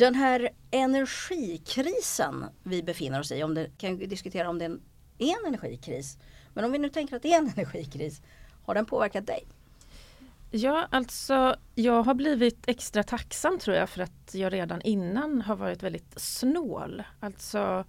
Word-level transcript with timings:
Den 0.00 0.14
här 0.14 0.48
energikrisen 0.70 2.44
vi 2.62 2.82
befinner 2.82 3.20
oss 3.20 3.32
i, 3.32 3.42
om 3.42 3.54
det, 3.54 3.70
kan 3.78 3.98
diskutera 3.98 4.48
om 4.48 4.58
det 4.58 4.64
är 4.64 4.70
en 5.18 5.46
energikris. 5.46 6.18
Men 6.54 6.64
om 6.64 6.72
vi 6.72 6.78
nu 6.78 6.88
tänker 6.88 7.16
att 7.16 7.22
det 7.22 7.32
är 7.32 7.38
en 7.38 7.48
energikris, 7.56 8.22
har 8.64 8.74
den 8.74 8.86
påverkat 8.86 9.26
dig? 9.26 9.46
Ja, 10.50 10.88
alltså 10.90 11.56
jag 11.74 12.02
har 12.02 12.14
blivit 12.14 12.68
extra 12.68 13.02
tacksam 13.02 13.58
tror 13.58 13.76
jag 13.76 13.90
för 13.90 14.02
att 14.02 14.34
jag 14.34 14.52
redan 14.52 14.82
innan 14.82 15.42
har 15.42 15.56
varit 15.56 15.82
väldigt 15.82 16.20
snål. 16.20 17.02
Alltså 17.20 17.84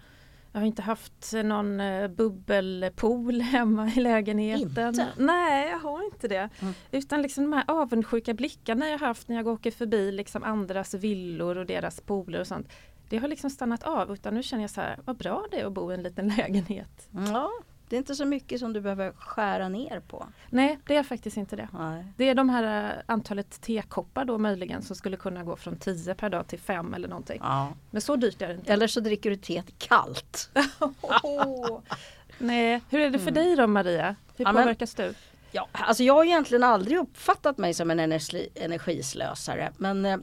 jag 0.52 0.60
har 0.62 0.68
inte 0.68 0.82
haft 0.82 1.34
någon 1.44 1.80
eh, 1.80 2.08
bubbelpool 2.08 3.42
hemma 3.42 3.92
i 3.96 4.00
lägenheten. 4.00 4.88
Inte? 4.88 5.08
Nej, 5.18 5.70
jag 5.70 5.80
har 5.80 6.06
inte 6.06 6.28
det. 6.28 6.50
Mm. 6.60 6.74
Utan 6.92 7.22
liksom 7.22 7.44
de 7.44 7.54
här 7.54 7.64
avundsjuka 7.68 8.34
blickarna 8.34 8.90
jag 8.90 9.00
haft 9.00 9.28
när 9.28 9.36
jag 9.36 9.48
åker 9.48 9.72
förbi 9.72 10.12
liksom 10.12 10.44
andras 10.44 10.94
villor 10.94 11.58
och 11.58 11.66
deras 11.66 12.02
pooler 12.02 12.40
och 12.40 12.48
sånt. 12.48 12.68
Det 13.10 13.18
har 13.18 13.28
liksom 13.28 13.50
stannat 13.50 13.84
av 13.84 14.14
utan 14.14 14.34
nu 14.34 14.44
känner 14.44 14.64
jag 14.64 14.70
så 14.70 14.82
här, 14.82 15.00
vad 15.06 15.18
bra 15.18 15.46
det 15.52 15.60
är 15.60 15.66
att 15.66 15.74
bo 15.74 15.92
i 15.92 15.94
en 15.94 16.04
liten 16.04 16.28
lägenhet. 16.38 17.10
Ja, 17.12 17.52
det 17.92 17.96
är 17.96 17.98
inte 17.98 18.16
så 18.16 18.26
mycket 18.26 18.60
som 18.60 18.74
du 18.74 18.82
behöver 18.82 19.12
skära 19.12 19.70
ner 19.70 20.00
på. 20.08 20.28
Nej, 20.50 20.80
det 20.88 20.96
är 20.96 21.04
faktiskt 21.04 21.38
inte 21.38 21.56
det. 21.56 21.68
Nej. 21.74 22.06
Det 22.18 22.30
är 22.30 22.36
de 22.36 22.50
här 22.50 22.90
eh, 22.90 23.04
antalet 23.06 23.62
tekoppar 23.62 24.26
då 24.26 24.38
möjligen 24.38 24.82
som 24.82 24.96
skulle 24.96 25.18
kunna 25.18 25.44
gå 25.44 25.56
från 25.56 25.76
10 25.78 26.16
per 26.16 26.30
dag 26.30 26.48
till 26.48 26.60
5 26.60 26.94
eller 26.94 27.08
någonting. 27.08 27.40
Ja. 27.44 27.74
Men 27.92 28.02
så 28.02 28.16
dyrt 28.16 28.42
är 28.42 28.48
det 28.48 28.54
inte. 28.54 28.74
Eller 28.74 28.88
så 28.88 29.00
dricker 29.00 29.30
du 29.30 29.36
teet 29.36 29.80
kallt. 29.80 30.50
Nej, 32.38 32.82
hur 32.90 33.00
är 33.00 33.10
det 33.10 33.20
för 33.20 33.32
dig 33.32 33.56
då 33.56 33.68
Maria? 33.68 34.16
Hur 34.38 34.46
Ja, 34.46 34.52
men- 34.52 34.64
påverkas 34.64 34.96
du? 34.96 35.14
Ja, 35.52 35.68
alltså 35.72 36.04
jag 36.04 36.14
har 36.14 36.24
egentligen 36.24 36.64
aldrig 36.64 36.98
uppfattat 36.98 37.58
mig 37.58 37.74
som 37.74 37.92
en 37.92 38.00
energi, 38.00 38.50
energislösare. 38.56 39.72
Men, 39.78 40.06
eh, 40.06 40.18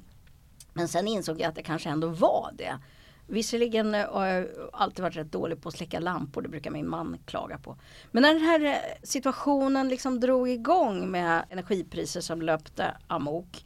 men 0.73 0.89
sen 0.89 1.09
insåg 1.09 1.41
jag 1.41 1.49
att 1.49 1.55
det 1.55 1.63
kanske 1.63 1.89
ändå 1.89 2.09
var 2.09 2.51
det. 2.55 2.79
Visserligen 3.31 3.95
eh, 3.95 4.13
har 4.13 4.27
jag 4.27 4.47
alltid 4.73 5.03
varit 5.03 5.17
rätt 5.17 5.33
dålig 5.33 5.63
på 5.63 5.69
att 5.69 5.75
släcka 5.77 6.01
lampor, 6.01 6.43
det 6.43 6.49
brukar 6.49 6.71
min 6.71 6.89
man 6.89 7.19
klaga 7.27 7.59
på. 7.59 7.77
Men 8.11 8.23
när 8.23 8.35
den 8.35 8.43
här 8.43 8.65
eh, 8.65 8.77
situationen 9.03 9.89
liksom 9.89 10.21
drog 10.21 10.49
igång 10.49 11.11
med 11.11 11.45
energipriser 11.51 12.21
som 12.21 12.43
löpte 12.43 12.97
amok. 13.07 13.65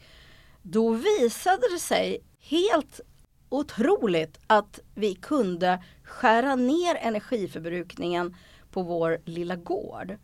Då 0.63 0.91
visade 0.91 1.63
det 1.73 1.79
sig 1.79 2.21
helt 2.41 3.01
otroligt 3.49 4.39
att 4.47 4.81
vi 4.95 5.15
kunde 5.15 5.85
skära 6.03 6.55
ner 6.55 6.95
energiförbrukningen 6.95 8.37
på 8.71 8.83
vår 8.83 9.19
lilla 9.25 9.57
gård 9.57 10.17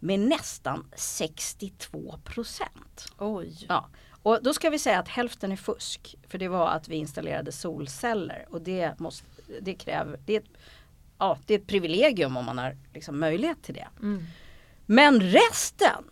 med 0.00 0.20
nästan 0.20 0.86
62 0.96 2.18
procent. 2.24 3.06
Oj. 3.18 3.66
Ja. 3.68 3.88
Och 4.26 4.38
då 4.42 4.54
ska 4.54 4.70
vi 4.70 4.78
säga 4.78 4.98
att 4.98 5.08
hälften 5.08 5.52
är 5.52 5.56
fusk. 5.56 6.16
För 6.28 6.38
det 6.38 6.48
var 6.48 6.68
att 6.68 6.88
vi 6.88 6.96
installerade 6.96 7.52
solceller 7.52 8.46
och 8.50 8.62
det, 8.62 9.00
måste, 9.00 9.26
det 9.60 9.74
kräver, 9.74 10.18
det 10.26 10.36
är, 10.36 10.40
ett, 10.40 10.50
ja, 11.18 11.38
det 11.46 11.54
är 11.54 11.58
ett 11.58 11.66
privilegium 11.66 12.36
om 12.36 12.44
man 12.44 12.58
har 12.58 12.76
liksom 12.94 13.20
möjlighet 13.20 13.62
till 13.62 13.74
det. 13.74 13.88
Mm. 14.02 14.24
Men 14.86 15.20
resten 15.20 16.04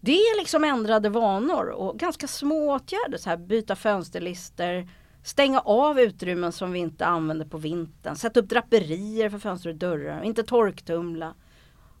det 0.00 0.12
är 0.12 0.38
liksom 0.38 0.64
ändrade 0.64 1.08
vanor 1.08 1.66
och 1.66 1.98
ganska 1.98 2.26
små 2.26 2.74
åtgärder. 2.74 3.18
Så 3.18 3.30
här, 3.30 3.36
byta 3.36 3.76
fönsterlister, 3.76 4.88
stänga 5.22 5.60
av 5.60 6.00
utrymmen 6.00 6.52
som 6.52 6.72
vi 6.72 6.78
inte 6.78 7.06
använder 7.06 7.46
på 7.46 7.58
vintern, 7.58 8.16
sätta 8.16 8.40
upp 8.40 8.48
draperier 8.48 9.30
för 9.30 9.38
fönster 9.38 9.70
och 9.70 9.76
dörrar, 9.76 10.22
inte 10.22 10.42
torktumla. 10.42 11.34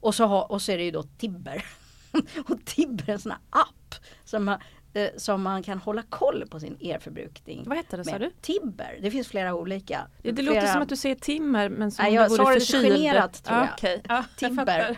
Och 0.00 0.14
så, 0.14 0.26
ha, 0.26 0.44
och 0.44 0.62
så 0.62 0.72
är 0.72 0.78
det 0.78 0.84
ju 0.84 0.90
då 0.90 1.02
Tibber. 1.02 1.64
och 2.48 2.64
Tibber 2.64 3.08
är 3.08 3.12
en 3.12 3.20
sån 3.20 3.32
här 3.32 3.40
app 3.50 3.94
som 4.24 4.56
eh, 4.96 5.08
som 5.16 5.42
man 5.42 5.62
kan 5.62 5.78
hålla 5.78 6.02
koll 6.02 6.44
på 6.50 6.60
sin 6.60 6.76
elförbrukning. 6.80 7.64
Vad 7.66 7.76
hette 7.76 7.96
det 7.96 8.04
sa 8.04 8.18
du? 8.18 8.30
Tibber, 8.40 8.98
det 9.02 9.10
finns 9.10 9.28
flera 9.28 9.54
olika. 9.54 10.06
Det, 10.22 10.30
det 10.32 10.42
flera, 10.42 10.54
låter 10.54 10.72
som 10.72 10.82
att 10.82 10.88
du 10.88 10.96
säger 10.96 11.14
timmer 11.14 11.68
men 11.68 11.90
som 11.90 12.04
Nej, 12.04 12.14
jag 12.14 12.28
vore 12.28 12.44
det 12.44 12.54
lite 12.54 12.66
förkyld. 12.66 12.96
generat, 12.96 13.44
tror 13.44 13.58
jag. 13.58 13.68
Ja, 13.82 13.98
jag 14.08 14.24
Timber. 14.36 14.64
fattar. 14.64 14.90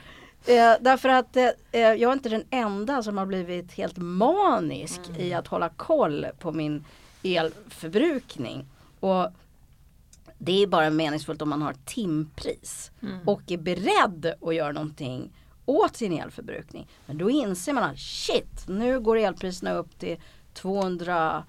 Eh, 0.46 0.76
därför 0.80 1.08
att 1.08 1.36
eh, 1.36 1.44
eh, 1.72 1.80
jag 1.80 2.02
är 2.02 2.12
inte 2.12 2.28
den 2.28 2.44
enda 2.50 3.02
som 3.02 3.18
har 3.18 3.26
blivit 3.26 3.72
helt 3.72 3.96
manisk 3.96 5.00
Mm. 5.08 5.20
i 5.20 5.34
att 5.34 5.46
hålla 5.46 5.68
koll 5.68 6.26
på 6.38 6.52
min 6.52 6.84
elförbrukning. 7.22 8.66
Och 9.00 9.26
det 10.38 10.62
är 10.62 10.66
bara 10.66 10.90
meningsfullt 10.90 11.42
om 11.42 11.48
man 11.48 11.62
har 11.62 11.74
timpris 11.84 12.90
Mm. 13.02 13.28
och 13.28 13.42
är 13.52 13.56
beredd 13.58 14.34
att 14.42 14.54
göra 14.54 14.72
någonting 14.72 15.30
åt 15.68 15.96
sin 15.96 16.12
elförbrukning. 16.12 16.88
Men 17.06 17.18
då 17.18 17.30
inser 17.30 17.72
man 17.72 17.84
att 17.84 17.98
shit, 17.98 18.68
nu 18.68 19.00
går 19.00 19.16
elpriserna 19.16 19.72
upp 19.72 19.98
till 19.98 20.16
208 20.54 21.44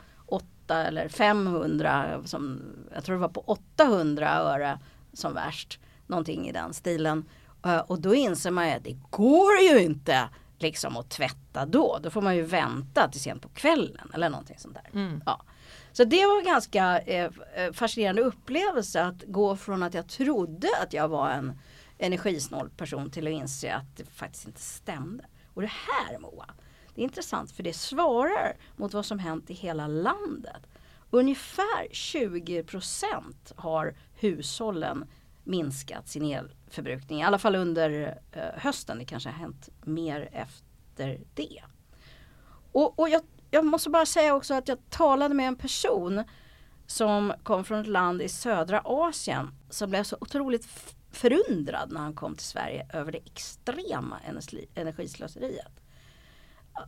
eller 0.69 1.07
500, 1.09 2.21
som, 2.25 2.61
jag 2.93 3.03
tror 3.03 3.15
det 3.15 3.21
var 3.21 3.29
på 3.29 3.41
800 3.41 4.29
öre 4.29 4.79
som 5.13 5.33
värst. 5.33 5.79
Någonting 6.07 6.49
i 6.49 6.51
den 6.51 6.73
stilen. 6.73 7.25
Eh, 7.65 7.77
Och 7.79 8.01
då 8.01 8.15
inser 8.15 8.51
man 8.51 8.69
att 8.73 8.83
det 8.83 8.97
går 9.09 9.59
ju 9.71 9.79
inte 9.81 10.29
liksom 10.59 10.97
att 10.97 11.09
tvätta 11.09 11.65
då. 11.65 11.99
Då 12.03 12.09
får 12.09 12.21
man 12.21 12.35
ju 12.35 12.41
vänta 12.41 13.07
till 13.07 13.21
sent 13.21 13.41
på 13.41 13.49
kvällen 13.49 14.11
eller 14.13 14.29
någonting 14.29 14.57
sånt 14.59 14.73
där. 14.75 14.99
Mm. 14.99 15.21
Ja. 15.25 15.41
Så 15.91 16.03
det 16.03 16.25
var 16.25 16.39
en 16.39 16.45
ganska 16.45 16.99
eh, 16.99 17.29
eh, 17.55 17.71
fascinerande 17.73 18.21
upplevelse 18.21 19.03
att 19.05 19.23
gå 19.27 19.55
från 19.55 19.83
att 19.83 19.93
jag 19.93 20.07
trodde 20.07 20.67
att 20.83 20.93
jag 20.93 21.07
var 21.07 21.29
en 21.29 21.59
energisnål 21.99 22.69
person 22.69 23.11
till 23.11 23.27
att 23.27 23.33
inse 23.33 23.73
att 23.73 23.97
det 23.97 24.03
faktiskt 24.03 24.45
inte 24.45 24.61
stämde. 24.61 25.25
Och 25.53 25.61
det 25.61 25.71
här 25.71 26.19
Moa, 26.19 26.45
det 26.95 27.01
är 27.01 27.03
intressant 27.03 27.51
för 27.51 27.63
det 27.63 27.73
svarar 27.73 28.57
mot 28.75 28.93
vad 28.93 29.05
som 29.05 29.19
hänt 29.19 29.49
i 29.49 29.53
hela 29.53 29.87
landet. 29.87 30.67
Ungefär 31.09 31.87
20% 31.91 33.23
har 33.55 33.95
hushållen 34.13 35.05
minskat 35.43 36.07
sin 36.07 36.25
elförbrukning, 36.25 37.19
i 37.19 37.23
alla 37.23 37.39
fall 37.39 37.55
under 37.55 38.19
eh, 38.31 38.43
hösten. 38.55 38.99
Det 38.99 39.05
kanske 39.05 39.29
har 39.29 39.39
hänt 39.39 39.69
mer 39.81 40.29
efter 40.31 41.19
det. 41.33 41.63
Och, 42.71 42.99
och 42.99 43.09
jag, 43.09 43.21
jag 43.51 43.65
måste 43.65 43.89
bara 43.89 44.05
säga 44.05 44.35
också 44.35 44.53
att 44.53 44.67
jag 44.67 44.89
talade 44.89 45.35
med 45.35 45.47
en 45.47 45.55
person 45.55 46.23
som 46.87 47.33
kom 47.43 47.65
från 47.65 47.79
ett 47.79 47.87
land 47.87 48.21
i 48.21 48.29
södra 48.29 48.81
Asien 48.85 49.51
som 49.69 49.89
blev 49.89 50.03
så 50.03 50.17
otroligt 50.21 50.65
förundrad 51.11 51.91
när 51.91 52.01
han 52.01 52.13
kom 52.13 52.35
till 52.35 52.45
Sverige 52.45 52.87
över 52.93 53.11
det 53.11 53.17
extrema 53.17 54.19
energislöseriet. 54.75 55.81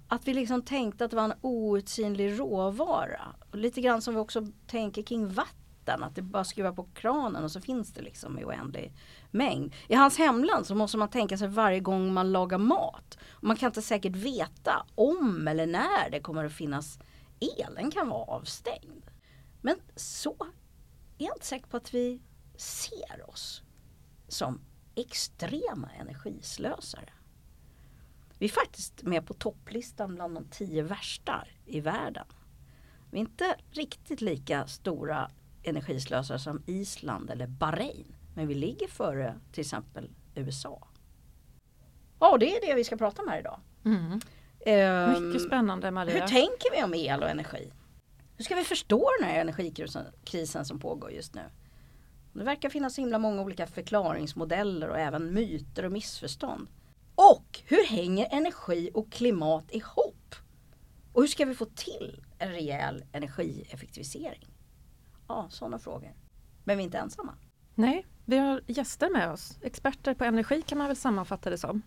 Att 0.07 0.27
vi 0.27 0.33
liksom 0.33 0.61
tänkte 0.61 1.05
att 1.05 1.11
det 1.11 1.17
var 1.17 1.23
en 1.23 1.33
outsinlig 1.41 2.39
råvara. 2.39 3.35
Och 3.51 3.57
lite 3.57 3.81
grann 3.81 4.01
som 4.01 4.13
vi 4.13 4.19
också 4.19 4.47
tänker 4.67 5.03
kring 5.03 5.27
vatten. 5.27 6.03
Att 6.03 6.15
det 6.15 6.21
bara 6.21 6.43
skruvar 6.43 6.71
på 6.71 6.87
kranen 6.93 7.43
och 7.43 7.51
så 7.51 7.61
finns 7.61 7.93
det 7.93 8.01
liksom 8.01 8.39
i 8.39 8.45
oändlig 8.45 8.93
mängd. 9.31 9.73
I 9.87 9.95
hans 9.95 10.17
hemland 10.17 10.67
så 10.67 10.75
måste 10.75 10.97
man 10.97 11.09
tänka 11.09 11.37
sig 11.37 11.47
varje 11.47 11.79
gång 11.79 12.13
man 12.13 12.31
lagar 12.31 12.57
mat. 12.57 13.17
Man 13.41 13.55
kan 13.55 13.67
inte 13.67 13.81
säkert 13.81 14.15
veta 14.15 14.85
om 14.95 15.47
eller 15.47 15.67
när 15.67 16.09
det 16.11 16.19
kommer 16.19 16.45
att 16.45 16.53
finnas 16.53 16.99
el. 17.39 17.75
Den 17.75 17.91
kan 17.91 18.09
vara 18.09 18.23
avstängd. 18.23 19.05
Men 19.61 19.75
så 19.95 20.35
är 21.17 21.25
jag 21.25 21.35
inte 21.35 21.45
säker 21.45 21.67
på 21.67 21.77
att 21.77 21.93
vi 21.93 22.21
ser 22.57 23.29
oss 23.29 23.63
som 24.31 24.61
extrema 24.95 25.89
energislösare. 25.99 27.09
Vi 28.39 28.45
är 28.45 28.49
faktiskt 28.49 29.03
med 29.03 29.25
på 29.27 29.33
topplistan 29.33 30.15
bland 30.15 30.35
de 30.35 30.45
tio 30.45 30.83
värsta 30.83 31.47
i 31.65 31.79
världen. 31.79 32.25
Vi 33.11 33.17
är 33.17 33.21
inte 33.21 33.55
riktigt 33.71 34.21
lika 34.21 34.67
stora 34.67 35.31
energislösare 35.63 36.39
som 36.39 36.63
Island 36.65 37.29
eller 37.29 37.47
Bahrain. 37.47 38.15
Men 38.35 38.47
vi 38.47 38.53
ligger 38.53 38.87
före 38.87 39.39
till 39.51 39.61
exempel 39.61 40.09
USA. 40.35 40.87
Ja, 42.19 42.37
det 42.37 42.55
är 42.55 42.67
det 42.67 42.75
vi 42.75 42.83
ska 42.83 42.97
prata 42.97 43.21
om 43.21 43.27
här 43.27 43.39
idag. 43.39 43.59
Mm. 43.85 44.19
Ehm, 44.65 45.27
Mycket 45.27 45.41
spännande 45.41 45.87
hur 45.87 45.91
Maria. 45.91 46.27
tänker 46.27 46.75
vi 46.75 46.83
om 46.83 46.93
el 46.93 47.23
och 47.23 47.29
energi? 47.29 47.73
Hur 48.37 48.43
ska 48.43 48.55
vi 48.55 48.63
förstå 48.63 49.09
den 49.19 49.29
här 49.29 49.41
energikrisen 49.41 50.05
krisen 50.23 50.65
som 50.65 50.79
pågår 50.79 51.11
just 51.11 51.35
nu? 51.35 51.41
Det 52.33 52.43
verkar 52.43 52.69
finnas 52.69 52.99
himla 52.99 53.19
många 53.19 53.41
olika 53.41 53.67
förklaringsmodeller 53.67 54.89
och 54.89 54.99
även 54.99 55.33
myter 55.33 55.85
och 55.85 55.91
missförstånd. 55.91 56.67
Och 57.15 57.59
hur 57.65 57.85
hänger 57.85 58.27
energi 58.31 58.89
och 58.93 59.11
klimat 59.11 59.71
ihop? 59.71 60.35
Och 61.13 61.21
hur 61.21 61.27
ska 61.27 61.45
vi 61.45 61.55
få 61.55 61.65
till 61.65 62.23
en 62.37 62.51
rejäl 62.51 63.05
energieffektivisering? 63.11 64.47
Ja, 65.27 65.47
sådana 65.49 65.79
frågor. 65.79 66.13
Men 66.63 66.77
vi 66.77 66.83
är 66.83 66.85
inte 66.85 66.97
ensamma. 66.97 67.33
Nej, 67.75 68.05
vi 68.25 68.37
har 68.37 68.61
gäster 68.67 69.09
med 69.09 69.31
oss. 69.31 69.57
Experter 69.61 70.13
på 70.13 70.23
energi 70.23 70.61
kan 70.61 70.77
man 70.77 70.87
väl 70.87 70.95
sammanfatta 70.95 71.49
det 71.49 71.57
som. 71.57 71.81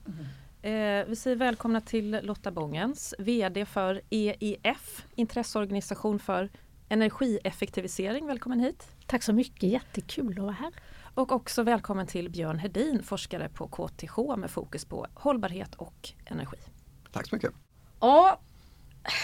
Eh, 0.62 1.04
vi 1.06 1.16
säger 1.16 1.36
välkomna 1.36 1.80
till 1.80 2.20
Lotta 2.22 2.50
Bångens, 2.50 3.14
VD 3.18 3.66
för 3.66 4.00
EIF, 4.10 5.06
intresseorganisation 5.14 6.18
för 6.18 6.50
energieffektivisering. 6.88 8.26
Välkommen 8.26 8.60
hit. 8.60 8.93
Tack 9.06 9.22
så 9.22 9.32
mycket, 9.32 9.62
jättekul 9.62 10.38
att 10.38 10.44
vara 10.44 10.52
här. 10.52 10.72
Och 11.14 11.32
också 11.32 11.62
välkommen 11.62 12.06
till 12.06 12.30
Björn 12.30 12.58
Hedin, 12.58 13.02
forskare 13.02 13.48
på 13.48 13.68
KTH 13.68 14.36
med 14.36 14.50
fokus 14.50 14.84
på 14.84 15.06
hållbarhet 15.14 15.74
och 15.74 16.10
energi. 16.26 16.56
Tack 17.12 17.28
så 17.28 17.34
mycket. 17.34 17.52
Ja, 18.00 18.38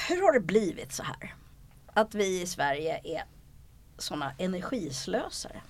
hur 0.09 0.23
har 0.23 0.33
det 0.33 0.41
blivit 0.41 0.93
så 0.93 1.03
här? 1.03 1.35
att 1.93 2.15
vi 2.15 2.43
i 2.43 2.47
Sverige 2.47 3.01
är 3.05 3.23
sådana 3.99 4.33
energislösare? 4.39 5.61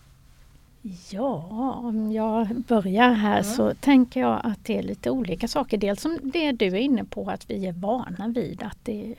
Ja, 1.11 1.35
om 1.75 2.13
jag 2.13 2.49
börjar 2.69 3.11
här 3.13 3.41
Mm. 3.41 3.45
så 3.45 3.75
tänker 3.75 4.21
jag 4.21 4.41
att 4.45 4.65
det 4.65 4.79
är 4.79 4.83
lite 4.83 5.11
olika 5.11 5.49
saker. 5.49 5.79
Dels 5.79 6.01
som 6.01 6.19
det 6.23 6.53
du 6.53 6.67
är 6.67 6.75
inne 6.77 7.05
på 7.05 7.31
att 7.31 7.51
vi 7.51 7.67
är 7.67 7.73
vana 7.73 8.29
vid 8.29 8.63
att 8.63 8.79
det, 8.83 9.15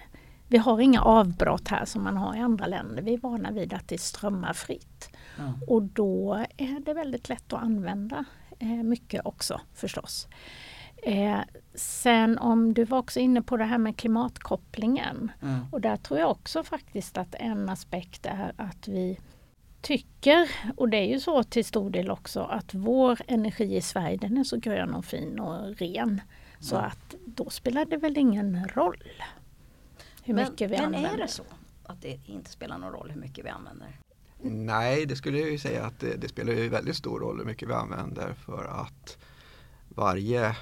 vi 0.52 0.58
har 0.58 0.80
inga 0.80 1.02
avbrott 1.02 1.68
här 1.68 1.86
som 1.86 2.04
man 2.04 2.18
har 2.18 2.36
i 2.36 2.40
andra 2.40 2.68
länder. 2.68 3.02
Vi 3.02 3.14
är 3.14 3.18
vana 3.18 3.52
vid 3.52 3.74
att 3.74 3.88
det 3.88 4.02
strömmar 4.02 4.54
fritt. 4.54 5.10
Mm. 5.40 5.54
Och 5.68 5.82
då 5.84 6.46
är 6.58 6.80
det 6.86 6.94
väldigt 6.94 7.30
lätt 7.30 7.54
att 7.54 7.64
använda 7.64 8.26
eh, 8.60 8.68
mycket 8.68 9.22
också 9.26 9.62
förstås. 9.74 10.28
Eh, 11.04 11.40
sen 11.76 12.38
om 12.38 12.74
du 12.74 12.84
var 12.84 12.98
också 12.98 13.20
inne 13.20 13.42
på 13.42 13.58
det 13.58 13.64
här 13.64 13.78
med 13.78 13.98
klimatkopplingen. 13.98 15.32
Mm. 15.42 15.60
Och 15.72 15.82
där 15.82 15.98
tror 15.98 16.20
jag 16.20 16.32
också 16.32 16.64
faktiskt 16.64 17.18
att 17.18 17.36
en 17.36 17.70
aspekt 17.70 18.26
är 18.26 18.54
att 18.58 18.88
vi 18.88 19.20
tycker, 19.82 20.50
och 20.78 20.90
det 20.90 20.98
är 20.98 21.08
ju 21.08 21.20
så 21.20 21.44
till 21.44 21.66
stor 21.66 21.90
del 21.90 22.12
också, 22.12 22.42
att 22.42 22.74
vår 22.74 23.20
energi 23.28 23.76
i 23.76 23.82
Sverige 23.82 24.18
den 24.18 24.38
är 24.38 24.44
så 24.44 24.58
grön 24.58 24.94
och 24.94 25.06
fin 25.06 25.40
och 25.40 25.78
ren. 25.78 26.22
Så 26.60 26.76
Mm. 26.76 26.88
att 26.88 27.16
då 27.26 27.50
spelar 27.50 27.86
det 27.86 27.98
väl 27.98 28.18
ingen 28.18 28.68
roll 28.68 29.04
hur 30.24 30.34
men, 30.34 30.52
mycket 30.52 30.72
vi 30.72 30.76
men 30.76 30.86
använder. 30.86 31.14
är 31.14 31.18
det 31.18 31.28
så 31.28 31.44
att 31.84 32.02
det 32.02 32.20
inte 32.26 32.52
spelar 32.52 32.78
någon 32.78 32.92
roll 32.92 33.12
hur 33.12 33.22
mycket 33.22 33.46
vi 33.46 33.50
använder? 33.50 34.00
Nej, 34.44 35.06
det 35.06 35.16
skulle 35.16 35.40
jag 35.40 35.50
ju 35.50 35.58
säga 35.58 35.86
att 35.86 36.00
det, 36.00 36.16
det 36.16 36.28
spelar 36.28 36.54
ju 36.54 36.70
väldigt 36.70 36.96
stor 36.96 37.20
roll 37.20 37.38
hur 37.38 37.46
mycket 37.46 37.70
vi 37.70 37.74
använder 37.74 38.34
för 38.34 38.66
att 38.66 39.18
varje 39.90 40.56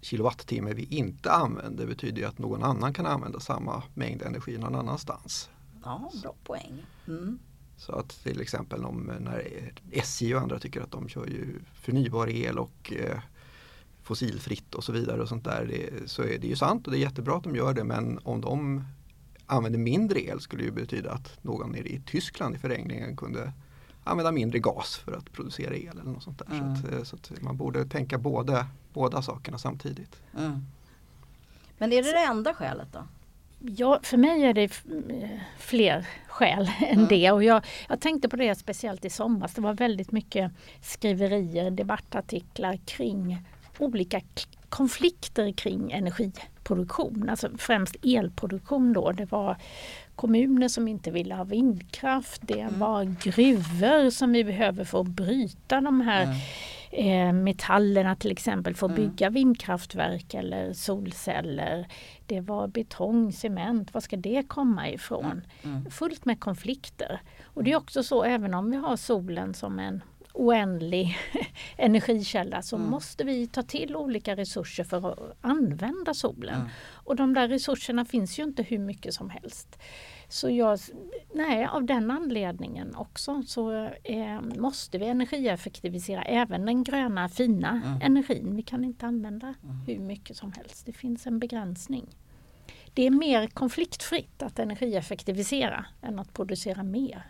kilowattimme 0.00 0.72
vi 0.72 0.84
inte 0.84 1.32
använder 1.32 1.86
betyder 1.86 2.18
ju 2.22 2.28
att 2.28 2.38
någon 2.38 2.62
annan 2.62 2.94
kan 2.94 3.06
använda 3.06 3.40
samma 3.40 3.82
mängd 3.94 4.22
energi 4.22 4.58
någon 4.58 4.74
annanstans. 4.74 5.50
Ja, 5.84 6.10
bra 6.22 6.34
poäng. 6.44 6.86
Mm. 7.08 7.38
Så 7.76 7.92
att 7.92 8.08
till 8.08 8.40
exempel 8.40 8.84
om 8.84 9.12
när 9.20 9.72
SJ 9.92 10.34
och 10.34 10.42
andra 10.42 10.58
tycker 10.58 10.80
att 10.80 10.90
de 10.90 11.08
kör 11.08 11.26
ju 11.26 11.60
förnybar 11.74 12.28
el 12.28 12.58
och 12.58 12.92
eh, 12.92 13.18
fossilfritt 14.06 14.74
och 14.74 14.84
så 14.84 14.92
vidare 14.92 15.22
och 15.22 15.28
sånt 15.28 15.44
där. 15.44 15.66
Det, 15.66 16.10
så 16.10 16.22
är 16.22 16.38
det 16.38 16.46
ju 16.46 16.56
sant 16.56 16.86
och 16.86 16.92
det 16.92 16.98
är 16.98 17.00
jättebra 17.00 17.36
att 17.36 17.44
de 17.44 17.56
gör 17.56 17.74
det 17.74 17.84
men 17.84 18.18
om 18.22 18.40
de 18.40 18.84
använder 19.46 19.78
mindre 19.78 20.20
el 20.20 20.40
skulle 20.40 20.62
det 20.62 20.66
ju 20.66 20.72
betyda 20.72 21.12
att 21.12 21.44
någon 21.44 21.72
nere 21.72 21.88
i 21.88 22.00
Tyskland 22.06 22.54
i 22.54 22.58
förlängningen 22.58 23.16
kunde 23.16 23.52
använda 24.04 24.32
mindre 24.32 24.58
gas 24.58 24.96
för 24.96 25.12
att 25.12 25.32
producera 25.32 25.74
el 25.76 25.88
eller 25.88 26.10
något 26.10 26.22
sånt 26.22 26.38
där. 26.38 26.56
Mm. 26.56 26.76
Så, 26.76 26.86
att, 26.86 26.92
eh, 26.92 27.02
så 27.02 27.16
att 27.16 27.42
man 27.42 27.56
borde 27.56 27.84
tänka 27.86 28.18
både, 28.18 28.66
båda 28.92 29.22
sakerna 29.22 29.58
samtidigt. 29.58 30.16
Mm. 30.38 30.66
Men 31.78 31.92
är 31.92 32.02
det 32.02 32.12
det 32.12 32.24
enda 32.24 32.54
skälet 32.54 32.88
då? 32.92 32.98
Ja, 33.58 34.00
för 34.02 34.16
mig 34.16 34.42
är 34.42 34.54
det 34.54 34.62
eh, 34.62 35.30
fler 35.58 36.06
skäl 36.28 36.70
än 36.80 36.96
Mm. 36.98 37.08
det. 37.08 37.30
Och 37.30 37.44
jag, 37.44 37.64
jag 37.88 38.00
tänkte 38.00 38.28
på 38.28 38.36
det 38.36 38.54
speciellt 38.54 39.04
i 39.04 39.10
somras. 39.10 39.54
Det 39.54 39.60
var 39.60 39.74
väldigt 39.74 40.12
mycket 40.12 40.52
skriverier, 40.82 41.70
debattartiklar 41.70 42.76
kring 42.84 43.38
olika 43.84 44.20
konflikter 44.68 45.52
kring 45.52 45.92
energiproduktion. 45.92 47.28
Alltså 47.30 47.48
främst 47.58 47.96
elproduktion 48.02 48.92
då. 48.92 49.12
Det 49.12 49.32
var 49.32 49.56
kommuner 50.14 50.68
som 50.68 50.88
inte 50.88 51.10
ville 51.10 51.34
ha 51.34 51.44
vindkraft. 51.44 52.40
Det 52.44 52.60
Mm. 52.60 52.78
var 52.78 53.04
gruvor 53.04 54.10
som 54.10 54.32
vi 54.32 54.44
behöver 54.44 54.84
för 54.84 55.00
att 55.00 55.06
bryta 55.06 55.80
de 55.80 56.00
här 56.00 56.22
Mm. 56.92 57.28
eh, 57.28 57.32
metallerna 57.42 58.16
till 58.16 58.30
exempel 58.32 58.74
för 58.74 58.86
att 58.86 58.98
Mm. 58.98 59.10
bygga 59.10 59.30
vindkraftverk 59.30 60.34
eller 60.34 60.72
solceller. 60.72 61.86
Det 62.26 62.40
var 62.40 62.68
betong, 62.68 63.32
cement, 63.32 63.94
var 63.94 64.00
ska 64.00 64.16
det 64.16 64.48
komma 64.48 64.88
ifrån? 64.90 65.42
Mm. 65.64 65.90
Fullt 65.90 66.24
med 66.24 66.40
konflikter. 66.40 67.20
Och 67.44 67.64
det 67.64 67.72
är 67.72 67.76
också 67.76 68.02
så 68.02 68.24
även 68.24 68.54
om 68.54 68.70
vi 68.70 68.76
har 68.76 68.96
solen 68.96 69.54
som 69.54 69.78
en 69.78 70.02
oändlig 70.36 71.16
energikälla 71.76 72.62
så 72.62 72.76
Mm. 72.76 72.90
måste 72.90 73.24
vi 73.24 73.46
ta 73.46 73.62
till 73.62 73.96
olika 73.96 74.36
resurser 74.36 74.84
för 74.84 75.10
att 75.12 75.36
använda 75.40 76.14
solen. 76.14 76.54
Mm. 76.54 76.68
Och 76.92 77.16
de 77.16 77.34
där 77.34 77.48
resurserna 77.48 78.04
finns 78.04 78.38
ju 78.38 78.42
inte 78.42 78.62
hur 78.62 78.78
mycket 78.78 79.14
som 79.14 79.30
helst. 79.30 79.78
Så 80.28 80.50
jag, 80.50 80.78
nej, 81.34 81.66
av 81.66 81.84
den 81.84 82.10
anledningen 82.10 82.94
också 82.96 83.42
så 83.46 83.84
eh, 84.04 84.40
måste 84.58 84.98
vi 84.98 85.06
energieffektivisera 85.06 86.22
även 86.22 86.66
den 86.66 86.84
gröna 86.84 87.28
fina 87.28 87.82
Mm. 87.86 88.00
energin. 88.02 88.56
Vi 88.56 88.62
kan 88.62 88.84
inte 88.84 89.06
använda 89.06 89.54
Mm. 89.64 89.76
hur 89.86 89.98
mycket 89.98 90.36
som 90.36 90.52
helst. 90.52 90.86
Det 90.86 90.92
finns 90.92 91.26
en 91.26 91.38
begränsning. 91.38 92.06
Det 92.94 93.06
är 93.06 93.10
mer 93.10 93.46
konfliktfritt 93.46 94.42
att 94.42 94.58
energieffektivisera 94.58 95.86
än 96.02 96.18
att 96.18 96.32
producera 96.32 96.82
mer. 96.82 97.22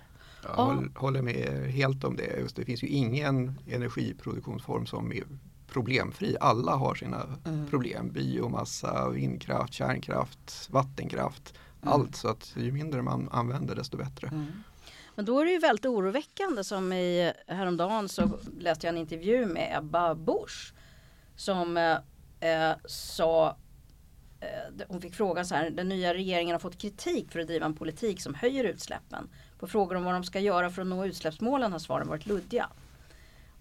Jag 0.49 0.59
Ja. 0.59 0.63
håll, 0.65 0.91
håller 0.97 1.23
med 1.23 1.71
helt 1.73 2.05
om 2.05 2.17
det. 2.17 2.37
Just 2.41 2.57
det 2.57 2.65
finns 2.65 2.83
ju 2.83 2.87
ingen 2.89 3.59
energiproduktionsform 3.67 4.87
som 4.87 5.13
är 5.13 5.25
problemfri. 5.69 6.37
Alla 6.41 6.73
har 6.77 6.95
sina 6.95 7.27
Mm. 7.45 7.67
problem. 7.67 8.09
Biomassa, 8.13 9.09
vindkraft, 9.11 9.73
kärnkraft, 9.73 10.69
vattenkraft. 10.71 11.55
Mm. 11.83 11.93
Allt. 11.95 12.17
Så 12.17 12.29
att 12.29 12.53
ju 12.57 12.73
mindre 12.73 13.03
man 13.03 13.29
använder 13.33 13.75
desto 13.75 13.97
bättre. 13.97 14.29
Mm. 14.29 14.47
Men 15.15 15.25
då 15.25 15.41
är 15.41 15.45
det 15.45 15.51
ju 15.51 15.59
väldigt 15.59 15.87
oroväckande 15.87 16.65
som 16.65 16.93
i 16.93 17.33
häromdagen 17.47 18.09
så 18.09 18.31
läste 18.59 18.87
jag 18.87 18.95
en 18.95 19.01
intervju 19.01 19.47
med 19.47 19.79
Ebba 19.79 20.15
Busch 20.15 20.75
som 21.37 21.77
eh, 21.77 21.97
eh, 22.71 22.77
sa 22.87 23.57
eh, 24.41 24.85
hon 24.89 25.01
fick 25.01 25.15
frågan 25.15 25.47
så 25.47 25.55
här, 25.55 25.71
den 25.71 25.89
nya 25.89 26.15
regeringen 26.15 26.55
har 26.55 26.59
fått 26.61 26.79
kritik 26.79 27.31
för 27.33 27.41
att 27.41 27.47
driva 27.47 27.67
en 27.67 27.75
politik 27.75 28.21
som 28.21 28.35
höjer 28.35 28.65
utsläppen. 28.65 29.29
På 29.59 29.67
frågor 29.67 29.95
om 29.97 30.05
vad 30.05 30.15
de 30.15 30.25
ska 30.25 30.41
göra 30.41 30.71
för 30.71 30.83
att 30.83 30.89
nå 30.89 31.07
utsläppsmålen 31.07 31.73
har 31.73 31.79
svaren 31.79 32.09
varit 32.09 32.27
luddiga. 32.27 32.69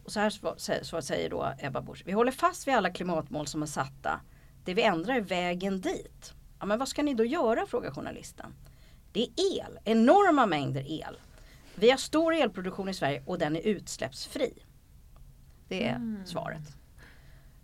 Och 0.04 0.12
så 0.12 0.20
här 0.20 0.84
så 0.84 1.02
säger 1.02 1.30
då 1.30 1.54
Ebba 1.60 1.82
Busch, 1.82 2.04
vi 2.06 2.12
håller 2.12 2.32
fast 2.32 2.68
vid 2.68 2.76
alla 2.76 2.90
klimatmål 2.90 3.48
som 3.48 3.62
är 3.62 3.66
satta. 3.66 4.20
Det 4.66 4.74
vi 4.74 4.82
ändrar 4.82 5.16
är 5.16 5.22
vägen 5.22 5.82
dit. 5.82 6.34
Ja, 6.60 6.66
men 6.66 6.80
vad 6.80 6.88
ska 6.88 7.04
ni 7.04 7.14
då 7.14 7.26
göra, 7.26 7.66
frågar 7.66 7.92
journalisten. 7.92 8.54
Det 9.12 9.20
är 9.24 9.30
el, 9.60 9.80
enorma 9.84 10.46
mängder 10.46 10.82
el. 10.92 11.18
Vi 11.76 11.90
har 11.90 11.98
stor 11.98 12.34
elproduktion 12.36 12.90
i 12.90 12.94
Sverige 12.94 13.24
och 13.26 13.40
den 13.40 13.56
är 13.56 13.60
utsläppsfri. 13.62 14.54
Det 15.68 15.88
är 15.88 15.96
Mm. 15.96 16.26
svaret. 16.26 16.62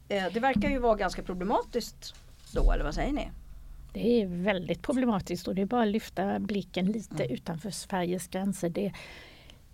Eh, 0.07 0.25
Det 0.33 0.39
verkar 0.39 0.69
ju 0.69 0.79
vara 0.79 0.95
ganska 0.95 1.23
problematiskt 1.23 2.15
då, 2.53 2.71
eller 2.71 2.83
vad 2.83 2.93
säger 2.95 3.13
ni? 3.13 3.31
Det 3.93 4.21
är 4.21 4.27
väldigt 4.27 4.81
problematiskt 4.81 5.47
och 5.47 5.55
det 5.55 5.61
är 5.61 5.65
bara 5.65 5.81
att 5.81 5.87
lyfta 5.87 6.39
blicken 6.39 6.85
lite 6.85 7.23
Mm. 7.23 7.33
utanför 7.35 7.69
Sveriges 7.71 8.27
gränser. 8.27 8.69
Det 8.69 8.91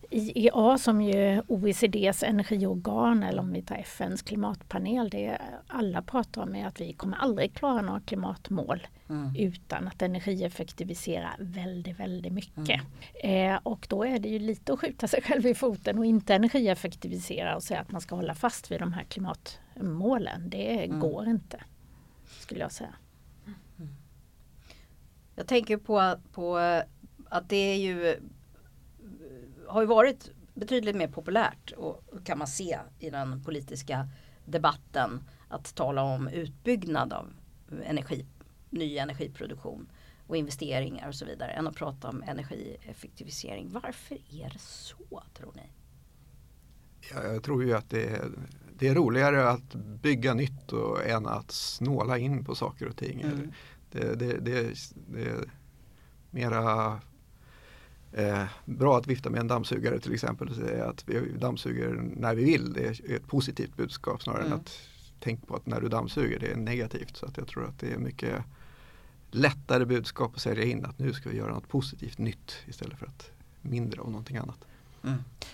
IEA 0.10 0.78
som 0.78 1.02
ju 1.02 1.42
OECDs 1.48 2.24
energiorgan 2.24 3.24
eller 3.24 3.40
om 3.42 3.54
vi 3.54 3.62
tar 3.62 3.76
FNs 3.76 4.22
klimatpanel. 4.22 5.10
Det 5.10 5.38
alla 5.68 6.02
pratar 6.02 6.42
om 6.42 6.56
är 6.56 6.68
att 6.68 6.82
vi 6.82 6.94
kommer 6.94 7.18
aldrig 7.18 7.54
klara 7.54 7.82
några 7.82 8.00
klimatmål 8.00 8.88
Mm. 9.10 9.36
utan 9.36 9.88
att 9.88 10.02
energieffektivisera 10.02 11.30
väldigt, 11.40 12.00
väldigt 12.00 12.34
mycket. 12.34 12.82
Mm. 13.24 13.54
Eh, 13.54 13.60
och 13.64 13.88
då 13.90 14.04
är 14.06 14.20
det 14.20 14.30
ju 14.30 14.40
lite 14.40 14.74
att 14.74 14.80
skjuta 14.80 15.08
sig 15.08 15.22
själv 15.22 15.46
i 15.46 15.54
foten 15.56 15.98
och 15.98 16.06
inte 16.06 16.36
energieffektivisera 16.36 17.56
och 17.56 17.64
säga 17.64 17.80
att 17.80 17.92
man 17.92 18.02
ska 18.02 18.16
hålla 18.16 18.36
fast 18.36 18.72
vid 18.72 18.80
de 18.80 18.94
här 18.94 19.04
klimatmålen. 19.04 20.50
Det 20.50 20.86
Mm. 20.86 21.00
går 21.00 21.28
inte, 21.28 21.64
skulle 22.40 22.60
jag 22.62 22.72
säga. 22.72 22.94
Jag 25.38 25.48
tänker 25.48 25.78
på, 25.78 26.16
på 26.32 26.58
att 27.30 27.50
det 27.50 27.56
är 27.56 27.76
ju 27.76 28.20
har 29.68 29.82
ju 29.82 29.88
varit 29.88 30.32
betydligt 30.54 30.96
mer 30.96 31.08
populärt 31.08 31.72
och 31.72 32.04
kan 32.24 32.38
man 32.38 32.48
se 32.48 32.80
i 33.00 33.10
den 33.10 33.44
politiska 33.44 34.10
debatten 34.46 35.24
att 35.50 35.76
tala 35.76 36.02
om 36.02 36.28
utbyggnad 36.28 37.14
av 37.14 37.34
energi, 37.86 38.26
ny 38.70 38.98
energiproduktion 38.98 39.90
och 40.28 40.38
investeringar 40.38 41.08
och 41.08 41.16
så 41.16 41.26
vidare 41.26 41.52
än 41.52 41.68
att 41.68 41.76
prata 41.76 42.10
om 42.10 42.24
energieffektivisering. 42.24 43.70
Varför 43.72 44.16
är 44.16 44.50
det 44.50 44.60
så 44.60 45.24
tror 45.34 45.54
ni? 45.56 45.72
Jag, 47.14 47.36
jag 47.36 47.44
tror 47.44 47.64
ju 47.64 47.74
att 47.74 47.90
det 47.90 48.06
är, 48.06 48.32
det 48.80 48.88
är 48.88 48.96
roligare 48.96 49.50
att 49.50 49.76
bygga 49.76 50.34
nytt 50.34 50.72
och, 50.72 51.06
än 51.06 51.28
att 51.28 51.52
snåla 51.52 52.18
in 52.18 52.46
på 52.46 52.56
saker 52.56 52.88
och 52.88 52.98
ting. 52.98 53.22
Mm. 53.22 53.52
Det, 53.98 54.16
det, 54.16 54.38
det, 54.40 54.74
det 54.96 55.30
är 55.30 55.46
mera 56.32 57.00
eh, 58.12 58.44
bra 58.66 58.98
att 58.98 59.08
vifta 59.08 59.30
med 59.30 59.40
en 59.40 59.48
dammsugare 59.48 60.00
till 60.00 60.14
exempel 60.14 60.50
och 60.50 60.56
säga 60.56 60.86
att 60.86 61.04
vi 61.10 61.32
dammsuger 61.38 62.12
när 62.16 62.36
vi 62.36 62.44
vill. 62.44 62.74
Det 62.74 62.88
är 62.88 63.16
ett 63.16 63.28
positivt 63.28 63.78
budskap 63.78 64.24
snarare 64.24 64.42
Mm. 64.42 64.54
än 64.54 64.60
att 64.60 64.80
tänka 65.20 65.46
på 65.46 65.56
att 65.56 65.66
när 65.66 65.82
du 65.82 65.88
dammsuger 65.88 66.40
det 66.40 66.52
är 66.52 66.56
negativt. 66.56 67.18
Så 67.18 67.26
att 67.26 67.38
jag 67.38 67.48
tror 67.48 67.66
att 67.66 67.80
det 67.80 67.94
är 67.94 67.98
mycket 67.98 68.44
lättare 69.32 69.86
budskap 69.86 70.36
att 70.36 70.42
sälja 70.42 70.64
in 70.64 70.86
att 70.86 71.00
nu 71.00 71.14
ska 71.14 71.30
vi 71.30 71.38
göra 71.38 71.54
något 71.54 71.68
positivt 71.68 72.18
nytt 72.18 72.56
istället 72.68 73.00
för 73.00 73.06
att 73.06 73.32
mindre 73.62 74.02
av 74.02 74.12
någonting 74.12 74.38
annat. 74.38 74.66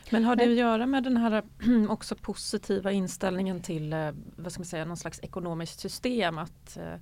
Men 0.09 0.23
har 0.23 0.35
det 0.35 0.43
att 0.43 0.57
göra 0.57 0.85
med 0.85 1.03
den 1.03 1.17
här 1.17 1.43
också 1.89 2.15
positiva 2.15 2.91
inställningen 2.91 3.61
till 3.61 3.93
eh, 3.93 4.11
vad 4.35 4.51
ska 4.51 4.59
man 4.59 4.65
säga, 4.65 4.85
någon 4.85 4.97
slags 4.97 5.19
ekonomiskt 5.23 5.79
system? 5.79 6.37
Att 6.37 6.77
eh, 6.77 6.93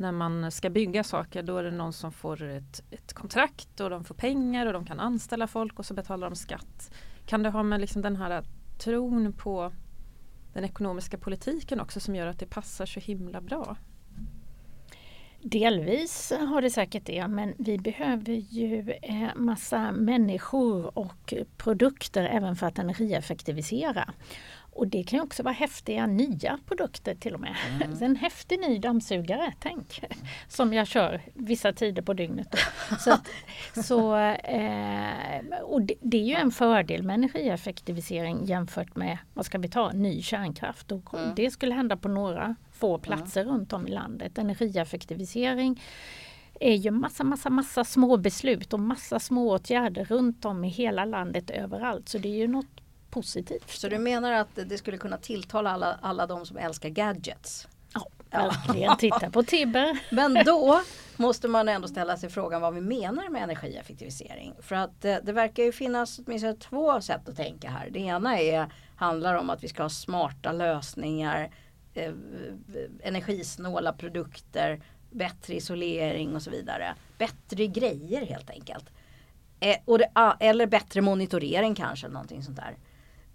när 0.00 0.12
man 0.12 0.50
ska 0.50 0.70
bygga 0.70 1.04
saker 1.04 1.42
då 1.42 1.56
är 1.56 1.62
det 1.62 1.70
någon 1.70 1.92
som 1.92 2.12
får 2.12 2.42
ett, 2.42 2.82
ett 2.90 3.12
kontrakt 3.12 3.80
och 3.80 3.90
de 3.90 4.04
får 4.04 4.14
pengar 4.14 4.66
och 4.66 4.72
de 4.72 4.86
kan 4.86 5.00
anställa 5.00 5.46
folk 5.46 5.78
och 5.78 5.86
så 5.86 5.94
betalar 5.94 6.30
de 6.30 6.36
skatt. 6.36 6.94
Kan 7.26 7.42
det 7.42 7.50
ha 7.50 7.62
med 7.62 7.80
liksom 7.80 8.02
den 8.02 8.16
här 8.16 8.44
tron 8.78 9.32
på 9.32 9.72
den 10.52 10.64
ekonomiska 10.64 11.18
politiken 11.18 11.80
också 11.80 12.00
som 12.00 12.16
gör 12.16 12.26
att 12.26 12.38
det 12.38 12.46
passar 12.46 12.86
så 12.86 13.00
himla 13.00 13.40
bra? 13.40 13.76
Delvis 15.42 16.32
har 16.48 16.62
det 16.62 16.70
säkert 16.70 17.06
det, 17.06 17.28
men 17.28 17.54
vi 17.58 17.78
behöver 17.78 18.32
ju 18.32 18.90
eh, 19.02 19.28
massa 19.36 19.92
människor 19.92 20.98
och 20.98 21.34
produkter 21.56 22.24
även 22.24 22.56
för 22.56 22.66
att 22.66 22.78
energieffektivisera. 22.78 24.12
Och 24.72 24.86
det 24.86 25.02
kan 25.02 25.20
också 25.20 25.42
vara 25.42 25.54
häftiga 25.54 26.06
nya 26.06 26.58
produkter 26.66 27.14
till 27.14 27.34
och 27.34 27.40
med. 27.40 27.56
Mm. 27.82 28.02
En 28.02 28.16
häftig 28.16 28.60
ny 28.60 28.78
dammsugare, 28.78 29.52
tänk! 29.60 30.02
Som 30.48 30.72
jag 30.72 30.86
kör 30.86 31.22
vissa 31.34 31.72
tider 31.72 32.02
på 32.02 32.14
dygnet. 32.14 32.54
Så, 32.98 33.12
att, 33.12 33.28
så 33.86 34.16
eh, 34.16 35.60
och 35.62 35.82
det, 35.82 35.94
det, 36.00 36.16
är 36.16 36.24
ju 36.24 36.34
en 36.34 36.50
fördel 36.50 37.02
med 37.02 37.14
energieffektivisering 37.14 38.44
jämfört 38.44 38.96
med, 38.96 39.18
vad 39.34 39.46
ska 39.46 39.58
vi 39.58 39.68
ta, 39.68 39.92
ny 39.92 40.22
kärnkraft. 40.22 40.92
Och 40.92 41.14
mm. 41.14 41.32
Det 41.36 41.50
skulle 41.50 41.74
hända 41.74 41.96
på 41.96 42.08
några 42.08 42.56
få 42.72 42.98
platser 42.98 43.42
mm. 43.42 43.54
runt 43.54 43.72
om 43.72 43.88
i 43.88 43.90
landet. 43.90 44.38
Energieffektivisering 44.38 45.80
är 46.60 46.74
ju 46.74 46.90
massa, 46.90 47.24
massa, 47.24 47.50
massa 47.50 47.84
små 47.84 48.16
beslut 48.16 48.72
och 48.72 48.80
massa 48.80 49.18
små 49.18 49.50
åtgärder 49.50 50.04
runt 50.04 50.44
om 50.44 50.64
i 50.64 50.68
hela 50.68 51.04
landet 51.04 51.50
överallt. 51.50 52.08
Så 52.08 52.18
det 52.18 52.28
är 52.28 52.36
ju 52.36 52.48
något 52.48 52.79
positivt. 53.10 53.70
Så 53.70 53.88
du 53.88 53.98
menar 53.98 54.32
att 54.32 54.48
det 54.54 54.78
skulle 54.78 54.98
kunna 54.98 55.16
tilltala 55.16 55.70
alla, 55.70 55.98
alla 56.02 56.26
de 56.26 56.46
som 56.46 56.56
älskar 56.56 56.88
gadgets? 56.88 57.68
Ja, 57.94 58.06
verkligen. 58.30 58.96
Titta 58.96 59.30
på 59.30 59.42
Tibber. 59.42 59.98
Men 60.14 60.44
då 60.44 60.80
måste 61.16 61.48
man 61.48 61.68
ändå 61.68 61.88
ställa 61.88 62.16
sig 62.16 62.30
frågan 62.30 62.60
vad 62.60 62.74
vi 62.74 62.80
menar 62.80 63.28
med 63.28 63.42
energieffektivisering. 63.42 64.54
För 64.60 64.76
att 64.76 65.00
det, 65.00 65.20
det 65.24 65.32
verkar 65.32 65.62
ju 65.62 65.72
finnas 65.72 66.20
åtminstone 66.26 66.54
två 66.54 67.00
sätt 67.00 67.28
att 67.28 67.36
tänka 67.36 67.70
här. 67.70 67.90
Det 67.90 67.98
ena 67.98 68.38
är, 68.38 68.72
handlar 68.96 69.34
om 69.34 69.50
att 69.50 69.64
vi 69.64 69.68
ska 69.68 69.82
ha 69.82 69.90
smarta 69.90 70.52
lösningar, 70.52 71.50
eh, 71.94 72.12
energisnåla 73.02 73.92
produkter, 73.92 74.82
bättre 75.10 75.54
isolering 75.54 76.34
och 76.34 76.42
så 76.42 76.50
vidare. 76.50 76.94
Bättre 77.18 77.66
grejer 77.66 78.26
helt 78.26 78.50
enkelt. 78.50 78.84
Eh, 79.60 79.76
och 79.84 79.98
det, 79.98 80.10
eller 80.40 80.66
bättre 80.66 81.00
monitorering 81.00 81.74
kanske, 81.74 82.08
någonting 82.08 82.42
sånt 82.42 82.56
där. 82.56 82.76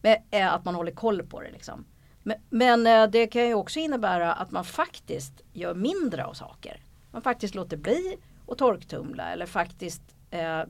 Men, 0.05 0.17
eh, 0.31 0.53
att 0.53 0.65
man 0.65 0.75
håller 0.75 0.91
koll 0.91 1.23
på 1.23 1.41
det 1.41 1.51
liksom. 1.51 1.85
Men, 2.23 2.37
men 2.49 2.87
eh, 2.87 3.09
det 3.09 3.27
kan 3.27 3.47
ju 3.47 3.53
också 3.53 3.79
innebära 3.79 4.33
att 4.33 4.51
man 4.51 4.65
faktiskt 4.65 5.41
gör 5.53 5.73
mindre 5.73 6.25
av 6.25 6.33
saker. 6.33 6.81
Man 7.11 7.21
faktiskt 7.21 7.55
låter 7.55 7.77
bli 7.77 8.17
att 8.47 8.57
torktumla 8.57 9.31
eller 9.31 9.45
faktiskt 9.45 10.01
eh, 10.31 10.61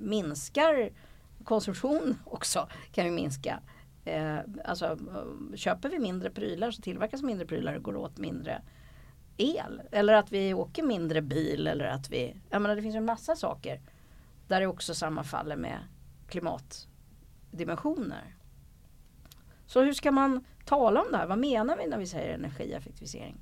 minskar 0.00 0.90
konsumtion 1.44 2.18
också. 2.24 2.68
Kan 2.92 3.04
vi 3.04 3.10
minska. 3.10 3.60
Eh, 4.04 4.38
alltså 4.64 4.86
eh, 4.86 5.56
köper 5.56 5.88
vi 5.88 5.98
mindre 5.98 6.30
prylar 6.30 6.70
så 6.70 6.82
tillverkas 6.82 7.22
mindre 7.22 7.46
prylar 7.46 7.74
och 7.74 7.82
går 7.82 7.96
åt 7.96 8.18
mindre 8.18 8.62
el. 9.36 9.82
Eller 9.92 10.14
att 10.14 10.32
vi 10.32 10.54
åker 10.54 10.82
mindre 10.82 11.22
bil 11.22 11.66
eller 11.66 11.84
att 11.84 12.10
vi, 12.10 12.36
jag 12.50 12.62
menar 12.62 12.76
det 12.76 12.82
finns 12.82 12.96
en 12.96 13.04
massa 13.04 13.36
saker 13.36 13.80
där 14.48 14.60
det 14.60 14.66
också 14.66 14.94
sammanfaller 14.94 15.56
med 15.56 15.78
klimatdimensioner. 16.28 18.39
Så 19.70 19.82
hur 19.82 19.92
ska 19.92 20.10
man 20.10 20.44
tala 20.64 21.00
om 21.00 21.06
det 21.10 21.16
här? 21.16 21.26
Vad 21.26 21.38
menar 21.38 21.76
vi 21.76 21.86
när 21.86 21.98
vi 21.98 22.06
säger 22.06 22.34
energieffektivisering? 22.34 23.36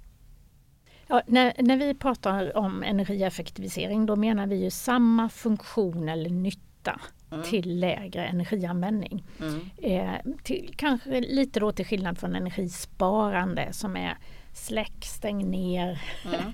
Ja, 1.07 1.23
när, 1.27 1.53
när 1.59 1.77
vi 1.77 1.95
pratar 1.95 2.57
om 2.57 2.83
energieffektivisering 2.83 4.07
då 4.07 4.17
menar 4.17 4.47
vi 4.47 4.57
ju 4.57 4.71
samma 4.71 5.29
funktion 5.29 6.09
eller 6.09 6.31
nytta 6.31 7.01
mm. 7.33 7.45
till 7.45 7.81
lägre 7.81 8.27
energianvändning. 8.27 9.25
Mm. 9.41 9.71
Eh, 9.77 10.35
till, 10.43 10.75
kanske 10.77 11.21
lite 11.21 11.61
då 11.61 11.73
till 11.73 11.87
skillnad 11.87 12.19
från 12.19 12.35
energisparande 12.35 13.73
som 13.73 13.97
är 13.97 14.19
släck, 14.55 15.05
stäng 15.05 15.51
ner, 15.51 16.03
mm. 16.25 16.53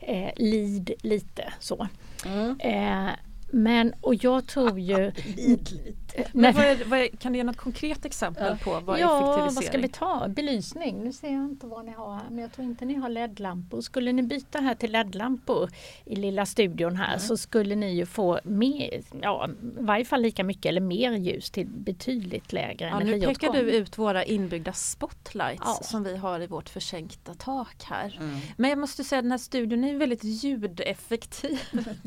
eh, 0.00 0.32
lid 0.36 0.92
lite 1.02 1.52
så. 1.60 1.88
Mm. 2.26 2.60
Eh, 2.60 3.12
men 3.50 3.94
och 4.00 4.14
jag 4.14 4.46
tror 4.46 4.80
ju... 4.80 5.12
Men 6.32 6.54
vad 6.54 6.64
är, 6.64 6.84
vad 6.84 6.98
är, 6.98 7.08
kan 7.08 7.32
du 7.32 7.38
ge 7.38 7.44
något 7.44 7.56
konkret 7.56 8.04
exempel 8.04 8.58
på 8.58 8.80
vad 8.80 8.98
ja, 8.98 9.16
effektivisering? 9.16 9.54
vad 9.54 9.64
ska 9.64 9.78
vi 9.78 9.88
ta? 9.88 10.28
Belysning. 10.28 11.04
Nu 11.04 11.12
ser 11.12 11.32
jag 11.32 11.44
inte 11.44 11.66
vad 11.66 11.84
ni 11.84 11.92
har 11.92 12.14
här 12.14 12.30
men 12.30 12.38
jag 12.38 12.52
tror 12.52 12.66
inte 12.66 12.84
ni 12.84 12.94
har 12.94 13.08
LED-lampor. 13.08 13.80
Skulle 13.80 14.12
ni 14.12 14.22
byta 14.22 14.58
här 14.58 14.74
till 14.74 14.92
LED-lampor 14.92 15.70
i 16.04 16.16
lilla 16.16 16.46
studion 16.46 16.96
här 16.96 17.08
mm. 17.08 17.20
så 17.20 17.36
skulle 17.36 17.74
ni 17.74 17.94
ju 17.94 18.06
få 18.06 18.40
mer, 18.44 19.02
ja, 19.22 19.48
i 19.48 19.82
varje 19.82 20.04
fall 20.04 20.22
lika 20.22 20.44
mycket 20.44 20.66
eller 20.66 20.80
mer 20.80 21.12
ljus 21.12 21.50
till 21.50 21.66
betydligt 21.66 22.52
lägre 22.52 22.88
ja, 22.88 23.00
energiåtgång. 23.00 23.28
Nu 23.28 23.34
pekar 23.34 23.52
du 23.52 23.70
ut 23.70 23.98
våra 23.98 24.24
inbyggda 24.24 24.72
spotlights 24.72 25.62
ja. 25.64 25.78
som 25.82 26.02
vi 26.02 26.16
har 26.16 26.40
i 26.40 26.46
vårt 26.46 26.68
försänkta 26.68 27.34
tak 27.34 27.84
här. 27.84 28.16
Mm. 28.20 28.38
Men 28.56 28.70
jag 28.70 28.78
måste 28.78 29.04
säga 29.04 29.18
att 29.18 29.24
den 29.24 29.30
här 29.30 29.38
studion 29.38 29.84
är 29.84 29.94
väldigt 29.94 30.24
ljudeffektiv. 30.24 31.60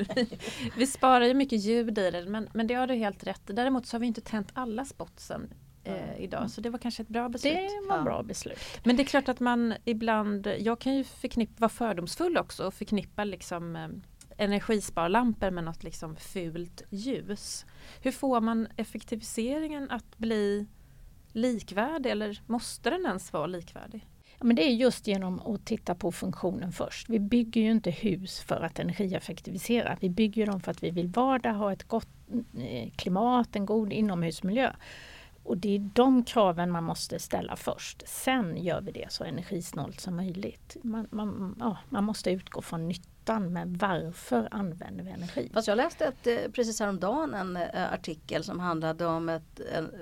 vi 0.77 0.87
sparar 0.87 1.25
ju 1.25 1.33
mycket 1.33 1.59
ljud 1.59 1.97
i 1.99 2.11
den 2.11 2.31
men, 2.31 2.49
men 2.53 2.67
det 2.67 2.73
har 2.73 2.87
du 2.87 2.93
helt 2.93 3.23
rätt 3.23 3.41
Däremot 3.45 3.85
så 3.85 3.96
har 3.97 3.99
vi 3.99 4.07
inte 4.07 4.21
tänt 4.21 4.51
alla 4.53 4.85
spotsen 4.85 5.53
eh, 5.83 6.19
idag 6.19 6.51
så 6.51 6.61
det 6.61 6.69
var 6.69 6.79
kanske 6.79 7.03
ett 7.03 7.09
bra 7.09 7.29
beslut. 7.29 7.53
Det 7.53 7.87
var 7.89 7.97
ja. 7.97 8.03
bra 8.03 8.23
beslut. 8.23 8.59
Men 8.83 8.95
det 8.95 9.03
är 9.03 9.05
klart 9.05 9.29
att 9.29 9.39
man 9.39 9.73
ibland, 9.85 10.47
jag 10.59 10.79
kan 10.79 10.95
ju 10.95 11.03
förknippa, 11.03 11.53
vara 11.57 11.69
fördomsfull 11.69 12.37
också 12.37 12.67
och 12.67 12.73
förknippa 12.73 13.23
liksom 13.23 13.75
eh, 13.75 13.87
energisparlampor 14.37 15.51
med 15.51 15.63
något 15.63 15.83
liksom 15.83 16.15
fult 16.15 16.81
ljus. 16.89 17.65
Hur 18.01 18.11
får 18.11 18.41
man 18.41 18.67
effektiviseringen 18.77 19.91
att 19.91 20.17
bli 20.17 20.67
likvärdig 21.31 22.09
eller 22.09 22.41
måste 22.45 22.89
den 22.89 23.05
ens 23.05 23.33
vara 23.33 23.47
likvärdig? 23.47 24.07
Ja, 24.39 24.45
men 24.45 24.55
det 24.55 24.63
är 24.63 24.73
just 24.73 25.07
genom 25.07 25.39
att 25.39 25.65
titta 25.65 25.95
på 25.95 26.11
funktionen 26.11 26.71
först. 26.71 27.09
Vi 27.09 27.19
bygger 27.19 27.61
ju 27.61 27.71
inte 27.71 27.91
hus 27.91 28.39
för 28.39 28.61
att 28.61 28.79
energieffektivisera. 28.79 29.97
Vi 29.99 30.09
bygger 30.09 30.45
dem 30.45 30.59
för 30.59 30.71
att 30.71 30.83
vi 30.83 30.91
vill 30.91 31.07
vara 31.07 31.39
där, 31.39 31.53
ha 31.53 31.73
ett 31.73 31.83
gott 31.83 32.07
eh, 32.57 32.91
klimat, 32.95 33.55
en 33.55 33.65
god 33.65 33.93
inomhusmiljö. 33.93 34.73
Och 35.43 35.57
det 35.57 35.75
är 35.75 35.89
de 35.93 36.23
kraven 36.23 36.71
man 36.71 36.83
måste 36.83 37.19
ställa 37.19 37.55
först. 37.55 38.03
Sen 38.07 38.63
gör 38.63 38.81
vi 38.81 38.91
det 38.91 39.11
så 39.11 39.23
energisnålt 39.23 39.99
som 39.99 40.15
möjligt. 40.15 40.77
Man, 40.83 41.07
man, 41.11 41.55
ja, 41.59 41.77
man 41.89 42.03
måste 42.03 42.31
utgå 42.31 42.61
från 42.61 42.87
nyttan 42.87 43.53
med 43.53 43.77
varför 43.77 44.47
använder 44.51 45.03
vi 45.03 45.11
energi. 45.11 45.49
Fast 45.53 45.67
jag 45.67 45.75
läste 45.77 46.05
ett, 46.05 46.27
eh, 46.27 46.51
precis 46.51 46.79
häromdagen 46.79 47.33
en 47.33 47.57
eh, 47.57 47.93
artikel 47.93 48.43
som 48.43 48.59
handlade 48.59 49.05
om 49.05 49.29
ett, 49.29 49.59
ett, 49.59 49.93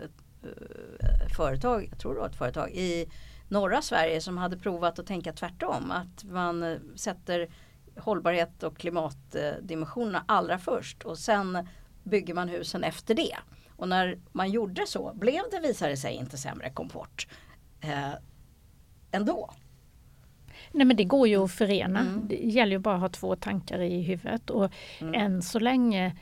ett 1.25 1.35
företag, 1.37 1.87
jag 1.91 1.99
tror 1.99 2.13
det 2.13 2.19
var 2.19 2.27
ett 2.27 2.35
företag 2.35 2.71
i 2.71 3.05
norra 3.47 3.81
Sverige 3.81 4.21
som 4.21 4.37
hade 4.37 4.57
provat 4.57 4.99
att 4.99 5.07
tänka 5.07 5.33
tvärtom. 5.33 5.91
Att 5.91 6.23
man 6.23 6.63
eh, 6.63 6.77
sätter 6.95 7.49
hållbarhet 7.97 8.63
och 8.63 8.77
klimatdimensionerna 8.77 10.23
allra 10.27 10.57
först 10.57 11.03
och 11.03 11.17
sen 11.17 11.67
bygger 12.03 12.33
man 12.33 12.49
husen 12.49 12.83
efter 12.83 13.15
det. 13.15 13.37
Och 13.75 13.89
när 13.89 14.19
man 14.31 14.51
gjorde 14.51 14.87
så 14.87 15.13
blev 15.15 15.41
det, 15.51 15.59
visade 15.59 15.97
sig, 15.97 16.13
inte 16.13 16.37
sämre 16.37 16.69
komfort 16.69 17.27
eh, 17.81 18.13
ändå. 19.11 19.53
Nej 20.71 20.85
men 20.85 20.97
det 20.97 21.03
går 21.03 21.27
ju 21.27 21.43
att 21.43 21.51
förena. 21.51 21.99
Mm. 21.99 22.27
Det 22.27 22.35
gäller 22.35 22.71
ju 22.71 22.79
bara 22.79 22.95
att 22.95 23.01
ha 23.01 23.09
två 23.09 23.35
tankar 23.35 23.79
i 23.79 24.01
huvudet 24.01 24.49
och 24.49 24.71
mm. 24.99 25.13
än 25.13 25.41
så 25.41 25.59
länge 25.59 26.17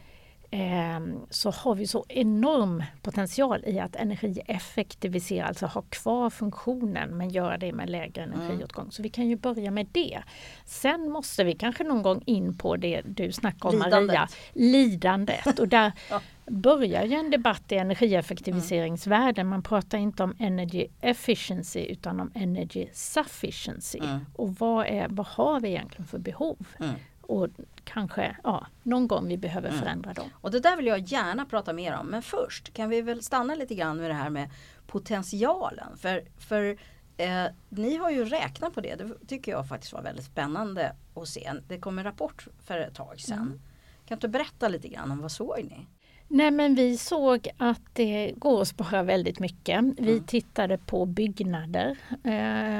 så 1.29 1.51
har 1.51 1.75
vi 1.75 1.87
så 1.87 2.05
enorm 2.09 2.83
potential 3.01 3.63
i 3.65 3.79
att 3.79 3.95
energieffektivisera, 3.95 5.45
alltså 5.45 5.65
ha 5.65 5.81
kvar 5.81 6.29
funktionen 6.29 7.17
men 7.17 7.29
göra 7.29 7.57
det 7.57 7.73
med 7.73 7.89
lägre 7.89 8.23
mm. 8.23 8.41
energiåtgång. 8.41 8.83
Mm. 8.83 8.91
Så 8.91 9.03
vi 9.03 9.09
kan 9.09 9.27
ju 9.27 9.35
börja 9.35 9.71
med 9.71 9.87
det. 9.91 10.23
Sen 10.65 11.09
måste 11.09 11.43
vi 11.43 11.53
kanske 11.53 11.83
någon 11.83 12.03
gång 12.03 12.23
in 12.25 12.57
på 12.57 12.75
det 12.75 13.01
du 13.05 13.31
snackade 13.31 13.77
om 13.77 13.83
lidandet. 13.83 14.07
Maria, 14.07 14.27
lidandet. 14.53 15.59
Och 15.59 15.67
där 15.67 15.91
ja. 16.09 16.21
börjar 16.45 17.03
ju 17.03 17.15
en 17.15 17.31
debatt 17.31 17.71
i 17.71 17.75
energieffektiviseringsvärlden. 17.75 19.47
Man 19.47 19.63
pratar 19.63 19.97
inte 19.97 20.23
om 20.23 20.35
energy 20.39 20.87
efficiency 21.01 21.79
utan 21.79 22.19
om 22.19 22.31
energy 22.35 22.87
sufficiency. 22.93 23.99
Mm. 23.99 24.25
Och 24.35 24.55
vad, 24.55 24.85
är, 24.85 25.07
vad 25.09 25.27
har 25.27 25.59
vi 25.59 25.69
egentligen 25.69 26.07
för 26.07 26.19
behov? 26.19 26.67
Mm 26.79 26.95
och 27.23 27.49
kanske 27.83 28.37
ja, 28.43 28.67
någon 28.83 29.07
gång 29.07 29.27
vi 29.27 29.37
behöver 29.37 29.69
mm. 29.69 29.81
förändra 29.81 30.13
dem. 30.13 30.29
Och 30.41 30.51
det 30.51 30.59
där 30.59 30.77
vill 30.77 30.85
jag 30.85 30.99
gärna 30.99 31.45
prata 31.45 31.73
mer 31.73 31.95
om. 31.95 32.07
Men 32.07 32.21
först 32.21 32.73
kan 32.73 32.89
vi 32.89 33.01
väl 33.01 33.23
stanna 33.23 33.55
lite 33.55 33.75
grann 33.75 33.97
med 33.97 34.09
det 34.09 34.13
här 34.13 34.29
med 34.29 34.49
potentialen. 34.87 35.97
För, 35.97 36.23
för 36.37 36.77
eh, 37.17 37.45
ni 37.69 37.97
har 37.97 38.11
ju 38.11 38.25
räknat 38.25 38.73
på 38.73 38.81
det. 38.81 38.95
Det 38.95 39.27
tycker 39.27 39.51
jag 39.51 39.67
faktiskt 39.67 39.93
var 39.93 40.01
väldigt 40.01 40.25
spännande 40.25 40.95
att 41.15 41.27
se. 41.27 41.51
Det 41.67 41.79
kom 41.79 41.97
en 41.97 42.03
rapport 42.03 42.47
för 42.65 42.79
ett 42.79 42.95
tag 42.95 43.19
sedan. 43.19 43.37
Mm. 43.37 43.61
Kan 44.05 44.19
du 44.19 44.27
berätta 44.27 44.67
lite 44.67 44.87
grann 44.87 45.11
om 45.11 45.21
vad 45.21 45.31
såg 45.31 45.63
ni? 45.63 45.87
Nej 46.27 46.51
men 46.51 46.75
vi 46.75 46.97
såg 46.97 47.47
att 47.57 47.81
det 47.93 48.33
går 48.37 48.61
att 48.61 48.67
spara 48.67 49.03
väldigt 49.03 49.39
mycket. 49.39 49.83
Vi 49.97 50.11
mm. 50.11 50.23
tittade 50.23 50.77
på 50.77 51.05
byggnader 51.05 51.97
eh, 52.23 52.77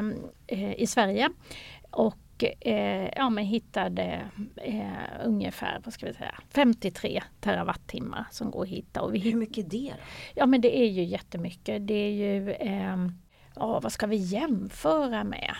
eh 0.47 0.73
i 0.73 0.87
Sverige 0.87 1.29
och 1.91 2.15
och 2.33 2.67
eh, 2.67 3.09
ja, 3.15 3.29
men 3.29 3.45
hittade 3.45 4.21
eh, 4.55 5.25
ungefär 5.25 5.81
vad 5.83 5.93
ska 5.93 6.05
vi 6.05 6.13
säga, 6.13 6.39
53 6.49 7.23
terawattimmar 7.39 8.25
som 8.31 8.51
går 8.51 8.63
att 8.63 8.69
hitta. 8.69 9.01
Och 9.01 9.15
vi 9.15 9.19
Hur 9.19 9.35
mycket 9.35 9.65
är 9.65 9.69
det 9.69 9.89
då? 9.89 10.03
Ja 10.35 10.45
men 10.45 10.61
det 10.61 10.79
är 10.79 10.87
ju 10.87 11.03
jättemycket. 11.03 11.87
Det 11.87 11.93
är 11.93 12.11
ju, 12.11 12.51
eh, 12.51 12.97
ja 13.55 13.79
vad 13.79 13.91
ska 13.91 14.07
vi 14.07 14.15
jämföra 14.15 15.23
med? 15.23 15.55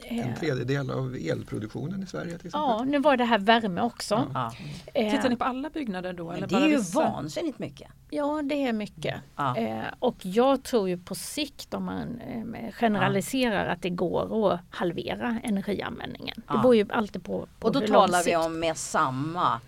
En 0.00 0.18
Eh, 0.18 0.34
tredjedel 0.38 0.90
av 0.90 1.16
elproduktionen 1.16 2.02
i 2.02 2.06
Sverige 2.06 2.38
till 2.38 2.46
exempel. 2.46 2.60
Ja, 2.60 2.84
nu 2.84 2.98
var 2.98 3.16
det 3.16 3.24
här 3.24 3.38
värme 3.38 3.80
också. 3.80 4.30
Ja. 4.34 4.52
Eh, 4.94 5.10
Tittar 5.10 5.28
ni 5.28 5.36
på 5.36 5.44
alla 5.44 5.70
byggnader 5.70 6.12
då? 6.12 6.30
Eller 6.32 6.46
det 6.46 6.54
är 6.54 6.60
bara 6.60 6.68
ju 6.68 6.76
vissa? 6.76 7.00
vansinnigt 7.00 7.58
mycket. 7.58 7.90
Ja, 8.10 8.42
det 8.44 8.64
är 8.64 8.72
mycket. 8.72 9.14
Ja. 9.36 9.56
Eh, 9.56 9.84
och 9.98 10.16
jag 10.20 10.62
tror 10.62 10.88
ju 10.88 10.98
på 10.98 11.14
sikt 11.14 11.74
om 11.74 11.84
man 11.84 12.20
eh, 12.20 12.72
generaliserar 12.72 13.66
att 13.66 13.82
det 13.82 13.90
går 13.90 14.52
att 14.52 14.60
halvera 14.70 15.40
energianvändningen. 15.44 16.42
Ja. 16.46 16.54
Det 16.54 16.58
beror 16.58 16.76
ju 16.76 16.86
alltid 16.90 17.24
på, 17.24 17.46
på 17.60 17.66
Och 17.66 17.72
då 17.72 17.80
talar 17.80 18.24
vi 18.24 18.36
om 18.36 18.60
med 18.60 18.76
samma 18.76 19.60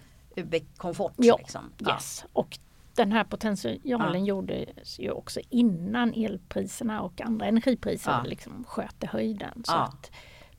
komfort. 0.77 1.13
Ja, 1.17 1.37
liksom. 1.39 1.71
Yes. 1.89 2.25
Och 2.33 2.59
den 3.05 3.13
här 3.13 3.25
potentialen 3.25 4.25
gjordes 4.25 4.99
ju 4.99 5.11
också 5.11 5.41
innan 5.51 6.15
elpriserna 6.15 7.03
och 7.03 7.21
andra 7.21 7.47
energipriser 7.47 8.11
Ja. 8.11 8.23
liksom 8.29 8.65
sköt 8.69 9.05
i 9.05 9.07
höjden. 9.07 9.63
Så 9.67 9.73
Ja. 9.73 9.79
att 9.83 10.11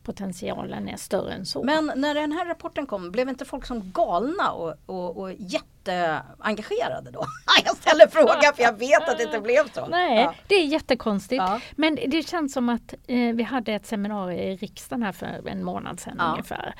potentialen 0.04 0.90
är 0.90 0.98
större 0.98 1.34
än 1.34 1.46
så. 1.46 1.64
Men 1.64 1.92
när 1.96 2.14
den 2.16 2.32
här 2.32 2.46
rapporten 2.46 2.86
kom, 2.86 3.12
blev 3.12 3.30
inte 3.30 3.46
folk 3.46 3.66
som 3.66 3.92
galna 3.92 4.52
och, 4.52 4.74
och, 4.86 5.18
och 5.18 5.32
jätteengagerade 5.34 7.12
då? 7.12 7.26
Jag 7.66 7.76
ställer 7.78 8.08
frågan 8.08 8.54
för 8.56 8.64
jag 8.64 8.78
vet 8.80 9.10
att 9.10 9.18
det 9.18 9.24
inte 9.24 9.40
blev 9.40 9.72
så. 9.74 9.86
Nej, 9.88 10.22
Ja. 10.22 10.34
det 10.48 10.56
är 10.56 10.66
jättekonstigt. 10.66 11.42
Ja. 11.44 11.60
Men 11.76 11.96
det 12.08 12.28
känns 12.28 12.54
som 12.54 12.70
att 12.70 12.94
eh, 13.08 13.36
vi 13.36 13.44
hade 13.44 13.74
ett 13.74 13.86
seminarium 13.86 14.40
i 14.40 14.56
riksdagen 14.56 15.04
här 15.04 15.12
för 15.12 15.48
en 15.48 15.64
månad 15.64 16.00
sedan 16.00 16.16
Ja. 16.18 16.32
ungefär. 16.32 16.76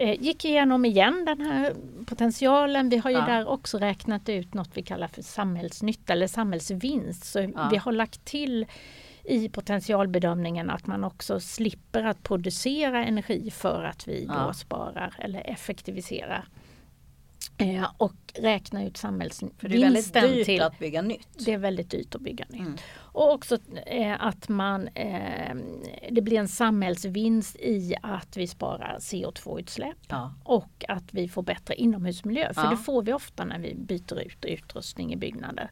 Eh, 0.00 0.22
gick 0.22 0.44
igenom 0.44 0.84
igen 0.84 1.24
den 1.24 1.40
här 1.40 1.74
potentialen. 2.06 2.88
Vi 2.88 2.96
har 2.96 3.10
ju 3.10 3.16
Ja. 3.16 3.26
där 3.26 3.48
också 3.48 3.78
räknat 3.78 4.28
ut 4.28 4.54
något 4.54 4.70
vi 4.74 4.82
kallar 4.82 5.08
för 5.08 5.22
samhällsnytta 5.22 6.12
eller 6.12 6.26
samhällsvinst. 6.26 7.24
Så 7.24 7.38
Ja. 7.40 7.68
vi 7.70 7.76
har 7.76 7.92
lagt 7.92 8.24
till 8.24 8.66
i 9.24 9.48
potentialbedömningen 9.48 10.70
att 10.70 10.86
man 10.86 11.04
också 11.04 11.40
slipper 11.40 12.04
att 12.04 12.22
producera 12.22 13.04
energi 13.04 13.50
för 13.50 13.84
att 13.84 14.08
vi 14.08 14.24
Ja. 14.28 14.44
då 14.46 14.52
sparar 14.52 15.14
eller 15.18 15.50
effektiviserar. 15.50 16.48
Eh, 17.58 17.86
och 17.96 18.14
räkna 18.34 18.84
ut 18.84 18.98
För 18.98 19.08
det 19.08 19.76
är 19.76 19.80
väldigt 19.80 20.04
samhällsvinsten 20.04 20.22
dyrt 20.34 20.46
till 20.46 20.62
att 20.62 20.78
bygga 20.78 21.02
nytt. 21.02 21.28
det 21.46 21.52
är 21.52 21.58
väldigt 21.58 21.90
dyrt 21.90 22.14
att 22.14 22.20
bygga 22.20 22.44
nytt. 22.48 22.60
Mm. 22.60 22.76
Och 23.12 23.32
också 23.32 23.58
eh, 23.86 24.24
att 24.26 24.48
man, 24.48 24.88
eh, 24.88 25.54
det 26.10 26.22
blir 26.22 26.38
en 26.38 26.48
samhällsvinst 26.48 27.56
i 27.56 27.94
att 28.02 28.36
vi 28.36 28.46
sparar 28.46 28.96
CO2-utsläpp 29.00 29.96
Ja. 30.08 30.34
och 30.44 30.84
att 30.88 31.14
vi 31.14 31.28
får 31.28 31.42
bättre 31.42 31.74
inomhusmiljö. 31.74 32.54
För 32.54 32.62
Ja. 32.62 32.70
det 32.70 32.76
får 32.76 33.02
vi 33.02 33.12
ofta 33.12 33.44
när 33.44 33.58
vi 33.58 33.74
byter 33.74 34.20
ut 34.20 34.44
utrustning 34.44 35.12
i 35.12 35.16
byggnader. 35.16 35.70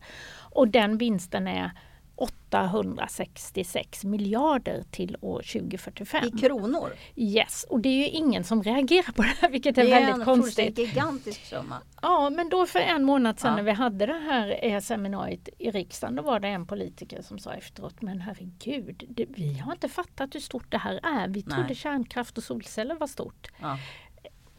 Och 0.52 0.68
den 0.68 0.98
vinsten 0.98 1.46
är 1.46 1.70
866 2.16 4.04
miljarder 4.04 4.82
till 4.90 5.16
år 5.20 5.42
2045. 5.52 6.24
I 6.24 6.30
kronor. 6.38 6.92
Yes, 7.16 7.66
och 7.68 7.80
det 7.80 7.88
är 7.88 7.98
ju 7.98 8.08
ingen 8.08 8.44
som 8.44 8.62
reagerar 8.62 9.12
på 9.12 9.22
det 9.22 9.28
här 9.40 9.50
vilket 9.50 9.78
är, 9.78 9.82
Det 9.84 9.90
är 9.92 10.00
väldigt 10.00 10.18
en 10.18 10.24
konstigt. 10.24 10.44
fullständigt 10.44 10.78
gigantisk 10.78 11.44
summa. 11.44 11.76
Ja, 12.02 12.30
men 12.30 12.48
då 12.48 12.66
för 12.66 12.78
en 12.78 13.04
månad 13.04 13.40
sedan 13.40 13.50
Ja. 13.50 13.56
när 13.56 13.62
vi 13.62 13.70
hade 13.72 14.06
det 14.06 14.12
här 14.30 14.58
eh, 14.64 14.80
seminariet 14.80 15.48
i 15.58 15.70
riksdagen, 15.70 16.16
då 16.16 16.22
var 16.22 16.40
det 16.40 16.48
en 16.48 16.66
politiker 16.66 17.22
som 17.22 17.38
sa 17.38 17.52
efteråt, 17.52 18.02
men 18.02 18.20
herregud, 18.20 19.04
det, 19.08 19.26
vi 19.28 19.58
har 19.58 19.72
inte 19.72 19.88
fattat 19.88 20.34
hur 20.34 20.40
stort 20.40 20.70
det 20.72 20.78
här 20.78 21.00
är. 21.02 21.28
Vi 21.28 21.42
trodde 21.42 21.62
Nej. 21.62 21.74
kärnkraft 21.74 22.38
och 22.38 22.44
solceller 22.44 22.94
var 22.94 23.06
stort. 23.06 23.48
Ja. 23.60 23.78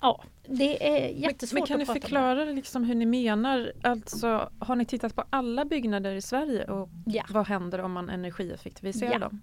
Ja, 0.01 0.23
det 0.47 0.97
är 0.97 1.01
Men, 1.13 1.21
jättesvårt 1.21 1.59
men 1.59 1.67
kan 1.67 1.81
att 1.81 1.89
om. 1.89 1.95
förklara 1.95 2.45
liksom 2.45 2.83
hur 2.83 2.95
ni 2.95 3.05
menar? 3.05 3.71
Alltså, 3.83 4.49
har 4.59 4.75
ni 4.75 4.85
tittat 4.85 5.15
på 5.15 5.23
alla 5.29 5.65
byggnader 5.65 6.15
i 6.15 6.21
Sverige 6.21 6.63
och 6.65 6.89
Ja. 7.05 7.23
vad 7.29 7.47
händer 7.47 7.79
om 7.81 7.91
man 7.91 8.09
energieffektiviserar 8.09 9.11
Ja. 9.11 9.19
dem? 9.19 9.41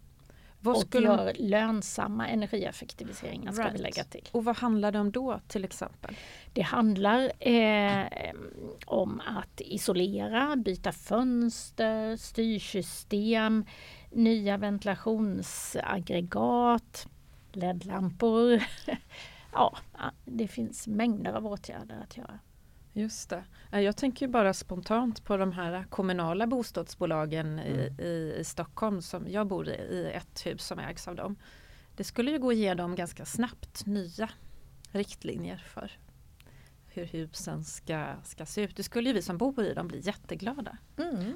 Vad 0.61 0.77
Och 0.77 0.83
skulle, 0.83 1.07
gör 1.07 1.33
lönsamma 1.39 2.29
energieffektiviseringar 2.29 3.53
ska 3.53 3.63
vi 3.63 3.69
Right. 3.69 3.81
lägga 3.81 4.05
till. 4.05 4.29
och 4.33 4.45
vad 4.45 4.57
handlar 4.57 4.93
det 4.93 4.99
om 4.99 5.13
då 5.13 5.41
till 5.49 5.65
exempel? 5.65 6.17
Det 6.53 6.63
handlar 6.63 7.33
eh, 7.49 8.05
om 8.87 9.21
att 9.27 9.61
isolera, 9.61 10.57
byta 10.57 10.93
fönster, 10.93 12.17
styrsystem, 12.17 13.65
nya 14.11 14.57
ventilationsaggregat, 14.57 17.09
LED-lampor. 17.53 18.63
ja, 19.55 19.77
det 20.25 20.49
finns 20.49 20.87
mängder 20.87 21.33
av 21.33 21.47
åtgärder 21.47 22.01
att 22.03 22.17
göra. 22.17 22.39
Just 22.93 23.31
det. 23.31 23.45
Jag 23.81 23.97
tänker 23.97 24.29
bara 24.29 24.55
spontant 24.55 25.25
på 25.25 25.37
de 25.37 25.53
här 25.53 25.85
kommunala 25.91 26.47
bostadsbolagen 26.47 27.59
i, 27.59 27.73
Mm. 27.73 28.01
i, 28.01 28.35
i 28.39 28.45
Stockholm 28.45 29.03
som 29.03 29.29
jag 29.29 29.47
bor 29.47 29.69
i, 29.69 29.73
i 29.73 30.11
ett 30.13 30.47
hus 30.47 30.67
som 30.67 30.79
ägs 30.79 31.09
av 31.09 31.17
dem. 31.17 31.37
Det 31.97 32.05
skulle 32.05 32.31
ju 32.31 32.39
gå 32.39 32.51
att 32.51 32.57
ge 32.57 32.75
dem 32.75 32.95
ganska 32.95 33.25
snabbt 33.25 33.87
nya 33.87 34.29
riktlinjer 34.93 35.57
för 35.57 35.93
hur 36.87 37.05
husen 37.05 37.65
ska, 37.65 38.15
ska 38.25 38.47
se 38.47 38.63
ut. 38.63 38.77
Det 38.77 38.83
skulle 38.83 39.09
ju 39.09 39.15
vi 39.15 39.23
som 39.23 39.39
bor 39.39 39.65
i 39.65 39.75
dem 39.75 39.89
bli 39.89 40.01
jätteglada. 40.01 40.77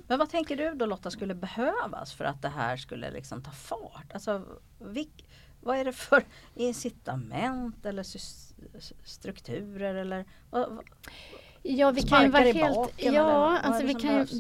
Men 0.07 0.19
vad 0.19 0.31
tänker 0.31 0.57
du 0.57 0.75
då 0.75 0.87
Lotta 0.87 1.11
skulle 1.11 1.35
behövas 1.35 2.13
för 2.13 2.25
att 2.25 2.43
det 2.43 2.49
här 2.49 2.77
skulle 2.77 3.11
liksom 3.11 3.43
ta 3.43 3.51
fart? 3.51 4.13
Alltså, 4.13 4.45
vilk, 4.79 5.28
vad 5.61 5.77
är 5.79 5.85
det 5.85 5.93
för 5.93 6.25
incitament 6.55 7.87
eller 7.87 8.05
strukturer 9.05 9.95
eller 9.95 10.25
vad, 10.51 10.71
vad, 10.75 10.85
Ja, 11.63 11.91
vi 11.91 12.03
kan 12.03 12.23
ju 12.23 12.29
vara 12.29 12.43
helt... 12.43 12.75
baken, 12.75 13.15
Ja, 13.15 13.59
alltså 13.59 13.87
vi 13.87 13.95
kan, 13.95 14.03
ju, 14.03 14.09
behövs? 14.09 14.33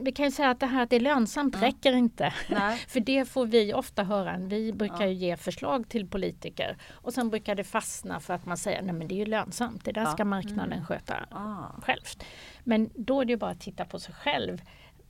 vi 0.00 0.12
kan 0.12 0.24
ju 0.24 0.30
säga 0.30 0.50
att 0.50 0.60
det 0.60 0.66
här 0.66 0.82
att 0.82 0.90
det 0.90 0.96
är 0.96 1.00
lönsamt 1.00 1.54
Ja. 1.60 1.66
räcker 1.66 1.92
inte. 1.92 2.34
nej. 2.50 2.78
För 2.88 3.00
det 3.00 3.24
får 3.28 3.46
vi 3.46 3.74
ofta 3.74 4.04
höra. 4.04 4.36
Vi 4.38 4.72
brukar 4.72 5.00
Ja. 5.00 5.06
ju 5.06 5.14
ge 5.14 5.36
förslag 5.36 5.88
till 5.88 6.08
politiker 6.08 6.76
och 6.90 7.14
sen 7.14 7.30
brukar 7.30 7.54
det 7.54 7.64
fastna 7.64 8.20
för 8.20 8.34
att 8.34 8.46
man 8.46 8.56
säger 8.56 8.82
nej 8.82 8.92
men 8.94 9.08
det 9.08 9.14
är 9.14 9.16
ju 9.16 9.26
lönsamt. 9.26 9.84
Det 9.84 9.92
där 9.92 10.02
Ja. 10.02 10.12
ska 10.12 10.24
marknaden 10.24 10.72
Mm. 10.72 10.84
sköta 10.86 11.14
Ah. 11.30 11.80
självt. 11.82 12.24
Men 12.64 12.90
då 12.94 13.20
är 13.20 13.24
det 13.24 13.32
ju 13.32 13.36
bara 13.36 13.50
att 13.50 13.60
titta 13.60 13.84
på 13.84 13.98
sig 13.98 14.14
själv. 14.14 14.62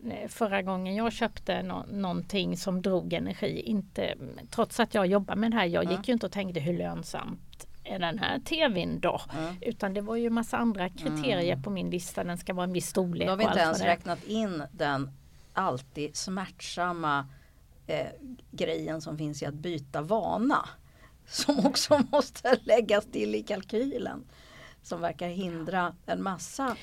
Eh, 0.04 0.28
Förra 0.28 0.62
gången 0.62 0.94
jag 0.94 1.12
köpte 1.12 1.62
nå- 1.62 1.84
någonting 1.90 2.56
som 2.56 2.82
drog 2.82 3.12
energi, 3.12 3.60
inte, 3.60 4.14
trots 4.50 4.80
att 4.80 4.94
jag 4.94 5.06
jobbar 5.06 5.34
med 5.36 5.50
det 5.50 5.56
här, 5.56 5.66
jag 5.66 5.84
Ja. 5.84 5.90
gick 5.90 6.08
ju 6.08 6.12
inte 6.14 6.26
och 6.26 6.32
tänkte 6.32 6.60
hur 6.60 6.78
lönsamt 6.78 7.66
är 7.84 7.98
den 7.98 8.18
här 8.18 8.38
tvn 8.40 9.00
då? 9.00 9.20
Mm. 9.38 9.54
Utan 9.60 9.94
det 9.94 10.00
var 10.00 10.16
ju 10.16 10.30
massa 10.30 10.56
andra 10.56 10.88
kriterier 10.88 11.56
på 11.56 11.70
min 11.70 11.90
lista. 11.90 12.24
Den 12.24 12.38
ska 12.38 12.54
vara 12.54 12.64
en 12.64 12.72
viss 12.72 12.86
storlek. 12.88 13.26
Då 13.26 13.32
har 13.32 13.36
vi 13.36 13.44
inte 13.44 13.58
ens 13.60 13.80
räknat 13.82 14.24
in 14.24 14.62
den 14.72 15.10
alltid 15.52 16.16
smärtsamma 16.16 17.28
eh, 17.86 18.06
grejen 18.50 19.00
som 19.00 19.18
finns 19.18 19.42
i 19.42 19.46
att 19.46 19.54
byta 19.54 20.02
vana. 20.02 20.68
Som 21.26 21.66
också 21.66 21.98
måste 22.12 22.58
läggas 22.62 23.06
till 23.06 23.34
i 23.34 23.42
kalkylen. 23.42 24.24
Som 24.82 25.00
verkar 25.00 25.28
hindra 25.28 25.94
en 26.06 26.22
massa 26.22 26.76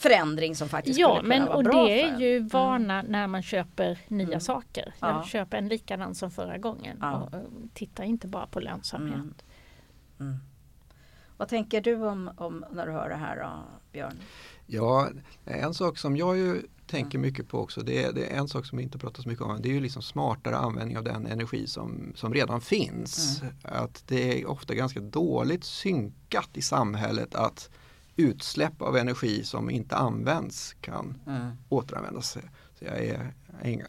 förändring 0.00 0.56
som 0.56 0.68
faktiskt 0.68 0.98
Ja, 0.98 1.08
skulle 1.08 1.20
kunna 1.20 1.28
men 1.38 1.46
vara 1.46 1.56
och 1.56 1.64
bra 1.64 1.84
det 1.84 1.88
för 2.02 2.08
är 2.08 2.12
en. 2.14 2.20
ju 2.20 2.38
vana 2.48 3.02
när 3.02 3.26
man 3.26 3.42
köper 3.42 3.98
nya 4.08 4.26
Mm. 4.26 4.40
saker. 4.40 4.94
Ja. 5.00 5.08
Jag 5.10 5.26
köper 5.26 5.58
en 5.58 5.68
likadan 5.68 6.14
som 6.14 6.30
förra 6.30 6.58
gången. 6.58 6.98
Ja. 7.00 7.12
Och, 7.16 7.34
eh, 7.34 7.40
tittar 7.74 8.04
inte 8.04 8.28
bara 8.28 8.46
på 8.46 8.60
lönsamhet. 8.60 9.14
Mm. 9.14 9.34
Mm. 10.20 10.36
Vad 11.36 11.48
tänker 11.48 11.80
du 11.80 11.94
om, 12.06 12.30
om 12.36 12.64
när 12.72 12.86
du 12.86 12.92
hör 12.92 13.08
det 13.08 13.14
här 13.16 13.36
då, 13.36 13.50
Björn? 13.92 14.16
Ja, 14.66 15.08
en 15.44 15.74
sak 15.74 15.98
som 15.98 16.16
jag 16.16 16.36
ju 16.36 16.62
tänker 16.86 17.18
mycket 17.18 17.48
på 17.48 17.58
också, 17.60 17.80
det 17.80 18.04
är, 18.04 18.12
det 18.12 18.26
är 18.26 18.38
en 18.38 18.48
sak 18.48 18.66
som 18.66 18.78
vi 18.78 18.84
inte 18.84 18.98
pratar 18.98 19.22
så 19.22 19.28
mycket 19.28 19.44
om, 19.44 19.62
det 19.62 19.68
är 19.68 19.72
ju 19.72 19.80
liksom 19.80 20.02
smartare 20.02 20.56
användning 20.56 20.98
av 20.98 21.04
den 21.04 21.26
energi 21.26 21.66
som, 21.66 22.12
som 22.14 22.34
redan 22.34 22.60
finns. 22.60 23.42
Att 23.62 24.04
det 24.06 24.40
är 24.42 24.46
ofta 24.48 24.74
ganska 24.74 25.00
dåligt 25.00 25.64
synkat 25.64 26.50
i 26.54 26.62
samhället 26.62 27.34
att 27.34 27.70
utsläpp 28.16 28.82
av 28.82 28.96
energi 28.96 29.44
som 29.44 29.70
inte 29.70 29.96
används 29.96 30.74
kan 30.80 31.14
Mm. 31.26 31.50
återanvändas. 31.68 32.32
Så 32.78 32.84
jag 32.84 32.98
är 33.04 33.34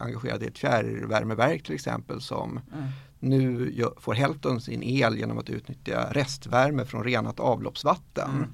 engagerad 0.00 0.42
i 0.42 0.46
ett 0.46 0.58
fjärrvärmeverk 0.58 1.62
till 1.62 1.74
exempel 1.74 2.20
som 2.20 2.50
Mm. 2.72 2.84
nu 3.18 3.72
får 3.98 4.14
hälften 4.14 4.60
sin 4.60 4.82
el 4.82 5.18
genom 5.18 5.38
att 5.38 5.50
utnyttja 5.50 6.08
restvärme 6.10 6.84
från 6.84 7.04
renat 7.04 7.40
avloppsvatten. 7.40 8.30
Mm. 8.30 8.48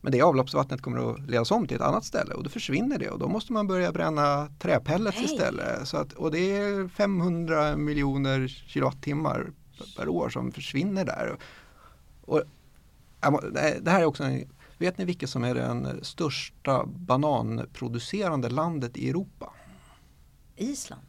Men 0.00 0.12
det 0.12 0.22
avloppsvattnet 0.22 0.82
kommer 0.82 1.10
att 1.12 1.30
ledas 1.30 1.50
om 1.50 1.66
till 1.66 1.76
ett 1.76 1.82
annat 1.82 2.04
ställe 2.04 2.34
och 2.34 2.42
då 2.42 2.50
försvinner 2.50 2.98
det 2.98 3.10
och 3.10 3.18
då 3.18 3.28
måste 3.28 3.52
man 3.52 3.66
börja 3.66 3.92
bränna 3.92 4.48
träpellets 4.58 5.16
Nej. 5.16 5.24
istället. 5.24 5.88
Så 5.88 5.96
att, 5.96 6.12
och 6.12 6.30
det 6.30 6.56
är 6.56 6.88
500 6.88 7.76
miljoner 7.76 8.48
kilowattimmar 8.48 9.50
per 9.96 10.08
år 10.08 10.28
som 10.28 10.52
försvinner 10.52 11.04
där. 11.04 11.36
Och, 12.20 12.42
det 13.82 13.90
här 13.90 14.00
är 14.00 14.04
också 14.04 14.24
en, 14.24 14.48
vet 14.78 14.98
ni 14.98 15.04
vilket 15.04 15.30
som 15.30 15.44
är 15.44 15.54
det 15.54 16.04
största 16.04 16.84
bananproducerande 16.86 18.48
landet 18.48 18.96
i 18.96 19.10
Europa? 19.10 19.52
Island? 20.56 21.02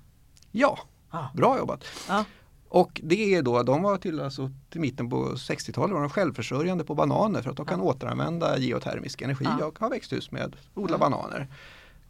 Ja, 0.51 0.79
Ah. 1.09 1.27
bra 1.33 1.57
jobbat. 1.57 1.83
Ja. 2.09 2.25
Och 2.69 3.01
det 3.03 3.35
är 3.35 3.41
då, 3.41 3.63
de 3.63 3.81
var 3.81 3.97
till, 3.97 4.19
alltså, 4.21 4.51
till 4.69 4.81
mitten 4.81 5.09
på 5.09 5.35
60-talet 5.37 5.93
var 5.93 5.99
de 6.01 6.09
självförsörjande 6.09 6.83
på 6.83 6.95
bananer 6.95 7.41
för 7.41 7.51
att 7.51 7.57
de 7.57 7.65
kan 7.65 7.79
Ja. 7.79 7.85
återanvända 7.85 8.57
geotermisk 8.57 9.21
energi 9.21 9.45
Ja. 9.59 9.65
och 9.65 9.79
ha 9.79 9.89
växthus 9.89 10.31
med 10.31 10.55
odla 10.73 10.95
Mm. 10.95 10.99
bananer. 11.11 11.47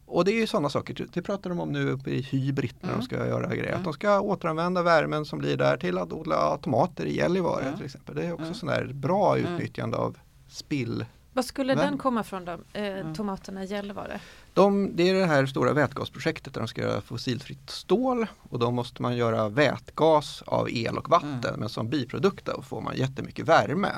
Och 0.06 0.26
det 0.26 0.32
är 0.32 0.36
ju 0.40 0.48
sådana 0.48 0.70
saker, 0.70 1.08
det 1.14 1.22
pratar 1.22 1.50
de 1.50 1.60
om 1.60 1.72
nu 1.72 1.90
uppe 1.90 2.10
i 2.10 2.22
Hybrit 2.22 2.76
när 2.82 2.90
Mm. 2.90 3.00
de 3.00 3.06
ska 3.06 3.16
göra 3.28 3.48
grejer. 3.48 3.66
Mm. 3.68 3.78
Att 3.78 3.84
de 3.84 3.94
ska 3.94 4.20
återanvända 4.20 4.84
värmen 4.84 5.26
som 5.26 5.40
blir 5.40 5.58
där 5.58 5.78
till 5.78 5.98
att 5.98 6.14
odla 6.14 6.58
tomater 6.58 7.06
i 7.06 7.18
Gällivare 7.18 7.62
Mm. 7.66 7.76
till 7.78 7.86
exempel. 7.86 8.16
Det 8.16 8.26
är 8.26 8.32
också 8.34 8.44
Mm. 8.44 8.54
sån 8.56 8.70
där 8.70 8.92
bra 8.94 9.38
Mm. 9.38 9.54
utnyttjande 9.54 9.98
av 9.98 10.18
spill. 10.48 11.06
Var 11.36 11.44
skulle 11.44 11.76
Men- 11.76 11.86
den 11.86 11.98
komma 11.98 12.24
från 12.24 12.46
då? 12.46 12.52
Eh, 12.74 12.84
Mm. 12.86 13.14
Tomaterna 13.16 13.64
i 13.64 13.68
Gällivare? 13.68 14.20
De, 14.54 14.96
det 14.96 15.10
är 15.10 15.14
det 15.14 15.26
här 15.26 15.46
stora 15.46 15.74
vätgasprojektet 15.74 16.54
där 16.54 16.62
de 16.62 16.68
ska 16.68 16.82
göra 16.82 17.02
fossilfritt 17.02 17.70
stål 17.70 18.28
och 18.50 18.60
då 18.60 18.72
måste 18.72 19.02
man 19.02 19.18
göra 19.18 19.50
vätgas 19.50 20.42
av 20.42 20.70
el 20.70 20.98
och 20.98 21.10
vatten 21.10 21.40
Mm. 21.46 21.60
men 21.60 21.70
som 21.70 21.90
biprodukt 21.90 22.46
då 22.46 22.62
får 22.62 22.82
man 22.82 22.96
jättemycket 22.98 23.46
värme. 23.48 23.90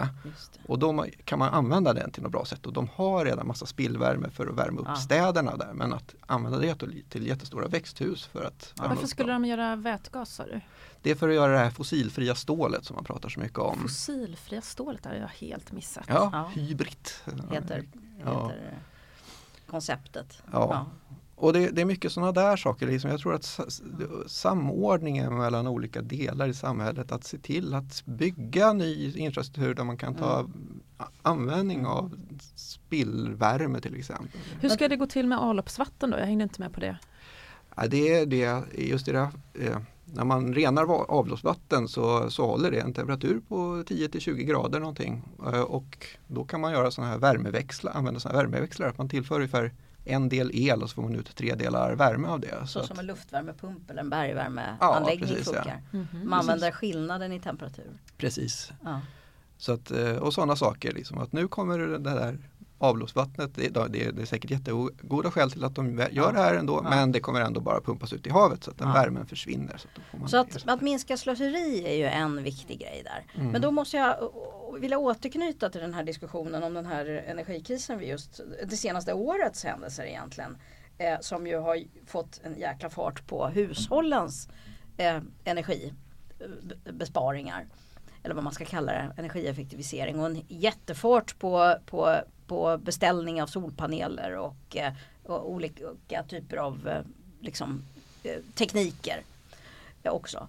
Och 0.67 0.79
då 0.79 1.05
kan 1.25 1.39
man 1.39 1.53
använda 1.53 1.93
den 1.93 2.11
till 2.11 2.23
något 2.23 2.31
bra 2.31 2.45
sätt 2.45 2.65
och 2.65 2.73
de 2.73 2.89
har 2.95 3.25
redan 3.25 3.47
massa 3.47 3.65
spillvärme 3.65 4.29
för 4.29 4.47
att 4.47 4.55
värma 4.55 4.81
upp 4.81 4.87
Ja. 4.89 4.95
städerna 4.95 5.57
där 5.57 5.73
men 5.73 5.93
att 5.93 6.15
använda 6.25 6.59
det 6.59 6.75
till, 6.75 7.03
till 7.09 7.27
jättestora 7.27 7.67
växthus 7.67 8.25
för 8.25 8.43
att 8.43 8.73
Ja. 8.77 8.83
Varför 8.89 9.07
skulle 9.07 9.31
dem. 9.33 9.41
de 9.41 9.47
göra 9.47 9.75
vätgas 9.75 10.35
sa 10.35 10.43
du? 10.45 10.61
Det 11.07 11.11
är 11.11 11.15
för 11.15 11.29
att 11.29 11.35
göra 11.35 11.51
det 11.51 11.57
här 11.57 11.69
fossilfria 11.69 12.35
stålet 12.35 12.85
som 12.85 12.95
man 12.95 13.03
pratar 13.03 13.29
så 13.29 13.39
mycket 13.39 13.59
om. 13.59 13.79
Fossilfria 13.79 14.61
stålet 14.61 15.05
har 15.05 15.13
jag 15.13 15.27
helt 15.27 15.71
missat. 15.71 16.05
Ja, 16.07 16.29
Ja. 16.33 16.61
hybrid. 16.61 17.09
Heter, 17.51 17.83
Ja. 18.25 18.47
heter 18.47 18.79
konceptet. 19.69 20.43
Ja. 20.51 20.85
Och 21.35 21.53
det, 21.53 21.69
det 21.69 21.81
är 21.81 21.85
mycket 21.85 22.11
sådana 22.11 22.31
där 22.31 22.57
saker. 22.57 22.87
Liksom. 22.87 23.11
Jag 23.11 23.19
tror 23.19 23.33
att 23.35 23.43
sa- 23.43 23.65
samordningen 24.27 25.37
mellan 25.37 25.67
olika 25.67 26.01
delar 26.01 26.47
i 26.47 26.53
samhället, 26.53 27.11
att 27.11 27.23
se 27.23 27.37
till 27.37 27.73
att 27.73 28.05
bygga 28.05 28.73
ny 28.73 29.13
infrastruktur 29.17 29.73
där 29.73 29.83
man 29.83 29.97
kan 29.97 30.15
ta 30.15 30.39
Mm. 30.39 30.81
användning 31.21 31.85
av 31.85 32.17
spillvärme 32.55 33.79
till 33.81 33.95
exempel. 33.95 34.41
Hur 34.59 34.69
ska 34.69 34.87
det 34.87 34.95
gå 34.95 35.05
till 35.07 35.27
med 35.27 35.37
avloppsvatten 35.39 36.09
då? 36.11 36.17
Jag 36.19 36.25
hängde 36.25 36.43
inte 36.43 36.61
med 36.61 36.73
på 36.73 36.79
det. 36.79 36.97
Ja, 37.75 37.87
det 37.87 38.13
är 38.13 38.25
det, 38.25 38.63
just 38.77 39.05
det 39.05 39.11
där, 39.11 39.29
eh, 39.53 39.77
när 40.13 40.23
man 40.25 40.53
renar 40.53 40.85
va- 40.85 41.05
avloppsvatten 41.09 41.87
så, 41.87 42.29
så 42.31 42.45
håller 42.47 42.71
det 42.71 42.79
en 42.79 42.93
temperatur 42.93 43.41
på 43.47 43.83
10 43.87 44.09
till 44.09 44.21
20 44.21 44.43
grader 44.43 44.79
någonting. 44.79 45.23
Eh, 45.45 45.61
och 45.61 46.07
då 46.27 46.43
kan 46.43 46.61
man 46.61 46.71
göra 46.71 46.91
sådana 46.91 47.11
här 47.11 47.19
värmeväxlar, 47.19 47.91
använda 47.95 48.19
sådana 48.19 48.39
här 48.39 48.45
värmeväxlar, 48.45 48.87
att 48.87 48.97
man 48.97 49.09
tillför 49.09 49.35
ungefär 49.35 49.73
en 50.05 50.29
del 50.29 50.51
el 50.53 50.83
och 50.83 50.89
så 50.89 50.95
får 50.95 51.01
man 51.01 51.15
ut 51.15 51.35
tre 51.35 51.55
delar 51.55 51.95
värme 51.95 52.27
av 52.27 52.39
det. 52.39 52.67
Så 52.67 52.79
att- 52.79 52.85
som 52.85 52.99
en 52.99 53.05
luftvärmepump 53.05 53.89
eller 53.91 54.01
en 54.01 54.09
bergvärmeanläggning 54.09 55.29
Ja, 55.29 55.35
precis, 55.35 55.53
ja. 55.53 55.61
funkar. 55.61 55.81
Mhm. 55.91 56.29
Man 56.29 56.39
använder 56.39 56.71
skillnaden 56.71 57.31
i 57.31 57.39
temperatur. 57.39 57.91
Precis. 58.17 58.71
Ja. 58.83 59.01
Så 59.57 59.71
att, 59.73 59.91
eh, 59.91 60.15
och 60.15 60.33
sådana 60.33 60.55
saker, 60.55 60.93
liksom, 60.93 61.17
att 61.17 61.31
nu 61.31 61.47
kommer 61.47 61.79
det 61.79 61.97
där 61.97 62.37
avloppsvattnet, 62.79 63.55
det, 63.55 63.65
är- 63.65 63.89
det, 63.89 64.11
det 64.11 64.21
är 64.21 64.25
säkert 64.25 64.51
jättegoda 64.51 65.31
skäl 65.31 65.51
till 65.51 65.63
att 65.63 65.75
de 65.75 66.07
gör 66.11 66.33
det 66.33 66.39
här 66.39 66.55
ändå, 66.55 66.81
Ja. 66.83 66.89
men 66.89 67.11
det 67.11 67.19
kommer 67.19 67.41
ändå 67.41 67.59
bara 67.59 67.81
pumpas 67.81 68.13
ut 68.13 68.27
i 68.27 68.29
havet 68.29 68.63
så 68.63 68.71
att 68.71 68.77
den 68.77 68.87
Ja. 68.87 68.93
värmen 68.93 69.25
försvinner. 69.25 69.77
Så 69.77 69.87
att, 70.17 70.29
Så 70.29 70.37
att, 70.37 70.67
att 70.69 70.81
minska 70.81 71.17
slöseri 71.17 71.83
är 71.87 71.93
ju 71.95 72.05
en 72.05 72.43
viktig 72.43 72.79
grej 72.79 73.01
där. 73.05 73.25
Mm. 73.41 73.51
Men 73.51 73.61
då 73.61 73.71
måste 73.71 73.97
jag 73.97 74.31
vilja 74.79 74.97
återknyta 74.97 75.69
till 75.69 75.81
den 75.81 75.93
här 75.93 76.03
diskussionen 76.03 76.63
om 76.63 76.73
den 76.73 76.85
här 76.85 77.05
energikrisen 77.27 77.99
vi 77.99 78.07
just, 78.09 78.39
det 78.69 78.77
senaste 78.77 79.13
årets 79.13 79.63
händelser 79.63 80.03
egentligen. 80.03 80.57
Eh, 80.97 81.19
som 81.21 81.47
ju 81.47 81.57
har 81.57 81.83
fått 82.05 82.41
en 82.43 82.59
jäkla 82.59 82.89
fart 82.89 83.27
på 83.27 83.47
hushållens 83.47 84.49
eh, 84.97 85.19
energibesparingar. 85.43 87.65
Eller 88.27 88.35
vad 88.35 88.43
man 88.43 88.53
ska 88.53 88.65
kalla 88.65 88.91
det, 88.91 89.13
energieffektivisering. 89.17 90.19
Och 90.19 90.25
en 90.25 90.43
jättefart 90.47 91.39
på, 91.39 91.75
på, 91.85 92.21
på 92.47 92.77
beställning 92.77 93.41
av 93.41 93.47
solpaneler 93.47 94.35
och, 94.35 94.75
eh, 94.77 94.93
och 95.23 95.51
olika 95.51 96.23
typer 96.23 96.57
av 96.57 96.87
eh, 96.87 97.01
liksom, 97.39 97.83
eh, 98.23 98.39
tekniker 98.55 99.21
också. 100.03 100.47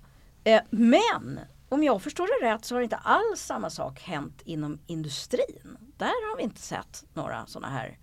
Men 0.71 1.41
om 1.69 1.85
jag 1.85 2.03
förstår 2.03 2.41
det 2.41 2.55
rätt 2.55 2.65
så 2.65 2.75
har 2.75 2.83
inte 2.83 2.97
alls 2.97 3.41
samma 3.41 3.71
sak 3.71 4.01
hänt 4.01 4.43
inom 4.45 4.79
industrin. 4.87 5.77
Där 5.97 6.31
har 6.31 6.37
vi 6.37 6.43
inte 6.43 6.61
sett 6.61 7.05
några 7.15 7.47
sådana 7.47 7.73
här 7.73 7.99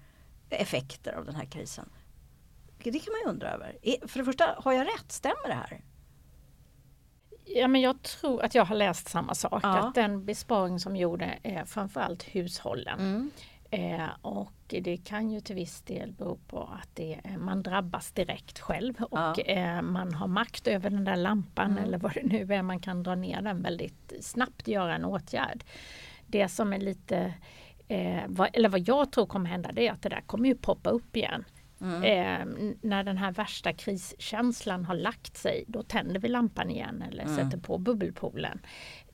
effekter 0.49 1.13
av 1.13 1.25
den 1.25 1.35
här 1.35 1.45
krisen. 1.45 1.89
Det 2.83 2.99
kan 2.99 3.11
man 3.13 3.21
ju 3.25 3.29
undra 3.29 3.51
över. 3.51 3.77
För 4.07 4.19
det 4.19 4.25
första, 4.25 4.55
har 4.57 4.73
jag 4.73 4.87
rätt? 4.87 5.11
Stämmer 5.11 5.47
det 5.47 5.53
här? 5.53 5.81
Ja, 7.45 7.67
men 7.67 7.81
jag 7.81 8.01
tror 8.01 8.43
att 8.43 8.55
jag 8.55 8.65
har 8.65 8.75
läst 8.75 9.07
samma 9.09 9.35
sak. 9.35 9.59
Ja. 9.63 9.77
Att 9.87 9.95
den 9.95 10.25
besparing 10.25 10.79
som 10.79 10.95
gjorde 10.95 11.39
är 11.43 11.65
framförallt 11.65 12.23
hushållen. 12.23 12.99
Mm. 12.99 13.31
Eh, 13.71 14.09
och 14.21 14.51
det 14.67 14.97
kan 14.97 15.31
ju 15.31 15.39
till 15.41 15.55
viss 15.55 15.81
del 15.81 16.11
bero 16.11 16.39
på 16.47 16.61
att 16.81 16.89
det, 16.93 17.19
man 17.39 17.63
drabbas 17.63 18.11
direkt 18.11 18.59
själv 18.59 19.01
och 19.03 19.17
Ja. 19.19 19.35
eh, 19.41 19.81
man 19.81 20.13
har 20.13 20.27
makt 20.27 20.67
över 20.67 20.89
den 20.89 21.03
där 21.05 21.15
lampan 21.15 21.71
Mm. 21.71 21.83
eller 21.83 21.97
vad 21.97 22.13
det 22.13 22.23
nu 22.23 22.53
är. 22.53 22.61
Man 22.61 22.79
kan 22.79 23.03
dra 23.03 23.15
ner 23.15 23.41
den 23.41 23.61
väldigt 23.61 24.13
snabbt, 24.21 24.67
göra 24.67 24.95
en 24.95 25.05
åtgärd. 25.05 25.63
Det 26.27 26.47
som 26.49 26.73
är 26.73 26.79
lite, 26.79 27.33
eh, 27.87 28.21
vad, 28.27 28.49
eller 28.53 28.69
vad 28.69 28.87
jag 28.87 29.11
tror 29.11 29.25
kommer 29.25 29.49
hända 29.49 29.71
det 29.71 29.87
är 29.87 29.91
att 29.91 30.01
det 30.01 30.09
där 30.09 30.21
kommer 30.21 30.49
ju 30.49 30.55
poppa 30.55 30.89
upp 30.89 31.15
igen. 31.15 31.43
Mm. 31.81 32.03
Eh, 32.03 32.67
när 32.81 33.03
den 33.03 33.17
här 33.17 33.31
värsta 33.31 33.73
kriskänslan 33.73 34.85
har 34.85 34.95
lagt 34.95 35.37
sig, 35.37 35.63
då 35.67 35.83
tänder 35.83 36.19
vi 36.19 36.27
lampan 36.27 36.69
igen 36.69 37.01
eller 37.11 37.23
Mm. 37.23 37.35
sätter 37.35 37.57
på 37.57 37.77
bubbelpoolen. 37.77 38.59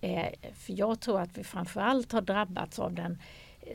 Eh, 0.02 0.28
för 0.54 0.80
jag 0.80 1.00
tror 1.00 1.22
att 1.22 1.38
vi 1.38 1.44
framförallt 1.44 2.12
har 2.12 2.22
drabbats 2.22 2.80
av 2.80 2.94
den 2.94 3.22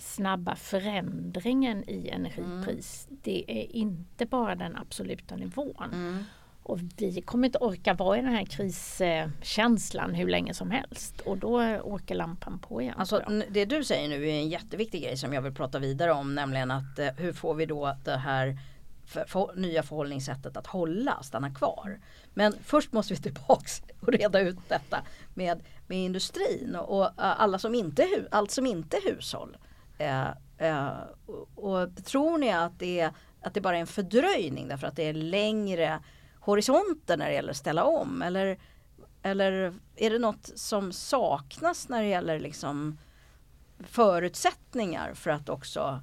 snabba 0.00 0.56
förändringen 0.56 1.84
i 1.90 2.08
energipris. 2.08 3.08
Det 3.10 3.44
är 3.48 3.76
inte 3.76 4.26
bara 4.26 4.54
den 4.54 4.76
absoluta 4.76 5.36
nivån. 5.36 5.90
Mm. 5.92 6.24
Och 6.62 6.78
vi 6.96 7.20
kommer 7.20 7.48
inte 7.48 7.58
orka 7.58 7.94
vara 7.94 8.18
i 8.18 8.22
den 8.22 8.30
här 8.32 8.44
kriskänslan 8.44 10.14
hur 10.14 10.28
länge 10.28 10.54
som 10.54 10.70
helst. 10.70 11.20
Och 11.20 11.38
då 11.38 11.80
åker 11.82 12.14
lampan 12.14 12.58
på 12.58 12.82
igen. 12.82 12.94
Alltså 12.98 13.22
det 13.50 13.64
du 13.64 13.84
säger 13.84 14.08
nu 14.08 14.28
är 14.28 14.32
en 14.32 14.48
jätteviktig 14.48 15.02
grej 15.02 15.16
som 15.16 15.32
jag 15.32 15.42
vill 15.42 15.54
prata 15.54 15.78
vidare 15.78 16.12
om. 16.12 16.34
Nämligen 16.34 16.70
att 16.70 16.98
eh, 16.98 17.08
hur 17.16 17.32
får 17.32 17.54
vi 17.54 17.66
då 17.66 17.96
det 18.04 18.16
här 18.16 18.58
för, 19.06 19.24
för, 19.24 19.52
nya 19.56 19.82
förhållningssättet 19.82 20.56
att 20.56 20.66
hålla, 20.66 21.22
stanna 21.22 21.54
kvar. 21.54 22.00
Men 22.34 22.54
först 22.64 22.92
måste 22.92 23.14
vi 23.14 23.20
tillbaks 23.20 23.82
och 24.00 24.08
reda 24.08 24.40
ut 24.40 24.58
detta 24.68 25.02
med, 25.34 25.62
med 25.86 25.98
industrin 25.98 26.76
och, 26.76 26.98
och 26.98 27.04
eh, 27.04 27.40
alla 27.40 27.58
som 27.58 27.74
inte, 27.74 28.08
allt 28.30 28.50
som 28.50 28.66
inte 28.66 28.96
är 28.96 29.14
hushåll. 29.14 29.56
Eh, 29.98 30.28
eh, 30.58 30.92
och, 31.26 31.48
och 31.74 32.04
tror 32.04 32.38
ni 32.38 32.52
att 32.52 32.78
det, 32.78 33.00
är, 33.00 33.12
att 33.40 33.54
det 33.54 33.60
bara 33.60 33.76
är 33.76 33.80
en 33.80 33.86
fördröjning 33.86 34.68
därför 34.68 34.86
att 34.86 34.96
det 34.96 35.08
är 35.08 35.14
längre 35.14 36.00
horisonter 36.40 37.16
när 37.16 37.26
det 37.26 37.34
gäller 37.34 37.50
att 37.50 37.56
ställa 37.56 37.84
om? 37.84 38.22
Eller, 38.22 38.58
eller 39.22 39.74
är 39.96 40.10
det 40.10 40.18
något 40.18 40.50
som 40.54 40.92
saknas 40.92 41.88
när 41.88 42.02
det 42.02 42.08
gäller 42.08 42.40
liksom 42.40 42.98
förutsättningar 43.78 45.14
för 45.14 45.30
att 45.30 45.48
också 45.48 46.00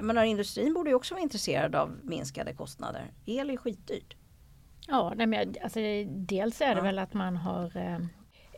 jag 0.00 0.06
menar, 0.06 0.24
industrin 0.24 0.74
borde 0.74 0.90
ju 0.90 0.96
också 0.96 1.14
vara 1.14 1.22
intresserad 1.22 1.74
av 1.74 1.98
minskade 2.04 2.54
kostnader. 2.54 3.10
El 3.26 3.50
är 3.50 3.56
skitdyrt. 3.56 4.16
Ja, 4.86 5.12
nej, 5.16 5.26
men, 5.26 5.54
alltså, 5.62 5.78
dels 6.06 6.60
är 6.60 6.68
det 6.74 6.80
Ja. 6.80 6.82
väl 6.82 6.98
att 6.98 7.14
man 7.14 7.36
har 7.36 7.76
eh, 7.76 7.98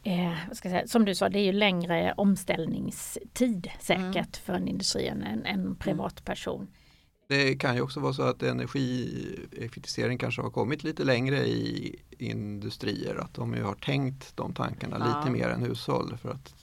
Eh, 0.04 0.34
vad 0.48 0.56
ska 0.56 0.68
jag 0.68 0.76
säga, 0.78 0.86
som 0.86 1.04
du 1.04 1.14
sa, 1.14 1.28
det 1.28 1.38
är 1.38 1.44
ju 1.44 1.52
längre 1.52 2.14
omställningstid 2.16 3.70
säkert 3.80 4.14
Mm. 4.16 4.24
för 4.44 4.52
en 4.52 4.68
industri 4.68 5.06
än 5.06 5.22
en, 5.22 5.46
en 5.46 5.76
privatperson. 5.76 6.66
Det 7.28 7.54
kan 7.54 7.74
ju 7.74 7.80
också 7.80 8.00
vara 8.00 8.12
så 8.12 8.22
att 8.22 8.42
energieffektivisering 8.42 10.18
kanske 10.18 10.42
har 10.42 10.50
kommit 10.50 10.84
lite 10.84 11.04
längre 11.04 11.36
i 11.46 11.96
industrier. 12.18 13.14
Att 13.16 13.34
de 13.34 13.54
ju 13.54 13.62
har 13.62 13.74
tänkt 13.74 14.36
de 14.36 14.54
tankarna 14.54 14.96
Ja. 15.00 15.18
lite 15.18 15.30
mer 15.32 15.48
än 15.48 15.62
hushåll. 15.62 16.16
För 16.16 16.30
att 16.30 16.54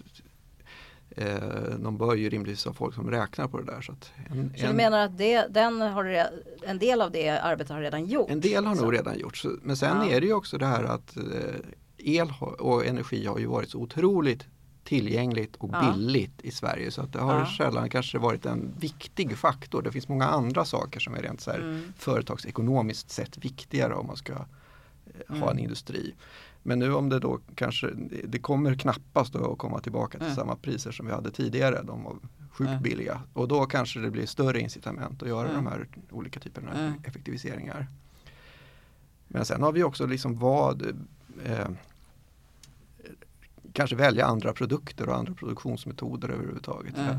eh, 1.19 1.75
de 1.79 1.97
bör 1.97 2.15
ju 2.15 2.29
rimligtvis 2.29 2.65
ha 2.65 2.73
folk 2.73 2.95
som 2.95 3.11
räknar 3.11 3.47
på 3.47 3.57
det 3.57 3.65
där. 3.65 3.81
Så, 3.81 3.91
en, 4.29 4.53
Så 4.57 4.61
du 4.63 4.69
en, 4.69 4.75
menar 4.75 4.99
att 5.05 5.17
det, 5.17 5.47
den 5.49 5.81
har, 5.81 6.27
en 6.65 6.79
del 6.79 7.01
av 7.01 7.11
det 7.11 7.29
arbetet 7.29 7.71
har 7.71 7.81
redan 7.81 8.05
gjorts? 8.05 8.31
en 8.31 8.41
del 8.41 8.65
har 8.65 8.71
liksom? 8.73 8.85
nog 8.87 8.97
redan 8.97 9.19
gjorts. 9.19 9.45
Men 9.61 9.77
sen 9.77 9.97
Ja. 9.97 10.09
är 10.15 10.21
det 10.21 10.27
ju 10.27 10.33
också 10.33 10.57
det 10.57 10.65
här 10.65 10.83
att 10.83 11.17
eh, 11.17 11.23
el 11.97 12.33
och 12.59 12.85
energi 12.85 13.25
har 13.25 13.39
ju 13.39 13.45
varit 13.45 13.69
så 13.69 13.77
otroligt 13.79 14.45
tillgängligt 14.83 15.55
och 15.55 15.69
Ja. 15.73 15.93
billigt 15.93 16.41
i 16.41 16.51
Sverige 16.51 16.91
så 16.91 17.01
att 17.01 17.13
det 17.13 17.19
har 17.19 17.39
Ja. 17.39 17.47
sällan 17.57 17.89
kanske 17.89 18.17
varit 18.17 18.45
en 18.45 18.73
viktig 18.79 19.37
faktor. 19.37 19.81
Det 19.81 19.91
finns 19.91 20.07
många 20.07 20.25
andra 20.27 20.65
saker 20.65 20.99
som 20.99 21.13
är 21.15 21.21
rent 21.21 21.41
så 21.41 21.51
här 21.51 21.59
Mm. 21.59 21.93
företagsekonomiskt 21.97 23.11
sett 23.11 23.37
viktigare 23.37 23.93
om 23.93 24.07
man 24.07 24.15
ska 24.15 24.33
Mm. 25.29 25.41
ha 25.41 25.51
en 25.51 25.59
industri. 25.59 26.13
Men 26.69 26.79
nu 26.79 26.93
om 26.93 27.09
det 27.09 27.19
då 27.19 27.39
kanske, 27.55 27.87
det- 28.27 28.39
kommer 28.39 28.75
knappast 28.75 29.35
att 29.35 29.57
komma 29.57 29.79
tillbaka 29.79 30.17
till 30.17 30.25
Mm. 30.27 30.35
samma 30.35 30.55
priser 30.55 30.91
som 30.91 31.05
vi 31.05 31.11
hade 31.11 31.31
tidigare. 31.31 31.81
De 31.83 32.03
var 32.03 32.15
sjukt 32.51 32.69
Mm. 32.69 32.83
billiga 32.83 33.21
och 33.33 33.47
då 33.47 33.65
kanske 33.65 33.99
det 33.99 34.11
blir 34.11 34.25
större 34.25 34.59
incitament 34.59 35.23
att 35.23 35.29
göra 35.29 35.49
Mm. 35.49 35.63
de 35.63 35.69
här 35.69 35.87
olika 36.11 36.39
typerna 36.39 36.71
av 36.71 36.93
effektiviseringar. 37.05 37.87
Men 39.27 39.45
sen 39.45 39.61
har 39.61 39.71
vi 39.71 39.83
också 39.83 40.05
liksom 40.05 40.39
vad 40.39 40.81
eh, 41.45 41.67
kanske 43.73 43.95
välja 43.95 44.25
andra 44.25 44.53
produkter 44.53 45.09
och 45.09 45.17
andra 45.17 45.33
produktionsmetoder 45.33 46.29
överhuvudtaget. 46.29 46.97
Mm. 46.97 47.15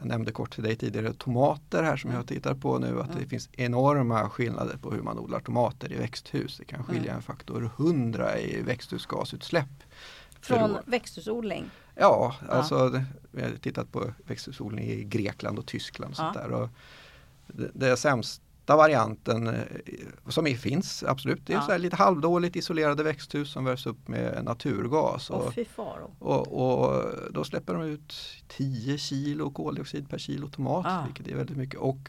Jag, 0.00 0.08
nämnde 0.08 0.32
kort 0.32 0.54
till 0.54 0.62
dig 0.64 0.76
tidigare 0.76 1.12
tomater 1.12 1.82
här 1.82 1.96
som 1.96 2.10
jag 2.10 2.26
tittar 2.26 2.54
på 2.54 2.78
nu 2.78 3.00
att 3.00 3.06
Mm. 3.06 3.18
det 3.22 3.26
finns 3.28 3.48
enorma 3.52 4.30
skillnader 4.30 4.76
på 4.76 4.90
hur 4.90 5.02
man 5.02 5.18
odlar 5.18 5.40
tomater 5.40 5.92
i 5.92 5.96
växthus. 5.96 6.56
Det 6.58 6.64
kan 6.64 6.84
skilja 6.84 7.02
Mm. 7.04 7.16
en 7.16 7.22
faktor 7.22 7.70
100 7.76 8.38
i 8.38 8.62
växthusgasutsläpp. 8.62 9.66
Från 10.40 10.76
växthusodling. 10.86 11.70
Ja, 11.94 12.34
alltså 12.48 13.02
vi 13.30 13.42
har 13.42 13.50
tittat 13.50 13.92
på 13.92 14.12
växthusodling 14.26 14.84
i 14.84 15.04
Grekland 15.04 15.58
och 15.58 15.66
Tyskland. 15.66 16.10
Och 16.10 16.16
sånt 16.16 16.34
där. 16.34 16.50
Och 16.50 16.68
det, 17.46 17.70
det 17.74 17.96
sämsta 18.70 18.76
varianten 18.76 19.46
eh, 19.46 19.62
som 20.28 20.46
är, 20.46 20.54
finns 20.54 21.04
absolut, 21.04 21.46
det 21.46 21.52
är 21.52 21.56
Ja. 21.56 21.62
så 21.62 21.72
här 21.72 21.78
lite 21.78 21.96
halvdåligt 21.96 22.56
isolerade 22.56 23.02
växthus 23.02 23.50
som 23.52 23.64
värms 23.64 23.86
upp 23.86 24.08
med 24.08 24.44
naturgas. 24.44 25.30
Och, 25.30 25.52
och, 26.18 26.48
och 26.48 27.04
då 27.32 27.44
släpper 27.44 27.74
de 27.74 27.82
ut 27.82 28.14
10 28.48 28.98
kilo 28.98 29.50
koldioxid 29.50 30.08
per 30.08 30.18
kilo 30.18 30.48
tomat, 30.48 30.86
Ah. 30.86 31.04
vilket 31.06 31.26
är 31.28 31.36
väldigt 31.36 31.56
mycket. 31.56 31.80
Och 31.80 32.08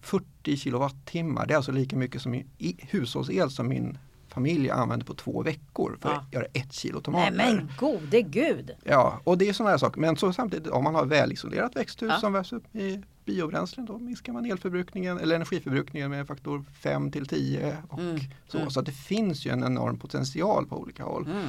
40 0.00 0.56
kilowattimmar, 0.56 1.46
det 1.46 1.54
är 1.54 1.56
alltså 1.56 1.72
lika 1.72 1.96
mycket 1.96 2.22
som 2.22 2.34
i, 2.34 2.76
hushållsel 2.90 3.50
som 3.50 3.68
min 3.68 3.98
familj 4.28 4.70
använder 4.70 5.06
på 5.06 5.14
två 5.14 5.42
veckor 5.42 5.98
för 6.00 6.08
Ja. 6.08 6.16
att 6.16 6.32
göra 6.32 6.44
ett 6.54 6.72
kilo 6.72 6.94
Nej 6.94 7.02
tomater. 7.02 7.32
men 7.36 7.70
gode 7.78 8.22
gud. 8.22 8.70
Ja, 8.84 9.20
och 9.24 9.38
det 9.38 9.48
är 9.48 9.52
sådana 9.52 9.70
här 9.70 9.78
saker. 9.78 10.00
Men 10.00 10.16
så 10.16 10.32
samtidigt 10.32 10.66
om 10.72 10.84
man 10.84 10.94
har 10.94 11.04
välisolerat 11.06 11.76
växthus 11.76 12.08
Ja. 12.14 12.20
som 12.20 12.32
värms 12.32 12.52
upp 12.52 12.76
i 12.76 13.02
biobränslen 13.28 13.86
då 13.86 13.98
minskar 13.98 14.32
man 14.32 14.44
elförbrukningen 14.44 15.18
eller 15.18 15.34
energiförbrukningen 15.36 16.10
med 16.10 16.20
en 16.20 16.26
faktor 16.26 16.64
5 16.80 17.10
till 17.10 17.26
10. 17.26 17.76
Och 17.88 17.98
Mm, 17.98 18.18
så 18.48 18.58
mm. 18.58 18.70
så 18.70 18.80
det 18.80 18.92
finns 18.92 19.46
ju 19.46 19.50
en 19.50 19.64
enorm 19.64 19.98
potential 19.98 20.66
på 20.66 20.80
olika 20.80 21.04
håll. 21.04 21.26
Mm. 21.26 21.46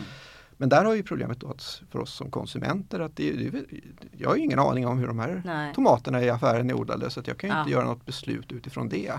Men 0.58 0.70
där 0.70 0.86
har 0.86 0.94
ju 0.96 1.04
problemet 1.04 1.40
då 1.40 1.54
för 1.92 2.00
oss 2.00 2.14
som 2.14 2.32
konsumenter 2.32 3.00
att 3.00 3.16
det, 3.16 3.32
det, 3.32 3.64
jag 4.18 4.30
har 4.30 4.36
ju 4.36 4.44
ingen 4.44 4.60
aning 4.60 4.88
om 4.88 4.98
hur 5.00 5.08
de 5.08 5.20
här 5.20 5.42
Nej. 5.46 5.74
tomaterna 5.74 6.24
i 6.24 6.30
affären 6.30 6.70
är 6.70 6.74
odlade 6.74 7.10
så 7.10 7.20
att 7.20 7.28
jag 7.28 7.38
kan 7.38 7.50
ju 7.50 7.56
Ja. 7.56 7.60
inte 7.62 7.72
göra 7.72 7.86
något 7.86 8.06
beslut 8.06 8.52
utifrån 8.52 8.90
det. 8.90 9.14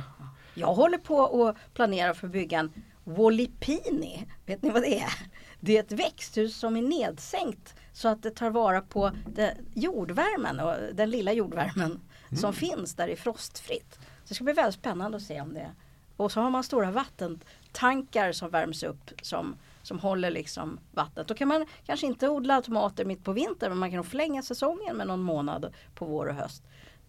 Jag 0.54 0.74
håller 0.74 0.98
på 0.98 1.46
att 1.48 1.74
planera 1.74 2.14
för 2.14 2.26
att 2.26 2.32
bygga 2.32 2.58
en 2.58 2.72
Wolipini. 3.04 4.26
Vet 4.46 4.62
ni 4.62 4.70
vad 4.70 4.82
det 4.82 5.00
är? 5.00 5.12
Det 5.60 5.76
är 5.76 5.80
ett 5.80 5.92
växthus 5.92 6.56
som 6.56 6.76
är 6.76 6.82
nedsänkt 6.82 7.74
så 7.92 8.08
att 8.08 8.22
det 8.22 8.30
tar 8.30 8.50
vara 8.50 8.80
på 8.80 9.10
det, 9.34 9.56
jordvärmen 9.74 10.60
och 10.60 10.74
den 10.94 11.10
lilla 11.10 11.32
jordvärmen 11.32 12.00
som 12.36 12.52
finns 12.52 12.94
där 12.94 13.08
i 13.08 13.16
frostfritt. 13.16 13.98
Så 14.00 14.28
det 14.28 14.34
ska 14.34 14.44
bli 14.44 14.52
väldigt 14.52 14.74
spännande 14.74 15.16
att 15.16 15.22
se 15.22 15.40
om 15.40 15.54
det 15.54 15.70
Och 16.16 16.32
så 16.32 16.40
har 16.40 16.50
man 16.50 16.64
stora 16.64 16.90
vattentankar 16.90 18.32
som 18.32 18.50
värms 18.50 18.82
upp 18.82 19.10
som, 19.22 19.56
som 19.82 19.98
håller 19.98 20.30
liksom 20.30 20.78
vattnet. 20.92 21.28
Då 21.28 21.34
kan 21.34 21.48
man 21.48 21.66
kanske 21.86 22.06
inte 22.06 22.28
odla 22.28 22.62
tomater 22.62 23.04
mitt 23.04 23.24
på 23.24 23.32
vintern 23.32 23.70
men 23.70 23.78
man 23.78 23.90
kan 23.90 24.04
förlänga 24.04 24.42
säsongen 24.42 24.96
med 24.96 25.06
någon 25.06 25.22
månad 25.22 25.74
på 25.94 26.04
vår 26.04 26.26
och 26.26 26.34
höst. 26.34 26.62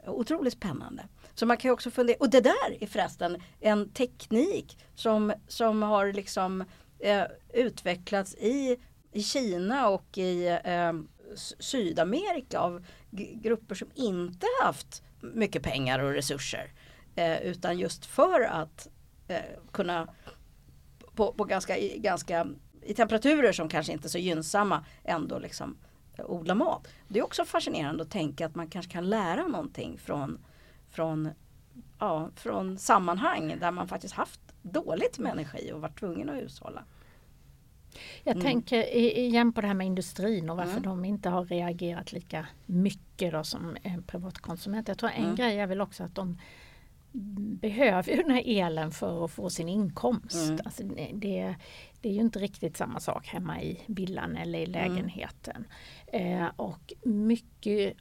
Otroligt 0.07 0.53
spännande. 0.53 1.03
Så 1.33 1.45
man 1.45 1.57
kan 1.57 1.69
ju 1.69 1.73
också 1.73 1.91
fundera, 1.91 2.17
och 2.19 2.29
det 2.29 2.41
där 2.41 2.83
är 2.83 2.87
förresten 2.87 3.37
en 3.59 3.89
teknik 3.89 4.77
som, 4.95 5.33
som 5.47 5.83
har 5.83 6.13
liksom 6.13 6.63
eh, 6.99 7.23
utvecklats 7.53 8.35
i, 8.35 8.77
i 9.11 9.23
Kina 9.23 9.89
och 9.89 10.17
i 10.17 10.59
eh, 10.63 10.93
Sydamerika 11.59 12.59
av 12.59 12.85
grupper 13.33 13.75
som 13.75 13.87
inte 13.95 14.47
haft 14.63 15.03
mycket 15.21 15.63
pengar 15.63 15.99
och 15.99 16.13
resurser. 16.13 16.71
Eh, 17.15 17.41
utan 17.41 17.79
just 17.79 18.05
för 18.05 18.41
att 18.41 18.87
eh, 19.27 19.41
kunna 19.71 20.07
på, 21.15 21.33
på 21.33 21.43
ganska, 21.43 21.77
i, 21.77 21.99
ganska 21.99 22.47
i 22.81 22.93
temperaturer 22.93 23.51
som 23.51 23.69
kanske 23.69 23.93
inte 23.93 24.07
är 24.07 24.09
så 24.09 24.17
gynnsamma 24.17 24.85
ändå 25.03 25.39
liksom 25.39 25.77
eh, 26.17 26.25
odla 26.25 26.55
mat. 26.55 26.87
Det 27.07 27.19
är 27.19 27.23
också 27.23 27.45
fascinerande 27.45 28.03
att 28.03 28.11
tänka 28.11 28.45
att 28.45 28.55
man 28.55 28.67
kanske 28.67 28.91
kan 28.91 29.09
lära 29.09 29.47
någonting 29.47 29.97
från, 29.97 30.45
från, 30.89 31.29
ja, 31.99 32.29
från 32.35 32.77
sammanhang 32.77 33.57
där 33.59 33.71
man 33.71 33.87
faktiskt 33.87 34.13
haft 34.13 34.41
dåligt 34.61 35.19
med 35.19 35.31
energi 35.31 35.71
och 35.73 35.81
varit 35.81 35.99
tvungen 35.99 36.29
att 36.29 36.35
hushålla. 36.35 36.83
Jag 38.23 38.35
Mm. 38.35 38.45
tänker 38.45 38.95
igen 38.95 39.53
på 39.53 39.61
det 39.61 39.67
här 39.67 39.73
med 39.73 39.87
industrin 39.87 40.49
och 40.49 40.57
varför 40.57 40.71
Mm. 40.71 40.83
de 40.83 41.05
inte 41.05 41.29
har 41.29 41.45
reagerat 41.45 42.11
lika 42.11 42.47
mycket 42.65 43.31
då 43.31 43.43
som 43.43 43.77
en 43.83 44.03
privatkonsument. 44.03 44.87
Jag 44.87 44.97
tror 44.97 45.09
en 45.09 45.23
Mm. 45.23 45.35
grej 45.35 45.59
är 45.59 45.67
väl 45.67 45.81
också 45.81 46.03
att 46.03 46.15
de 46.15 46.37
behöver 47.61 48.11
ju 48.11 48.21
den 48.21 48.31
här 48.31 48.43
elen 48.45 48.91
för 48.91 49.25
att 49.25 49.31
få 49.31 49.49
sin 49.49 49.69
inkomst. 49.69 50.35
Mm. 50.49 50.59
Alltså 50.65 50.83
det, 50.83 51.09
det, 51.13 51.55
det 52.01 52.09
är 52.09 52.13
ju 52.13 52.19
inte 52.21 52.39
riktigt 52.39 52.77
samma 52.77 52.99
sak 52.99 53.27
hemma 53.27 53.61
i 53.61 53.79
villan 53.87 54.37
eller 54.37 54.59
i 54.59 54.65
lägenheten. 54.65 55.65
Eh, 56.07 56.45
och 56.55 56.93
mycket 57.03 57.97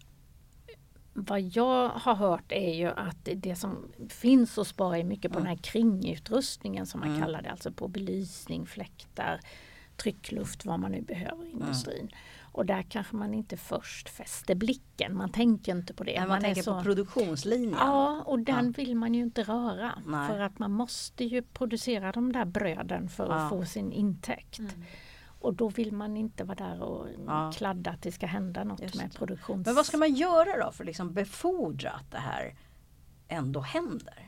vad 1.14 1.40
jag 1.40 1.88
har 1.88 2.14
hört 2.14 2.53
är 2.53 2.74
ju 2.74 2.87
att 2.88 3.29
det 3.37 3.57
som 3.57 3.92
finns 4.09 4.59
att 4.59 4.66
spara 4.66 4.98
är 4.98 5.05
mycket 5.05 5.33
på 5.33 5.38
Mm. 5.38 5.46
den 5.48 5.57
här 5.57 5.62
kringutrustningen 5.62 6.87
som 6.87 7.00
man 7.00 7.09
Mm. 7.09 7.20
kallar 7.22 7.42
det, 7.42 7.50
alltså 7.50 7.72
på 7.72 7.88
belysning, 7.88 8.66
fläktar, 8.66 9.40
tryckluft, 10.02 10.64
vad 10.64 10.80
man 10.80 10.92
nu 10.92 11.00
behöver 11.02 11.44
i 11.46 11.50
industrin. 11.50 12.10
Och 12.52 12.66
där 12.66 12.82
kanske 12.82 13.16
man 13.16 13.34
inte 13.34 13.56
först 13.56 14.08
fäster 14.08 14.54
blicken, 14.54 15.16
man 15.16 15.32
tänker 15.32 15.72
inte 15.76 15.94
på 15.94 16.04
det. 16.04 16.20
När 16.20 16.26
man, 16.28 16.36
är 16.38 16.40
tänker 16.42 16.62
så- 16.62 16.76
på 16.78 16.82
produktionslinjen. 16.82 17.72
Ja, 17.78 18.22
och 18.26 18.38
den 18.38 18.72
vill 18.72 18.96
man 18.96 19.14
ju 19.14 19.22
inte 19.22 19.42
röra. 19.42 19.92
Nej. 20.06 20.28
För 20.28 20.38
att 20.40 20.58
man 20.58 20.72
måste 20.72 21.24
ju 21.24 21.42
producera 21.42 22.12
de 22.12 22.32
där 22.32 22.44
bröden 22.44 23.08
för 23.08 23.24
att 23.30 23.42
Ja. 23.42 23.48
få 23.48 23.64
sin 23.64 23.92
intäkt. 23.92 24.60
Och 25.42 25.54
då 25.54 25.68
vill 25.68 25.92
man 25.92 26.16
inte 26.16 26.44
vara 26.44 26.54
där 26.68 26.82
och 26.82 27.06
Ja. 27.26 27.52
kladda 27.56 27.90
att 27.90 28.02
det 28.02 28.12
ska 28.12 28.26
hända 28.26 28.64
något 28.64 28.80
Just 28.80 28.94
med 28.94 29.14
produktions... 29.14 29.66
Men 29.66 29.74
vad 29.74 29.86
ska 29.86 29.96
man 29.96 30.14
göra 30.14 30.64
då 30.64 30.72
för 30.72 30.84
att 30.84 30.86
liksom 30.86 31.12
befordra 31.14 31.90
att 31.90 32.10
det 32.10 32.18
här 32.18 32.54
ändå 33.28 33.60
händer? 33.60 34.26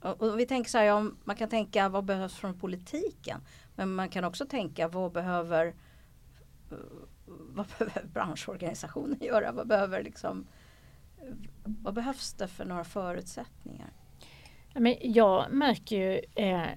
Och, 0.00 0.22
och 0.22 0.38
vi 0.38 0.46
tänker 0.46 0.70
så 0.70 0.78
här, 0.78 0.84
ja, 0.84 1.04
man 1.24 1.36
kan 1.36 1.48
tänka 1.48 1.88
vad 1.88 2.04
behövs 2.04 2.34
från 2.34 2.58
politiken? 2.58 3.40
Men 3.74 3.94
man 3.94 4.08
kan 4.08 4.24
också 4.24 4.46
tänka 4.46 4.88
vad 4.88 5.12
behöver 5.12 5.66
eh, 6.70 6.76
vad 7.26 7.66
behöver 7.78 8.04
branschorganisationen 8.12 9.18
göra? 9.20 9.52
Vad 9.52 9.68
behöver 9.68 10.02
liksom 10.02 10.46
vad 11.64 11.94
behövs 11.94 12.32
det 12.34 12.48
för 12.48 12.64
några 12.64 12.84
förutsättningar? 12.84 13.92
Men 14.76 14.96
jag 15.00 15.50
märker 15.52 15.96
ju 15.96 16.20
eh, 16.44 16.68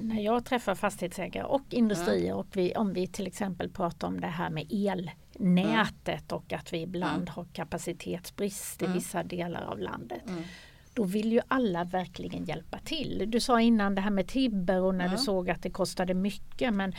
när 0.00 0.20
jag 0.20 0.44
träffar 0.44 0.74
fastighetsägare 0.74 1.44
och 1.44 1.62
industrier 1.74 2.34
och 2.34 2.46
vi, 2.56 2.74
om 2.74 2.92
vi 2.92 3.06
till 3.06 3.26
exempel 3.26 3.70
pratar 3.70 4.08
om 4.08 4.20
det 4.20 4.26
här 4.26 4.50
med 4.50 4.66
elnätet 4.72 6.32
och 6.32 6.52
att 6.52 6.72
vi 6.72 6.80
ibland 6.82 7.28
har 7.28 7.44
kapacitetsbrist 7.52 8.82
i 8.82 8.84
Mm. 8.84 8.94
vissa 8.96 9.22
delar 9.22 9.62
av 9.62 9.78
landet. 9.78 10.22
Då 11.00 11.04
vill 11.06 11.32
ju 11.32 11.40
alla 11.48 11.84
verkligen 11.84 12.44
hjälpa 12.44 12.78
till. 12.78 13.24
Du 13.28 13.40
sa 13.40 13.60
innan 13.60 13.94
det 13.94 14.00
här 14.00 14.10
med 14.10 14.26
Tibber 14.28 14.80
och 14.82 14.94
när 14.94 15.04
Mm. 15.04 15.16
du 15.16 15.22
såg 15.22 15.50
att 15.50 15.62
det 15.62 15.70
kostade 15.70 16.14
mycket 16.14 16.74
men 16.74 16.92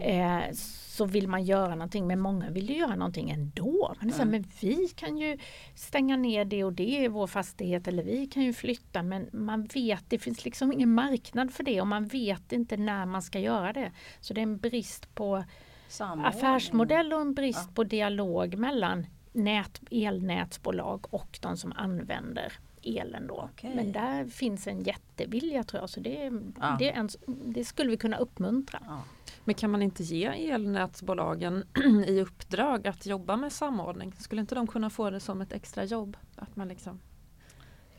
eh, 0.00 0.40
så 0.86 1.04
vill 1.04 1.28
man 1.28 1.44
göra 1.44 1.74
någonting 1.74 2.06
men 2.06 2.20
många 2.20 2.50
vill 2.50 2.70
ju 2.70 2.76
göra 2.76 2.96
någonting 2.96 3.30
ändå. 3.30 3.94
Man 4.00 4.08
är 4.08 4.12
så 4.12 4.18
här, 4.18 4.24
men 4.30 4.44
vi 4.60 4.88
kan 4.88 5.18
ju 5.18 5.38
stänga 5.74 6.16
ner 6.16 6.44
det 6.44 6.64
och 6.64 6.72
det 6.72 6.82
i 7.02 7.08
vår 7.08 7.26
fastighet 7.26 7.88
eller 7.88 8.02
vi 8.02 8.26
kan 8.26 8.42
ju 8.42 8.52
flytta 8.52 9.02
men 9.02 9.28
man 9.32 9.64
vet, 9.64 10.04
det 10.08 10.18
finns 10.18 10.44
liksom 10.44 10.72
ingen 10.72 10.94
marknad 10.94 11.50
för 11.54 11.64
det 11.64 11.80
och 11.80 11.86
man 11.86 12.06
vet 12.06 12.52
inte 12.52 12.76
när 12.76 13.06
man 13.06 13.22
ska 13.22 13.38
göra 13.38 13.72
det. 13.72 13.92
Så 14.20 14.34
det 14.34 14.40
är 14.40 14.42
en 14.42 14.58
brist 14.58 15.14
på 15.14 15.44
Samordning. 15.88 16.26
affärsmodell 16.26 17.12
och 17.12 17.20
en 17.20 17.34
brist 17.34 17.64
Ja. 17.66 17.72
på 17.74 17.84
dialog 17.84 18.54
mellan 18.56 19.06
nät, 19.32 19.80
elnätsbolag 19.90 21.14
och 21.14 21.38
de 21.42 21.56
som 21.56 21.72
använder 21.76 22.52
elen 22.82 23.26
då. 23.26 23.48
Okej. 23.52 23.74
Men 23.74 23.92
där 23.92 24.24
finns 24.26 24.66
en 24.66 24.82
jättevilja 24.82 25.64
tror 25.64 25.82
jag 25.82 25.90
så 25.90 26.00
det, 26.00 26.32
Ja. 26.60 26.76
det, 26.78 26.90
är 26.90 26.94
en, 26.94 27.08
det 27.26 27.64
skulle 27.64 27.90
vi 27.90 27.96
kunna 27.96 28.16
uppmuntra. 28.16 28.82
Ja. 28.86 29.02
Men 29.44 29.54
kan 29.54 29.70
man 29.70 29.82
inte 29.82 30.02
ge 30.02 30.24
elnätsbolagen 30.24 31.64
i 32.06 32.20
uppdrag 32.20 32.86
att 32.86 33.06
jobba 33.06 33.36
med 33.36 33.52
samordning? 33.52 34.12
Skulle 34.18 34.40
inte 34.40 34.54
de 34.54 34.66
kunna 34.66 34.90
få 34.90 35.10
det 35.10 35.20
som 35.20 35.40
ett 35.40 35.52
extra 35.52 35.84
jobb? 35.84 36.16
Att 36.36 36.56
man 36.56 36.68
liksom... 36.68 37.00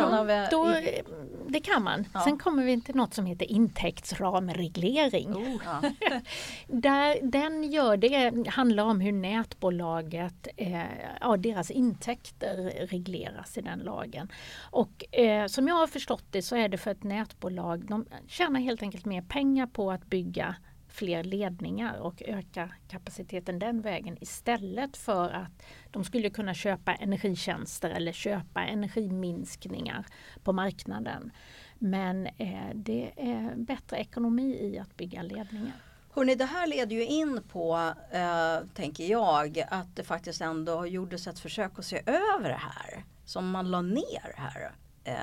Då, 0.50 0.70
i- 0.72 1.02
det 1.48 1.60
kan 1.60 1.82
man. 1.82 2.04
Ja. 2.14 2.20
Sen 2.20 2.38
kommer 2.38 2.64
vi 2.64 2.80
till 2.80 2.94
något 2.94 3.14
som 3.14 3.26
heter 3.26 3.50
intäktsramreglering. 3.50 5.34
Oh, 5.34 5.56
ja. 5.64 5.90
Där, 6.68 7.18
den 7.22 7.70
gör 7.72 7.96
det 7.96 8.48
handlar 8.50 8.84
om 8.84 9.00
hur 9.00 9.12
nätbolaget, 9.12 10.48
eh, 10.56 10.82
ja, 11.20 11.36
deras 11.36 11.70
intäkter 11.70 12.86
regleras 12.86 13.58
i 13.58 13.60
den 13.60 13.78
lagen. 13.78 14.28
Och 14.70 15.14
eh, 15.18 15.46
som 15.46 15.68
jag 15.68 15.74
har 15.74 15.86
förstått 15.86 16.24
det 16.30 16.42
så 16.42 16.56
är 16.56 16.68
det 16.68 16.78
för 16.78 16.90
ett 16.90 17.02
nätbolag, 17.02 17.84
de 17.88 18.06
tjänar 18.28 18.60
helt 18.60 18.82
enkelt 18.82 19.04
mer 19.04 19.22
pengar 19.22 19.66
på 19.66 19.90
att 19.90 20.06
bygga 20.06 20.54
fler 21.00 21.24
ledningar 21.24 21.98
och 21.98 22.22
öka 22.26 22.70
kapaciteten 22.88 23.58
den 23.58 23.80
vägen 23.80 24.18
istället 24.20 24.96
för 24.96 25.30
att 25.30 25.62
de 25.90 26.04
skulle 26.04 26.30
kunna 26.30 26.54
köpa 26.54 26.94
energitjänster 26.94 27.90
eller 27.90 28.12
köpa 28.12 28.64
energiminskningar 28.64 30.06
på 30.44 30.52
marknaden. 30.52 31.30
Men 31.78 32.26
eh, 32.26 32.70
det 32.74 33.12
är 33.16 33.54
bättre 33.56 33.96
ekonomi 33.96 34.58
i 34.60 34.78
att 34.78 34.96
bygga 34.96 35.22
ledningar. 35.22 35.72
Hörrni, 36.10 36.34
det 36.34 36.44
här 36.44 36.66
leder 36.66 36.96
ju 36.96 37.04
in 37.04 37.42
på, 37.48 37.94
eh, 38.10 38.58
tänker 38.74 39.04
jag, 39.04 39.64
att 39.70 39.96
det 39.96 40.04
faktiskt 40.04 40.40
ändå 40.40 40.86
gjordes 40.86 41.26
ett 41.26 41.38
försök 41.38 41.78
att 41.78 41.84
se 41.84 42.02
över 42.06 42.48
det 42.48 42.60
här. 42.60 43.04
Som 43.24 43.50
man 43.50 43.70
la 43.70 43.82
ner 43.82 44.34
här. 44.36 44.72
Eh, 45.04 45.14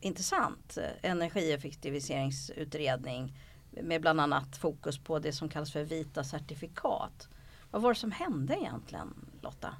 intressant 0.00 0.78
energieffektiviseringsutredning 1.02 3.32
med 3.82 4.00
bland 4.00 4.20
annat 4.20 4.56
fokus 4.56 4.98
på 4.98 5.18
det 5.18 5.32
som 5.32 5.48
kallas 5.48 5.72
för 5.72 5.84
vita 5.84 6.24
certifikat. 6.24 7.28
Vad 7.70 7.82
var 7.82 7.90
det 7.90 7.98
som 7.98 8.12
hände 8.12 8.54
egentligen 8.54 9.14
Lotta? 9.40 9.74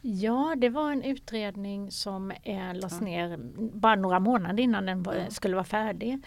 Ja, 0.00 0.54
det 0.58 0.68
var 0.68 0.92
en 0.92 1.02
utredning 1.02 1.90
som 1.90 2.30
eh, 2.30 2.74
lades 2.74 3.00
ner 3.00 3.38
bara 3.56 3.94
några 3.94 4.20
månader 4.20 4.62
innan 4.62 4.86
den 4.86 5.02
var, 5.02 5.26
skulle 5.30 5.54
vara 5.54 5.64
färdig. 5.64 6.22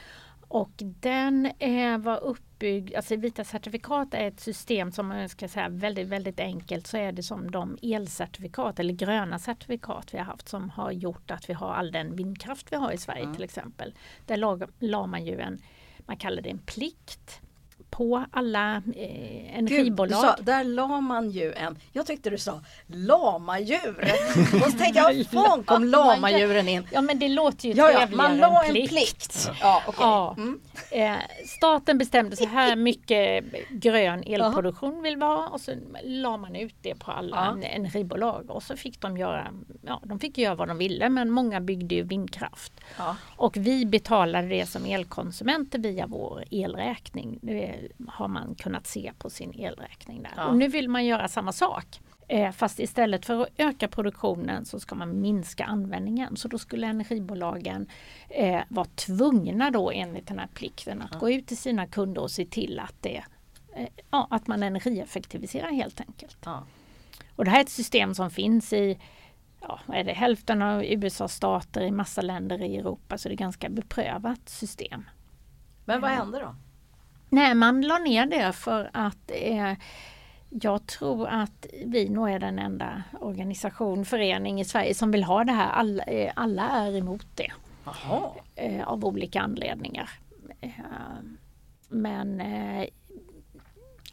Och 0.49 0.71
den 0.77 1.45
eh, 1.59 1.97
var 1.97 2.23
uppbyggd, 2.23 2.95
alltså 2.95 3.15
vita 3.15 3.43
certifikat 3.43 4.13
är 4.13 4.27
ett 4.27 4.39
system 4.39 4.91
som 4.91 5.07
man 5.07 5.29
ska 5.29 5.47
säga 5.47 5.69
väldigt, 5.69 6.07
väldigt 6.07 6.39
enkelt 6.39 6.87
så 6.87 6.97
är 6.97 7.11
det 7.11 7.23
som 7.23 7.51
de 7.51 7.77
elcertifikat 7.81 8.79
eller 8.79 8.93
gröna 8.93 9.39
certifikat 9.39 10.13
vi 10.13 10.17
har 10.17 10.25
haft 10.25 10.49
som 10.49 10.69
har 10.69 10.91
gjort 10.91 11.31
att 11.31 11.49
vi 11.49 11.53
har 11.53 11.73
all 11.73 11.91
den 11.91 12.15
vindkraft 12.15 12.71
vi 12.71 12.75
har 12.75 12.91
i 12.91 12.97
Sverige 12.97 13.23
mm. 13.23 13.35
till 13.35 13.43
exempel. 13.43 13.93
Där 14.25 14.37
la, 14.37 14.59
la 14.79 15.07
man 15.07 15.25
ju 15.25 15.39
en, 15.39 15.61
man 16.09 16.17
kallar 16.17 16.41
det 16.41 16.49
en 16.49 16.59
plikt 16.65 17.41
på 17.89 18.25
alla 18.31 18.75
eh, 18.95 19.57
energibolag. 19.57 20.21
Gud, 20.21 20.29
sa, 20.29 20.35
där 20.41 20.63
la 20.63 21.01
man 21.01 21.29
ju 21.29 21.53
en, 21.53 21.77
jag 21.91 22.05
tyckte 22.05 22.29
du 22.29 22.37
sa 22.37 22.61
lamadjur. 22.87 24.13
och 24.53 24.71
så 24.71 24.77
tänkte 24.77 24.99
jag, 24.99 25.25
fan 25.31 25.63
kom 25.63 25.83
lamadjuren 25.83 26.67
in? 26.67 26.87
Ja 26.91 27.01
men 27.01 27.19
det 27.19 27.27
låter 27.27 27.67
ju 27.67 27.73
ja, 27.73 27.91
ja, 27.91 28.07
Man 28.11 28.37
la 28.37 28.63
en 28.63 28.71
plikt. 28.71 28.89
plikt. 28.89 29.49
Ja, 29.61 29.83
okay. 29.87 30.05
ja. 30.05 30.35
Mm. 30.37 30.59
Eh, 30.91 31.17
staten 31.45 31.97
bestämde 31.97 32.35
så 32.35 32.45
här 32.45 32.75
mycket 32.75 33.45
grön 33.69 34.23
elproduktion 34.23 35.01
vill 35.01 35.15
vi 35.15 35.23
ha 35.23 35.47
och 35.47 35.61
så 35.61 35.71
la 36.03 36.37
man 36.37 36.55
ut 36.55 36.75
det 36.81 36.95
på 36.95 37.11
alla 37.11 37.57
ja. 37.61 37.67
energibolag 37.67 38.49
och 38.49 38.63
så 38.63 38.75
fick 38.75 39.01
de 39.01 39.17
göra, 39.17 39.53
ja 39.81 40.01
de 40.03 40.19
fick 40.19 40.37
göra 40.37 40.55
vad 40.55 40.67
de 40.67 40.77
ville 40.77 41.09
men 41.09 41.31
många 41.31 41.61
byggde 41.61 41.95
ju 41.95 42.03
vindkraft. 42.03 42.73
Ja. 42.97 43.15
Och 43.35 43.57
vi 43.57 43.85
betalade 43.85 44.47
det 44.47 44.65
som 44.65 44.85
elkonsumenter 44.85 45.79
via 45.79 46.07
vår 46.07 46.43
elräkning. 46.51 47.39
Har 48.07 48.27
man 48.27 48.55
kunnat 48.55 48.87
se 48.87 49.13
på 49.17 49.29
sin 49.29 49.53
elräkning 49.53 50.23
där. 50.23 50.31
Ja. 50.37 50.45
Och 50.45 50.57
nu 50.57 50.67
vill 50.67 50.89
man 50.89 51.05
göra 51.05 51.27
samma 51.27 51.51
sak. 51.51 51.99
Eh, 52.27 52.51
fast 52.51 52.79
istället 52.79 53.25
för 53.25 53.41
att 53.41 53.49
öka 53.57 53.87
produktionen 53.87 54.65
så 54.65 54.79
ska 54.79 54.95
man 54.95 55.21
minska 55.21 55.65
användningen. 55.65 56.37
Så 56.37 56.47
då 56.47 56.57
skulle 56.57 56.87
energibolagen 56.87 57.87
eh, 58.29 58.61
vara 58.69 58.87
tvungna 58.95 59.71
då 59.71 59.91
enligt 59.91 60.27
den 60.27 60.39
här 60.39 60.47
plikten 60.53 61.01
att 61.01 61.13
ja. 61.13 61.19
gå 61.19 61.29
ut 61.29 61.47
till 61.47 61.57
sina 61.57 61.87
kunder 61.87 62.21
och 62.21 62.31
se 62.31 62.45
till 62.45 62.79
att, 62.79 62.95
det, 63.01 63.23
eh, 63.75 63.87
ja, 64.11 64.27
att 64.29 64.47
man 64.47 64.63
energieffektiviserar 64.63 65.71
helt 65.71 66.01
enkelt. 66.01 66.37
Ja. 66.45 66.63
Och 67.35 67.45
det 67.45 67.51
här 67.51 67.57
är 67.57 67.63
ett 67.63 67.69
system 67.69 68.15
som 68.15 68.31
finns 68.31 68.73
i 68.73 68.99
ja, 69.61 69.79
är 69.93 70.03
det, 70.03 70.13
hälften 70.13 70.61
av 70.61 70.83
USAs 70.83 71.33
stater, 71.33 71.81
i 71.81 71.91
massa 71.91 72.21
länder 72.21 72.61
i 72.61 72.77
Europa, 72.77 73.17
så 73.17 73.29
det 73.29 73.31
är 73.31 73.33
ett 73.33 73.39
ganska 73.39 73.69
beprövat 73.69 74.49
system. 74.49 75.09
Men 75.85 76.01
vad 76.01 76.11
hände 76.11 76.39
då? 76.39 76.55
Nej, 77.29 77.55
man 77.55 77.81
la 77.81 77.97
ner 77.97 78.25
det 78.25 78.53
för 78.53 78.89
att 78.93 79.31
eh, 79.31 79.73
jag 80.49 80.87
tror 80.87 81.27
att 81.27 81.65
vi 81.85 82.09
nog 82.09 82.29
är 82.29 82.39
den 82.39 82.59
enda 82.59 83.03
organisation, 83.21 84.05
förening 84.05 84.59
i 84.61 84.65
Sverige 84.65 84.93
som 84.93 85.11
vill 85.11 85.23
ha 85.23 85.43
det 85.43 85.51
här. 85.51 85.71
Alla, 85.71 86.03
eh, 86.03 86.31
alla 86.35 86.69
är 86.69 86.97
emot 86.97 87.27
det. 87.35 87.51
Eh, 88.55 88.87
av 88.87 89.05
olika 89.05 89.41
anledningar. 89.41 90.09
Eh, 90.61 90.69
men 91.89 92.41
eh, 92.41 92.87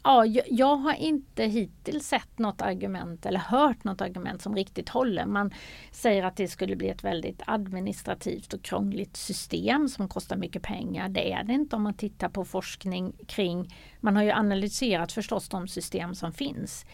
Ja, 0.07 0.25
jag 0.47 0.75
har 0.75 0.93
inte 0.93 1.43
hittills 1.43 2.07
sett 2.07 2.39
något 2.39 2.61
argument 2.61 3.25
eller 3.25 3.39
hört 3.39 3.83
något 3.83 4.01
argument 4.01 4.41
som 4.41 4.55
riktigt 4.55 4.89
håller. 4.89 5.25
Man 5.25 5.53
säger 5.91 6.23
att 6.23 6.35
det 6.35 6.47
skulle 6.47 6.75
bli 6.75 6.89
ett 6.89 7.03
väldigt 7.03 7.41
administrativt 7.45 8.53
och 8.53 8.61
krångligt 8.61 9.17
system 9.17 9.87
som 9.89 10.07
kostar 10.09 10.37
mycket 10.37 10.61
pengar. 10.61 11.09
Det 11.09 11.31
är 11.31 11.43
det 11.43 11.53
inte 11.53 11.75
om 11.75 11.81
man 11.81 11.93
tittar 11.93 12.29
på 12.29 12.45
forskning 12.45 13.13
kring, 13.27 13.75
man 13.99 14.15
har 14.15 14.23
ju 14.23 14.31
analyserat 14.31 15.11
förstås 15.11 15.49
de 15.49 15.67
system 15.67 16.15
som 16.15 16.33
finns. 16.33 16.85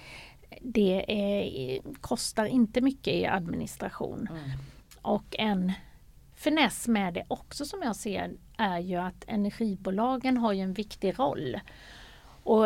Det 0.62 1.06
är, 1.08 1.80
kostar 2.02 2.46
inte 2.46 2.82
mycket 2.82 3.14
i 3.14 3.26
administration. 3.26 4.28
Mm. 4.32 4.50
Och 5.02 5.36
en 5.40 5.72
finess 6.36 6.88
med 6.88 7.14
det 7.14 7.24
också 7.28 7.66
som 7.66 7.82
jag 7.82 7.96
ser 7.96 8.34
är 8.58 8.80
ju 8.80 8.96
att 8.96 9.24
energibolagen 9.28 10.38
har 10.38 10.54
ju 10.54 10.62
en 10.62 10.74
viktig 10.74 11.20
roll. 11.20 11.60
Och 12.44 12.66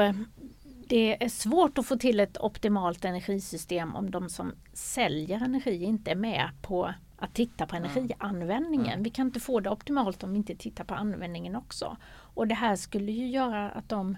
det 0.87 1.23
är 1.23 1.29
svårt 1.29 1.77
att 1.77 1.85
få 1.85 1.97
till 1.97 2.19
ett 2.19 2.37
optimalt 2.37 3.05
energisystem 3.05 3.95
om 3.95 4.11
de 4.11 4.29
som 4.29 4.53
säljer 4.73 5.43
energi 5.43 5.83
inte 5.83 6.11
är 6.11 6.15
med 6.15 6.49
på 6.61 6.93
att 7.17 7.33
titta 7.33 7.65
på 7.65 7.75
energianvändningen. 7.75 8.93
Mm. 8.93 9.03
Vi 9.03 9.09
kan 9.09 9.27
inte 9.27 9.39
få 9.39 9.59
det 9.59 9.69
optimalt 9.69 10.23
om 10.23 10.31
vi 10.31 10.37
inte 10.37 10.55
tittar 10.55 10.83
på 10.83 10.93
användningen 10.93 11.55
också. 11.55 11.97
Och 12.07 12.47
det 12.47 12.55
här 12.55 12.75
skulle 12.75 13.11
ju 13.11 13.27
göra 13.27 13.69
att 13.69 13.89
de 13.89 14.17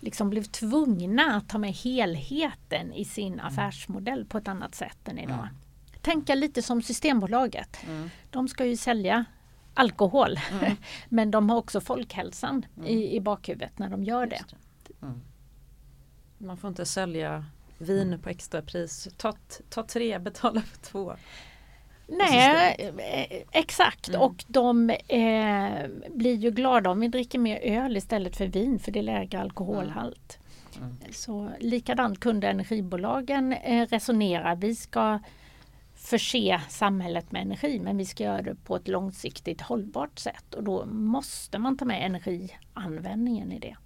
liksom 0.00 0.30
blev 0.30 0.42
tvungna 0.42 1.36
att 1.36 1.48
ta 1.48 1.58
med 1.58 1.72
helheten 1.72 2.92
i 2.92 3.04
sin 3.04 3.32
mm. 3.32 3.46
affärsmodell 3.46 4.24
på 4.24 4.38
ett 4.38 4.48
annat 4.48 4.74
sätt 4.74 5.08
än 5.08 5.18
idag. 5.18 5.34
Mm. 5.34 5.54
Tänka 6.00 6.34
lite 6.34 6.62
som 6.62 6.82
Systembolaget. 6.82 7.76
Mm. 7.86 8.10
De 8.30 8.48
ska 8.48 8.64
ju 8.64 8.76
sälja 8.76 9.24
alkohol 9.74 10.38
mm. 10.52 10.76
men 11.08 11.30
de 11.30 11.50
har 11.50 11.56
också 11.56 11.80
folkhälsan 11.80 12.66
i, 12.76 12.92
mm. 12.92 13.16
i 13.16 13.20
bakhuvudet 13.20 13.78
när 13.78 13.88
de 13.88 14.04
gör 14.04 14.26
det. 14.26 14.44
Mm. 15.04 15.20
Man 16.38 16.56
får 16.56 16.68
inte 16.68 16.86
sälja 16.86 17.44
vin 17.78 18.08
mm. 18.08 18.20
på 18.20 18.28
extrapris. 18.28 19.08
Ta, 19.16 19.34
ta 19.68 19.82
tre, 19.82 20.18
betala 20.18 20.60
för 20.60 20.78
två. 20.78 21.14
Nej, 22.06 22.76
eh, 22.98 23.42
exakt 23.52 24.08
mm. 24.08 24.20
och 24.20 24.44
de 24.46 24.90
eh, 24.90 25.88
blir 26.10 26.34
ju 26.34 26.50
glada 26.50 26.90
om 26.90 27.00
vi 27.00 27.08
dricker 27.08 27.38
mer 27.38 27.60
öl 27.62 27.96
istället 27.96 28.36
för 28.36 28.46
vin 28.46 28.78
för 28.78 28.92
det 28.92 28.98
är 28.98 29.02
lägre 29.02 29.40
alkoholhalt. 29.40 30.38
Mm. 30.76 30.88
Mm. 30.88 31.12
Så 31.12 31.50
likadant 31.60 32.20
kunde 32.20 32.48
energibolagen 32.48 33.52
eh, 33.52 33.86
resonera. 33.86 34.54
Vi 34.54 34.74
ska 34.74 35.18
förse 35.94 36.60
samhället 36.68 37.32
med 37.32 37.42
energi 37.42 37.80
men 37.80 37.96
vi 37.96 38.04
ska 38.04 38.24
göra 38.24 38.42
det 38.42 38.54
på 38.54 38.76
ett 38.76 38.88
långsiktigt 38.88 39.60
hållbart 39.60 40.18
sätt 40.18 40.54
och 40.54 40.64
då 40.64 40.86
måste 40.86 41.58
man 41.58 41.76
ta 41.76 41.84
med 41.84 42.06
energianvändningen 42.06 43.52
i 43.52 43.58
det. 43.58 43.76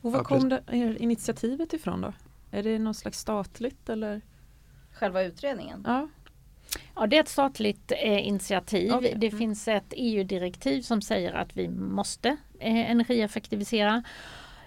Och 0.00 0.12
var 0.12 0.24
kom 0.24 0.48
det 0.48 0.62
initiativet 0.98 1.72
ifrån 1.72 2.00
då? 2.00 2.12
Är 2.50 2.62
det 2.62 2.78
något 2.78 2.96
slags 2.96 3.18
statligt 3.18 3.88
eller? 3.88 4.20
Själva 4.92 5.22
utredningen? 5.22 5.82
Ja. 5.86 6.08
Ja, 6.94 7.06
det 7.06 7.16
är 7.16 7.20
ett 7.20 7.28
statligt 7.28 7.92
eh, 7.92 8.28
initiativ. 8.28 8.94
Okay. 8.94 9.14
Det 9.16 9.26
mm. 9.26 9.38
finns 9.38 9.68
ett 9.68 9.92
EU-direktiv 9.96 10.82
som 10.82 11.02
säger 11.02 11.32
att 11.32 11.56
vi 11.56 11.68
måste 11.68 12.28
eh, 12.58 12.90
energieffektivisera. 12.90 14.02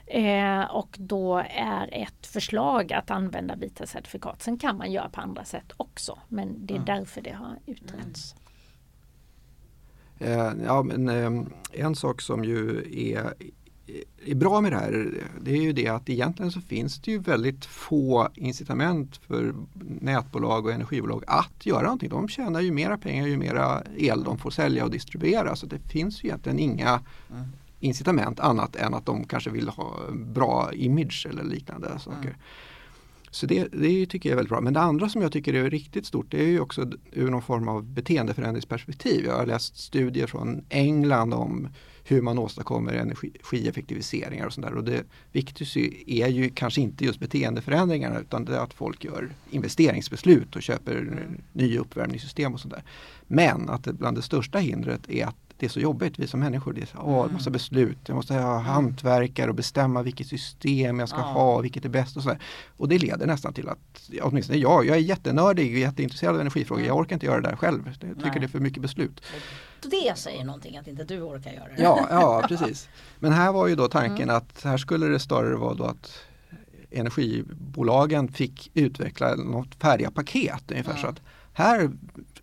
Eh, 0.06 0.64
och 0.64 0.96
då 1.00 1.38
är 1.50 1.90
ett 1.92 2.28
förslag 2.28 2.94
att 2.94 3.12
använda 3.12 3.56
vita 3.56 3.86
certifikat. 3.86 4.42
Sen 4.42 4.58
kan 4.58 4.78
man 4.78 4.92
göra 4.92 5.10
på 5.10 5.22
andra 5.22 5.46
sätt 5.46 5.72
också 5.78 6.20
men 6.28 6.66
det 6.66 6.74
är 6.74 6.76
mm. 6.76 6.86
därför 6.86 7.22
det 7.22 7.32
har 7.32 7.60
utretts. 7.66 8.36
Mm. 10.20 10.64
Ja, 10.66 10.84
men, 10.84 11.10
eh, 11.10 11.48
en 11.72 11.96
sak 11.96 12.22
som 12.22 12.44
ju 12.44 12.84
är 13.12 13.34
är 14.26 14.36
bra 14.36 14.62
med 14.62 14.72
det 14.72 14.78
här 14.78 15.14
det 15.42 15.52
är 15.52 15.62
ju 15.62 15.74
det 15.74 15.88
att 15.88 16.10
egentligen 16.10 16.52
så 16.52 16.62
finns 16.62 17.00
det 17.00 17.12
ju 17.12 17.20
väldigt 17.20 17.66
få 17.66 18.30
incitament 18.36 19.18
för 19.18 19.54
nätbolag 20.02 20.66
och 20.66 20.72
energibolag 20.72 21.24
att 21.28 21.66
göra 21.66 21.82
någonting. 21.82 22.10
De 22.10 22.28
tjänar 22.28 22.62
ju 22.62 22.72
mera 22.72 22.98
pengar 22.98 23.28
ju 23.28 23.38
mera 23.38 23.84
el 23.98 24.24
de 24.24 24.38
får 24.38 24.52
sälja 24.52 24.84
och 24.84 24.92
distribuera 24.92 25.56
så 25.56 25.66
det 25.66 25.80
finns 25.80 26.24
ju 26.24 26.28
egentligen 26.28 26.60
inga 26.60 27.00
mm. 27.32 27.48
incitament 27.80 28.40
annat 28.40 28.76
än 28.76 28.94
att 28.94 29.06
de 29.06 29.24
kanske 29.24 29.50
vill 29.50 29.70
ha 29.70 29.96
bra 30.12 30.74
image 30.74 31.28
eller 31.30 31.44
liknande 31.44 32.00
saker. 32.00 32.20
Mm. 32.20 32.40
Så 33.32 33.46
det, 33.46 33.68
det 33.72 34.06
tycker 34.06 34.30
jag 34.30 34.34
är 34.34 34.36
väldigt 34.36 34.50
bra. 34.50 34.62
Men 34.62 34.74
det 34.74 34.80
andra 34.80 35.10
som 35.10 35.22
jag 35.22 35.32
tycker 35.32 35.54
är 35.54 35.70
riktigt 35.70 36.06
stort 36.06 36.26
det 36.30 36.44
är 36.44 36.48
ju 36.48 36.60
också 36.60 36.92
ur 37.12 37.30
någon 37.30 37.42
form 37.42 37.68
av 37.68 37.84
beteendeförändringsperspektiv. 37.84 39.26
Jag 39.26 39.38
har 39.38 39.46
läst 39.46 39.78
studier 39.78 40.28
från 40.28 40.66
England 40.70 41.34
om 41.34 41.68
hur 42.12 42.22
man 42.22 42.38
åstadkommer 42.40 42.94
energieffektiviseringar 42.94 44.46
och 44.46 44.54
sådär. 44.54 44.74
Och 44.74 44.84
det 44.84 45.04
viktigaste 45.32 45.80
är 46.12 46.28
ju 46.28 46.50
kanske 46.50 46.82
inte 46.82 47.06
just 47.06 47.20
beteendeförändringarna 47.20 48.20
utan 48.20 48.46
det 48.46 48.56
är 48.56 48.60
att 48.60 48.74
folk 48.74 49.04
gör 49.04 49.30
investeringsbeslut 49.50 50.56
och 50.56 50.62
köper 50.62 51.28
nya 51.54 51.80
uppvärmningssystem 51.80 52.54
och 52.54 52.60
sådär. 52.60 52.84
Men 53.28 53.70
att 53.70 53.84
det 53.84 53.94
bland 53.94 54.18
det 54.18 54.22
största 54.22 54.58
hindret 54.58 55.10
är 55.10 55.26
att 55.26 55.36
det 55.58 55.66
är 55.66 55.70
så 55.70 55.80
jobbigt, 55.80 56.20
vi 56.20 56.28
som 56.28 56.40
människor. 56.40 56.74
Det 56.74 56.82
är 56.82 56.86
så, 56.86 56.98
åh, 57.02 57.22
Mm. 57.24 57.34
massa 57.34 57.50
beslut, 57.50 57.98
jag 58.06 58.16
måste 58.16 58.34
ha 58.34 58.58
hantverkare 58.60 59.50
och 59.50 59.56
bestämma 59.56 60.02
vilket 60.04 60.28
system 60.28 61.00
jag 61.00 61.10
ska 61.10 61.18
Ja. 61.18 61.24
ha, 61.24 61.62
vilket 61.62 61.86
är 61.86 61.90
bäst 61.90 62.18
och 62.18 62.24
så 62.24 62.30
där. 62.30 62.40
Och 62.78 62.90
det 62.90 62.98
leder 62.98 63.28
nästan 63.28 63.54
till 63.54 63.70
att, 63.70 64.10
åtminstone 64.22 64.60
jag, 64.60 64.86
jag 64.86 64.96
är 64.98 65.02
jättenördig 65.02 65.74
och 65.74 65.80
jätteintresserad 65.80 66.36
av 66.36 66.42
energifrågor. 66.42 66.80
Mm. 66.82 66.88
Jag 66.88 66.98
orkar 66.98 67.16
inte 67.16 67.26
göra 67.26 67.42
det 67.42 67.50
där 67.50 67.56
själv. 67.56 67.82
Jag 67.86 67.96
tycker 68.00 68.30
Nej. 68.30 68.40
det 68.40 68.46
är 68.46 68.48
för 68.48 68.60
mycket 68.60 68.82
beslut. 68.82 69.22
Det 69.82 70.18
säger 70.18 70.44
någonting 70.46 70.78
att 70.78 70.88
inte 70.88 71.04
du 71.04 71.22
orkar 71.22 71.52
göra 71.52 71.68
det. 71.78 71.82
Ja, 71.84 72.08
ja 72.10 72.46
precis. 72.48 72.90
Men 73.20 73.32
här 73.32 73.52
var 73.52 73.68
ju 73.68 73.76
då 73.76 73.88
tanken 73.88 74.24
Mm. 74.30 74.36
att 74.36 74.64
här 74.64 74.78
skulle 74.78 75.08
det 75.08 75.20
snarare 75.20 75.56
vara 75.56 75.74
då 75.74 75.84
att 75.84 76.12
energibolagen 76.92 78.28
fick 78.32 78.72
utveckla 78.74 79.36
något 79.36 79.76
färdiga 79.76 80.12
paket 80.12 80.72
ungefär 80.72 80.92
Mm. 80.92 81.02
så 81.02 81.08
att 81.08 81.22
här 81.54 81.92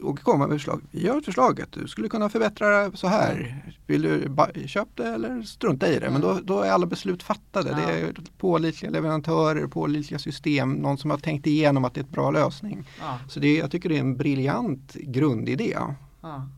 och 0.01 0.19
komma 0.21 0.47
med 0.47 0.57
förslag. 0.57 0.81
Vi 0.91 1.05
gör 1.07 1.21
förslaget, 1.21 1.69
du 1.73 1.89
skulle 1.89 2.09
kunna 2.09 2.29
förbättra 2.29 2.93
så 2.93 3.07
här. 3.07 3.63
Vill 3.87 4.03
du 4.03 4.29
köpa 4.69 5.03
det 5.03 5.09
eller 5.09 5.43
strunta 5.43 5.89
i 5.89 5.99
det? 5.99 6.11
Men 6.11 6.21
då, 6.21 6.31
Mm. 6.31 6.47
då 6.47 6.61
är 6.61 6.71
alla 6.71 6.87
beslut 6.87 7.23
fattade. 7.23 7.71
Det 7.75 7.93
är 8.01 8.15
pålitliga 8.39 8.91
leverantörer, 8.93 9.67
pålitliga 9.67 10.19
system, 10.19 10.73
någon 10.73 10.99
som 10.99 11.11
har 11.11 11.19
tänkt 11.19 11.47
igenom 11.47 11.85
att 11.85 11.95
det 11.95 12.01
är 12.01 12.05
ett 12.05 12.11
bra 12.11 12.31
lösning. 12.31 12.85
Ja, 13.01 13.19
Så 13.29 13.41
det, 13.41 13.57
jag 13.57 13.71
tycker 13.71 13.89
det 13.89 13.97
är 13.97 14.01
en 14.01 14.17
briljant 14.17 14.95
grundidé. 14.95 15.77
ja. 16.21 16.49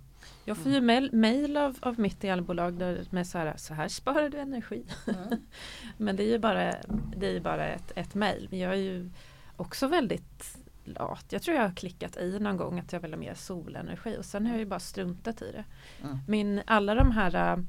Jag 0.48 0.56
får 0.56 0.72
ju 0.72 0.80
mail, 0.80 1.10
mail 1.12 1.56
av, 1.56 1.76
av 1.80 2.00
mitt 2.00 2.24
elbolag 2.24 2.74
där 2.78 3.04
med 3.10 3.26
så 3.26 3.38
här, 3.38 3.54
så 3.56 3.74
här 3.74 3.88
sparar 3.88 4.28
du 4.28 4.38
energi. 4.38 4.84
Mm. 5.06 5.40
Men 5.96 6.16
det 6.16 6.22
är 6.22 6.28
ju 6.28 6.38
bara, 6.38 6.74
det 7.16 7.36
är 7.36 7.40
bara 7.40 7.68
ett, 7.68 7.92
ett 7.96 8.14
mail. 8.14 8.48
Men 8.50 8.58
jag 8.58 8.72
är 8.72 8.76
ju 8.76 9.10
också 9.56 9.86
väldigt 9.86 10.58
lat. 10.84 11.24
Jag 11.28 11.42
tror 11.42 11.56
jag 11.56 11.62
har 11.62 11.74
klickat 11.74 12.16
i 12.16 12.38
någon 12.40 12.56
gång 12.56 12.78
att 12.78 12.92
jag 12.92 13.00
vill 13.00 13.12
ha 13.12 13.18
mer 13.18 13.34
solenergi 13.34 14.16
och 14.18 14.24
sen 14.24 14.46
har 14.46 14.52
jag 14.52 14.58
ju 14.58 14.66
bara 14.66 14.80
struntat 14.80 15.42
i 15.42 15.52
det. 15.52 15.64
Mm. 16.02 16.18
Min, 16.28 16.62
alla 16.66 16.94
de 16.94 17.10
här 17.10 17.52
äh, 17.52 17.64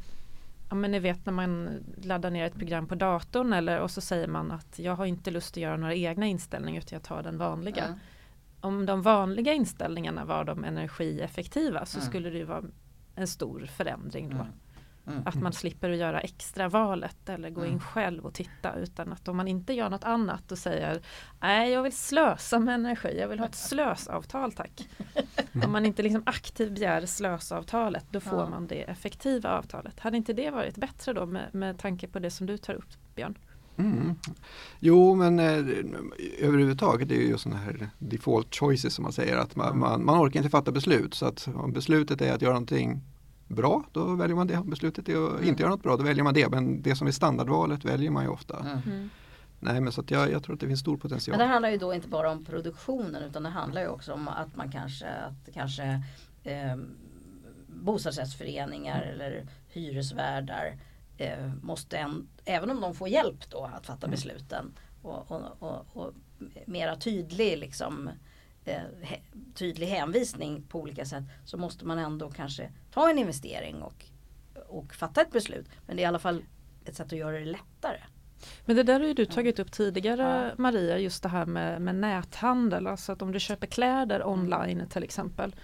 Ja 0.69 0.75
men 0.75 0.91
ni 0.91 0.99
vet 0.99 1.25
när 1.25 1.33
man 1.33 1.69
laddar 2.03 2.29
ner 2.29 2.45
ett 2.45 2.55
program 2.55 2.87
på 2.87 2.95
datorn 2.95 3.53
eller 3.53 3.79
och 3.79 3.91
så 3.91 4.01
säger 4.01 4.27
man 4.27 4.51
att 4.51 4.79
jag 4.79 4.95
har 4.95 5.05
inte 5.05 5.31
lust 5.31 5.53
att 5.53 5.57
göra 5.57 5.77
några 5.77 5.95
egna 5.95 6.25
inställningar 6.25 6.81
utan 6.81 6.95
jag 6.95 7.03
tar 7.03 7.23
den 7.23 7.37
vanliga. 7.37 7.85
Mm. 7.85 7.99
Om 8.61 8.85
de 8.85 9.01
vanliga 9.01 9.53
inställningarna 9.53 10.25
var 10.25 10.43
de 10.43 10.63
energieffektiva 10.63 11.85
så 11.85 11.97
Mm. 11.97 12.09
skulle 12.09 12.29
det 12.29 12.43
vara 12.45 12.63
en 13.15 13.27
stor 13.27 13.65
förändring 13.65 14.29
då. 14.29 14.35
Mm. 14.35 14.47
Mm. 15.07 15.21
Att 15.25 15.35
man 15.35 15.53
slipper 15.53 15.89
att 15.89 15.97
göra 15.97 16.19
extra 16.19 16.69
valet 16.69 17.29
eller 17.29 17.49
gå 17.49 17.61
Mm. 17.61 17.73
in 17.73 17.79
själv 17.79 18.25
och 18.25 18.33
titta 18.33 18.75
utan 18.75 19.13
att 19.13 19.27
om 19.27 19.37
man 19.37 19.47
inte 19.47 19.73
gör 19.73 19.89
något 19.89 20.03
annat 20.03 20.51
och 20.51 20.57
säger 20.57 21.01
Nej 21.39 21.71
jag 21.71 21.83
vill 21.83 21.97
slösa 21.97 22.59
med 22.59 22.75
energi, 22.75 23.19
jag 23.19 23.27
vill 23.27 23.39
ha 23.39 23.45
ett 23.45 23.55
slösavtal 23.69 24.51
tack. 24.51 24.87
Om 25.65 25.71
man 25.71 25.85
inte 25.85 26.01
liksom 26.03 26.23
aktivt 26.25 26.71
begär 26.71 27.05
slösavtalet 27.05 28.05
då 28.11 28.19
får 28.19 28.39
Ja. 28.39 28.49
man 28.49 28.67
det 28.67 28.81
effektiva 28.83 29.49
avtalet. 29.57 29.99
Hade 29.99 30.17
inte 30.17 30.33
det 30.33 30.49
varit 30.51 30.75
bättre 30.77 31.13
då 31.13 31.25
med, 31.25 31.53
med 31.55 31.79
tanke 31.79 32.07
på 32.07 32.19
det 32.19 32.31
som 32.31 32.47
du 32.47 32.57
tar 32.57 32.73
upp 32.73 33.15
Björn? 33.15 33.37
Mm. 33.79 34.15
Jo 34.79 35.15
men 35.15 35.39
eh, 35.39 35.57
överhuvudtaget 36.39 37.11
är 37.11 37.15
det 37.15 37.21
ju 37.23 37.37
sådana 37.37 37.61
här 37.61 37.89
default 37.99 38.55
choices 38.55 38.93
som 38.93 39.03
man 39.03 39.11
säger 39.13 39.37
att 39.37 39.55
man, 39.55 39.67
Mm. 39.67 39.79
man, 39.79 40.05
man 40.05 40.21
orkar 40.27 40.39
inte 40.39 40.49
fatta 40.49 40.71
beslut 40.71 41.13
så 41.13 41.25
att 41.25 41.47
om 41.55 41.71
beslutet 41.73 42.21
är 42.21 42.33
att 42.33 42.41
göra 42.41 42.53
någonting 42.53 43.01
bra 43.47 43.83
då 43.91 44.15
väljer 44.15 44.35
man 44.35 44.47
det. 44.47 44.57
Om 44.57 44.69
beslutet 44.69 45.09
är 45.09 45.25
att 45.27 45.33
Mm. 45.33 45.47
inte 45.49 45.61
göra 45.63 45.71
något 45.71 45.83
bra 45.83 45.97
då 45.97 46.03
väljer 46.03 46.23
man 46.23 46.33
det 46.33 46.49
men 46.49 46.81
det 46.81 46.95
som 46.95 47.07
är 47.07 47.11
standardvalet 47.11 47.85
väljer 47.85 48.11
man 48.11 48.23
ju 48.23 48.29
ofta. 48.29 48.59
Mm. 48.85 49.09
Nej 49.59 49.81
men 49.81 49.91
så 49.93 50.01
att 50.01 50.11
jag, 50.11 50.31
jag 50.31 50.43
tror 50.43 50.53
att 50.53 50.59
det 50.61 50.67
finns 50.67 50.79
stor 50.79 50.91
Men 50.91 50.99
potential. 50.99 51.37
det 51.39 51.45
handlar 51.45 51.69
ju 51.69 51.77
då 51.77 51.93
inte 51.93 52.07
bara 52.07 52.31
om 52.31 52.45
produktionen 52.45 53.23
utan 53.23 53.43
det 53.43 53.49
handlar 53.49 53.81
ju 53.81 53.87
också 53.87 54.13
om 54.13 54.27
att 54.27 54.55
man 54.55 54.71
kanske, 54.71 55.07
att 55.09 55.53
kanske 55.53 56.03
eh, 56.43 56.75
bostadsrättsföreningar 57.67 59.01
eller 59.01 59.45
hyresvärdar 59.69 60.77
eh, 61.19 61.53
måste, 61.61 61.97
en, 61.97 62.27
även 62.45 62.69
om 62.69 62.81
de 62.81 62.95
får 62.95 63.09
hjälp 63.09 63.49
då 63.49 63.69
att 63.73 63.85
fatta 63.85 64.07
besluten 64.07 64.71
och, 65.01 65.31
och, 65.31 65.41
och, 65.59 65.85
och 65.93 66.13
mera 66.65 66.95
tydlig 66.95 67.57
liksom 67.57 68.09
eh, 68.65 68.81
tydlig 69.55 69.87
hänvisning 69.87 70.63
på 70.69 70.79
olika 70.79 71.05
sätt 71.05 71.23
så 71.45 71.57
måste 71.57 71.85
man 71.85 71.97
ändå 71.97 72.29
kanske 72.29 72.71
ta 72.91 73.09
en 73.09 73.17
investering 73.17 73.81
och, 73.81 74.05
och 74.67 74.93
fatta 74.93 75.21
ett 75.21 75.31
beslut. 75.31 75.67
Men 75.85 75.95
det 75.95 76.01
är 76.01 76.03
i 76.03 76.07
alla 76.07 76.19
fall 76.19 76.43
ett 76.85 76.95
sätt 76.95 77.05
att 77.05 77.19
göra 77.19 77.39
det 77.39 77.45
lättare. 77.45 77.99
Men 78.65 78.75
det 78.75 78.83
där 78.83 78.99
har 78.99 79.07
ju 79.07 79.13
du 79.13 79.25
tagit 79.25 79.59
upp 79.59 79.71
tidigare 79.71 80.47
Ja. 80.49 80.61
Maria, 80.61 80.97
just 80.97 81.23
det 81.23 81.29
här 81.29 81.45
med, 81.45 81.81
med 81.81 81.95
näthandel. 81.95 82.87
Alltså 82.87 83.11
att 83.11 83.21
om 83.21 83.31
du 83.31 83.39
köper 83.39 83.67
kläder 83.67 84.27
online 84.27 84.87
till 84.89 85.03
exempel 85.03 85.55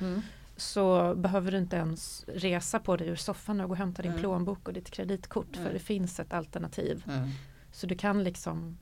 så 0.57 1.15
behöver 1.15 1.51
du 1.51 1.57
inte 1.57 1.75
ens 1.75 2.25
resa 2.27 2.79
på 2.79 2.97
dig 2.97 3.07
ur 3.07 3.15
soffan 3.15 3.61
och 3.61 3.67
gå 3.67 3.71
och 3.73 3.77
hämta 3.77 4.01
din 4.01 4.11
Mm. 4.11 4.21
plånbok 4.21 4.67
och 4.67 4.73
ditt 4.73 4.91
kreditkort 4.91 5.55
Mm. 5.55 5.65
för 5.67 5.73
det 5.73 5.79
finns 5.79 6.19
ett 6.19 6.33
alternativ. 6.33 7.03
Mm. 7.07 7.29
Så 7.71 7.87
du 7.87 7.95
kan 7.95 8.23
liksom 8.23 8.77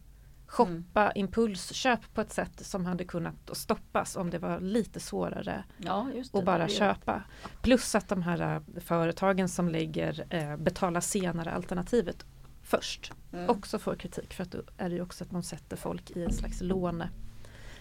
shoppa 0.47 1.11
impulsköp 1.11 2.13
på 2.13 2.21
ett 2.21 2.31
sätt 2.33 2.65
som 2.65 2.85
hade 2.85 3.03
kunnat 3.05 3.49
stoppas 3.57 4.15
om 4.15 4.29
det 4.29 4.39
var 4.39 4.59
lite 4.59 4.99
svårare 4.99 5.63
Ja, 5.77 6.07
just 6.15 6.31
det. 6.33 6.39
att 6.39 6.45
bara 6.45 6.67
köpa. 6.67 7.23
Plus 7.61 7.95
att 7.95 8.07
de 8.09 8.21
här 8.21 8.55
äh, 8.55 8.81
företagen 8.81 9.49
som 9.49 9.69
lägger 9.69 10.25
äh, 10.29 10.57
betala 10.57 11.01
senare 11.01 11.51
alternativet 11.51 12.25
först 12.61 13.11
Mm. 13.33 13.49
också 13.49 13.79
får 13.79 13.95
kritik 13.95 14.33
för 14.33 14.43
att 14.43 14.51
då 14.51 14.61
är 14.77 14.89
det 14.89 14.95
ju 14.95 15.01
också 15.01 15.23
att 15.23 15.31
man 15.31 15.43
sätter 15.43 15.77
folk 15.77 16.11
i 16.11 16.23
en 16.23 16.33
slags 16.33 16.61
låne, 16.61 17.09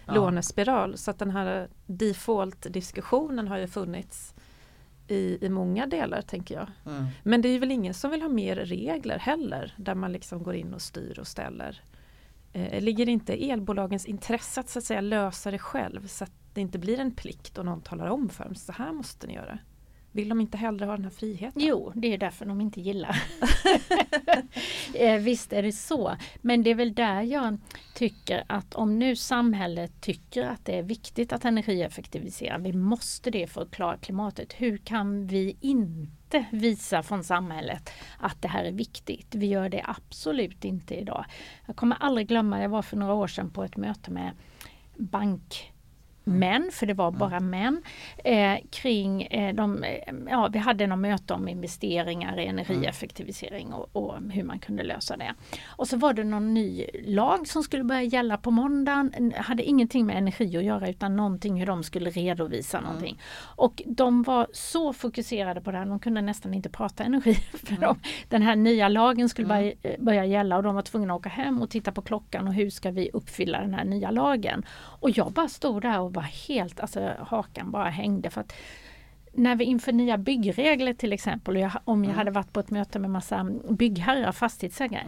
Ja. 0.06 0.14
lånespiral. 0.14 0.98
Så 0.98 1.10
att 1.10 1.18
den 1.18 1.30
här 1.30 1.68
default-diskussionen 1.86 3.48
har 3.48 3.58
ju 3.58 3.66
funnits 3.66 4.34
i, 5.08 5.46
i 5.46 5.48
många 5.48 5.86
delar 5.86 6.22
tänker 6.22 6.54
jag. 6.54 6.66
Mm. 6.86 7.06
Men 7.22 7.42
det 7.42 7.48
är 7.48 7.58
väl 7.58 7.70
ingen 7.70 7.94
som 7.94 8.10
vill 8.10 8.22
ha 8.22 8.28
mer 8.28 8.56
regler 8.56 9.18
heller 9.18 9.74
där 9.76 9.94
man 9.94 10.12
liksom 10.12 10.42
går 10.42 10.54
in 10.54 10.74
och 10.74 10.82
styr 10.82 11.18
och 11.18 11.26
ställer. 11.26 11.82
Eh, 12.52 12.80
ligger 12.82 13.06
det 13.06 13.12
inte 13.12 13.50
elbolagens 13.50 14.06
intresse 14.06 14.60
att 14.60 14.68
så 14.68 14.78
att 14.78 14.84
säga 14.84 15.00
lösa 15.00 15.50
det 15.50 15.58
själv 15.58 16.06
så 16.06 16.24
att 16.24 16.32
det 16.54 16.60
inte 16.60 16.78
blir 16.78 17.00
en 17.00 17.14
plikt 17.14 17.58
och 17.58 17.64
någon 17.64 17.80
talar 17.80 18.06
om 18.06 18.28
för 18.28 18.44
dem 18.44 18.54
så 18.54 18.72
här 18.72 18.92
måste 18.92 19.26
ni 19.26 19.34
göra. 19.34 19.58
Vill 20.12 20.28
de 20.28 20.40
inte 20.40 20.56
hellre 20.56 20.86
ha 20.86 20.92
den 20.92 21.04
här 21.04 21.10
friheten? 21.10 21.62
Jo, 21.62 21.92
det 21.94 22.14
är 22.14 22.18
därför 22.18 22.46
de 22.46 22.60
inte 22.60 22.80
gillar. 22.80 23.22
eh, 24.94 25.20
visst 25.20 25.52
är 25.52 25.62
det 25.62 25.72
så. 25.72 26.16
Men 26.40 26.62
det 26.62 26.70
är 26.70 26.74
väl 26.74 26.94
där 26.94 27.22
jag 27.22 27.58
tycker 27.94 28.44
att 28.46 28.74
om 28.74 28.98
nu 28.98 29.16
samhället 29.16 30.00
tycker 30.00 30.42
att 30.42 30.64
det 30.64 30.78
är 30.78 30.82
viktigt 30.82 31.32
att 31.32 31.44
energieffektivisera, 31.44 32.58
vi 32.58 32.72
måste 32.72 33.30
det 33.30 33.46
för 33.46 33.62
att 33.62 33.70
klara 33.70 33.96
klimatet. 33.96 34.52
Hur 34.52 34.78
kan 34.78 35.26
vi 35.26 35.56
inte 35.60 36.44
visa 36.52 37.02
från 37.02 37.24
samhället 37.24 37.90
att 38.18 38.42
det 38.42 38.48
här 38.48 38.64
är 38.64 38.72
viktigt? 38.72 39.34
Vi 39.34 39.46
gör 39.46 39.68
det 39.68 39.84
absolut 39.84 40.64
inte 40.64 40.94
idag. 40.94 41.24
Jag 41.66 41.76
kommer 41.76 41.96
aldrig 42.00 42.28
glömma, 42.28 42.62
jag 42.62 42.68
var 42.68 42.82
för 42.82 42.96
några 42.96 43.14
år 43.14 43.26
sedan 43.26 43.50
på 43.50 43.64
ett 43.64 43.76
möte 43.76 44.10
med 44.10 44.30
bank 44.96 45.71
män, 46.24 46.70
för 46.72 46.86
det 46.86 46.94
var 46.94 47.10
bara 47.10 47.40
män, 47.40 47.82
eh, 48.24 48.58
kring 48.70 49.22
eh, 49.22 49.54
de, 49.54 49.84
eh, 49.84 50.14
ja 50.28 50.48
vi 50.52 50.58
hade 50.58 50.86
något 50.86 50.98
möte 50.98 51.34
om 51.34 51.48
investeringar 51.48 52.38
i 52.38 52.46
energieffektivisering 52.46 53.72
och, 53.72 53.88
och 53.92 54.14
hur 54.30 54.42
man 54.42 54.58
kunde 54.58 54.82
lösa 54.82 55.16
det. 55.16 55.34
Och 55.66 55.88
så 55.88 55.96
var 55.96 56.12
det 56.12 56.24
någon 56.24 56.54
ny 56.54 56.86
lag 57.04 57.48
som 57.48 57.62
skulle 57.62 57.84
börja 57.84 58.02
gälla 58.02 58.36
på 58.36 58.50
måndagen, 58.50 59.32
hade 59.36 59.62
ingenting 59.62 60.06
med 60.06 60.16
energi 60.16 60.56
att 60.56 60.64
göra 60.64 60.88
utan 60.88 61.16
någonting 61.16 61.58
hur 61.58 61.66
de 61.66 61.82
skulle 61.82 62.10
redovisa 62.10 62.80
någonting. 62.80 63.20
Och 63.56 63.82
de 63.86 64.22
var 64.22 64.46
så 64.52 64.92
fokuserade 64.92 65.60
på 65.60 65.70
det 65.70 65.78
här, 65.78 65.86
de 65.86 65.98
kunde 65.98 66.20
nästan 66.22 66.54
inte 66.54 66.68
prata 66.68 67.04
energi 67.04 67.34
för 67.52 67.80
dem. 67.80 68.00
Den 68.28 68.42
här 68.42 68.56
nya 68.56 68.88
lagen 68.88 69.28
skulle 69.28 69.48
börja, 69.48 69.72
eh, 69.82 69.98
börja 69.98 70.24
gälla 70.24 70.56
och 70.56 70.62
de 70.62 70.74
var 70.74 70.82
tvungna 70.82 71.14
att 71.14 71.20
åka 71.20 71.28
hem 71.28 71.62
och 71.62 71.70
titta 71.70 71.92
på 71.92 72.02
klockan 72.02 72.48
och 72.48 72.54
hur 72.54 72.70
ska 72.70 72.90
vi 72.90 73.10
uppfylla 73.12 73.60
den 73.60 73.74
här 73.74 73.84
nya 73.84 74.10
lagen. 74.10 74.62
Och 75.00 75.10
jag 75.10 75.32
bara 75.32 75.48
stod 75.48 75.82
där 75.82 76.00
och 76.00 76.11
var 76.12 76.22
helt, 76.22 76.80
alltså 76.80 77.12
hakan 77.18 77.70
bara 77.70 77.90
hängde. 77.90 78.30
För 78.30 78.40
att 78.40 78.52
när 79.32 79.56
vi 79.56 79.64
inför 79.64 79.92
nya 79.92 80.18
byggregler 80.18 80.94
till 80.94 81.12
exempel, 81.12 81.56
och 81.56 81.62
jag, 81.62 81.72
om 81.84 82.04
jag 82.04 82.12
hade 82.12 82.30
varit 82.30 82.52
på 82.52 82.60
ett 82.60 82.70
möte 82.70 82.98
med 82.98 83.10
massa 83.10 83.50
byggherrar, 83.70 84.32
fastighetsägare, 84.32 85.04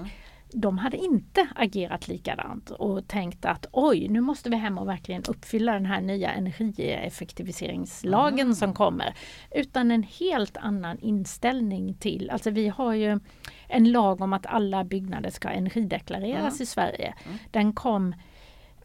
de 0.52 0.78
hade 0.78 0.96
inte 0.96 1.48
agerat 1.56 2.08
likadant 2.08 2.70
och 2.70 3.08
tänkt 3.08 3.44
att 3.44 3.66
oj, 3.72 4.08
nu 4.08 4.20
måste 4.20 4.50
vi 4.50 4.56
hem 4.56 4.78
och 4.78 4.88
verkligen 4.88 5.22
uppfylla 5.28 5.72
den 5.72 5.86
här 5.86 6.00
nya 6.00 6.32
energieffektiviseringslagen 6.32 8.56
som 8.56 8.74
kommer. 8.74 9.14
Utan 9.50 9.90
en 9.90 10.02
helt 10.02 10.56
annan 10.56 10.98
inställning 10.98 11.94
till, 11.94 12.30
alltså 12.30 12.50
vi 12.50 12.68
har 12.68 12.94
ju 12.94 13.20
en 13.68 13.92
lag 13.92 14.20
om 14.20 14.32
att 14.32 14.46
alla 14.46 14.84
byggnader 14.84 15.30
ska 15.30 15.48
energideklareras 15.48 16.60
i 16.60 16.66
Sverige. 16.66 17.14
Den 17.50 17.72
kom, 17.72 18.14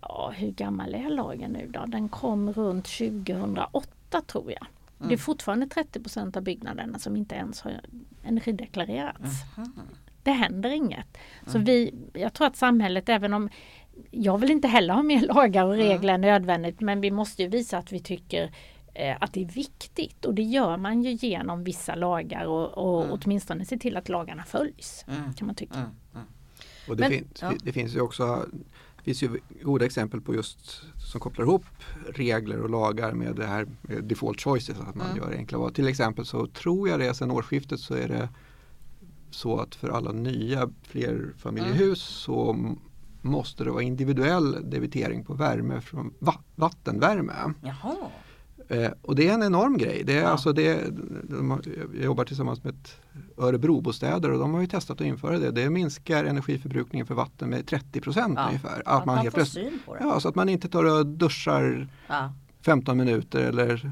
ja 0.10 0.34
hur 0.36 0.52
gammal 0.52 0.96
är 0.96 1.10
lagen 1.10 1.52
nu 1.52 1.68
då? 1.68 1.86
Den 1.86 2.10
kom 2.10 2.54
runt 2.54 2.86
2008 2.86 4.22
tror 4.28 4.52
jag. 4.52 4.66
Det 5.08 5.14
är 5.14 5.18
fortfarande 5.18 5.66
30% 5.66 6.38
av 6.38 6.44
byggnaderna 6.44 7.00
som 7.00 7.16
inte 7.16 7.36
ens 7.36 7.62
har 7.62 7.82
energideklarerats. 8.24 9.32
Det 10.24 10.32
händer 10.32 10.70
inget. 10.70 11.18
Så 11.48 11.60
vi, 11.60 11.94
jag 12.14 12.34
tror 12.34 12.48
att 12.48 12.56
samhället, 12.56 13.10
även 13.10 13.34
om 13.34 13.50
jag 14.12 14.38
vill 14.38 14.52
inte 14.52 14.68
heller 14.68 14.94
ha 14.94 15.04
mer 15.04 15.22
lagar 15.34 15.66
och 15.66 15.74
regler 15.74 16.14
än 16.14 16.22
nödvändigt, 16.22 16.82
men 16.82 17.02
vi 17.02 17.12
måste 17.12 17.44
ju 17.44 17.50
visa 17.50 17.78
att 17.78 17.92
vi 17.92 18.00
tycker 18.00 18.52
eh, 18.94 19.18
att 19.20 19.34
det 19.34 19.42
är 19.42 19.46
viktigt 19.46 20.26
och 20.26 20.34
det 20.34 20.44
gör 20.44 20.78
man 20.78 21.04
ju 21.04 21.12
genom 21.12 21.64
vissa 21.64 21.96
lagar 21.96 22.46
och, 22.46 22.68
och 22.78 23.04
Mm. 23.06 23.20
åtminstone 23.24 23.66
se 23.66 23.78
till 23.78 23.98
att 23.98 24.10
lagarna 24.10 24.44
följs. 24.44 25.06
Mm. 25.08 25.34
kan 25.34 25.46
man 25.46 25.56
tycka. 25.56 25.76
Mm. 25.80 25.90
Mm. 26.16 26.26
Och 26.90 26.98
det, 26.98 27.02
Men- 27.04 27.12
finns, 27.12 27.42
ja. 27.42 27.54
det 27.64 27.74
finns 27.74 27.96
ju 27.96 28.02
också 28.02 28.46
det 29.00 29.04
finns 29.04 29.24
ju 29.24 29.40
goda 29.62 29.86
exempel 29.86 30.22
på 30.22 30.36
just 30.36 30.82
som 31.12 31.20
kopplar 31.22 31.46
ihop 31.46 31.66
regler 32.16 32.62
och 32.62 32.70
lagar 32.70 33.14
med 33.14 33.36
det 33.36 33.46
här 33.46 33.68
med 33.82 34.04
default 34.04 34.42
choices, 34.42 34.80
att 34.80 34.96
man 34.96 35.06
Mm. 35.08 35.18
gör 35.18 35.32
enkla 35.38 35.58
val. 35.58 35.74
Till 35.74 35.88
exempel 35.88 36.26
så 36.26 36.48
tror 36.48 36.90
jag 36.90 37.00
det 37.00 37.14
sedan 37.14 37.32
årsskiftet 37.32 37.80
så 37.80 37.94
är 37.94 38.08
det 38.08 38.30
så 39.32 39.60
att 39.60 39.76
för 39.76 39.90
alla 39.90 40.12
nya 40.12 40.70
flerfamiljehus 40.84 42.00
så 42.02 42.52
m- 42.54 42.80
måste 43.22 43.64
det 43.64 43.72
vara 43.72 43.84
individuell 43.84 44.70
debitering 44.70 45.24
på 45.26 45.34
värme 45.34 45.82
från 45.82 46.14
va- 46.20 46.42
vattenvärme. 46.56 47.54
Jaha. 47.64 47.96
Eh, 48.72 48.92
och 49.02 49.16
det 49.16 49.28
är 49.28 49.34
en 49.34 49.44
enorm 49.44 49.78
grej. 49.78 50.04
Det 50.06 50.18
är 50.18 50.22
Ja. 50.22 50.28
alltså 50.28 50.54
det, 50.54 50.84
de, 51.24 51.52
har- 51.52 51.62
jag 51.96 52.04
jobbar 52.06 52.26
tillsammans 52.26 52.64
med 52.64 52.74
ett 52.74 52.96
Örebrobostäder 53.38 54.32
och 54.32 54.40
de 54.40 54.54
har 54.54 54.62
ju 54.62 54.68
testat 54.68 55.02
att 55.02 55.08
införa 55.08 55.38
det. 55.40 55.52
Det 55.52 55.70
minskar 55.70 56.24
energiförbrukningen 56.26 57.08
för 57.08 57.16
vatten 57.16 57.50
med 57.50 57.68
30 57.68 58.02
procent 58.02 58.34
Ja. 58.38 58.48
ungefär. 58.48 58.84
Att 58.86 59.06
man, 59.06 59.18
helt 59.18 59.30
får 59.32 59.38
plötsligt- 59.38 59.70
syn 59.70 59.80
på 59.86 59.96
det. 59.96 60.00
Ja, 60.04 60.20
så 60.20 60.30
att 60.30 60.36
man 60.36 60.50
inte 60.50 60.70
tar 60.70 60.84
och 61.00 61.06
duschar 61.06 61.88
Ja. 62.08 62.34
15 62.66 62.98
minuter 62.98 63.40
eller 63.44 63.92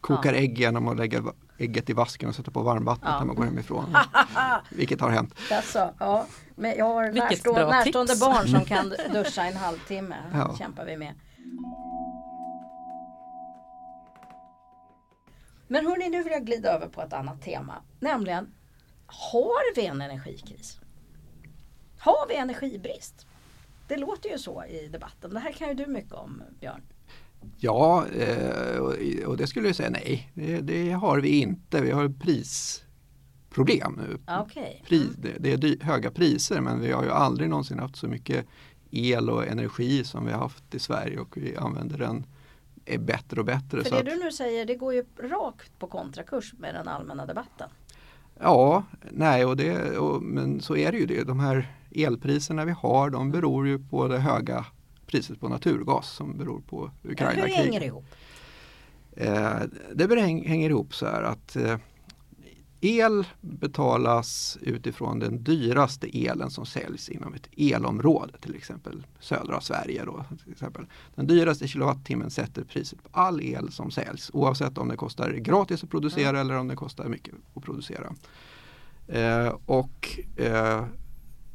kokar 0.00 0.32
Ja. 0.32 0.38
ägg 0.38 0.58
genom 0.58 0.88
att 0.88 0.96
lägga 0.96 1.22
ägget 1.58 1.90
i 1.90 1.92
vasken 1.92 2.28
och 2.28 2.34
sätta 2.34 2.50
på 2.50 2.62
varmvattnet 2.62 3.10
Ja. 3.12 3.18
när 3.18 3.26
man 3.26 3.36
går 3.36 3.44
hemifrån. 3.44 3.96
Vilket 4.70 5.00
har 5.00 5.10
hänt. 5.10 5.34
Alltså, 5.52 5.90
ja. 5.98 6.26
Men 6.56 6.74
jag 6.78 6.84
har 6.84 7.12
närstå, 7.12 7.52
närstående 7.52 8.12
tips. 8.12 8.20
barn 8.26 8.48
som 8.48 8.64
kan 8.64 8.92
duscha 9.12 9.42
en 9.44 9.56
halvtimme. 9.56 10.16
Ja. 10.32 10.56
kämpar 10.58 10.84
vi 10.84 10.96
med. 10.96 11.14
Men 15.68 15.86
hörni, 15.86 16.08
nu 16.08 16.22
vill 16.22 16.32
jag 16.32 16.46
glida 16.46 16.72
över 16.72 16.88
på 16.88 17.02
ett 17.02 17.12
annat 17.12 17.42
tema. 17.42 17.82
Nämligen, 18.00 18.54
har 19.06 19.74
vi 19.76 19.86
en 19.86 20.00
energikris? 20.00 20.78
Har 21.98 22.28
vi 22.28 22.36
energibrist? 22.36 23.26
Det 23.88 23.96
låter 23.96 24.30
ju 24.30 24.38
så 24.38 24.64
i 24.64 24.88
debatten. 24.88 25.34
Det 25.34 25.40
här 25.40 25.52
kan 25.52 25.68
ju 25.68 25.74
du 25.74 25.86
mycket 25.86 26.12
om, 26.12 26.42
Björn. 26.60 26.82
Ja, 27.58 28.06
eh, 28.06 28.78
och, 29.26 29.36
det 29.36 29.46
skulle 29.46 29.66
jag 29.66 29.76
säga 29.76 29.90
nej. 29.90 30.30
Det, 30.34 30.60
det 30.60 30.90
har 30.90 31.20
vi 31.20 31.40
inte. 31.40 31.80
Vi 31.80 31.90
har 31.90 32.08
prisproblem 32.08 33.92
nu. 33.92 34.18
Ja, 34.26 34.42
Okej. 34.42 34.82
Pri, 34.88 35.08
det, 35.38 35.52
är 35.52 35.84
höga 35.84 36.10
priser 36.10 36.60
men 36.60 36.80
vi 36.80 36.92
har 36.92 37.04
ju 37.04 37.10
aldrig 37.10 37.50
någonsin 37.50 37.78
haft 37.78 37.96
så 37.96 38.08
mycket 38.08 38.46
el 38.90 39.30
och 39.30 39.46
energi 39.46 40.04
som 40.04 40.26
vi 40.26 40.32
har 40.32 40.38
haft 40.38 40.74
i 40.74 40.78
Sverige 40.78 41.18
och 41.18 41.36
vi 41.36 41.56
använder 41.56 41.98
den 41.98 42.26
är 42.86 42.98
bättre 42.98 43.40
och 43.40 43.46
bättre. 43.46 43.82
För 43.82 43.88
så 43.88 43.94
det 43.94 44.00
att, 44.00 44.18
du 44.18 44.24
nu 44.24 44.32
säger, 44.32 44.64
det 44.64 44.74
går 44.74 44.94
ju 44.94 45.04
rakt 45.20 45.78
på 45.78 45.86
kontrakurs 45.86 46.54
med 46.58 46.74
den 46.74 46.88
allmänna 46.88 47.26
debatten. 47.26 47.68
Ja, 48.40 48.84
nej, 49.10 49.44
och 49.44 49.56
det, 49.56 49.98
och, 49.98 50.22
men 50.22 50.60
så 50.60 50.76
är 50.76 50.92
det 50.92 50.98
ju 50.98 51.06
det. 51.06 51.24
De 51.24 51.40
här 51.40 51.72
elpriserna 51.94 52.64
vi 52.64 52.72
har 52.72 53.10
de 53.10 53.30
beror 53.30 53.66
ju 53.66 53.78
på 53.78 54.08
det 54.08 54.18
höga 54.18 54.66
priset 55.06 55.40
på 55.40 55.48
naturgas 55.48 56.08
som 56.08 56.38
beror 56.38 56.60
på 56.60 56.90
Hur 57.02 57.12
Ukraina-kriget. 57.12 57.56
hänger 57.56 57.80
det 57.80 57.86
ihop? 57.86 58.04
Eh, 59.16 59.58
det 59.94 60.20
hänger 60.20 60.70
ihop 60.70 60.94
så 60.94 61.06
här 61.06 61.22
att 61.22 61.56
eh, 61.56 61.76
el 62.84 63.26
betalas 63.40 64.58
utifrån 64.60 65.18
den 65.18 65.44
dyraste 65.44 66.18
elen 66.18 66.50
som 66.50 66.66
säljs 66.66 67.08
inom 67.08 67.34
ett 67.34 67.48
elområde, 67.56 68.32
till 68.40 68.54
exempel 68.54 69.06
södra 69.20 69.60
Sverige. 69.60 70.04
Då, 70.04 70.24
till 70.44 70.52
exempel. 70.52 70.86
Den 71.14 71.26
dyraste 71.26 71.68
kilowattimmen 71.68 72.30
sätter 72.30 72.64
priset 72.64 73.02
på 73.02 73.08
all 73.12 73.40
el 73.40 73.72
som 73.72 73.90
säljs 73.90 74.30
oavsett 74.32 74.78
om 74.78 74.88
det 74.88 74.96
kostar 74.96 75.32
gratis 75.32 75.84
att 75.84 75.90
producera 75.90 76.40
eller 76.40 76.54
om 76.54 76.68
det 76.68 76.76
kostar 76.76 77.08
mycket 77.08 77.34
att 77.54 77.62
producera. 77.62 78.14
Eh, 79.08 79.54
och 79.66 80.20
eh, 80.36 80.84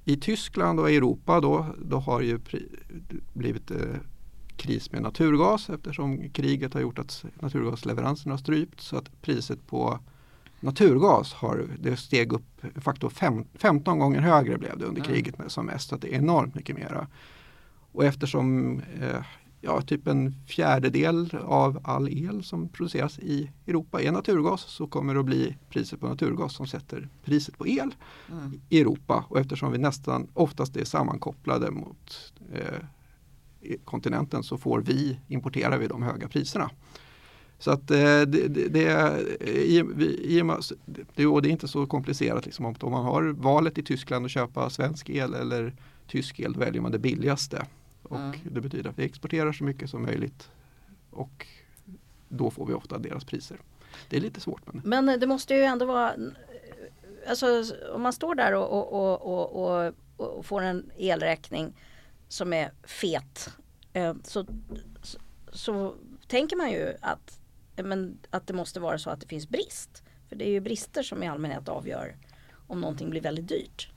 i 0.06 0.18
Tyskland 0.18 0.80
och 0.80 0.92
i 0.92 0.96
Europa 0.96 1.42
då, 1.42 1.66
då 1.78 2.00
har 2.00 2.22
ju 2.22 2.40
blivit 3.34 3.72
eh, 3.72 3.78
kris 4.56 4.92
med 4.92 5.02
naturgas 5.02 5.70
eftersom 5.70 6.30
kriget 6.30 6.74
har 6.74 6.82
gjort 6.82 7.00
att 7.00 7.26
naturgasleveranserna 7.40 8.34
har 8.34 8.38
strypt 8.38 8.82
så 8.82 8.98
att 8.98 9.22
priset 9.22 9.68
på 9.68 10.00
naturgas 10.60 11.34
har 11.34 11.68
det 11.80 11.98
steg 11.98 12.34
upp 12.34 12.62
faktor 12.76 13.10
fem, 13.10 13.46
15 13.54 14.00
gånger 14.00 14.22
högre 14.22 14.58
blev 14.58 14.78
det 14.78 14.86
under 14.86 15.02
Mm. 15.02 15.14
kriget 15.14 15.38
med, 15.38 15.52
som 15.52 15.66
mest. 15.66 15.90
Så 15.90 15.96
att 15.96 16.02
det 16.02 16.14
är 16.16 16.18
enormt 16.18 16.56
mycket 16.56 16.76
mera. 16.78 17.08
Och 17.92 18.06
eftersom 18.06 18.80
eh, 19.02 19.24
ja, 19.62 19.82
typ 19.82 20.08
en 20.08 20.36
fjärdedel 20.48 21.38
av 21.46 21.80
all 21.84 22.10
el 22.10 22.44
som 22.44 22.70
produceras 22.70 23.20
i 23.20 23.52
Europa 23.68 24.02
är 24.02 24.12
naturgas 24.12 24.62
så 24.62 24.88
kommer 24.88 25.14
det 25.14 25.20
att 25.20 25.26
bli 25.26 25.56
priset 25.70 26.00
på 26.00 26.08
naturgas 26.08 26.54
som 26.54 26.68
sätter 26.68 27.10
priset 27.24 27.58
på 27.58 27.68
el 27.68 27.96
Mm. 28.32 28.62
i 28.70 28.82
Europa 28.82 29.26
och 29.30 29.40
eftersom 29.40 29.72
vi 29.72 29.78
nästan 29.78 30.28
oftast 30.34 30.76
är 30.78 30.86
sammankopplade 30.86 31.72
mot 31.72 32.34
eh, 32.54 33.76
kontinenten 33.86 34.44
så 34.44 34.58
får 34.58 34.80
vi, 34.82 35.20
importerar 35.28 35.78
vi 35.78 35.88
de 35.88 36.04
höga 36.04 36.28
priserna. 36.28 36.70
Så 37.60 37.72
att 37.72 37.92
eh, 37.92 37.98
det, 37.98 38.26
det, 38.48 38.68
det, 38.68 39.20
i, 39.42 39.78
i, 40.38 40.44
med- 40.44 40.64
det, 41.16 41.26
och 41.26 41.42
det 41.42 41.50
är 41.50 41.52
inte 41.52 41.68
så 41.68 41.86
komplicerat 41.86 42.46
liksom, 42.46 42.66
om 42.66 42.92
man 42.92 43.06
har 43.06 43.24
valet 43.24 43.78
i 43.78 43.84
Tyskland 43.84 44.26
att 44.26 44.32
köpa 44.32 44.70
svensk 44.70 45.10
el 45.10 45.34
eller 45.34 45.74
tysk 46.08 46.40
el 46.40 46.54
då 46.54 46.60
väljer 46.60 46.82
man 46.82 46.92
det 46.92 47.00
billigaste. 47.00 47.66
Och 48.04 48.18
Mm. 48.18 48.40
det 48.52 48.62
betyder 48.62 48.90
att 48.90 49.00
vi 49.00 49.04
exporterar 49.06 49.52
så 49.54 49.64
mycket 49.64 49.90
som 49.90 50.02
möjligt 50.04 50.50
och 51.12 51.48
då 52.30 52.52
får 52.52 52.66
vi 52.66 52.74
ofta 52.74 52.98
deras 52.98 53.24
priser. 53.26 53.58
Det 54.10 54.18
är 54.18 54.22
lite 54.22 54.40
svårt 54.42 54.62
men 54.74 55.06
Men 55.06 55.20
det 55.20 55.28
måste 55.28 55.54
ju 55.54 55.62
ändå 55.62 55.86
vara 55.86 56.14
Alltså 57.30 57.64
om 57.94 58.02
man 58.02 58.14
står 58.14 58.36
där 58.36 58.54
och, 58.54 58.72
och, 58.74 59.24
och, 59.24 59.52
och, 59.88 59.94
och, 60.18 60.46
får 60.46 60.62
en 60.62 60.92
elräkning 60.98 61.74
som 62.28 62.54
är 62.54 62.72
fet 62.84 63.50
eh, 63.94 64.14
så, 64.24 64.46
så, 65.04 65.20
så 65.52 65.96
tänker 66.28 66.56
man 66.56 66.72
ju 66.72 66.94
att, 67.02 67.39
men, 67.84 68.18
att 68.30 68.48
det 68.48 68.54
måste 68.54 68.80
vara 68.80 68.98
så 68.98 69.10
att 69.10 69.22
det 69.22 69.28
finns 69.28 69.50
brist. 69.50 70.04
För 70.30 70.36
det 70.36 70.46
är 70.48 70.52
ju 70.52 70.60
brister 70.60 71.04
som 71.04 71.24
i 71.24 71.28
allmänhet 71.28 71.70
avgör 71.70 72.16
om 72.68 72.82
någonting 72.82 73.10
blir 73.10 73.22
väldigt 73.22 73.48
dyrt. 73.48 73.90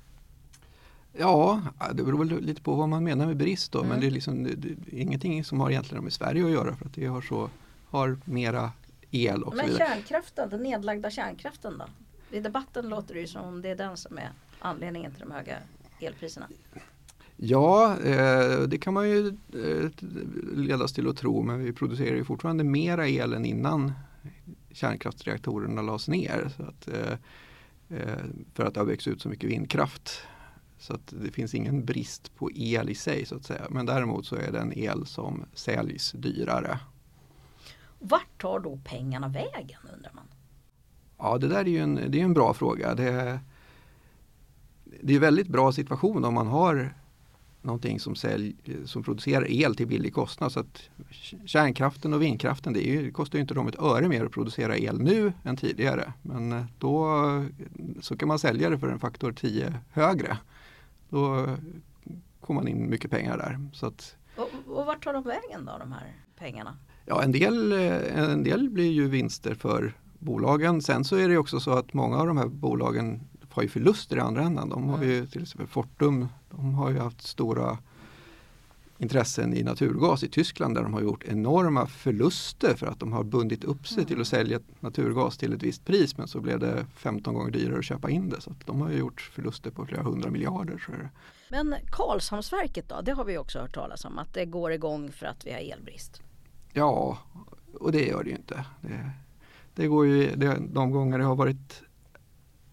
Ja, 1.13 1.63
det 1.95 2.05
beror 2.05 2.25
väl 2.25 2.41
lite 2.41 2.63
på 2.63 2.75
vad 2.75 2.89
man 2.89 3.05
menar 3.05 3.27
med 3.27 3.37
brist 3.37 3.73
då. 3.73 3.79
Mm. 3.79 3.89
Men 3.89 4.01
det 4.01 4.07
är, 4.07 4.11
liksom, 4.11 4.45
det, 4.45 4.55
det 4.55 4.97
ingenting 4.97 5.45
som 5.45 5.61
har 5.61 5.71
egentligen 5.71 6.05
med 6.05 6.13
Sverige 6.13 6.45
att 6.45 6.51
göra 6.51 6.77
för 6.77 6.87
att 6.87 6.95
det 6.95 7.07
har, 7.07 7.21
så, 7.23 7.51
har 7.89 8.19
mera 8.25 8.73
el 9.11 9.43
och 9.43 9.53
så 9.53 9.57
Men 9.57 9.67
vidare. 9.67 9.89
kärnkraften, 9.89 10.51
den 10.51 10.63
nedlagda 10.63 11.11
kärnkraften 11.11 11.79
då? 11.79 11.87
I 12.37 12.41
debatten 12.41 12.89
låter 12.89 13.15
det 13.15 13.21
ju 13.21 13.27
som 13.27 13.45
om 13.45 13.63
det 13.63 13.69
är 13.69 13.77
den 13.77 13.97
som 13.97 14.19
är 14.19 14.31
anledningen 14.59 15.13
till 15.13 15.21
de 15.21 15.31
höga 15.31 15.59
elpriserna. 16.01 16.49
Ja, 17.45 17.99
eh, 17.99 18.61
det 18.61 18.79
kan 18.79 18.95
man 18.95 19.09
ju 19.09 19.29
eh, 19.29 19.91
ledas 20.55 20.93
till 20.93 21.09
att 21.09 21.17
tro 21.17 21.43
men 21.43 21.65
vi 21.65 21.73
producerar 21.73 22.17
ju 22.17 22.25
fortfarande 22.25 22.65
mera 22.65 23.09
el 23.09 23.33
än 23.33 23.45
innan 23.45 23.93
kärnkraftsreaktorerna 24.71 25.83
lades 25.83 26.09
ner. 26.09 26.51
Så 26.57 26.63
att, 26.63 26.89
eh, 26.89 27.19
för 28.55 28.65
att 28.65 28.75
det 28.75 28.81
har 28.81 28.85
växt 28.85 29.09
ut 29.09 29.23
så 29.23 29.29
mycket 29.29 29.51
vindkraft. 29.51 30.23
Så 30.79 30.95
att 30.95 31.15
det 31.23 31.31
finns 31.31 31.55
ingen 31.55 31.85
brist 31.85 32.35
på 32.37 32.51
el 32.55 32.91
i 32.91 32.95
sig 32.95 33.27
så 33.27 33.37
att 33.37 33.45
säga. 33.45 33.67
Men 33.71 33.87
däremot 33.87 34.27
så 34.27 34.37
är 34.37 34.53
det 34.53 34.59
en 34.59 34.79
el 34.79 35.07
som 35.07 35.45
säljs 35.55 36.13
dyrare. 36.13 36.79
Vart 37.99 38.41
tar 38.41 38.61
då 38.61 38.79
pengarna 38.85 39.29
vägen 39.29 39.79
undrar 39.95 40.13
man? 40.15 40.29
Ja, 41.19 41.39
det 41.39 41.49
där 41.49 41.61
är 41.61 41.65
ju 41.65 41.79
en, 41.79 41.95
det 41.95 42.21
är 42.21 42.25
en 42.25 42.35
bra 42.35 42.55
fråga. 42.55 42.95
Det, 42.95 43.41
det 44.85 45.13
är 45.13 45.17
en 45.17 45.21
väldigt 45.21 45.49
bra 45.49 45.73
situation 45.73 46.25
om 46.25 46.35
man 46.35 46.47
har 46.47 47.02
någonting 47.63 48.01
som, 48.01 48.15
sälj, 48.15 48.55
som 48.85 49.03
producerar 49.03 49.51
el 49.51 49.77
till 49.77 49.87
billig 49.87 50.15
kostnad. 50.15 50.53
Så 50.53 50.61
att 50.61 50.91
kärnkraften 51.45 52.15
och 52.15 52.23
vindkraften, 52.23 52.73
det, 52.73 52.89
är 52.89 53.11
kostar 53.11 53.39
inte 53.39 53.55
dem 53.55 53.69
ett 53.69 53.83
öre 53.83 54.09
mer 54.09 54.25
att 54.25 54.33
producera 54.33 54.77
el 54.77 54.99
nu 54.99 55.33
än 55.45 55.57
tidigare. 55.57 56.13
Men 56.23 56.53
eh, 56.53 56.65
då 56.79 57.17
så 58.01 58.17
kan 58.17 58.29
man 58.29 58.39
sälja 58.39 58.71
det 58.71 58.79
för 58.79 58.89
en 58.89 58.99
faktor 58.99 59.33
10 59.33 59.75
högre. 59.91 60.39
Då 61.09 61.47
får 62.43 62.55
man 62.55 62.69
in 62.69 62.91
mycket 62.91 63.11
pengar 63.11 63.39
där. 63.39 63.69
Så 63.73 63.87
att, 63.87 64.17
Och, 64.37 64.51
och 64.67 64.87
vart 64.87 65.05
tar 65.05 65.13
de 65.13 65.23
vägen 65.23 65.65
då 65.65 65.79
de 65.79 65.93
här 65.93 66.17
pengarna? 66.39 66.77
Ja, 67.07 67.23
en 67.23 67.33
del, 67.33 67.73
eh, 67.73 68.31
en 68.31 68.43
del 68.43 68.71
blir 68.71 68.93
ju 68.93 69.09
vinster 69.09 69.55
för 69.55 69.93
bolagen. 70.19 70.83
Sen 70.83 71.05
så 71.05 71.17
är 71.17 71.29
det 71.29 71.39
också 71.39 71.61
så 71.61 71.71
att 71.71 71.93
många 71.93 72.17
av 72.19 72.27
de 72.27 72.37
här 72.37 72.47
bolagen 72.47 73.21
har 73.53 73.63
ju 73.63 73.69
förluster 73.69 74.17
i 74.17 74.21
andra 74.21 74.43
änden. 74.43 74.69
De 74.69 74.89
har 74.89 75.03
ju 75.03 75.27
till 75.27 75.43
exempel 75.43 75.67
Fortum, 75.67 76.29
de 76.51 76.75
har 76.75 76.91
ju 76.91 76.99
haft 76.99 77.23
stora 77.23 77.79
intressen 79.03 79.55
i 79.55 79.63
naturgas 79.63 80.23
i 80.23 80.29
Tyskland 80.29 80.75
där 80.75 80.83
de 80.83 80.95
har 80.95 81.01
gjort 81.01 81.25
enorma 81.25 81.87
förluster 81.87 82.75
för 82.75 82.87
att 82.87 83.01
de 83.01 83.13
har 83.13 83.25
bundit 83.25 83.65
upp 83.65 83.89
sig 83.89 84.05
till 84.05 84.21
att 84.21 84.27
sälja 84.27 84.61
naturgas 84.81 85.39
till 85.39 85.53
ett 85.53 85.63
visst 85.63 85.85
pris 85.85 86.19
men 86.19 86.29
så 86.29 86.41
blev 86.41 86.59
det 86.59 86.87
15 86.97 87.35
gånger 87.35 87.51
dyrare 87.51 87.79
att 87.79 87.85
köpa 87.85 88.11
in 88.11 88.29
det. 88.29 88.41
Så 88.41 88.55
de 88.67 88.81
har 88.81 88.91
ju 88.91 88.97
gjort 88.97 89.21
förluster 89.21 89.71
på 89.71 89.87
flera 89.87 90.03
hundra 90.03 90.31
miljarder. 90.31 91.11
Men 91.51 91.75
Karlshamnsverket 91.91 92.89
då? 92.89 93.01
Det 93.01 93.13
har 93.13 93.25
vi 93.25 93.39
också 93.39 93.59
hört 93.59 93.75
talas 93.75 94.05
om 94.05 94.19
att 94.19 94.35
det 94.35 94.47
går 94.47 94.73
igång 94.73 95.13
för 95.13 95.27
att 95.27 95.47
vi 95.47 95.53
har 95.53 95.59
elbrist. 95.59 96.23
Ja, 96.73 97.19
och 97.75 97.93
det 97.93 98.07
gör 98.07 98.25
det 98.25 98.31
ju 98.31 98.37
inte. 98.37 98.65
Det, 98.81 99.11
det 99.75 99.87
går 99.87 100.07
ju, 100.07 100.37
det, 100.37 100.59
de 100.73 100.91
gånger 100.91 101.19
det 101.19 101.25
har 101.25 101.37
varit 101.37 101.83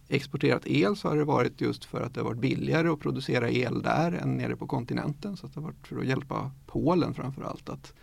exporterat 0.09 0.67
el 0.67 0.95
så 0.95 1.07
har 1.09 1.17
det 1.17 1.23
varit 1.23 1.61
just 1.61 1.85
för 1.85 2.01
att 2.01 2.13
det 2.13 2.19
har 2.19 2.25
varit 2.25 2.39
billigare 2.39 2.89
att 2.89 2.99
producera 2.99 3.49
el 3.49 3.81
där 3.81 4.11
än 4.11 4.37
nere 4.37 4.55
på 4.55 4.67
kontinenten. 4.67 5.37
Så 5.37 5.47
det 5.47 5.55
har 5.55 5.61
varit 5.61 5.87
för 5.87 5.99
att 5.99 6.05
hjälpa 6.05 6.51
Polen 6.65 7.13
framförallt 7.13 7.69
att 7.69 7.93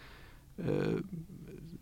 eh, 0.58 0.66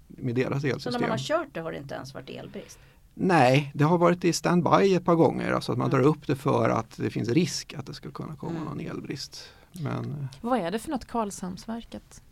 med 0.09 0.35
deras 0.35 0.65
elsystem. 0.65 0.93
Så 0.93 0.99
när 0.99 1.01
man 1.01 1.11
har 1.11 1.19
kört 1.19 1.49
det 1.53 1.61
har 1.61 1.73
det 1.73 1.79
inte 1.79 1.95
ens 1.95 2.15
varit 2.15 2.31
elbrist? 2.31 2.79
Nej, 3.15 3.71
det 3.75 3.85
har 3.85 3.99
varit 3.99 4.25
i 4.25 4.33
standby 4.33 4.95
ett 4.95 5.05
par 5.05 5.15
gånger. 5.15 5.53
Alltså 5.53 5.73
att 5.73 5.79
man 5.79 5.91
Mm. 5.91 6.01
drar 6.01 6.09
upp 6.11 6.27
det 6.27 6.37
för 6.37 6.71
att 6.71 6.97
det 6.97 7.11
finns 7.11 7.29
risk 7.29 7.75
att 7.75 7.87
det 7.87 7.95
skulle 7.95 8.13
kunna 8.13 8.37
komma 8.37 8.53
Mm. 8.53 8.65
någon 8.65 8.81
elbrist. 8.81 9.49
Men 9.73 10.05
eh, 10.11 10.27
Vad 10.41 10.61
är 10.61 10.71
det 10.71 10.79
för 10.79 10.91
något 10.91 11.05
Karlshamnsverket? 11.05 12.23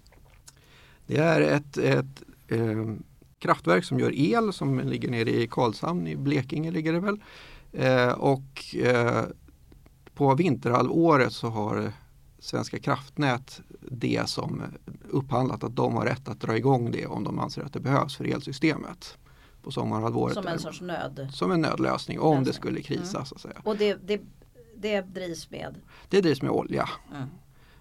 det 1.06 1.16
är 1.16 1.40
ett, 1.40 1.78
ett 1.78 2.22
eh, 2.48 2.94
kraftverk 3.38 3.84
som 3.84 3.98
gör 4.00 4.12
el 4.14 4.52
som 4.52 4.78
ligger 4.80 5.10
nere 5.10 5.30
i 5.30 5.46
Karlshamn 5.50 6.06
i 6.06 6.16
Blekinge 6.16 6.70
ligger 6.70 6.92
det 6.92 7.00
väl. 7.00 7.20
Eh, 7.72 8.12
och 8.12 8.76
eh, 8.76 9.24
på 10.14 10.34
vinterhalvåret 10.34 11.32
så 11.32 11.48
har 11.48 11.92
Svenska 12.38 12.78
kraftnät 12.78 13.60
det 13.90 14.28
som 14.28 14.62
upphandlat 15.10 15.64
att 15.64 15.76
de 15.76 15.94
har 15.94 16.06
rätt 16.06 16.28
att 16.28 16.40
dra 16.40 16.56
igång 16.56 16.90
det 16.90 17.06
om 17.06 17.24
de 17.24 17.38
anser 17.38 17.62
att 17.62 17.72
det 17.72 17.80
behövs 17.80 18.16
för 18.16 18.24
elsystemet. 18.24 19.18
På 19.62 19.70
sommarhalvåret. 19.70 20.34
Som 20.34 20.46
en 20.46 20.58
sorts 20.58 20.80
nöd. 20.80 21.28
som 21.32 21.50
en 21.52 21.60
nödlösning 21.60 22.20
om 22.20 22.30
det 22.34 22.38
Lösning. 22.38 22.54
skulle 22.54 22.82
krisa 22.82 23.16
Mm. 23.16 23.26
så 23.26 23.34
att 23.34 23.40
säga. 23.40 23.54
Och 23.64 23.76
det, 23.76 23.94
det, 23.94 24.20
det 24.76 25.00
drivs 25.00 25.50
med? 25.50 25.74
Det 26.08 26.20
drivs 26.20 26.42
med 26.42 26.50
olja. 26.50 26.88
Mm. 27.14 27.28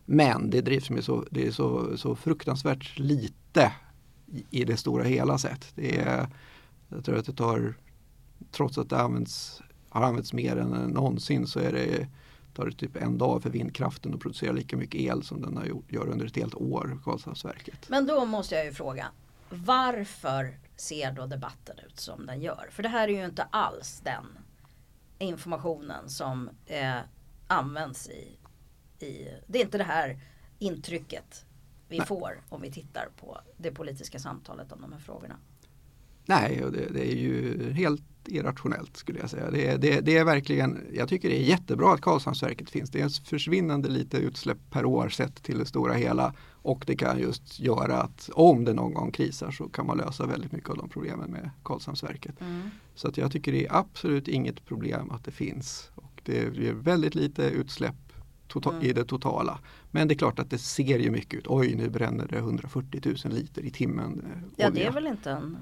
Men 0.06 0.50
det 0.50 0.62
drivs 0.62 0.90
med 0.90 1.04
så, 1.04 1.26
det 1.32 1.48
är 1.48 1.52
så, 1.52 1.98
så 1.98 2.16
fruktansvärt 2.16 3.00
lite 3.00 3.74
i, 4.28 4.46
i 4.50 4.64
det 4.66 4.78
stora 4.78 5.04
hela 5.04 5.38
sett. 5.38 5.72
Det 5.76 5.98
är, 6.00 6.28
jag 6.90 7.06
tror 7.06 7.18
att 7.18 7.26
det 7.26 7.34
tar, 7.34 7.74
trots 8.52 8.78
att 8.78 8.90
det 8.90 8.98
används, 9.02 9.62
har 9.92 10.02
använts 10.02 10.34
mer 10.34 10.58
än 10.58 10.70
någonsin 10.70 11.48
så 11.48 11.60
är 11.60 11.72
det, 11.72 12.08
tar 12.54 12.66
det 12.66 12.72
typ 12.72 12.96
en 12.96 13.18
dag 13.18 13.44
för 13.44 13.50
vindkraften 13.50 14.14
att 14.14 14.20
producera 14.20 14.52
lika 14.52 14.78
mycket 14.78 15.02
el 15.02 15.24
som 15.24 15.42
den 15.42 15.58
har 15.58 15.66
gjort, 15.66 15.92
gör 15.92 16.08
under 16.08 16.26
ett 16.26 16.36
helt 16.36 16.56
år, 16.56 17.00
Karlshamnsverket. 17.04 17.90
Men 17.90 18.08
då 18.08 18.26
måste 18.26 18.56
jag 18.56 18.66
ju 18.66 18.74
fråga. 18.74 19.08
Varför 19.50 20.58
ser 20.76 21.12
då 21.12 21.26
debatten 21.26 21.76
ut 21.88 22.00
som 22.00 22.26
den 22.26 22.42
gör? 22.42 22.68
För 22.72 22.84
det 22.84 22.90
här 22.90 23.08
är 23.08 23.14
ju 23.14 23.26
inte 23.26 23.44
alls 23.44 24.02
den 24.04 24.26
informationen 25.20 26.10
som 26.10 26.50
eh, 26.66 26.98
används 27.48 28.10
i, 28.10 28.38
i... 29.06 29.28
Det 29.48 29.60
är 29.60 29.64
inte 29.64 29.78
det 29.78 29.84
här 29.84 30.20
intrycket 30.60 31.46
vi 31.88 31.98
Nej. 31.98 32.08
får 32.08 32.42
om 32.50 32.62
vi 32.62 32.72
tittar 32.72 33.10
på 33.20 33.42
det 33.58 33.72
politiska 33.72 34.20
samtalet 34.20 34.72
om 34.72 34.82
de 34.82 34.94
här 34.94 35.00
frågorna. 35.00 35.36
Nej, 36.26 36.64
och 36.66 36.72
det, 36.72 36.86
det 36.94 37.12
är 37.12 37.16
ju 37.16 37.72
helt 37.74 38.04
irrationellt 38.28 38.98
skulle 38.98 39.20
jag 39.20 39.30
säga. 39.30 39.52
Det, 39.52 39.78
det, 39.78 40.02
det 40.02 40.18
är 40.18 40.26
verkligen, 40.26 40.78
jag 40.94 41.10
tycker 41.10 41.30
det 41.30 41.40
är 41.40 41.44
jättebra 41.44 41.94
att 41.94 42.02
Karlshamnsverket 42.02 42.70
finns. 42.70 42.90
Det 42.90 43.02
är 43.02 43.06
ett 43.06 43.18
försvinnande 43.28 43.90
lite 43.90 44.18
utsläpp 44.18 44.58
per 44.72 44.86
år 44.86 45.10
sett 45.10 45.44
till 45.44 45.58
det 45.60 45.66
stora 45.66 45.94
hela. 45.94 46.34
Och 46.64 46.84
det 46.88 46.96
kan 46.96 47.20
just 47.20 47.60
göra 47.60 48.02
att 48.02 48.30
om 48.34 48.66
det 48.66 48.74
någon 48.74 48.94
gång 48.94 49.12
krisar 49.12 49.52
så 49.52 49.70
kan 49.70 49.86
man 49.88 49.98
lösa 49.98 50.26
väldigt 50.26 50.52
mycket 50.52 50.70
av 50.70 50.78
de 50.78 50.90
problemen 50.90 51.32
med 51.32 51.50
Karlshamnsverket. 51.64 52.36
Så 52.96 53.08
att 53.08 53.18
jag 53.18 53.32
tycker 53.32 53.52
det 53.52 53.66
är 53.68 53.76
absolut 53.76 54.28
inget 54.28 54.66
problem 54.66 55.12
att 55.12 55.26
det 55.26 55.32
finns. 55.32 55.90
Och 55.96 56.22
det 56.24 56.40
är 56.40 56.74
väldigt 56.74 57.16
lite 57.16 57.44
utsläpp 57.44 57.96
tota- 58.48 58.70
Mm. 58.72 58.84
i 58.84 58.94
det 58.94 59.04
totala. 59.06 59.60
Men 59.92 60.08
det 60.08 60.14
är 60.14 60.18
klart 60.18 60.40
att 60.40 60.50
det 60.50 60.58
ser 60.58 61.00
ju 61.00 61.12
mycket 61.12 61.34
ut. 61.40 61.46
Oj, 61.48 61.76
nu 61.76 61.90
bränner 61.90 62.28
det 62.28 62.38
140 62.38 63.02
000 63.26 63.34
liter 63.34 63.62
i 63.66 63.70
timmen 63.72 64.22
eh, 64.26 64.42
Ja 64.56 64.66
det 64.70 64.72
olja. 64.72 64.88
är 64.88 64.94
väl 64.94 65.08
inte 65.08 65.32
en... 65.32 65.58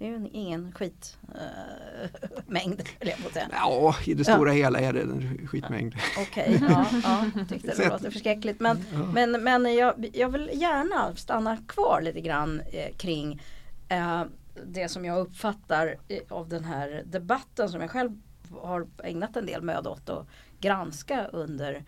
Det 0.00 0.06
är 0.06 0.08
ju 0.08 0.14
en- 0.16 0.30
ingen 0.34 0.72
skitmängd 0.72 2.80
äh, 3.00 3.26
att 3.26 3.32
säga. 3.32 3.48
Ja, 3.52 3.94
i 4.06 4.14
det 4.14 4.24
stora 4.24 4.52
hela 4.52 4.80
är 4.80 4.92
det 4.92 5.00
en 5.00 5.48
skitmängd. 5.48 5.94
Okej, 6.18 6.62
ja, 6.68 6.86
ja, 7.02 7.24
tyckte 7.48 7.74
det 7.76 7.88
låter 7.88 8.10
förskräckligt. 8.10 8.60
Men, 8.60 8.84
Ja. 8.92 8.98
men, 8.98 9.42
men 9.44 9.74
jag, 9.74 10.10
jag 10.12 10.28
vill 10.28 10.50
gärna 10.52 11.16
stanna 11.16 11.56
kvar 11.56 12.00
lite 12.02 12.20
grann 12.20 12.62
eh, 12.72 12.96
kring 12.96 13.42
eh, 13.88 14.22
det 14.66 14.88
som 14.88 15.04
jag 15.04 15.18
uppfattar 15.18 15.96
eh, 16.08 16.18
av 16.28 16.48
den 16.48 16.64
här 16.64 17.02
debatten 17.06 17.68
som 17.68 17.80
jag 17.80 17.90
själv 17.90 18.20
har 18.62 18.86
ägnat 19.04 19.36
en 19.36 19.46
del 19.46 19.62
möda 19.62 19.90
åt 19.90 20.08
att 20.10 20.26
granska 20.60 21.26
under 21.26 21.84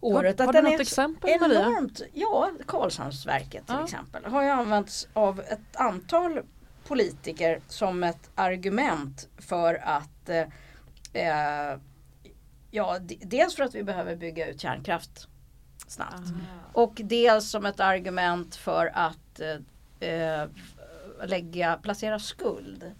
året. 0.00 0.38
har 0.40 0.46
att 0.48 0.52
du 0.54 0.62
något 0.62 0.80
exempel, 0.80 1.30
så 1.38 1.48
Maria? 1.48 1.60
enormt, 1.60 2.02
Ja, 2.12 2.50
Karlshamnsverket 2.66 3.66
till 3.66 3.76
Ja. 3.78 3.84
exempel 3.84 4.24
har 4.24 4.42
ju 4.42 4.48
använts 4.48 5.08
av 5.12 5.40
ett 5.40 5.76
antal 5.76 6.40
politiker 6.84 7.60
som 7.68 8.02
ett 8.02 8.30
argument 8.34 9.28
för 9.38 9.74
att 9.74 10.28
eh, 10.28 10.46
eh, 11.12 11.78
Ja, 12.70 12.98
dels 13.20 13.56
för 13.56 13.64
att 13.64 13.74
vi 13.74 13.82
behöver 13.82 14.16
bygga 14.16 14.48
ut 14.48 14.60
kärnkraft 14.60 15.28
snabbt. 15.86 16.28
Och 16.72 17.00
dels 17.04 17.50
som 17.50 17.66
ett 17.66 17.80
argument 17.80 18.56
för 18.56 18.90
att 18.94 19.40
eh, 20.00 20.10
eh, 20.10 20.48
lägga, 21.24 21.76
placera 21.82 22.18
skuld 22.18 22.92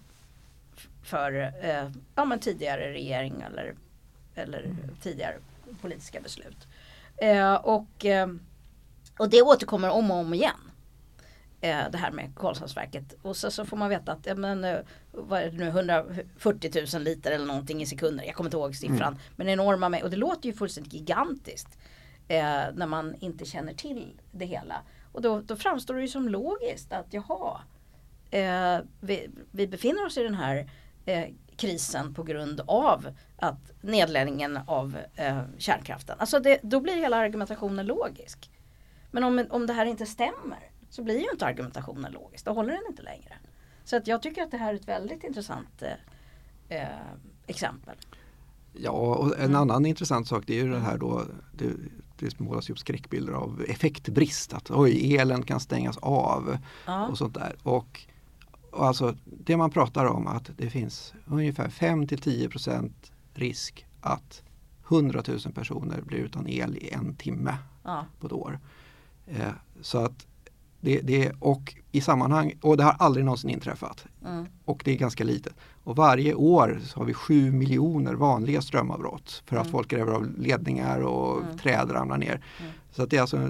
för 1.03 1.53
eh, 1.61 1.91
ja, 2.15 2.25
men 2.25 2.39
tidigare 2.39 2.93
regering 2.93 3.41
eller, 3.41 3.75
eller 4.35 4.75
tidigare 5.01 5.35
politiska 5.81 6.21
beslut. 6.21 6.67
Eh, 7.17 7.53
och, 7.53 8.05
eh, 8.05 8.27
och 9.19 9.29
det 9.29 9.41
återkommer 9.41 9.89
om 9.89 10.11
och 10.11 10.17
om 10.17 10.33
igen. 10.33 10.71
Eh, 11.61 11.91
det 11.91 11.97
här 11.97 12.11
med 12.11 12.35
Karlshamnsverket. 12.35 13.15
Och 13.21 13.37
så, 13.37 13.51
så 13.51 13.65
får 13.65 13.77
man 13.77 13.89
veta 13.89 14.11
att 14.11 14.25
ja, 14.25 14.35
men, 14.35 14.63
eh, 14.63 14.77
vad 15.11 15.41
är 15.41 15.51
det 15.51 15.57
nu, 15.57 15.67
140 15.67 16.71
000 16.93 17.03
liter 17.03 17.31
eller 17.31 17.45
någonting 17.45 17.81
i 17.81 17.85
sekunder. 17.85 18.25
Jag 18.25 18.35
kommer 18.35 18.47
inte 18.47 18.57
ihåg 18.57 18.75
siffran. 18.75 19.19
Men 19.35 19.49
enorma 19.49 19.89
mängder. 19.89 20.05
Och 20.05 20.11
det 20.11 20.17
låter 20.17 20.49
ju 20.49 20.53
fullständigt 20.53 20.93
gigantiskt. 20.93 21.77
Eh, 22.27 22.63
när 22.75 22.85
man 22.85 23.15
inte 23.19 23.45
känner 23.45 23.73
till 23.73 24.21
det 24.31 24.45
hela. 24.45 24.81
Och 25.11 25.21
då, 25.21 25.41
då 25.41 25.55
framstår 25.55 25.95
det 25.95 26.01
ju 26.01 26.07
som 26.07 26.29
logiskt 26.29 26.93
att 26.93 27.13
jaha, 27.13 27.61
eh, 28.31 28.79
vi, 28.99 29.29
vi 29.51 29.67
befinner 29.67 30.05
oss 30.05 30.17
i 30.17 30.23
den 30.23 30.35
här 30.35 30.69
eh, 31.05 31.25
krisen 31.55 32.13
på 32.13 32.23
grund 32.23 32.61
av 32.67 33.07
att 33.37 33.71
nedläggningen 33.81 34.59
av 34.67 34.97
eh, 35.15 35.41
kärnkraften. 35.57 36.15
Alltså 36.19 36.39
det, 36.39 36.59
då 36.63 36.79
blir 36.79 36.95
hela 36.95 37.17
argumentationen 37.17 37.85
logisk. 37.85 38.49
Men 39.11 39.23
om, 39.23 39.45
om 39.49 39.67
det 39.67 39.73
här 39.73 39.85
inte 39.85 40.05
stämmer 40.05 40.71
så 40.95 41.03
blir 41.03 41.19
ju 41.19 41.31
inte 41.31 41.45
argumentationen 41.45 42.11
logisk. 42.11 42.45
Då 42.45 42.53
håller 42.53 42.73
den 42.73 42.81
inte 42.89 43.01
längre. 43.01 43.33
Så 43.83 43.95
att 43.97 44.07
jag 44.07 44.21
tycker 44.21 44.43
att 44.43 44.51
det 44.51 44.57
här 44.57 44.73
är 44.73 44.75
ett 44.77 44.87
väldigt 44.87 45.23
intressant 45.23 45.81
eh, 45.81 46.77
eh, 46.81 46.87
exempel. 47.47 47.95
Ja, 48.73 48.89
och 48.91 49.37
en 49.37 49.43
Mm. 49.45 49.55
annan 49.55 49.85
intressant 49.85 50.27
sak 50.27 50.43
det 50.47 50.59
är 50.59 50.63
ju 50.63 50.71
det 50.71 50.79
här 50.79 50.97
då 50.97 51.23
det, 51.51 51.71
det 52.19 52.39
målas 52.39 52.69
upp 52.69 52.79
skräckbilder 52.79 53.33
av 53.33 53.65
effektbrist. 53.67 54.53
Att 54.53 54.71
oj, 54.71 55.15
elen 55.17 55.43
kan 55.43 55.59
stängas 55.59 55.97
av 55.97 56.57
Ja. 56.85 57.07
och 57.07 57.17
sånt 57.17 57.33
där. 57.33 57.55
Och, 57.63 58.01
och 58.71 58.85
alltså 58.87 59.15
det 59.25 59.57
man 59.57 59.71
pratar 59.71 60.05
om 60.05 60.27
att 60.27 60.49
det 60.57 60.69
finns 60.69 61.13
ungefär 61.25 61.69
5 61.69 62.07
till 62.07 62.21
10 62.21 62.49
procent 62.49 63.11
risk 63.33 63.85
att 64.01 64.43
100 64.89 65.23
000 65.27 65.39
personer 65.53 66.01
blir 66.01 66.19
utan 66.19 66.47
el 66.47 66.75
i 66.77 66.89
en 66.93 67.15
timme 67.15 67.57
Ja. 67.83 68.05
på 68.19 68.27
ett 68.27 68.33
år. 68.33 68.59
Eh, 69.27 69.49
så 69.81 69.97
att 69.97 70.27
det, 70.81 70.99
det 71.01 71.31
och 71.39 71.75
i 71.91 72.01
sammanhang, 72.01 72.53
och 72.61 72.77
det 72.77 72.83
har 72.83 72.95
aldrig 72.99 73.25
någonsin 73.25 73.49
inträffat 73.49 74.05
Mm. 74.25 74.45
och 74.65 74.81
det 74.85 74.91
är 74.91 74.97
ganska 74.97 75.23
litet. 75.23 75.53
Och 75.83 75.95
varje 75.95 76.33
år 76.33 76.79
så 76.83 76.99
har 76.99 77.05
vi 77.05 77.13
7 77.13 77.51
miljoner 77.51 78.13
vanliga 78.13 78.61
strömavbrott 78.61 79.43
för 79.45 79.55
att 79.57 79.61
Mm. 79.65 79.71
folk 79.71 79.87
gräver 79.87 80.11
av 80.11 80.39
ledningar 80.39 80.99
och 80.99 81.41
Mm. 81.43 81.57
träd 81.57 81.91
ramlar 81.91 82.17
ner. 82.17 82.41
Mm. 82.59 82.71
Så 82.91 83.03
att 83.03 83.09
det 83.09 83.17
är 83.17 83.21
alltså 83.21 83.49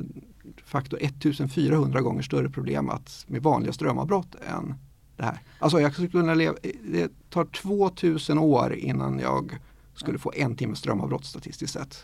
faktor 0.65 0.99
1400 1.01 2.01
gånger 2.01 2.21
större 2.21 2.49
problem 2.49 2.89
att, 2.89 3.25
med 3.27 3.43
vanliga 3.43 3.73
strömavbrott 3.73 4.35
än 4.35 4.73
det 5.17 5.23
här. 5.23 5.39
Alltså 5.59 5.79
jag 5.79 5.93
skulle 5.93 6.07
kunna 6.07 6.33
leva, 6.33 6.55
det 6.83 7.11
tar 7.29 7.45
2000 7.45 8.37
år 8.37 8.73
innan 8.75 9.19
jag 9.19 9.59
skulle 9.93 10.09
Mm. 10.11 10.19
få 10.19 10.31
en 10.35 10.55
timme 10.55 10.75
strömavbrott 10.75 11.25
statistiskt 11.25 11.73
sett. 11.73 12.03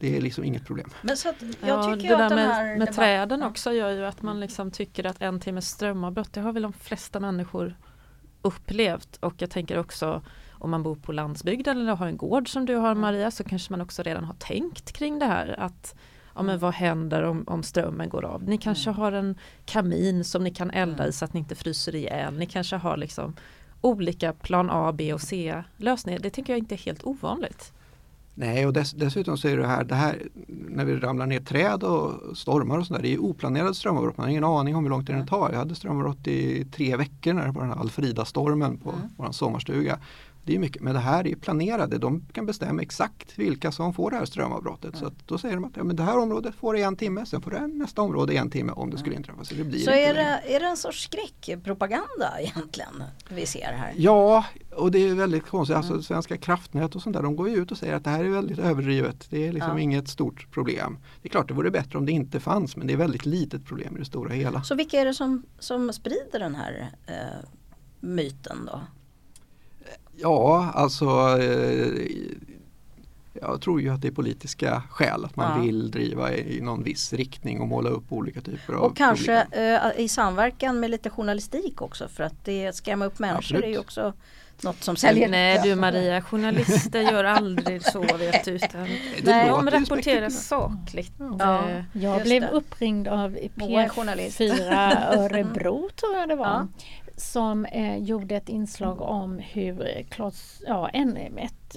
Mm. 0.00 0.12
Det 0.12 0.16
är 0.18 0.20
liksom 0.22 0.44
inget 0.44 0.66
problem. 0.66 0.90
Men 1.02 1.16
så 1.16 1.28
att 1.28 1.36
jag 1.42 1.68
Ja, 1.70 1.94
tycker 1.94 2.08
det 2.08 2.16
där 2.16 2.28
den 2.28 2.38
med, 2.38 2.48
här 2.54 2.76
med 2.78 2.94
träden 2.94 3.42
också 3.42 3.72
gör 3.72 3.90
ju 3.90 4.04
att 4.06 4.22
man 4.22 4.40
liksom 4.40 4.70
tycker 4.70 5.06
att 5.06 5.22
en 5.22 5.40
timmes 5.40 5.68
strömavbrott, 5.68 6.32
det 6.32 6.40
har 6.40 6.52
väl 6.52 6.62
de 6.62 6.72
flesta 6.72 7.20
människor 7.20 7.76
upplevt. 8.42 9.16
Och 9.16 9.34
jag 9.38 9.50
tänker 9.50 9.78
också 9.78 10.22
om 10.50 10.70
man 10.70 10.82
bor 10.82 10.96
på 10.96 11.12
landsbygden 11.12 11.78
eller 11.80 11.92
har 11.94 12.06
en 12.06 12.16
gård 12.16 12.52
som 12.52 12.66
du 12.66 12.74
har 12.76 12.90
Mm. 12.90 13.00
Maria 13.00 13.30
så 13.30 13.44
kanske 13.44 13.72
man 13.72 13.80
också 13.80 14.02
redan 14.02 14.24
har 14.24 14.34
tänkt 14.34 14.92
kring 14.92 15.18
det 15.18 15.26
här. 15.26 15.54
att 15.60 15.94
ja, 16.34 16.42
men 16.42 16.48
Mm. 16.50 16.60
Vad 16.60 16.74
händer 16.74 17.22
om, 17.22 17.44
om 17.46 17.62
strömmen 17.62 18.08
går 18.08 18.24
av? 18.24 18.42
Ni 18.44 18.58
kanske 18.58 18.90
Mm. 18.90 19.00
har 19.02 19.12
en 19.12 19.38
kamin 19.64 20.24
som 20.24 20.44
ni 20.44 20.50
kan 20.54 20.70
elda 20.70 20.94
Mm. 21.02 21.08
i 21.08 21.12
så 21.12 21.24
att 21.24 21.32
ni 21.32 21.40
inte 21.40 21.54
fryser 21.54 21.94
ihjäl. 21.94 22.34
Ni 22.38 22.46
kanske 22.46 22.76
har 22.76 22.96
liksom 22.96 23.36
olika 23.80 24.32
plan 24.32 24.70
A, 24.70 24.92
B 24.92 25.12
och 25.14 25.20
C 25.20 25.62
lösningar. 25.76 26.18
Det 26.18 26.30
tycker 26.30 26.52
jag 26.52 26.58
inte 26.58 26.74
är 26.74 26.78
helt 26.78 27.04
ovanligt. 27.04 27.72
Nej, 28.40 28.66
och 28.66 28.72
dess, 28.72 28.92
dessutom 28.92 29.38
så 29.38 29.48
är 29.48 29.56
det 29.56 29.66
här, 29.66 29.84
det 29.84 29.94
här 29.94 30.22
när 30.46 30.84
vi 30.84 30.96
ramlar 30.96 31.26
ner 31.26 31.40
träd 31.40 31.82
och 31.82 32.36
stormar 32.36 32.78
och 32.78 32.86
sådär, 32.86 33.02
det 33.02 33.14
är 33.14 33.18
oplanerade 33.18 33.74
strömavbrott. 33.74 34.16
Man 34.16 34.24
har 34.24 34.30
ingen 34.30 34.44
aning 34.44 34.76
om 34.76 34.84
hur 34.84 34.90
lång 34.90 35.06
tid 35.06 35.16
det 35.16 35.26
tar. 35.26 35.50
Jag 35.50 35.58
hade 35.58 35.74
strömavbrott 35.74 36.26
i 36.26 36.64
tre 36.64 36.96
veckor 36.96 37.32
när 37.32 37.46
det 37.46 37.52
var 37.52 37.62
den 37.62 37.70
här 37.70 37.80
Alfrida-stormen 37.80 38.78
på 38.78 38.90
mm. 38.90 39.02
vår 39.16 39.32
sommarstuga. 39.32 39.98
Det 40.48 40.54
är 40.54 40.58
mycket, 40.58 40.82
men 40.82 40.94
det 40.94 41.00
här 41.00 41.26
är 41.26 41.36
planerade. 41.36 41.98
De 41.98 42.26
kan 42.32 42.46
bestämma 42.46 42.82
exakt 42.82 43.38
vilka 43.38 43.72
som 43.72 43.94
får 43.94 44.10
det 44.10 44.16
här 44.16 44.24
strömavbrottet. 44.24 44.94
Mm. 44.94 45.00
Så 45.00 45.14
då 45.26 45.38
säger 45.38 45.54
de 45.54 45.64
att 45.64 45.76
ja, 45.76 45.84
men 45.84 45.96
det 45.96 46.02
här 46.02 46.18
området 46.18 46.54
får 46.54 46.74
det 46.74 46.82
en 46.82 46.96
timme, 46.96 47.26
sen 47.26 47.42
får 47.42 47.50
det 47.50 47.66
nästa 47.66 48.02
område 48.02 48.34
en 48.34 48.50
timme 48.50 48.72
om 48.72 48.90
det 48.90 48.98
skulle 48.98 49.16
inträffa. 49.16 49.44
Så, 49.44 49.54
det 49.54 49.64
blir 49.64 49.78
så 49.78 49.90
är, 49.90 50.14
det, 50.14 50.54
är 50.54 50.60
det 50.60 50.66
en 50.66 50.76
sorts 50.76 51.02
skräckpropaganda 51.02 52.40
egentligen 52.40 53.02
vi 53.28 53.46
ser 53.46 53.72
här? 53.72 53.92
Ja, 53.96 54.44
och 54.76 54.90
det 54.90 55.08
är 55.08 55.14
väldigt 55.14 55.46
konstigt. 55.46 55.76
Alltså, 55.76 55.92
mm. 55.92 56.02
Svenska 56.02 56.36
kraftnät 56.36 56.94
och 56.94 57.02
sånt 57.02 57.16
där, 57.16 57.22
de 57.22 57.36
går 57.36 57.48
ju 57.48 57.56
ut 57.56 57.70
och 57.70 57.78
säger 57.78 57.94
att 57.94 58.04
det 58.04 58.10
här 58.10 58.24
är 58.24 58.28
väldigt 58.28 58.58
överdrivet. 58.58 59.26
Det 59.30 59.48
är 59.48 59.52
liksom 59.52 59.72
ja. 59.72 59.80
inget 59.80 60.08
stort 60.08 60.50
problem. 60.50 60.98
Det 61.22 61.28
är 61.28 61.30
klart 61.30 61.48
det 61.48 61.54
vore 61.54 61.70
bättre 61.70 61.98
om 61.98 62.06
det 62.06 62.12
inte 62.12 62.40
fanns 62.40 62.76
men 62.76 62.86
det 62.86 62.92
är 62.92 62.96
väldigt 62.96 63.26
litet 63.26 63.64
problem 63.64 63.96
i 63.96 63.98
det 63.98 64.04
stora 64.04 64.32
hela. 64.32 64.62
Så 64.62 64.74
vilka 64.74 65.00
är 65.00 65.04
det 65.04 65.14
som, 65.14 65.42
som 65.58 65.92
sprider 65.92 66.38
den 66.38 66.54
här 66.54 66.90
eh, 67.06 67.14
myten 68.00 68.68
då? 68.72 68.80
Ja, 70.20 70.70
alltså 70.74 71.04
eh, 71.40 72.08
jag 73.40 73.60
tror 73.60 73.80
ju 73.80 73.88
att 73.88 74.02
det 74.02 74.08
är 74.08 74.12
politiska 74.12 74.82
skäl, 74.90 75.24
att 75.24 75.36
man 75.36 75.56
ja. 75.56 75.64
vill 75.64 75.90
driva 75.90 76.34
i 76.34 76.60
någon 76.60 76.82
viss 76.82 77.12
riktning 77.12 77.60
och 77.60 77.68
måla 77.68 77.90
upp 77.90 78.12
olika 78.12 78.40
typer 78.40 78.72
av 78.72 78.82
Och 78.82 78.96
kanske 78.96 79.46
eh, 79.52 80.00
i 80.04 80.08
samverkan 80.08 80.80
med 80.80 80.90
lite 80.90 81.10
journalistik 81.10 81.82
också 81.82 82.08
för 82.08 82.24
att 82.24 82.44
det 82.44 82.76
skrämma 82.76 83.04
upp 83.04 83.18
människor 83.18 83.38
Absolut. 83.38 83.64
är 83.64 83.68
ju 83.68 83.78
också 83.78 84.12
något 84.62 84.82
som 84.82 84.96
säljer. 84.96 85.28
Nej 85.28 85.60
du 85.64 85.74
Maria, 85.74 86.22
journalister 86.22 87.00
gör 87.00 87.24
aldrig 87.38 87.82
så 87.84 88.00
vet 88.00 88.44
du. 88.44 88.50
Utan 88.50 88.88
Nej, 89.22 89.48
de 89.48 89.70
rapporterar 89.70 90.30
sakligt. 90.30 91.12
Ja, 91.38 91.68
jag 91.92 92.22
blev 92.22 92.42
det. 92.42 92.48
uppringd 92.48 93.08
av 93.08 93.36
P4 93.36 95.18
Örebro 95.18 95.88
tror 95.96 96.16
jag 96.16 96.28
det 96.28 96.36
var. 96.36 96.46
Ja 96.46 96.68
som 97.18 97.64
eh, 97.64 97.96
gjorde 97.96 98.36
ett 98.36 98.48
inslag 98.48 99.00
om 99.00 99.38
hur 99.38 100.06
Klas, 100.10 100.62
ja, 100.66 100.88
en, 100.88 101.16
ett, 101.16 101.76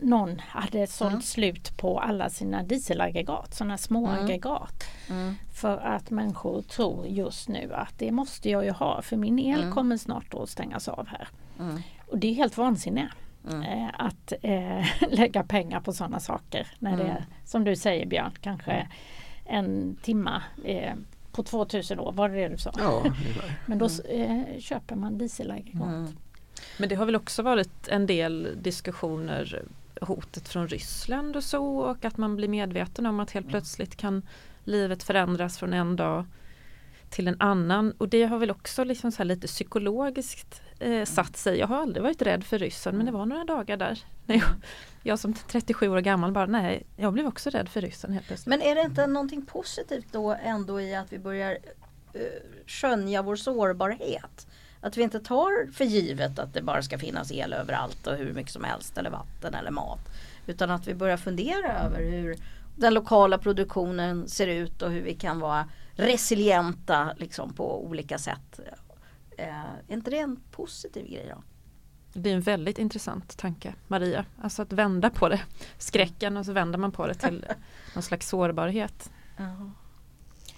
någon 0.00 0.38
hade 0.38 0.86
sålt 0.86 1.10
mm. 1.10 1.22
slut 1.22 1.76
på 1.76 2.00
alla 2.00 2.30
sina 2.30 2.62
dieselaggregat, 2.62 3.54
sådana 3.54 3.78
små 3.78 4.06
mm. 4.06 4.24
aggregat. 4.24 4.84
Mm. 5.10 5.34
För 5.54 5.78
att 5.78 6.10
människor 6.10 6.62
tror 6.62 7.06
just 7.06 7.48
nu 7.48 7.72
att 7.74 7.98
det 7.98 8.12
måste 8.12 8.50
jag 8.50 8.64
ju 8.64 8.70
ha 8.70 9.02
för 9.02 9.16
min 9.16 9.38
el 9.38 9.60
mm. 9.60 9.74
kommer 9.74 9.96
snart 9.96 10.34
att 10.34 10.48
stängas 10.48 10.88
av 10.88 11.06
här. 11.06 11.28
Mm. 11.58 11.82
Och 12.06 12.18
det 12.18 12.28
är 12.28 12.34
helt 12.34 12.56
vansinne. 12.56 13.12
Mm. 13.50 13.62
Eh, 13.62 13.90
att 13.98 14.32
eh, 14.42 15.08
lägga 15.08 15.42
pengar 15.42 15.80
på 15.80 15.92
sådana 15.92 16.20
saker 16.20 16.66
när 16.78 16.96
det 16.96 17.24
som 17.44 17.64
du 17.64 17.76
säger 17.76 18.06
Björn 18.06 18.32
kanske 18.40 18.88
en 19.44 19.96
timma 20.02 20.42
eh, 20.64 20.94
på 21.36 21.42
2000 21.42 22.00
år, 22.00 22.12
var 22.12 22.28
det 22.28 22.34
det 22.34 22.48
du 22.48 22.58
sa? 22.58 22.72
Ja, 22.78 23.04
Men 23.66 23.78
då 23.78 23.88
eh, 24.08 24.58
köper 24.58 24.96
man 24.96 25.18
dieselaggregat. 25.18 25.88
Mm. 25.88 26.16
Men 26.78 26.88
det 26.88 26.94
har 26.94 27.06
väl 27.06 27.16
också 27.16 27.42
varit 27.42 27.88
en 27.88 28.06
del 28.06 28.48
diskussioner 28.62 29.62
hotet 30.00 30.48
från 30.48 30.68
Ryssland 30.68 31.36
och 31.36 31.44
så 31.44 31.78
och 31.78 32.04
att 32.04 32.16
man 32.16 32.36
blir 32.36 32.48
medveten 32.48 33.06
om 33.06 33.20
att 33.20 33.30
helt 33.30 33.44
mm. 33.44 33.50
plötsligt 33.50 33.96
kan 33.96 34.22
livet 34.64 35.02
förändras 35.02 35.58
från 35.58 35.72
en 35.72 35.96
dag 35.96 36.24
till 37.10 37.28
en 37.28 37.36
annan 37.40 37.92
och 37.98 38.08
det 38.08 38.24
har 38.24 38.38
väl 38.38 38.50
också 38.50 38.84
liksom 38.84 39.12
så 39.12 39.24
lite 39.24 39.46
psykologiskt 39.46 40.62
eh, 40.78 41.04
satt 41.04 41.36
sig. 41.36 41.58
Jag 41.58 41.66
har 41.66 41.76
aldrig 41.76 42.02
varit 42.02 42.22
rädd 42.22 42.44
för 42.44 42.58
ryssen 42.58 42.96
men 42.96 43.06
det 43.06 43.12
var 43.12 43.26
några 43.26 43.44
dagar 43.44 43.76
där. 43.76 44.04
När 44.26 44.36
jag, 44.36 44.48
jag 45.02 45.18
som 45.18 45.34
37 45.34 45.88
år 45.88 46.00
gammal 46.00 46.32
bara 46.32 46.46
nej, 46.46 46.86
jag 46.96 47.12
blev 47.12 47.26
också 47.26 47.50
rädd 47.50 47.68
för 47.68 47.80
ryssen 47.80 48.12
helt 48.12 48.26
plötsligt. 48.26 48.46
Men 48.46 48.62
är 48.62 48.74
det 48.74 48.80
inte 48.80 49.06
någonting 49.06 49.46
positivt 49.46 50.06
då 50.12 50.36
ändå 50.42 50.80
i 50.80 50.94
att 50.94 51.12
vi 51.12 51.18
börjar 51.18 51.52
uh, 51.52 52.20
skönja 52.66 53.22
vår 53.22 53.36
sårbarhet? 53.36 54.46
Att 54.80 54.96
vi 54.96 55.02
inte 55.02 55.20
tar 55.20 55.72
för 55.72 55.84
givet 55.84 56.38
att 56.38 56.54
det 56.54 56.62
bara 56.62 56.82
ska 56.82 56.98
finnas 56.98 57.32
el 57.32 57.52
överallt 57.52 58.06
och 58.06 58.16
hur 58.16 58.32
mycket 58.32 58.52
som 58.52 58.64
helst 58.64 58.98
eller 58.98 59.10
vatten 59.10 59.54
eller 59.54 59.70
mat. 59.70 60.00
Utan 60.46 60.70
att 60.70 60.88
vi 60.88 60.94
börjar 60.94 61.16
fundera 61.16 61.78
över 61.78 62.02
hur 62.02 62.36
den 62.76 62.94
lokala 62.94 63.38
produktionen 63.38 64.28
ser 64.28 64.46
ut 64.46 64.82
och 64.82 64.90
hur 64.90 65.02
vi 65.02 65.14
kan 65.14 65.40
vara 65.40 65.68
resilienta 65.96 67.14
liksom, 67.16 67.52
på 67.52 67.86
olika 67.86 68.18
sätt. 68.18 68.60
Eh, 69.38 69.48
är 69.88 69.94
inte 69.94 70.10
det 70.10 70.18
en 70.18 70.40
positiv 70.50 71.06
grej 71.06 71.32
då? 71.34 71.42
Det 72.20 72.30
är 72.30 72.34
en 72.34 72.40
väldigt 72.40 72.78
intressant 72.78 73.36
tanke 73.36 73.74
Maria. 73.86 74.24
Alltså 74.42 74.62
att 74.62 74.72
vända 74.72 75.10
på 75.10 75.28
det. 75.28 75.40
Skräcken 75.78 76.36
och 76.36 76.46
så 76.46 76.52
vänder 76.52 76.78
man 76.78 76.92
på 76.92 77.06
det 77.06 77.14
till 77.14 77.46
någon 77.94 78.02
slags 78.02 78.28
sårbarhet. 78.28 79.10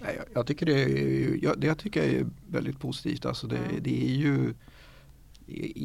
Jag, 0.01 0.25
jag, 0.33 0.47
tycker 0.47 0.65
det 0.65 0.83
är, 0.83 1.43
jag, 1.43 1.59
det 1.59 1.67
jag 1.67 1.77
tycker 1.77 2.03
är 2.03 2.25
väldigt 2.47 2.79
positivt. 2.79 3.25
Alltså 3.25 3.47
det, 3.47 3.57
mm. 3.57 3.83
det 3.83 4.03
är 4.03 4.15
ju 4.15 4.53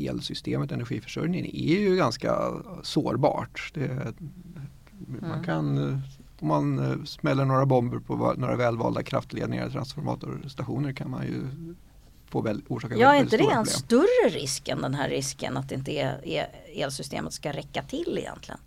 elsystemet, 0.09 0.72
energiförsörjningen 0.72 1.46
är 1.46 1.80
ju 1.80 1.96
ganska 1.96 2.52
sårbart. 2.82 3.70
Det, 3.74 3.84
mm. 3.84 4.14
Man 5.20 5.44
kan 5.44 6.02
om 6.41 6.49
man 6.49 7.07
smäller 7.07 7.45
några 7.45 7.66
bomber 7.66 7.99
på 7.99 8.35
några 8.37 8.57
välvalda 8.57 9.03
kraftledningar, 9.03 9.70
transformatorstationer 9.70 10.93
kan 10.93 11.11
man 11.11 11.26
ju 11.26 11.47
få 12.28 12.41
väl, 12.41 12.62
orsaka 12.68 12.97
Ja, 12.97 13.14
är 13.14 13.20
inte 13.20 13.37
det 13.37 13.51
en 13.51 13.66
större 13.66 14.28
risk 14.28 14.68
än 14.68 14.82
den 14.82 14.95
här 14.95 15.09
risken 15.09 15.57
att 15.57 15.72
inte 15.72 15.93
elsystemet 16.74 17.32
ska 17.32 17.53
räcka 17.53 17.82
till 17.82 18.18
egentligen? 18.18 18.59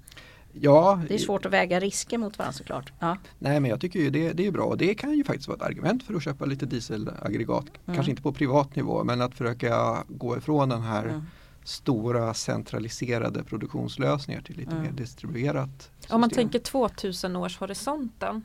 Ja, 0.62 1.02
det 1.08 1.14
är 1.14 1.18
svårt 1.18 1.46
att 1.46 1.54
väga 1.54 1.80
risker 1.80 2.18
mot 2.18 2.38
varandra 2.38 2.54
såklart. 2.54 2.94
Ja. 3.00 3.18
Nej 3.40 3.60
men 3.60 3.72
jag 3.72 3.82
tycker 3.82 4.00
ju 4.00 4.10
det, 4.10 4.34
det 4.34 4.48
är 4.48 4.52
bra 4.52 4.76
det 4.76 4.96
kan 4.96 5.18
ju 5.18 5.24
faktiskt 5.24 5.48
vara 5.48 5.56
ett 5.56 5.64
argument 5.64 6.04
för 6.04 6.14
att 6.14 6.24
köpa 6.24 6.46
lite 6.46 6.66
dieselaggregat. 6.66 7.66
Mm. 7.86 7.96
Kanske 7.96 8.10
inte 8.10 8.22
på 8.22 8.34
privat 8.34 8.76
nivå 8.76 9.04
men 9.04 9.22
att 9.22 9.36
försöka 9.36 10.04
gå 10.08 10.38
ifrån 10.38 10.70
den 10.70 10.82
här 10.82 11.04
mm. 11.04 11.22
Stora 11.68 12.34
centraliserade 12.34 13.44
produktionslösningar 13.44 14.42
till 14.42 14.58
lite 14.58 14.72
mm. 14.72 14.84
mer 14.84 14.92
distribuerat. 14.92 15.92
System. 16.00 16.16
Om 16.16 16.22
man 16.22 16.30
tänker 16.30 16.60
2000 16.60 17.36
års 17.36 17.58
horisonten 17.58 18.44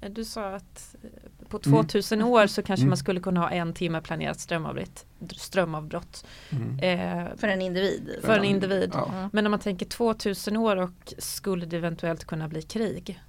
du 0.00 0.24
sa 0.24 0.54
att 0.54 0.96
eh, 1.02 1.48
på 1.48 1.58
2000 1.58 2.20
mm. 2.20 2.32
år 2.32 2.46
så 2.46 2.62
kanske 2.62 2.82
mm. 2.82 2.88
man 2.88 2.96
skulle 2.96 3.20
kunna 3.20 3.40
ha 3.40 3.50
en 3.50 3.74
timme 3.74 4.00
planerat 4.00 4.40
strömavbrott. 4.40 5.06
strömavbrott. 5.36 6.26
Mm. 6.50 6.78
Eh, 6.78 7.36
för 7.36 7.48
en 7.48 7.62
individ? 7.62 8.18
För 8.22 8.38
en 8.38 8.44
individ. 8.44 8.90
Ja. 8.92 9.30
Men 9.32 9.46
om 9.46 9.50
man 9.50 9.60
tänker 9.60 9.86
2000 9.86 10.56
år 10.56 10.76
och 10.76 11.14
skulle 11.18 11.66
det 11.66 11.76
eventuellt 11.76 12.24
kunna 12.24 12.48
bli 12.48 12.62
krig. 12.62 13.20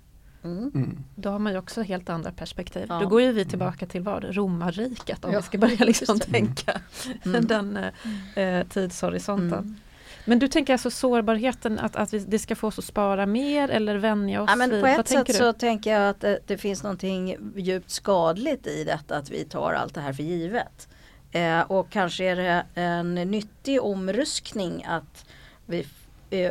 Mm. 0.47 0.71
mm. 0.75 0.97
Då 1.15 1.29
har 1.29 1.39
man 1.39 1.51
ju 1.51 1.59
också 1.59 1.81
helt 1.81 2.09
andra 2.09 2.31
perspektiv. 2.31 2.85
Ja. 2.89 2.99
Då 2.99 3.07
går 3.07 3.21
ju 3.21 3.31
vi 3.31 3.45
tillbaka 3.45 3.85
till 3.85 4.01
vad? 4.01 4.35
Romarriket 4.35 5.25
om 5.25 5.31
ja. 5.31 5.39
vi 5.39 5.45
ska 5.45 5.57
börja 5.57 5.85
liksom 5.85 6.19
tänka 6.19 6.81
mm. 7.25 7.45
den 7.47 7.77
eh, 7.77 8.43
eh, 8.43 8.67
tidshorisonten. 8.67 9.79
Men 10.25 10.39
du 10.39 10.47
tänker 10.47 10.73
alltså 10.73 10.91
sårbarheten 10.91 11.79
att, 11.79 11.95
att 11.95 12.13
vi, 12.13 12.19
det 12.19 12.39
ska 12.39 12.55
få 12.55 12.67
oss 12.67 12.79
att 12.79 12.85
spara 12.85 13.25
mer 13.25 13.69
eller 13.69 13.95
vänja 13.95 14.41
oss 14.41 14.49
ja, 14.49 14.55
men 14.55 14.69
vid, 14.69 14.81
På 14.81 14.87
ett 14.87 15.07
sätt 15.07 15.35
så 15.35 15.53
tänker 15.53 15.91
jag 15.91 16.09
att 16.09 16.21
det, 16.21 16.39
det, 16.47 16.57
finns 16.57 16.83
någonting 16.83 17.37
djupt 17.55 17.91
skadligt 17.91 18.67
i 18.67 18.83
detta 18.83 19.17
att 19.17 19.29
vi 19.29 19.45
tar 19.45 19.73
allt 19.73 19.93
det 19.93 20.01
här 20.01 20.13
för 20.13 20.23
givet. 20.23 20.87
Eh, 21.31 21.61
och 21.61 21.89
kanske 21.89 22.23
är 22.25 22.35
det 22.35 22.65
en 22.81 23.15
nyttig 23.15 23.81
omruskning 23.81 24.85
att 24.87 25.25
vi 25.65 25.79
eh, 25.79 25.85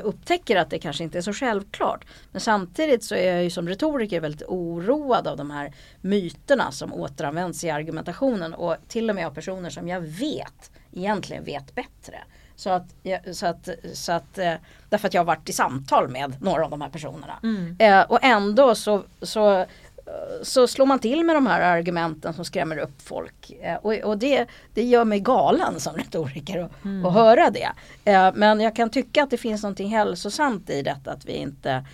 upptäcker 0.03 0.57
att 0.57 0.71
det 0.71 0.79
kanske 0.79 1.05
inte 1.05 1.19
är 1.19 1.23
så 1.23 1.33
självklart. 1.33 2.05
Men 2.33 2.41
samtidigt 2.41 3.05
så 3.05 3.15
är 3.15 3.35
jag 3.35 3.45
ju 3.45 3.51
som 3.51 3.69
retoriker 3.69 4.21
väldigt 4.21 4.49
oroad 4.49 5.27
av 5.27 5.37
de 5.37 5.51
här 5.51 5.73
myterna 6.01 6.73
som 6.73 6.93
återanvänds 6.93 7.65
i 7.65 7.71
argumentationen 7.71 8.55
och 8.55 8.77
till 8.89 9.11
och 9.11 9.17
med 9.17 9.27
av 9.27 9.31
personer 9.31 9.71
som 9.71 9.89
jag 9.89 10.01
vet 10.01 10.71
egentligen 10.93 11.45
vet 11.45 11.75
bättre. 11.75 12.19
Så 12.57 12.71
att, 12.71 12.95
så 13.33 13.47
att, 13.47 13.69
så 13.93 14.13
att, 14.13 14.39
eh, 14.39 14.55
därför 14.89 15.09
att 15.09 15.15
jag 15.15 15.21
har 15.21 15.27
varit 15.27 15.49
i 15.49 15.53
samtal 15.53 16.09
med 16.09 16.43
några 16.43 16.65
av 16.65 16.71
de 16.71 16.81
här 16.81 16.89
personerna. 16.89 17.39
Mm. 17.43 17.77
Eh, 17.79 18.01
och 18.01 18.19
ändå 18.23 18.75
så, 18.75 19.03
så, 19.23 19.67
så 20.43 20.67
slår 20.67 20.87
man 20.87 20.99
till 20.99 21.25
med 21.25 21.37
de 21.37 21.47
här 21.47 21.61
argumenten 21.61 22.35
som 22.35 22.45
skrämmer 22.45 22.79
upp 22.79 23.03
folk. 23.03 23.53
Eh, 23.63 23.77
och, 23.77 23.95
och 23.95 24.19
det, 24.19 24.47
det 24.75 24.83
gör 24.83 25.05
mig 25.05 25.21
galen 25.21 25.81
som 25.81 25.97
retoriker 25.97 26.59
att, 26.59 26.85
mm. 26.85 27.07
att 27.07 27.15
höra 27.15 27.51
det. 27.51 27.71
Eh, 28.05 28.33
men 28.35 28.61
jag 28.61 28.77
kan 28.77 28.91
tycka 28.91 29.23
att 29.23 29.31
det 29.31 29.39
finns 29.39 29.63
någonting 29.63 29.89
hälsosamt 29.89 30.71
i 30.71 30.83
detta 30.83 31.13
att 31.13 31.25
vi 31.25 31.33
inte 31.33 31.85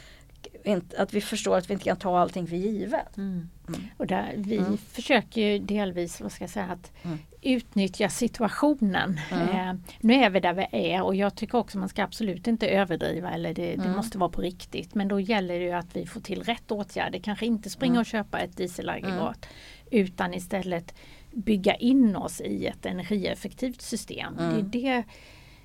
att 0.98 1.14
vi 1.14 1.20
förstår 1.20 1.56
att 1.56 1.70
vi 1.70 1.72
inte 1.72 1.84
kan 1.84 1.96
ta 1.96 2.18
allting 2.18 2.46
för 2.46 2.56
givet. 2.56 3.16
Mm. 3.16 3.48
Mm. 3.68 3.80
Och 3.96 4.06
där, 4.06 4.34
vi 4.36 4.56
mm. 4.56 4.78
försöker 4.92 5.40
ju 5.40 5.58
delvis 5.58 6.20
vad 6.20 6.32
ska 6.32 6.44
jag 6.44 6.50
säga, 6.50 6.66
att 6.66 6.92
mm. 7.02 7.18
Utnyttja 7.42 8.08
situationen. 8.08 9.20
Mm. 9.30 9.48
Eh, 9.48 9.74
nu 10.00 10.14
är 10.14 10.30
vi 10.30 10.40
där 10.40 10.52
vi 10.52 10.92
är 10.92 11.02
och 11.02 11.14
jag 11.14 11.34
tycker 11.34 11.58
också 11.58 11.78
man 11.78 11.88
ska 11.88 12.02
absolut 12.02 12.46
inte 12.46 12.68
överdriva 12.68 13.30
eller 13.30 13.54
det, 13.54 13.76
det 13.76 13.82
mm. 13.82 13.96
måste 13.96 14.18
vara 14.18 14.30
på 14.30 14.40
riktigt. 14.40 14.94
Men 14.94 15.08
då 15.08 15.20
gäller 15.20 15.58
det 15.58 15.64
ju 15.64 15.72
att 15.72 15.96
vi 15.96 16.06
får 16.06 16.20
till 16.20 16.42
rätt 16.42 16.70
åtgärder. 16.70 17.18
Kanske 17.18 17.46
inte 17.46 17.70
springa 17.70 18.00
och 18.00 18.06
köpa 18.06 18.38
ett 18.38 18.56
dieselaggregat 18.56 19.46
utan 19.90 20.34
istället 20.34 20.94
bygga 21.30 21.74
in 21.74 22.16
oss 22.16 22.40
i 22.40 22.66
ett 22.66 22.86
energieffektivt 22.86 23.82
system. 23.82 24.34
Det 24.36 24.42
är 24.42 24.62
det 24.62 25.04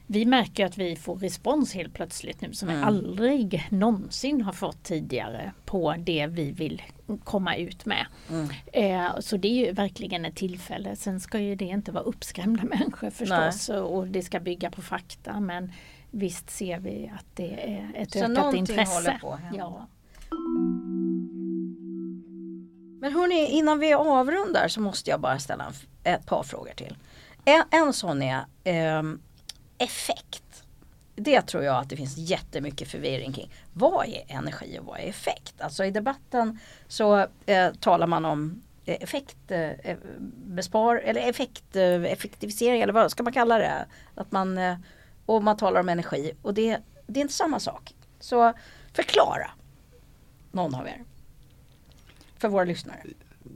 vi 0.07 0.25
märker 0.25 0.65
att 0.65 0.77
vi 0.77 0.95
får 0.95 1.15
respons 1.15 1.73
helt 1.73 1.93
plötsligt 1.93 2.41
nu 2.41 2.53
som 2.53 2.67
vi 2.67 2.73
Mm. 2.73 2.87
aldrig 2.87 3.67
någonsin 3.71 4.41
har 4.41 4.53
fått 4.53 4.83
tidigare 4.83 5.51
på 5.65 5.95
det 5.99 6.27
vi 6.27 6.51
vill 6.51 6.81
komma 7.23 7.55
ut 7.55 7.85
med. 7.85 8.05
Mm. 8.29 8.49
Eh, 8.73 9.19
så 9.19 9.37
det 9.37 9.47
är 9.47 9.65
ju 9.67 9.71
verkligen 9.71 10.25
ett 10.25 10.35
tillfälle. 10.35 10.95
Sen 10.95 11.19
ska 11.19 11.39
ju 11.39 11.55
det 11.55 11.65
inte 11.65 11.91
vara 11.91 12.03
uppskrämda 12.03 12.63
människor 12.77 13.09
förstås 13.09 13.69
och 13.69 14.07
det 14.07 14.21
ska 14.21 14.39
bygga 14.39 14.71
på 14.71 14.81
fakta 14.81 15.39
men 15.39 15.71
visst 16.11 16.49
ser 16.49 16.79
vi 16.79 17.11
att 17.19 17.25
det 17.35 17.53
är 17.73 17.91
ett 17.95 18.11
Så 18.11 18.19
ökat 18.25 18.53
intresse. 18.55 18.93
håller 18.93 19.17
på. 19.19 19.39
Ja. 19.53 19.87
Men 23.01 23.13
hörni, 23.13 23.47
innan 23.51 23.79
vi 23.79 23.93
avrundar 23.93 24.67
så 24.67 24.81
måste 24.81 25.09
jag 25.09 25.21
bara 25.21 25.39
ställa 25.39 25.73
ett 26.03 26.25
par 26.25 26.43
frågor 26.43 26.71
till. 26.75 26.97
En, 27.45 27.63
en 27.71 27.93
sån 27.93 28.21
är 28.21 28.41
ehm, 28.63 29.19
effekt. 29.78 30.63
Det 31.15 31.41
tror 31.41 31.63
jag 31.63 31.75
att 31.75 31.89
det 31.89 31.97
finns 31.97 32.17
jättemycket 32.17 32.88
förvirring 32.88 33.34
kring. 33.34 33.51
Vad 33.73 34.05
är 34.05 34.23
energi 34.28 34.80
och 34.80 34.86
vad 34.86 34.99
är 34.99 35.03
effekt? 35.03 35.61
Alltså 35.61 35.86
i 35.86 35.91
debatten 35.91 36.59
så 36.88 37.28
eh, 37.45 37.73
talar 37.80 38.07
man 38.07 38.25
om 38.25 38.61
eh, 38.86 39.03
effekt, 39.03 39.51
eh, 39.51 39.61
eh, 39.61 39.97
bespar, 40.36 40.95
eller 40.95 41.30
effekt, 41.30 41.75
eh, 41.75 42.03
effektivisering 42.03 42.82
eller 42.82 42.93
vad 42.93 43.11
ska 43.11 43.23
man 43.23 43.34
kalla 43.34 43.57
det? 43.57 43.86
Att 44.15 44.32
man, 44.32 44.57
eh, 44.57 44.78
och 45.25 45.43
man 45.43 45.57
talar 45.57 45.80
om 45.80 45.89
energi 45.89 46.32
och 46.41 46.53
det, 46.53 46.78
det 47.07 47.19
är 47.19 47.21
inte 47.21 47.34
samma 47.34 47.59
sak. 47.59 47.93
Så 48.19 48.53
förklara 48.93 49.51
någon 50.51 50.75
av 50.75 50.88
er. 50.88 51.03
För 52.38 52.47
våra 52.47 52.63
lyssnare. 52.63 52.99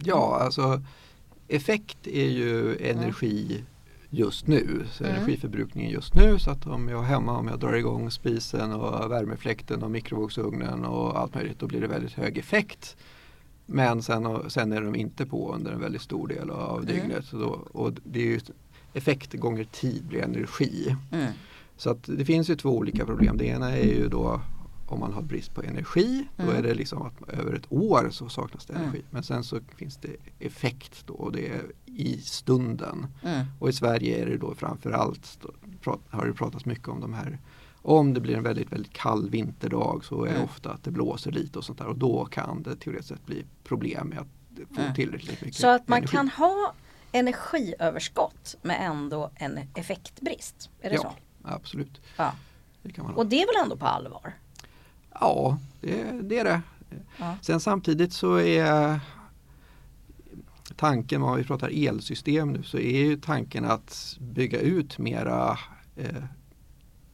Ja, 0.03 0.39
alltså 0.41 0.81
effekt 1.47 2.07
är 2.07 2.29
ju 2.29 2.77
energi 2.89 3.63
just 4.13 4.47
nu, 4.47 4.83
så 4.91 5.03
Mm. 5.03 5.15
energiförbrukningen 5.15 5.91
just 5.91 6.15
nu. 6.15 6.39
Så 6.39 6.51
att 6.51 6.67
om 6.67 6.89
jag 6.89 6.99
är 6.99 7.05
hemma, 7.07 7.37
om 7.37 7.47
jag 7.47 7.59
drar 7.59 7.73
igång 7.73 8.11
spisen 8.11 8.71
och 8.73 9.11
värmefläkten 9.11 9.83
och 9.83 9.91
mikrovågsugnen 9.91 10.85
och 10.85 11.19
allt 11.19 11.35
möjligt, 11.35 11.59
då 11.59 11.67
blir 11.67 11.81
det 11.81 11.87
väldigt 11.87 12.13
hög 12.13 12.37
effekt. 12.37 12.97
Men 13.65 14.03
sen, 14.03 14.49
sen 14.49 14.71
är 14.73 14.81
de 14.81 14.95
inte 14.95 15.25
på 15.25 15.53
under 15.55 15.71
en 15.71 15.79
väldigt 15.79 16.01
stor 16.01 16.27
del 16.27 16.49
av 16.49 16.83
Mm. 16.83 16.95
dygnet. 16.95 17.25
Så 17.25 17.37
då, 17.37 17.47
och 17.71 17.93
det 18.03 18.19
är 18.19 18.25
ju 18.25 18.39
effekt 18.93 19.33
gånger 19.33 19.63
tid 19.63 20.03
blir 20.05 20.21
energi. 20.21 20.95
Mm. 21.11 21.31
Så 21.77 21.89
att 21.89 22.03
det 22.03 22.25
finns 22.25 22.49
ju 22.49 22.55
två 22.55 22.69
olika 22.69 23.05
problem. 23.05 23.37
Det 23.37 23.45
ena 23.45 23.71
är 23.77 23.85
ju 23.93 24.07
då 24.07 24.41
om 24.91 24.99
man 24.99 25.13
har 25.13 25.21
brist 25.21 25.53
på 25.53 25.61
energi. 25.63 26.27
Då 26.37 26.43
Mm. 26.43 26.55
är 26.55 26.61
det 26.61 26.73
liksom 26.73 27.01
att 27.01 27.29
över 27.29 27.53
ett 27.53 27.71
år 27.71 28.09
så 28.11 28.29
saknas 28.29 28.65
det 28.65 28.73
Mm. 28.73 28.83
energi. 28.83 29.03
Men 29.09 29.23
sen 29.23 29.43
så 29.43 29.59
finns 29.75 29.97
det 29.97 30.15
effekt 30.39 31.03
då 31.07 31.13
och 31.13 31.31
det 31.31 31.49
är 31.49 31.61
i 31.85 32.17
stunden. 32.21 33.07
Mm. 33.23 33.45
Och 33.59 33.69
i 33.69 33.73
Sverige 33.73 34.21
är 34.21 34.25
det 34.25 34.37
då 34.37 34.55
framförallt 34.55 35.39
då, 35.83 35.99
har 36.09 36.25
det 36.25 36.33
pratats 36.33 36.65
mycket 36.65 36.87
om 36.87 36.99
de 37.01 37.13
här 37.13 37.39
om 37.83 38.13
det 38.13 38.21
blir 38.21 38.35
en 38.37 38.43
väldigt, 38.43 38.71
väldigt 38.71 38.93
kall 38.93 39.29
vinterdag 39.29 40.05
så 40.05 40.23
är 40.23 40.27
det 40.29 40.35
Mm. 40.35 40.43
ofta 40.45 40.71
att 40.71 40.83
det 40.83 40.91
blåser 40.91 41.31
lite 41.31 41.57
och 41.59 41.65
sånt 41.65 41.77
där 41.79 41.87
och 41.87 41.97
då 41.97 42.25
kan 42.25 42.63
det 42.63 42.75
teoretiskt 42.75 43.09
sett 43.09 43.25
bli 43.25 43.45
problem 43.63 44.07
med 44.07 44.19
att 44.19 44.27
få 44.75 44.81
Mm. 44.81 44.93
tillräckligt 44.93 45.41
mycket 45.41 45.55
Så 45.61 45.67
att 45.67 45.87
man 45.87 45.97
energi. 45.97 46.15
kan 46.15 46.29
ha 46.29 46.73
energiöverskott 47.11 48.55
med 48.61 48.77
ändå 48.81 49.31
en 49.35 49.59
effektbrist. 49.75 50.69
Är 50.81 50.89
det 50.89 50.95
Ja. 50.95 51.01
så? 51.01 51.13
Absolut. 51.43 52.01
Ja. 52.17 52.33
Det 52.83 52.91
kan 52.91 53.03
man 53.05 53.13
ha. 53.13 53.19
Och 53.21 53.27
det 53.27 53.41
är 53.41 53.47
väl 53.47 53.63
ändå 53.63 53.77
på 53.77 53.85
allvar? 53.85 54.33
Ja, 55.19 55.57
det, 55.81 56.03
det 56.21 56.39
är 56.39 56.43
det. 56.43 56.61
Ja. 57.17 57.35
Sen 57.41 57.59
samtidigt 57.59 58.13
så 58.13 58.39
är 58.39 58.99
tanken, 60.75 61.21
om 61.23 61.37
vi 61.37 61.43
pratar 61.43 61.87
elsystem 61.87 62.51
nu, 62.53 62.63
så 62.63 62.77
är 62.77 62.97
ju 63.05 63.17
tanken 63.17 63.65
att 63.65 64.17
bygga 64.19 64.59
ut 64.59 64.97
mera 64.97 65.57
eh, 65.95 66.23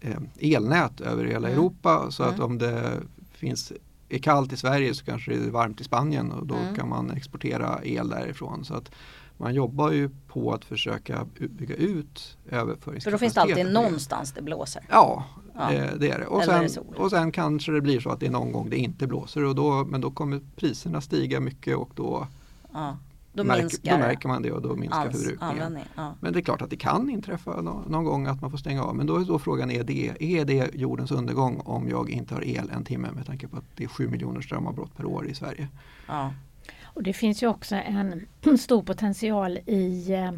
eh, 0.01 0.17
elnät 0.39 1.01
över 1.01 1.25
hela 1.25 1.47
Mm. 1.47 1.59
Europa 1.59 2.11
så 2.11 2.23
att 2.23 2.33
Mm. 2.33 2.45
om 2.45 2.57
det 2.57 2.99
finns 3.31 3.73
är 4.09 4.19
kallt 4.19 4.53
i 4.53 4.57
Sverige 4.57 4.93
så 4.93 5.05
kanske 5.05 5.31
det 5.31 5.45
är 5.45 5.51
varmt 5.51 5.81
i 5.81 5.83
Spanien 5.83 6.31
och 6.31 6.47
då 6.47 6.55
Mm. 6.55 6.75
kan 6.75 6.89
man 6.89 7.11
exportera 7.11 7.79
el 7.83 8.09
därifrån. 8.09 8.65
Så 8.65 8.73
att 8.73 8.91
man 9.37 9.53
jobbar 9.53 9.91
ju 9.91 10.09
på 10.27 10.53
att 10.53 10.65
försöka 10.65 11.25
bygga 11.49 11.75
ut 11.75 12.37
överföringskapaciteten. 12.49 13.01
För 13.01 13.11
då 13.11 13.17
finns 13.17 13.33
det 13.33 13.41
alltid 13.41 13.55
det. 13.65 13.71
någonstans 13.71 14.31
det 14.31 14.41
blåser. 14.41 14.83
Ja, 14.89 15.25
Ja. 15.59 15.69
Det, 15.71 15.93
det 15.99 16.09
är 16.11 16.19
det. 16.19 16.25
Och 16.25 16.39
det 16.39 16.45
sen, 16.45 16.69
sol? 16.69 16.95
och 16.97 17.09
sen 17.09 17.31
kanske 17.31 17.71
det 17.71 17.81
blir 17.81 17.99
så 17.99 18.09
att 18.09 18.19
det 18.19 18.25
är 18.25 18.31
någon 18.31 18.51
gång 18.51 18.69
det 18.69 18.77
inte 18.77 19.07
blåser 19.07 19.43
och 19.43 19.55
då, 19.55 19.85
men 19.85 20.01
då 20.01 20.11
kommer 20.11 20.41
priserna 20.55 21.01
stiga 21.01 21.39
mycket 21.39 21.77
och 21.77 21.89
då, 21.95 22.27
Ja. 22.73 22.97
Då 23.33 23.43
märker, 23.43 23.61
minskar 23.63 23.91
då 23.91 23.97
märker 23.97 24.27
man 24.27 24.41
det 24.41 24.51
och 24.51 24.61
då 24.61 24.75
minskar 24.75 24.99
ans- 25.07 25.11
förbrukningen. 25.11 25.79
Ja. 25.95 26.13
Men 26.19 26.33
det 26.33 26.39
är 26.39 26.41
klart 26.41 26.61
att 26.61 26.69
det 26.69 26.75
kan 26.77 27.09
inträffa 27.09 27.61
nå- 27.61 27.83
någon 27.89 28.03
gång 28.05 28.27
att 28.27 28.41
man 28.41 28.51
får 28.51 28.57
stänga 28.57 28.83
av. 28.83 28.95
Men 28.95 29.07
då 29.07 29.15
är 29.17 29.25
då 29.25 29.39
frågan 29.39 29.71
är 29.71 29.83
det, 29.83 30.13
är 30.19 30.45
det 30.45 30.75
jordens 30.75 31.11
undergång 31.11 31.61
om 31.65 31.89
jag 31.89 32.09
inte 32.09 32.33
har 32.33 32.41
el 32.45 32.69
en 32.75 32.83
timme 32.83 33.07
med 33.15 33.25
tanke 33.25 33.47
på 33.47 33.57
att 33.57 33.63
det 33.75 33.83
är 33.83 33.87
7 33.87 34.07
miljoner 34.07 34.41
strömavbrott 34.41 34.97
per 34.97 35.05
år 35.05 35.27
i 35.27 35.33
Sverige. 35.35 35.67
Och 36.97 37.03
det 37.03 37.13
finns 37.13 37.43
ju 37.43 37.47
också 37.47 37.75
en 37.75 38.27
stor 38.57 38.83
potential 38.83 39.57
i 39.65 40.13
eh, 40.13 40.31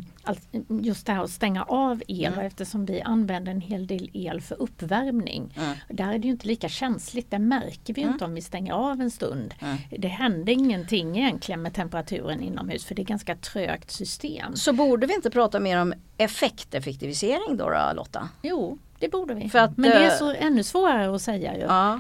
just 0.82 1.06
det 1.06 1.12
här 1.14 1.24
att 1.24 1.30
stänga 1.32 1.64
av 1.64 2.04
el 2.08 2.34
Mm. 2.34 2.46
eftersom 2.46 2.86
vi 2.86 3.02
använder 3.02 3.52
en 3.52 3.62
hel 3.62 3.88
del 3.88 4.10
el 4.14 4.42
för 4.42 4.62
uppvärmning. 4.62 5.54
Mm. 5.58 5.76
Där 5.90 6.14
är 6.14 6.20
det 6.20 6.28
inte 6.28 6.48
lika 6.48 6.70
känsligt, 6.70 7.32
det 7.32 7.40
märker 7.40 7.94
vi 7.94 8.02
Mm. 8.02 8.14
inte 8.14 8.26
om 8.26 8.34
vi 8.34 8.42
stänger 8.42 8.74
av 8.74 9.02
en 9.02 9.12
stund. 9.12 9.54
Mm. 9.62 9.78
Det 9.98 10.08
händer 10.08 10.54
ingenting 10.54 11.18
egentligen 11.18 11.62
med 11.62 11.74
temperaturen 11.74 12.42
inomhus 12.42 12.86
för 12.86 12.96
det 12.96 13.02
är 13.02 13.06
ganska 13.06 13.36
trögt 13.36 13.92
system. 13.92 14.56
Så 14.56 14.74
borde 14.74 15.08
vi 15.08 15.14
inte 15.16 15.30
prata 15.30 15.60
mer 15.60 15.82
om 15.82 15.94
effekteffektivisering 16.18 17.58
då, 17.58 17.70
då 17.70 17.92
Lotta? 17.96 18.30
Jo, 18.42 18.78
det 19.00 19.10
borde 19.10 19.34
vi. 19.34 19.46
Att, 19.54 19.78
Men 19.78 19.90
det 19.90 19.96
är 19.98 20.12
eh, 20.12 20.18
så 20.18 20.34
ännu 20.34 20.64
svårare 20.64 21.16
att 21.16 21.22
säga 21.22 21.56
ju. 21.58 21.62
Ja. 21.62 22.00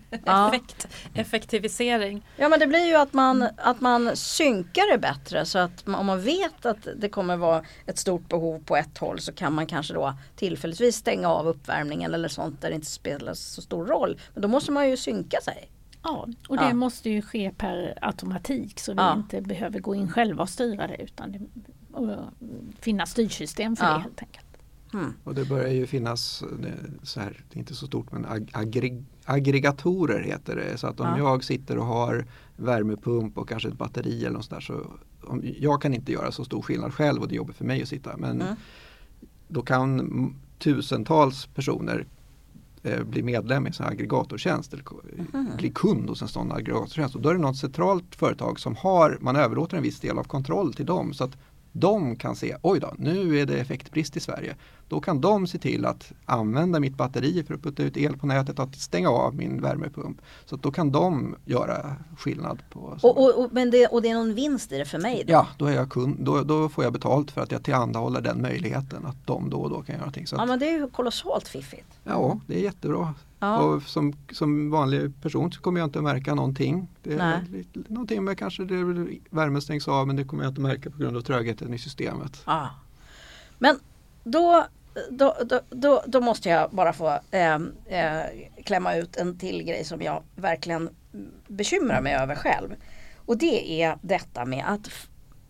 Effekt, 0.48 0.88
effektivisering. 1.14 2.26
ja 2.36 2.48
men 2.48 2.58
det 2.60 2.66
blir 2.66 2.86
ju 2.86 2.94
att 2.94 3.12
man, 3.12 3.48
att 3.56 3.80
man 3.80 4.16
synkar 4.16 4.92
det 4.92 4.98
bättre 4.98 5.44
så 5.46 5.58
att 5.58 5.88
om 5.88 6.06
man 6.06 6.20
vet 6.20 6.66
att 6.66 6.88
det 6.96 7.08
kommer 7.08 7.36
vara 7.36 7.64
ett 7.86 7.98
stort 7.98 8.28
behov 8.28 8.62
på 8.64 8.76
ett 8.76 8.98
håll 8.98 9.20
så 9.20 9.32
kan 9.32 9.52
man 9.52 9.66
kanske 9.66 9.94
då 9.94 10.14
tillfälligtvis 10.36 10.96
stänga 10.96 11.28
av 11.28 11.46
uppvärmningen 11.48 12.14
eller 12.14 12.28
sånt 12.28 12.60
där 12.60 12.68
det 12.68 12.74
inte 12.74 12.86
spelar 12.86 13.34
så 13.34 13.62
stor 13.62 13.86
roll. 13.86 14.18
Men 14.34 14.42
då 14.42 14.48
måste 14.48 14.72
man 14.72 14.90
ju 14.90 14.96
synka 14.96 15.40
sig. 15.40 15.68
Ja, 16.02 16.28
och 16.48 16.56
det 16.56 16.64
Ja. 16.68 16.74
måste 16.74 17.10
ju 17.10 17.22
ske 17.22 17.50
per 17.56 17.98
automatik 18.00 18.80
så 18.80 18.92
vi 18.92 18.98
Ja. 18.98 19.14
inte 19.16 19.40
behöver 19.40 19.80
gå 19.80 19.94
in 19.94 20.08
själva 20.12 20.42
och 20.42 20.48
styra 20.48 20.86
det 20.86 21.02
utan 21.02 21.32
det 21.32 21.40
och 21.92 22.16
finnas 22.80 23.10
styrsystem 23.10 23.76
för 23.76 23.84
Ja. 23.84 23.92
det 23.94 24.00
helt 24.00 24.20
enkelt. 24.22 24.46
Mm. 24.94 25.14
Och 25.24 25.34
det 25.34 25.44
börjar 25.44 25.68
ju 25.68 25.86
finnas, 25.86 26.42
så 27.02 27.20
här, 27.20 27.44
det 27.50 27.56
är 27.56 27.58
inte 27.58 27.74
så 27.74 27.86
stort 27.86 28.12
men 28.12 28.26
ag- 28.26 28.50
aggreg- 28.52 29.04
aggregatorer 29.24 30.20
heter 30.22 30.56
det. 30.56 30.78
Så 30.78 30.86
att 30.86 31.00
om 31.00 31.06
Ja. 31.06 31.18
jag 31.18 31.44
sitter 31.44 31.78
och 31.78 31.86
har 31.86 32.26
värmepump 32.56 33.38
och 33.38 33.48
kanske 33.48 33.68
ett 33.68 33.78
batteri 33.78 34.20
eller 34.24 34.30
något 34.36 34.44
sånt 34.44 34.50
där 34.50 34.60
så 34.60 34.86
om, 35.24 35.42
jag 35.60 35.82
kan 35.82 35.94
inte 35.94 36.12
göra 36.12 36.32
så 36.32 36.44
stor 36.44 36.62
skillnad 36.62 36.94
själv 36.94 37.22
och 37.22 37.28
det 37.28 37.34
är 37.34 37.36
jobbigt 37.36 37.56
för 37.56 37.64
mig 37.64 37.82
att 37.82 37.88
sitta. 37.88 38.16
Men 38.16 38.42
Mm. 38.42 38.54
då 39.48 39.62
kan 39.62 40.34
tusentals 40.58 41.46
personer 41.46 42.06
eh, 42.84 43.02
bli 43.04 43.22
medlem 43.22 43.66
i 43.66 43.68
en 43.68 43.72
sån 43.72 43.84
här 43.84 43.92
aggregatortjänst 43.92 44.72
eller 44.72 44.84
Mhm. 45.32 45.48
bli 45.56 45.70
kund 45.70 46.08
hos 46.08 46.22
en 46.22 46.28
sån 46.28 46.52
aggregatortjänst. 46.52 47.14
Och 47.14 47.20
då 47.22 47.28
är 47.28 47.34
det 47.34 47.40
något 47.40 47.56
centralt 47.56 48.14
företag 48.14 48.60
som 48.60 48.76
har, 48.76 49.18
man 49.20 49.36
överlåter 49.36 49.76
en 49.76 49.82
viss 49.82 50.00
del 50.00 50.18
av 50.18 50.24
kontroll 50.24 50.72
till 50.74 50.86
dem 50.86 51.12
så 51.14 51.24
att 51.24 51.36
de 51.72 52.16
kan 52.16 52.36
se, 52.36 52.56
oj 52.62 52.80
då, 52.80 52.94
nu 52.98 53.38
är 53.38 53.46
det 53.46 53.60
effektbrist 53.60 54.16
i 54.16 54.20
Sverige. 54.20 54.56
Då 54.88 55.00
kan 55.00 55.20
de 55.20 55.46
se 55.46 55.58
till 55.58 55.86
att 55.86 56.12
använda 56.24 56.80
mitt 56.80 56.96
batteri 56.96 57.44
för 57.44 57.54
att 57.54 57.62
putta 57.62 57.82
ut 57.82 57.96
el 57.96 58.16
på 58.16 58.26
nätet 58.26 58.58
och 58.58 58.64
att 58.64 58.76
stänga 58.76 59.10
av 59.10 59.34
min 59.34 59.60
värmepump. 59.60 60.20
Så 60.44 60.56
då 60.56 60.70
kan 60.70 60.92
de 60.92 61.36
göra 61.44 61.96
skillnad. 62.18 62.62
på 62.70 62.98
Och, 63.02 63.18
och, 63.18 63.44
och, 63.44 63.52
men 63.52 63.70
det, 63.70 63.86
och 63.86 64.02
det 64.02 64.08
är 64.08 64.14
någon 64.14 64.34
vinst 64.34 64.72
i 64.72 64.78
det 64.78 64.84
för 64.84 64.98
mig 64.98 65.24
då? 65.26 65.32
Ja, 65.32 65.46
då, 65.58 65.66
är 65.66 65.72
jag 65.72 65.90
kund, 65.90 66.16
då, 66.20 66.42
då 66.42 66.68
får 66.68 66.84
jag 66.84 66.92
betalt 66.92 67.30
för 67.30 67.40
att 67.40 67.52
jag 67.52 67.62
tillhandahåller 67.62 68.20
den 68.20 68.42
möjligheten 68.42 69.06
att 69.06 69.26
de 69.26 69.50
då 69.50 69.56
och 69.56 69.70
då 69.70 69.82
kan 69.82 69.86
göra 69.92 69.98
någonting. 69.98 70.26
Så 70.26 70.36
Ja 70.36 70.42
att, 70.42 70.48
men 70.48 70.58
det 70.58 70.68
är 70.68 70.78
ju 70.78 70.88
kolossalt 70.88 71.48
fiffigt. 71.48 71.98
ja, 72.04 72.40
det 72.46 72.54
är 72.54 72.62
jättebra. 72.62 73.14
Ja. 73.42 73.62
Och 73.62 73.82
som, 73.82 74.12
som 74.32 74.70
vanlig 74.70 75.22
person 75.22 75.52
så 75.52 75.60
kommer 75.60 75.80
jag 75.80 75.86
inte 75.86 75.98
att 75.98 76.04
märka 76.04 76.34
någonting. 76.34 76.88
Det 77.02 77.14
är 77.14 77.44
lite, 77.52 77.92
någonting 77.92 78.24
med 78.24 78.38
kanske 78.38 78.64
det, 78.64 79.08
värmen 79.30 79.62
stängs 79.62 79.88
av 79.88 80.06
men 80.06 80.16
det 80.16 80.24
kommer 80.24 80.42
jag 80.42 80.50
inte 80.50 80.60
att 80.60 80.68
märka 80.68 80.90
på 80.90 80.98
grund 80.98 81.16
av 81.16 81.20
trögheten 81.20 81.74
i 81.74 81.78
systemet. 81.78 82.42
Ja. 82.46 82.70
Men 83.58 83.78
då, 84.24 84.66
då, 85.10 85.36
då, 85.44 85.60
då, 85.70 86.02
då 86.06 86.20
måste 86.20 86.48
jag 86.48 86.70
bara 86.70 86.92
få 86.92 87.18
eh, 87.30 87.54
eh, 87.86 88.22
klämma 88.64 88.94
ut 88.94 89.16
en 89.16 89.38
till 89.38 89.62
grej 89.62 89.84
som 89.84 90.02
jag 90.02 90.22
verkligen 90.36 90.88
bekymrar 91.46 92.00
mig 92.00 92.14
över 92.14 92.34
själv. 92.34 92.74
Och 93.16 93.38
det 93.38 93.82
är 93.82 93.98
detta 94.02 94.44
med 94.44 94.64
att 94.68 94.90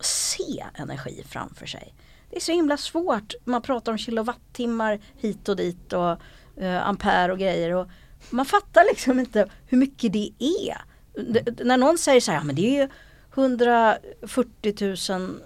se 0.05 0.65
energi 0.73 1.23
framför 1.27 1.65
sig. 1.65 1.93
Det 2.29 2.35
är 2.35 2.41
så 2.41 2.51
himla 2.51 2.77
svårt. 2.77 3.33
Man 3.45 3.61
pratar 3.61 3.91
om 3.91 3.97
kilowattimmar 3.97 4.99
hit 5.17 5.49
och 5.49 5.55
dit 5.55 5.93
och 5.93 6.17
eh, 6.57 6.87
ampere 6.87 7.31
och 7.31 7.39
grejer. 7.39 7.75
Och 7.75 7.87
man 8.29 8.45
fattar 8.45 8.85
liksom 8.89 9.19
inte 9.19 9.49
hur 9.67 9.77
mycket 9.77 10.13
det 10.13 10.31
är. 10.39 10.77
Det, 11.33 11.63
när 11.63 11.77
någon 11.77 11.97
säger 11.97 12.21
så 12.21 12.31
här, 12.31 12.39
"Ja, 12.39 12.43
men 12.43 12.55
det 12.55 12.61
är 12.61 12.81
ju 12.81 12.89
140 13.33 14.95
000 15.09 15.39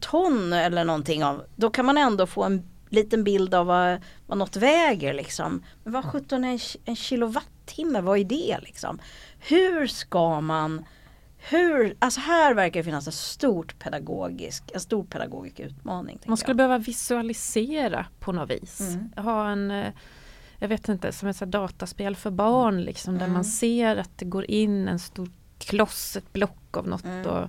ton 0.00 0.52
eller 0.52 0.84
någonting 0.84 1.24
av, 1.24 1.44
då 1.56 1.70
kan 1.70 1.84
man 1.86 1.98
ändå 1.98 2.26
få 2.26 2.44
en 2.44 2.70
liten 2.88 3.24
bild 3.24 3.54
av 3.54 3.66
vad, 3.66 4.02
vad 4.26 4.38
något 4.38 4.56
väger 4.56 5.14
liksom. 5.14 5.64
Men 5.84 5.92
vad 5.92 6.04
17 6.04 6.44
är 6.44 6.52
en, 6.52 6.58
en 6.84 6.96
kilowattimme, 6.96 8.00
vad 8.00 8.18
är 8.18 8.24
det 8.24 8.58
liksom? 8.62 9.00
Hur 9.38 9.86
ska 9.86 10.40
man 10.40 10.84
hur, 11.50 11.96
alltså 11.98 12.20
här 12.20 12.54
verkar 12.54 12.80
det 12.80 12.84
finnas 12.84 13.06
en, 13.06 13.12
stort 13.12 13.78
pedagogisk, 13.78 14.70
en 14.74 14.80
stor 14.80 15.04
pedagogisk 15.04 15.60
utmaning. 15.60 16.18
Man 16.26 16.36
skulle 16.36 16.50
jag. 16.50 16.56
behöva 16.56 16.78
visualisera 16.78 18.06
på 18.20 18.32
något 18.32 18.50
vis. 18.50 18.80
Mm. 18.80 19.12
Ha 19.16 19.50
en, 19.50 19.70
eh, 19.70 19.92
jag 20.58 20.68
vet 20.68 20.88
inte, 20.88 21.12
som 21.12 21.28
ett 21.28 21.38
dataspel 21.38 22.16
för 22.16 22.30
barn 22.30 22.82
liksom, 22.82 23.14
där 23.14 23.24
Mm. 23.24 23.32
man 23.34 23.44
ser 23.44 23.96
att 23.96 24.10
det 24.18 24.24
går 24.24 24.50
in 24.50 24.88
en 24.88 24.98
stor 24.98 25.30
kloss, 25.58 26.16
ett 26.16 26.32
block 26.32 26.76
av 26.76 26.88
något 26.88 27.04
Mm. 27.04 27.26
och 27.26 27.48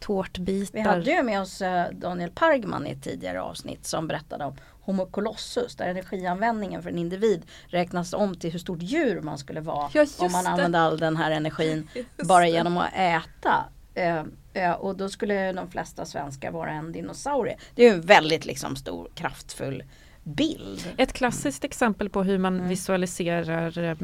tårtbitar. 0.00 0.72
Vi 0.72 0.80
hade 0.80 1.10
ju 1.10 1.22
med 1.22 1.40
oss 1.40 1.62
eh, 1.62 1.86
Daniel 1.92 2.30
Pargman 2.30 2.86
i 2.86 2.90
ett 2.90 3.02
tidigare 3.02 3.42
avsnitt 3.42 3.86
som 3.86 4.08
berättade 4.08 4.44
om 4.44 4.56
Homo 4.84 5.06
colossus 5.06 5.76
där 5.76 5.88
energianvändningen 5.88 6.82
för 6.82 6.90
en 6.90 6.98
individ 6.98 7.42
räknas 7.66 8.12
om 8.12 8.34
till 8.36 8.52
hur 8.52 8.58
stort 8.58 8.82
djur 8.82 9.20
man 9.20 9.38
skulle 9.38 9.60
vara 9.60 9.90
Ja, 9.92 10.06
om 10.18 10.32
man 10.32 10.46
använde 10.46 10.80
all 10.80 10.98
den 10.98 11.16
här 11.16 11.30
energin 11.30 11.88
Just 11.94 12.28
bara 12.28 12.48
genom 12.48 12.76
att 12.78 12.90
äta. 12.94 13.64
Eh, 13.94 14.22
eh, 14.52 14.72
och 14.72 14.96
då 14.96 15.08
skulle 15.08 15.52
de 15.52 15.70
flesta 15.70 16.04
svenskar 16.04 16.50
vara 16.50 16.70
en 16.70 16.92
dinosaurie. 16.92 17.56
Det 17.74 17.82
är 17.84 17.88
ju 17.88 17.94
en 17.94 18.00
väldigt 18.00 18.44
liksom 18.44 18.76
stor 18.76 19.08
kraftfull 19.14 19.82
bild. 20.24 20.94
Ett 20.96 21.12
klassiskt 21.12 21.64
exempel 21.64 22.08
på 22.10 22.22
hur 22.22 22.38
man 22.38 22.54
Mm. 22.56 22.68
visualiserar 22.68 23.78
eh, 23.78 23.96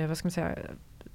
eh, 0.00 0.08
vad 0.08 0.18
ska 0.18 0.26
man 0.26 0.32
säga, 0.32 0.58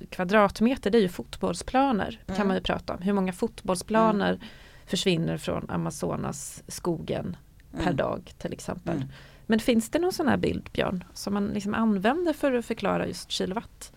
kvadratmeter 0.10 0.90
det 0.90 0.98
är 0.98 1.02
ju 1.02 1.10
fotbollsplaner. 1.10 2.20
Mm. 2.28 2.38
kan 2.38 2.48
man 2.48 2.56
ju 2.56 2.62
prata 2.64 2.94
om. 2.94 3.02
Hur 3.02 3.14
många 3.14 3.34
fotbollsplaner 3.34 4.40
försvinner 4.86 5.38
från 5.38 5.70
Amazonas 5.70 6.64
skogen 6.68 7.38
per 7.72 7.82
Mm. 7.84 7.96
dag 7.96 8.34
till 8.38 8.54
exempel. 8.54 8.96
Mm. 8.96 9.08
Men 9.46 9.60
finns 9.60 9.90
det 9.90 10.00
någon 10.00 10.14
sån 10.14 10.28
här 10.28 10.38
bild 10.38 10.70
Björn 10.74 11.04
som 11.14 11.34
man 11.34 11.48
liksom 11.48 11.74
använder 11.74 12.34
för 12.34 12.52
att 12.54 12.66
förklara 12.66 13.08
just 13.08 13.32
kilowatt? 13.32 13.92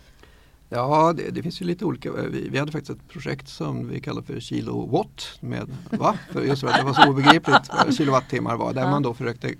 Ja, 0.69 1.13
det, 1.17 1.31
det 1.31 1.43
finns 1.43 1.63
ju 1.63 1.65
lite 1.67 1.85
olika. 1.85 2.13
Vi, 2.13 2.49
vi 2.49 2.59
hade 2.59 2.73
faktiskt 2.73 2.91
ett 3.01 3.09
projekt 3.09 3.49
som 3.49 3.89
vi 3.89 4.01
kallar 4.01 4.23
för 4.23 4.41
kilowatt. 4.41 5.39
Med, 5.41 5.71
va? 5.91 6.19
För 6.33 6.43
just 6.43 6.61
för 6.61 6.69
att 6.69 6.77
det 6.79 6.85
var 6.85 6.93
så 6.93 7.11
obegripligt 7.11 7.71
vad 7.85 7.97
kilowattimmar 7.97 8.57
var. 8.57 8.73
Där 8.73 8.83
Ja. 8.83 8.91
man 8.91 9.03
då 9.03 9.15
försökte 9.15 9.55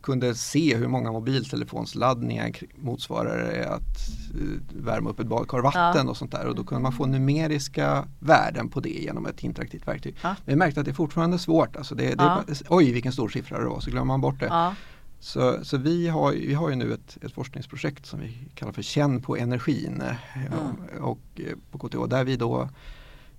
kunde 0.00 0.34
se 0.34 0.76
hur 0.76 0.88
många 0.88 1.12
mobiltelefonsladdningar 1.12 2.52
motsvarar 2.76 3.62
att 3.62 4.08
eh, 4.34 4.84
värma 4.84 5.10
upp 5.10 5.20
ett 5.20 5.26
badkar 5.26 5.58
vatten 5.58 6.08
och 6.08 6.16
sånt 6.16 6.32
där. 6.32 6.46
Och 6.46 6.54
då 6.54 6.64
kunde 6.64 6.82
man 6.82 6.92
få 6.92 7.06
numeriska 7.06 8.08
värden 8.18 8.68
på 8.68 8.80
det 8.80 8.88
genom 8.88 9.26
ett 9.26 9.44
interaktivt 9.44 9.88
verktyg. 9.88 10.16
Ja. 10.22 10.36
Vi 10.44 10.56
märkte 10.56 10.80
att 10.80 10.86
det 10.86 10.92
är 10.92 10.94
fortfarande 10.94 11.38
svårt. 11.38 11.76
Alltså 11.76 11.94
det, 11.94 12.04
det, 12.04 12.14
Ja. 12.18 12.44
Oj 12.68 12.92
vilken 12.92 13.12
stor 13.12 13.28
siffra 13.28 13.58
det 13.58 13.68
var, 13.68 13.80
så 13.80 13.90
glömmer 13.90 14.06
man 14.06 14.20
bort 14.20 14.40
det. 14.40 14.46
Ja. 14.46 14.74
Så, 15.20 15.64
så 15.64 15.76
vi, 15.76 16.08
har, 16.08 16.32
vi 16.32 16.54
har 16.54 16.70
ju 16.70 16.76
nu 16.76 16.92
ett, 16.92 17.18
ett 17.24 17.32
forskningsprojekt 17.32 18.06
som 18.06 18.20
vi 18.20 18.34
kallar 18.54 18.72
för 18.72 18.82
Känn 18.82 19.22
på 19.22 19.36
energin 19.36 20.02
eh, 20.02 21.00
och, 21.00 21.20
eh, 21.36 21.56
på 21.70 21.78
KTH 21.78 22.06
där 22.08 22.24
vi 22.24 22.36
då 22.36 22.68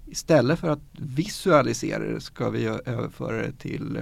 istället 0.05 0.59
för 0.59 0.69
att 0.69 0.79
visualisera 0.91 1.99
det 1.99 2.21
ska 2.21 2.49
vi 2.49 2.65
överföra 2.65 3.41
det 3.41 3.51
till 3.51 3.99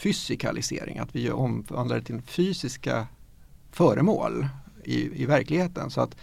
fysikalisering, 0.00 0.98
att 0.98 1.16
vi 1.16 1.30
omvandlar 1.30 1.96
det 1.96 2.04
till 2.04 2.22
fysiska 2.22 3.06
föremål 3.72 4.46
i, 4.84 5.22
i 5.22 5.26
verkligheten. 5.26 5.90
Så 5.90 6.00
att 6.00 6.16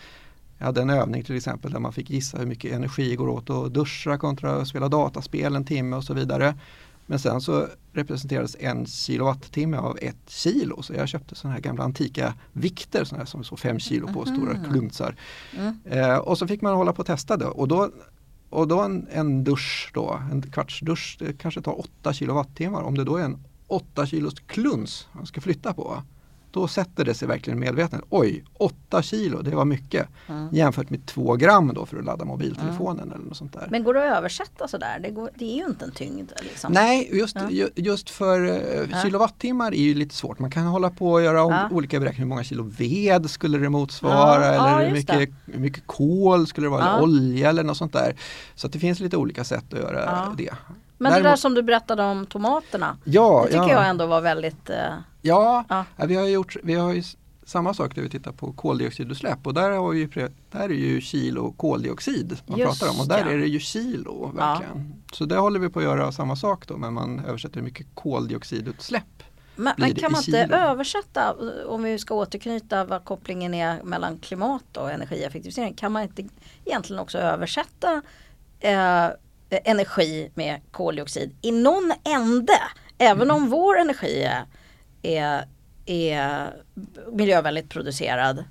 jag 0.58 0.66
hade 0.66 0.82
en 0.82 0.90
övning 0.90 1.24
till 1.24 1.36
exempel 1.36 1.72
där 1.72 1.80
man 1.80 1.94
fick 1.94 2.10
gissa 2.10 2.38
hur 2.38 2.46
mycket 2.46 2.74
energi 2.74 3.16
går 3.16 3.28
åt 3.28 3.50
att 3.50 3.74
duscha 3.74 4.18
kontra 4.18 4.52
att 4.62 4.68
spela 4.68 4.90
dataspel 4.90 5.56
en 5.56 5.66
timme 5.66 5.96
och 5.96 6.04
så 6.04 6.14
vidare. 6.14 6.56
Men 7.06 7.20
sen 7.20 7.42
så 7.42 7.68
representerades 7.94 8.56
en 8.60 8.86
kilowattimme 8.86 9.78
av 9.78 9.98
ett 10.02 10.30
kilo. 10.30 10.82
Så 10.82 10.94
jag 10.94 11.08
köpte 11.08 11.36
sådana 11.36 11.54
här 11.54 11.62
gamla 11.62 11.84
antika 11.84 12.34
vikter 12.52 13.04
såna 13.04 13.20
här 13.20 13.26
som 13.26 13.44
så 13.44 13.58
fem 13.58 13.80
kilo 13.80 14.08
på, 14.14 14.26
stora 14.26 14.54
Mhm. 14.54 14.72
kluntsar. 14.72 15.16
Mm. 15.58 15.80
Eh, 15.86 16.18
och 16.18 16.38
så 16.38 16.48
fick 16.48 16.62
man 16.62 16.74
hålla 16.76 16.94
på 16.94 17.00
och 17.00 17.06
testa 17.06 17.38
det. 17.38 17.46
Och 17.46 17.68
då, 17.68 17.92
och 18.50 18.68
då 18.68 18.82
en, 18.82 19.08
en 19.12 19.44
dusch 19.44 19.92
då, 19.94 20.22
en 20.32 20.42
kvartsdusch, 20.42 21.16
det 21.20 21.34
kanske 21.38 21.62
tar 21.62 21.80
8 21.80 22.14
kilowattimmar. 22.14 22.82
Om 22.82 22.98
det 22.98 23.04
då 23.04 23.18
är 23.18 23.24
en 23.24 23.38
8 23.68 24.05
kilos 24.05 24.34
kluns 24.47 25.07
man 25.11 25.26
ska 25.26 25.41
flytta 25.41 25.74
på. 25.74 26.03
Då 26.51 26.68
sätter 26.68 27.05
det 27.05 27.13
sig 27.13 27.28
verkligen 27.28 27.59
medvetet. 27.59 28.01
Oj, 28.09 28.43
8 28.53 29.01
kilo, 29.01 29.41
det 29.41 29.55
var 29.55 29.65
mycket. 29.65 30.07
Mm. 30.28 30.49
Jämfört 30.51 30.89
med 30.89 31.05
2 31.05 31.36
gram 31.36 31.72
då 31.74 31.86
för 31.86 31.97
att 31.97 32.05
ladda 32.05 32.26
mobiltelefonen 32.26 33.11
eller 33.11 33.24
något 33.26 33.38
sånt 33.38 33.53
där. 33.53 33.68
Men 33.72 33.84
går 33.84 33.93
det 33.93 34.11
att 34.11 34.18
översätta 34.18 34.68
sådär? 34.68 34.99
Det, 35.03 35.09
går, 35.09 35.30
det 35.36 35.45
är 35.45 35.55
ju 35.55 35.65
inte 35.65 35.86
en 35.86 35.91
tyngd. 35.91 36.32
Liksom. 36.41 36.74
Nej, 36.74 37.09
just, 37.18 37.38
ju- 37.49 37.70
just 37.76 38.09
för 38.09 38.45
eh, 38.45 39.01
kilowattimmar 39.03 39.72
är 39.74 39.82
ju 39.82 39.93
lite 39.93 40.15
svårt. 40.15 40.39
Man 40.39 40.51
kan 40.51 40.63
hålla 40.65 40.89
på 40.89 41.11
och 41.11 41.22
göra 41.22 41.70
olika 41.72 41.99
beräkningar. 41.99 42.24
Hur 42.26 42.30
många 42.30 42.43
kilo 42.43 42.63
ved 42.78 43.30
skulle 43.30 43.57
det 43.57 43.70
motsvara? 43.70 44.45
Eller 44.45 44.86
hur 44.86 44.91
mycket, 44.93 45.30
hur 45.45 45.59
mycket 45.59 45.84
kol 45.88 46.47
skulle 46.47 46.65
det 46.68 46.72
vara? 46.72 46.84
Eller 46.89 47.01
olja 47.03 47.49
eller 47.49 47.63
något 47.63 47.78
sånt 47.78 47.93
där. 47.93 48.15
Så 48.55 48.68
det 48.68 48.80
finns 48.80 48.99
lite 48.99 49.18
olika 49.18 49.43
sätt 49.43 49.74
att 49.74 49.80
göra 49.80 50.34
det. 50.38 50.55
Men 50.98 51.12
det 51.12 51.18
där 51.18 51.24
Däremot- 51.24 51.39
som 51.39 51.54
du 51.54 51.64
berättade 51.64 52.04
om 52.04 52.26
tomaterna. 52.26 52.98
Ja, 53.04 53.41
Det 53.41 53.48
tycker 53.48 53.62
ja. 53.64 53.72
jag 53.72 53.88
ändå 53.88 54.06
var 54.06 54.22
väldigt... 54.22 54.70
eh, 54.70 54.93
Ja, 55.22 55.66
Ja. 55.70 55.86
vi 56.08 56.16
har 56.16 56.26
gjort 56.28 56.56
vi 56.64 56.74
har 56.74 56.93
ju 56.93 57.04
samma 57.45 57.74
sak 57.74 57.95
där 57.95 58.02
vi 58.02 58.10
tittar 58.10 58.32
på 58.32 58.54
koldioxidutsläpp 58.54 59.48
och 59.48 59.54
där, 59.54 59.72
har 59.72 59.89
vi, 59.89 60.00
ju 60.00 60.30
där 60.52 60.60
är 60.64 60.70
ju 60.70 61.02
kilo 61.02 61.52
koldioxid 61.52 62.38
man 62.45 62.60
Just 62.60 62.80
pratar 62.80 62.93
om 62.93 63.00
och 63.00 63.08
där 63.08 63.20
ja. 63.20 63.26
är 63.32 63.38
det 63.38 63.48
ju 63.48 63.60
kilo 63.60 64.32
verkligen. 64.36 65.04
Så 65.14 65.26
där 65.26 65.38
håller 65.38 65.60
vi 65.60 65.70
på 65.70 65.80
att 65.80 65.86
göra 65.86 66.12
samma 66.12 66.36
sak 66.36 66.68
då 66.68 66.78
men 66.78 66.93
man 66.93 67.20
översätter 67.26 67.62
mycket 67.62 67.88
koldioxidutsläpp. 67.93 69.04
Men, 69.56 69.74
men 69.78 69.95
kan 69.95 70.12
man 70.12 70.22
inte 70.28 70.56
översätta, 70.56 71.36
om 71.68 71.84
vi 71.84 72.00
ska 72.00 72.14
återknyta 72.16 72.86
vad 72.86 73.06
kopplingen 73.06 73.54
är 73.54 73.84
mellan 73.84 74.18
klimat 74.20 74.78
och 74.78 74.91
energieffektivisering. 74.91 75.74
Kan 75.74 75.91
man 75.91 76.04
inte 76.04 76.24
egentligen 76.66 77.00
också 77.02 77.18
översätta 77.18 78.02
eh, 78.60 79.08
energi 79.50 80.32
med 80.36 80.62
koldioxid 80.72 81.36
i 81.41 81.52
någon 81.52 81.91
ände? 82.04 82.54
Även 82.98 83.32
om 83.32 83.50
vår 83.50 83.78
energi 83.80 84.24
är, 84.24 84.45
är, 85.02 85.45
är 85.86 86.54
miljövänligt 87.12 87.70
producerad 87.70 88.43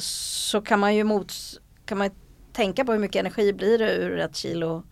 så 0.00 0.60
kan 0.60 0.80
man 0.80 0.94
ju 0.96 1.04
mots, 1.04 1.60
kan 1.84 1.98
man 1.98 2.10
tänka 2.52 2.84
på 2.84 2.92
hur 2.92 2.98
mycket 2.98 3.20
energi 3.20 3.52
blir 3.52 3.78
det 3.78 3.92
ur 3.96 4.18
ett 4.18 4.36
kilo 4.36 4.82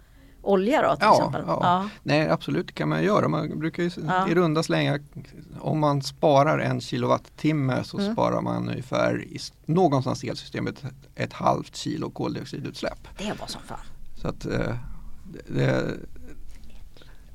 olja 0.42 0.82
då 0.82 0.96
till 0.96 1.04
Ja, 1.04 1.16
exempel? 1.16 1.42
ja. 1.46 1.88
Nej 2.02 2.28
absolut 2.28 2.66
det 2.66 2.72
kan 2.72 2.88
man 2.88 3.02
göra. 3.04 3.28
Man 3.28 3.58
brukar 3.58 3.82
ju 3.82 3.90
Ja. 4.06 4.28
i 4.28 4.34
runda 4.34 4.62
slängar 4.62 5.00
om 5.60 5.78
man 5.80 6.02
sparar 6.02 6.58
en 6.58 6.80
kilowattimme 6.80 7.84
så 7.84 7.98
Mm. 7.98 8.12
sparar 8.12 8.40
man 8.40 8.68
ungefär 8.68 9.22
i, 9.24 9.38
någonstans 9.66 10.24
i 10.24 10.28
elsystemet 10.28 10.82
ett 11.14 11.32
halvt 11.32 11.76
kilo 11.76 12.10
koldioxidutsläpp. 12.10 13.08
Det 13.18 13.32
var 13.40 13.46
som 13.46 13.60
fan. 13.66 13.78
Så 14.22 14.28
att 14.28 14.46
eh, 14.46 14.76
det, 15.48 15.96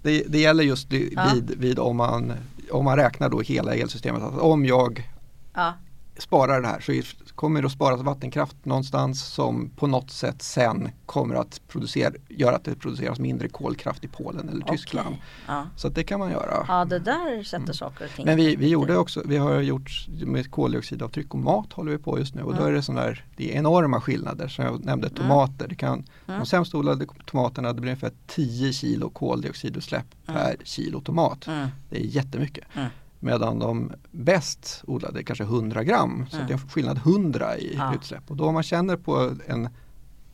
det, 0.01 0.23
det 0.27 0.39
gäller 0.39 0.63
just 0.63 0.91
vid, 0.91 1.13
Ja. 1.15 1.33
vid, 1.57 1.79
om, 1.79 1.97
man, 1.97 2.33
om 2.71 2.85
man 2.85 2.95
räknar 2.97 3.29
då 3.29 3.41
hela 3.41 3.75
elsystemet. 3.75 4.23
Att 4.23 4.39
om 4.39 4.65
jag 4.65 5.09
Ja. 5.53 5.73
sparar 6.17 6.61
det 6.61 6.67
här 6.67 6.79
så 6.79 6.91
kommer 7.35 7.63
att 7.63 7.71
sparas 7.71 8.01
vattenkraft 8.01 8.55
någonstans 8.65 9.21
som 9.25 9.69
på 9.75 9.87
något 9.87 10.11
sätt 10.11 10.41
sen 10.41 10.89
kommer 11.05 11.35
att 11.35 11.61
producera, 11.67 12.11
göra 12.29 12.55
att 12.55 12.63
det 12.65 12.75
produceras 12.75 13.19
mindre 13.19 13.47
kolkraft 13.47 14.03
i 14.03 14.07
Polen 14.07 14.49
eller 14.49 14.65
Tyskland. 14.65 15.07
Okej. 15.07 15.21
Ja. 15.47 15.65
Så 15.75 15.89
det 15.89 16.03
kan 16.03 16.19
man 16.19 16.31
göra. 16.31 16.65
ja, 16.67 16.85
det 16.85 16.99
där 16.99 17.43
sätter 17.43 17.73
saker 17.73 18.05
och 18.05 18.11
ting. 18.15 18.23
Mm. 18.27 18.35
Men 18.37 18.45
vi, 18.45 18.55
vi 18.55 18.67
gjorde 18.69 18.97
också, 18.97 19.21
vi 19.25 19.37
har 19.37 19.61
gjort 19.61 20.07
med 20.25 20.51
koldioxidavtryck 20.51 21.33
och 21.33 21.39
mat 21.39 21.73
håller 21.73 21.91
vi 21.91 21.97
på 21.97 22.19
just 22.19 22.35
nu 22.35 22.41
och 22.41 22.53
då 22.53 22.57
Mm. 22.61 22.69
är 22.73 22.75
det 22.75 22.81
sådana 22.83 23.01
där, 23.05 23.25
det 23.37 23.53
är 23.53 23.57
enorma 23.59 24.01
skillnader. 24.01 24.47
Som 24.47 24.65
jag 24.65 24.85
nämnde 24.85 25.09
tomater, 25.09 25.67
det 25.67 25.75
kan, 25.75 26.03
Mm. 26.27 26.39
de 26.39 26.45
sämst 26.45 26.75
odlade 26.75 27.05
tomaterna 27.25 27.73
det 27.73 27.81
blir 27.81 27.91
ungefär 27.91 28.11
10 28.27 28.73
kilo 28.73 29.09
koldioxidutsläpp 29.09 30.05
Mm. 30.27 30.41
per 30.41 30.55
kilo 30.63 31.01
tomat. 31.01 31.47
Mm. 31.47 31.67
Det 31.89 31.97
är 31.97 32.05
jättemycket. 32.05 32.63
Mm. 32.73 32.87
Medan 33.23 33.59
de 33.59 33.91
bäst 34.11 34.83
odlade 34.87 35.23
kanske 35.23 35.43
100 35.43 35.83
gram, 35.83 36.25
så 36.29 36.35
Mm. 36.35 36.47
det 36.47 36.53
är 36.53 36.57
skillnad 36.57 36.97
100 36.97 37.57
i 37.57 37.75
Ja. 37.77 37.95
utsläpp. 37.95 38.23
Och 38.31 38.35
då 38.35 38.45
om 38.45 38.53
man 38.53 38.63
känner 38.63 38.97
på 38.97 39.31
en 39.47 39.69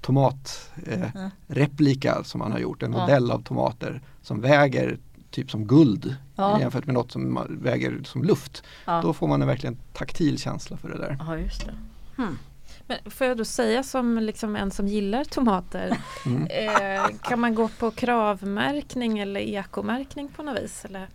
tomatreplika 0.02 2.10
eh, 2.10 2.14
Mm. 2.16 2.24
som 2.24 2.40
man 2.40 2.52
har 2.52 2.60
gjort, 2.60 2.84
en 2.84 2.94
Ja. 2.94 3.00
modell 3.00 3.32
av 3.32 3.44
tomater 3.44 4.02
som 4.22 4.42
väger 4.42 4.98
typ 5.32 5.52
som 5.52 5.68
guld 5.68 6.16
Ja. 6.36 6.60
jämfört 6.60 6.86
med 6.86 6.94
något 6.94 7.12
som 7.12 7.40
väger 7.50 8.00
som 8.04 8.24
luft. 8.24 8.64
Ja. 8.86 9.02
Då 9.02 9.14
får 9.14 9.28
man 9.28 9.42
en 9.42 9.48
verkligen 9.48 9.78
taktil 9.94 10.38
känsla 10.40 10.78
för 10.78 10.90
det 10.90 10.98
där. 10.98 11.18
ja, 11.28 11.38
just 11.38 11.66
det. 11.66 11.74
Hmm. 12.16 12.38
Men 12.88 12.98
får 13.12 13.28
jag 13.28 13.38
då 13.38 13.46
säga 13.46 13.84
som 13.84 14.18
liksom 14.18 14.56
en 14.56 14.72
som 14.72 14.88
gillar 14.88 15.24
tomater, 15.24 15.98
Mm. 16.26 16.48
eh, 16.48 17.06
kan 17.22 17.40
man 17.40 17.56
gå 17.56 17.68
på 17.80 17.92
kravmärkning 17.92 19.20
eller 19.20 19.40
ekomärkning 19.40 20.28
på 20.36 20.44
något 20.44 20.60
vis? 20.64 20.86
Eller? 20.86 21.08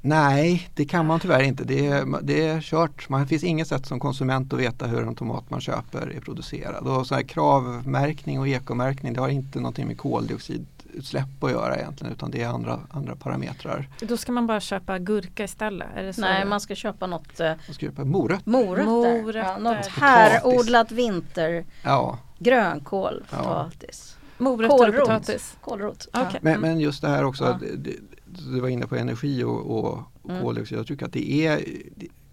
Nej, 0.00 0.68
det 0.74 0.84
kan 0.84 1.06
man 1.06 1.20
tyvärr 1.20 1.42
inte. 1.42 1.64
Det 1.64 1.86
är, 1.86 2.22
det 2.22 2.46
är 2.46 2.60
kört. 2.60 3.08
Man 3.08 3.20
det 3.20 3.26
finns 3.26 3.44
inget 3.44 3.68
sätt 3.68 3.86
som 3.86 4.00
konsument 4.00 4.52
att 4.52 4.58
veta 4.60 4.86
hur 4.86 5.02
en 5.06 5.14
tomat 5.14 5.50
man 5.50 5.60
köper 5.60 5.98
är 6.16 6.20
producerad. 6.20 6.86
Och 6.86 7.06
så 7.06 7.14
här 7.14 7.22
kravmärkning 7.22 8.40
och 8.40 8.48
ekomärkning 8.48 9.12
det 9.12 9.20
har 9.20 9.28
inte 9.28 9.58
någonting 9.60 9.86
med 9.86 9.98
klimatutsläpp 10.00 11.44
att 11.44 11.50
göra 11.50 11.76
egentligen 11.76 12.12
utan 12.12 12.30
det 12.30 12.42
är 12.42 12.48
andra, 12.48 12.80
andra 12.90 13.16
parametrar. 13.16 13.88
Då 14.00 14.16
ska 14.16 14.32
man 14.32 14.46
bara 14.46 14.60
köpa 14.60 14.98
gurka 14.98 15.44
istället? 15.44 15.88
Är 15.96 16.02
det 16.02 16.12
så? 16.12 16.20
Nej, 16.20 16.44
man 16.44 16.60
ska 16.60 16.74
köpa 16.74 17.06
något 17.06 17.40
eh, 17.40 17.46
Man 17.46 17.74
ska 17.74 17.86
köpa 17.86 18.04
morötter. 18.04 18.50
morötter. 18.50 18.84
Morötter. 18.84 19.38
Ja, 19.38 19.58
något 19.58 19.86
härodlat 19.86 20.92
vinter. 20.92 21.64
Ja, 21.82 22.18
Grönkål, 22.38 23.24
Ja. 23.30 23.36
potatis. 23.38 24.16
Morötter 24.38 24.88
och 24.88 24.94
potatis? 25.06 25.56
Kålrot. 25.60 26.08
Ja. 26.12 26.26
men, 26.40 26.60
men 26.60 26.80
just 26.80 27.02
det 27.02 27.08
här 27.08 27.24
också, 27.24 27.44
Ja. 27.44 27.58
det, 27.60 27.76
det, 27.76 27.96
du 28.38 28.60
var 28.60 28.68
inne 28.68 28.86
på 28.86 28.96
energi 28.96 29.44
och, 29.44 29.78
och, 29.78 29.98
Mm. 30.28 30.42
koldioxidavtryck. 30.42 31.02
Att 31.02 31.12
det 31.12 31.46
är, 31.46 31.64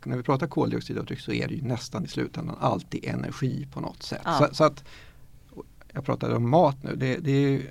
när 0.03 0.18
vi 0.18 0.24
pratar 0.24 0.47
koldioxidavtryck 0.47 1.20
så 1.20 1.32
är 1.32 1.47
det 1.47 1.53
ju 1.53 1.62
nästan 1.62 2.06
i 2.06 2.08
slutändan 2.08 2.56
alltid 2.60 3.06
energi 3.06 3.68
på 3.74 3.80
något 3.82 4.03
sätt. 4.03 4.22
Ja. 4.26 4.38
Så, 4.49 4.56
så 4.56 4.64
att, 4.64 4.84
jag 5.93 6.06
pratade 6.06 6.36
om 6.36 6.49
mat 6.49 6.84
nu. 6.84 6.95
Det, 6.95 7.18
det 7.18 7.32
är, 7.32 7.62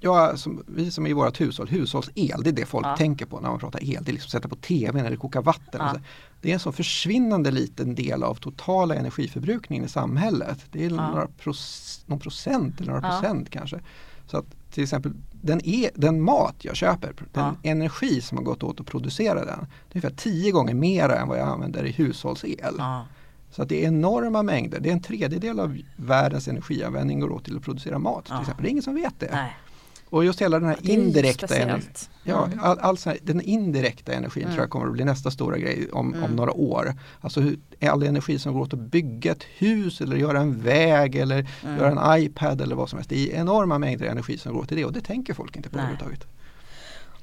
ja, 0.00 0.36
som, 0.36 0.62
vi 0.66 0.90
som 0.90 1.06
är 1.06 1.10
i 1.10 1.12
vårt 1.12 1.40
hushåll, 1.40 1.68
hushållsel, 1.68 2.42
det 2.42 2.50
är 2.50 2.52
det 2.52 2.66
folk 2.66 2.86
Ja. 2.86 2.96
tänker 2.96 3.26
på 3.26 3.40
när 3.40 3.48
man 3.48 3.58
pratar 3.58 3.80
el. 3.84 4.04
Det 4.04 4.10
är 4.10 4.12
liksom 4.12 4.30
sätta 4.30 4.48
på 4.48 4.56
tvn 4.56 5.06
eller 5.06 5.16
koka 5.16 5.40
vatten. 5.40 5.80
Ja. 5.80 5.94
Det 6.42 6.50
är 6.50 6.54
en 6.54 6.60
så 6.60 6.72
försvinnande 6.72 7.50
liten 7.50 7.94
del 7.94 8.22
av 8.22 8.34
totala 8.34 8.94
energiförbrukningen 8.94 9.84
i 9.84 9.88
samhället. 9.88 10.58
Det 10.72 10.84
är 10.84 10.90
några 10.90 11.26
proc- 11.26 12.02
någon 12.06 12.18
procent 12.18 12.80
eller 12.80 12.92
några 12.92 13.10
procent 13.10 13.50
kanske. 13.50 13.80
Så 14.26 14.36
att 14.36 14.46
till 14.70 14.82
exempel 14.82 15.12
den, 15.40 15.60
e- 15.64 15.90
den 15.94 16.20
mat 16.22 16.54
jag 16.58 16.76
köper, 16.76 17.12
den 17.32 17.56
energi 17.62 18.20
som 18.20 18.38
har 18.38 18.44
gått 18.44 18.62
åt 18.62 18.80
att 18.80 18.86
producera 18.86 19.34
den, 19.44 19.46
det 19.92 19.98
är 19.98 20.04
ungefär 20.04 20.16
tio 20.16 20.50
gånger 20.52 20.74
mer 20.74 21.08
än 21.08 21.28
vad 21.28 21.38
jag 21.38 21.48
använder 21.48 21.84
i 21.84 21.90
hushållsel. 21.92 22.74
Ja. 22.78 23.06
Så 23.50 23.62
att 23.62 23.68
det 23.68 23.84
är 23.84 23.88
enorma 23.88 24.42
mängder. 24.42 24.80
Det 24.80 24.88
är 24.88 24.92
en 24.92 25.02
tredjedel 25.02 25.60
av 25.60 25.78
världens 25.96 26.48
energianvändning 26.48 27.20
går 27.20 27.32
åt 27.32 27.44
till 27.44 27.56
att 27.56 27.62
producera 27.62 27.98
mat. 27.98 28.24
Till 28.24 28.34
Ja. 28.34 28.40
exempel. 28.40 28.62
Det 28.62 28.68
är 28.68 28.70
ingen 28.70 28.82
som 28.82 28.94
vet 28.94 29.20
det. 29.20 29.28
Nej. 29.32 29.56
Och 30.10 30.24
just 30.24 30.40
hela 30.42 30.58
den 30.58 30.68
här 30.68 30.76
indirekta 30.82 31.56
energin. 31.56 31.90
Ja, 32.24 32.44
Mm. 32.46 32.58
all, 32.62 32.78
all 32.78 32.96
här, 33.04 33.18
den 33.22 33.40
indirekta 33.40 34.12
energin 34.12 34.42
Mm. 34.42 34.54
tror 34.54 34.62
jag 34.62 34.70
kommer 34.70 34.86
att 34.86 34.92
bli 34.92 35.04
nästa 35.04 35.30
stora 35.30 35.58
grej 35.58 35.88
om, 35.92 36.14
Mm. 36.14 36.24
om 36.24 36.36
några 36.36 36.52
år. 36.52 36.94
Alltså 37.20 37.40
hur, 37.40 37.58
all 37.82 38.02
energi 38.02 38.38
som 38.38 38.52
går 38.54 38.60
åt 38.60 38.72
att 38.72 38.80
bygga 38.80 39.32
ett 39.32 39.42
hus 39.42 40.00
eller 40.00 40.16
göra 40.16 40.40
en 40.40 40.60
väg 40.62 41.16
eller 41.16 41.46
Mm. 41.64 41.76
göra 41.78 42.14
en 42.16 42.22
iPad 42.22 42.60
eller 42.60 42.76
vad 42.76 42.88
som 42.88 42.96
helst. 42.98 43.10
Det 43.10 43.32
är 43.32 43.40
enorma 43.40 43.78
mängder 43.78 44.06
energi 44.06 44.38
som 44.38 44.54
går 44.54 44.64
till 44.64 44.76
det 44.76 44.84
och 44.84 44.92
det 44.92 45.00
tänker 45.00 45.34
folk 45.34 45.56
inte 45.56 45.68
på 45.68 45.76
Nej. 45.76 45.84
överhuvudtaget. 45.86 46.26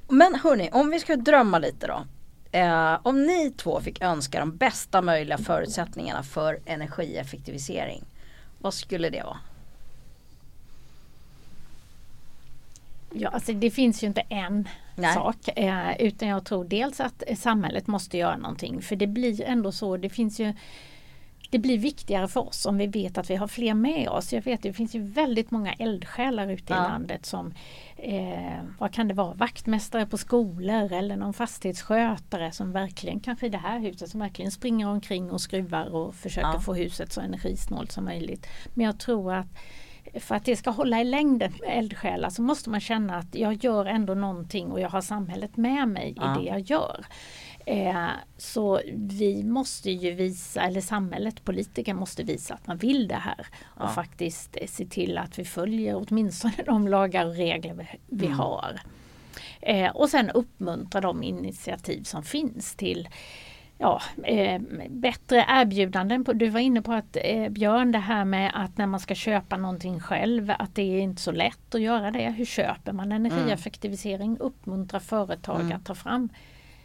Men 0.10 0.36
hörni, 0.44 0.70
om 0.74 0.90
vi 0.90 1.00
ska 1.00 1.16
drömma 1.16 1.60
lite 1.60 1.88
då. 1.88 2.06
Eh, 2.52 2.98
om 3.04 3.24
ni 3.26 3.52
två 3.58 3.82
fick 3.82 4.02
önska 4.02 4.40
de 4.40 4.58
bästa 4.58 5.02
möjliga 5.02 5.38
förutsättningarna 5.38 6.24
för 6.24 6.60
energieffektivisering. 6.66 8.04
Vad 8.60 8.74
skulle 8.74 9.10
det 9.10 9.24
vara? 9.24 9.38
Ja, 13.14 13.30
alltså 13.30 13.54
det 13.54 13.72
finns 13.72 14.04
ju 14.04 14.08
inte 14.08 14.22
en 14.22 14.68
Nej. 14.96 15.14
sak. 15.14 15.36
Eh, 15.56 15.98
utan 16.00 16.28
jag 16.28 16.46
tror 16.46 16.66
dels 16.66 17.00
att 17.00 17.24
samhället 17.38 17.88
måste 17.88 18.18
göra 18.18 18.38
någonting. 18.38 18.82
För 18.82 18.96
det 18.96 19.08
blir 19.08 19.42
ändå 19.42 19.72
så, 19.72 19.98
det 19.98 20.10
finns 20.10 20.40
ju 20.40 20.54
det 21.50 21.60
blir 21.60 21.78
viktigare 21.78 22.28
för 22.28 22.48
oss 22.48 22.66
om 22.66 22.78
vi 22.78 22.88
vet 22.88 23.18
att 23.18 23.30
vi 23.30 23.36
har 23.36 23.48
fler 23.48 23.74
med 23.74 24.10
oss. 24.10 24.34
Jag 24.34 24.42
vet 24.42 24.62
det 24.64 24.74
finns 24.74 24.96
ju 24.96 25.02
väldigt 25.02 25.52
många 25.52 25.74
eldsjälar 25.74 26.48
ute 26.52 26.74
Ja. 26.74 26.86
i 26.86 26.90
landet 26.90 27.26
som 27.26 27.54
eh, 27.98 28.54
vad 28.80 28.94
kan 28.94 29.08
det 29.08 29.14
vara, 29.14 29.34
vaktmästare 29.34 30.06
på 30.06 30.18
skolor 30.18 30.94
eller 30.94 31.16
någon 31.16 31.34
fastighetsskötare 31.34 32.52
som 32.52 32.72
verkligen, 32.72 33.20
kanske 33.20 33.46
i 33.46 33.50
det 33.50 33.58
här 33.58 33.80
huset, 33.80 34.10
som 34.10 34.20
verkligen 34.20 34.52
springer 34.52 34.88
omkring 34.88 35.32
och 35.32 35.42
skruvar 35.42 35.86
och 35.96 36.16
försöker 36.16 36.54
Ja. 36.54 36.60
få 36.60 36.74
huset 36.74 37.12
så 37.14 37.22
energisnålt 37.22 37.92
som 37.92 38.06
möjligt. 38.06 38.48
Men 38.74 38.86
jag 38.86 39.00
tror 39.00 39.34
att 39.34 39.48
för 40.20 40.36
att 40.36 40.46
det 40.46 40.56
ska 40.56 40.70
hålla 40.70 41.02
i 41.02 41.04
längden 41.04 41.54
med 41.62 41.78
eldsjälar 41.78 42.30
så 42.30 42.42
måste 42.42 42.70
man 42.70 42.80
känna 42.80 43.16
att 43.16 43.36
jag 43.36 43.64
gör 43.64 43.86
ändå 43.86 44.14
någonting 44.14 44.72
och 44.72 44.80
jag 44.80 44.90
har 44.90 45.02
samhället 45.02 45.58
med 45.58 45.88
mig 45.88 46.14
Ja. 46.18 46.36
i 46.36 46.40
det 46.44 46.50
jag 46.50 46.60
gör. 46.60 47.06
Eh, 47.66 48.08
så 48.38 48.82
vi 48.96 49.44
måste 49.44 49.92
ju 49.92 50.12
visa, 50.12 50.62
eller 50.62 50.82
samhället, 50.82 51.44
politiker 51.44 51.94
måste 51.94 52.24
visa 52.24 52.54
att 52.54 52.68
man 52.68 52.78
vill 52.78 53.08
det 53.08 53.16
här. 53.16 53.48
Ja. 53.80 53.84
Och 53.84 53.92
faktiskt 53.94 54.58
eh, 54.62 54.68
se 54.68 54.86
till 54.86 55.18
att 55.18 55.40
vi 55.40 55.46
följer 55.46 56.06
åtminstone 56.08 56.54
de 56.66 56.88
lagar 56.88 57.26
och 57.26 57.36
regler 57.36 57.74
vi, 57.74 57.86
vi 58.08 58.26
Mm. 58.26 58.38
har. 58.40 58.80
Eh, 59.62 59.90
och 59.96 60.10
sen 60.10 60.30
uppmuntra 60.30 61.02
de 61.02 61.24
initiativ 61.24 62.04
som 62.04 62.24
finns 62.24 62.76
till 62.76 63.10
ja, 63.78 64.02
eh, 64.24 64.62
bättre 64.90 65.46
erbjudanden. 65.48 66.24
På, 66.24 66.34
du 66.34 66.50
var 66.50 66.60
inne 66.60 66.82
på 66.82 66.94
att 66.94 67.18
eh, 67.24 67.50
Björn, 67.50 67.92
det 67.92 68.00
här 68.00 68.26
med 68.26 68.52
att 68.54 68.78
när 68.78 68.88
man 68.88 69.00
ska 69.00 69.16
köpa 69.16 69.58
någonting 69.58 70.00
själv, 70.00 70.54
att 70.60 70.76
det 70.76 70.82
är 70.82 71.00
inte 71.02 71.22
så 71.22 71.32
lätt 71.32 71.76
att 71.76 71.82
göra 71.82 72.12
det. 72.12 72.30
Hur 72.30 72.46
köper 72.46 72.92
man 72.94 73.12
energieffektivisering? 73.12 74.38
Uppmuntra 74.40 75.00
företag 75.00 75.62
Mm. 75.62 75.78
att 75.78 75.86
ta 75.86 75.96
fram 75.96 76.30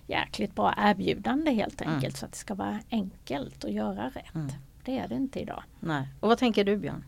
jäkligt 0.07 0.55
bra 0.55 0.75
erbjudande 0.79 1.51
helt 1.51 1.81
Mm. 1.81 1.95
enkelt 1.95 2.17
så 2.17 2.27
att 2.27 2.33
det 2.33 2.39
ska 2.39 2.55
vara 2.55 2.79
enkelt 2.91 3.65
att 3.65 3.73
göra 3.73 4.07
rätt. 4.09 4.35
Mm. 4.35 4.49
Det 4.85 4.99
är 4.99 5.09
det 5.09 5.15
inte 5.15 5.41
idag. 5.41 5.63
Nej. 5.81 6.09
Och 6.21 6.29
vad 6.29 6.39
tänker 6.39 6.65
du 6.65 6.77
Björn? 6.77 7.05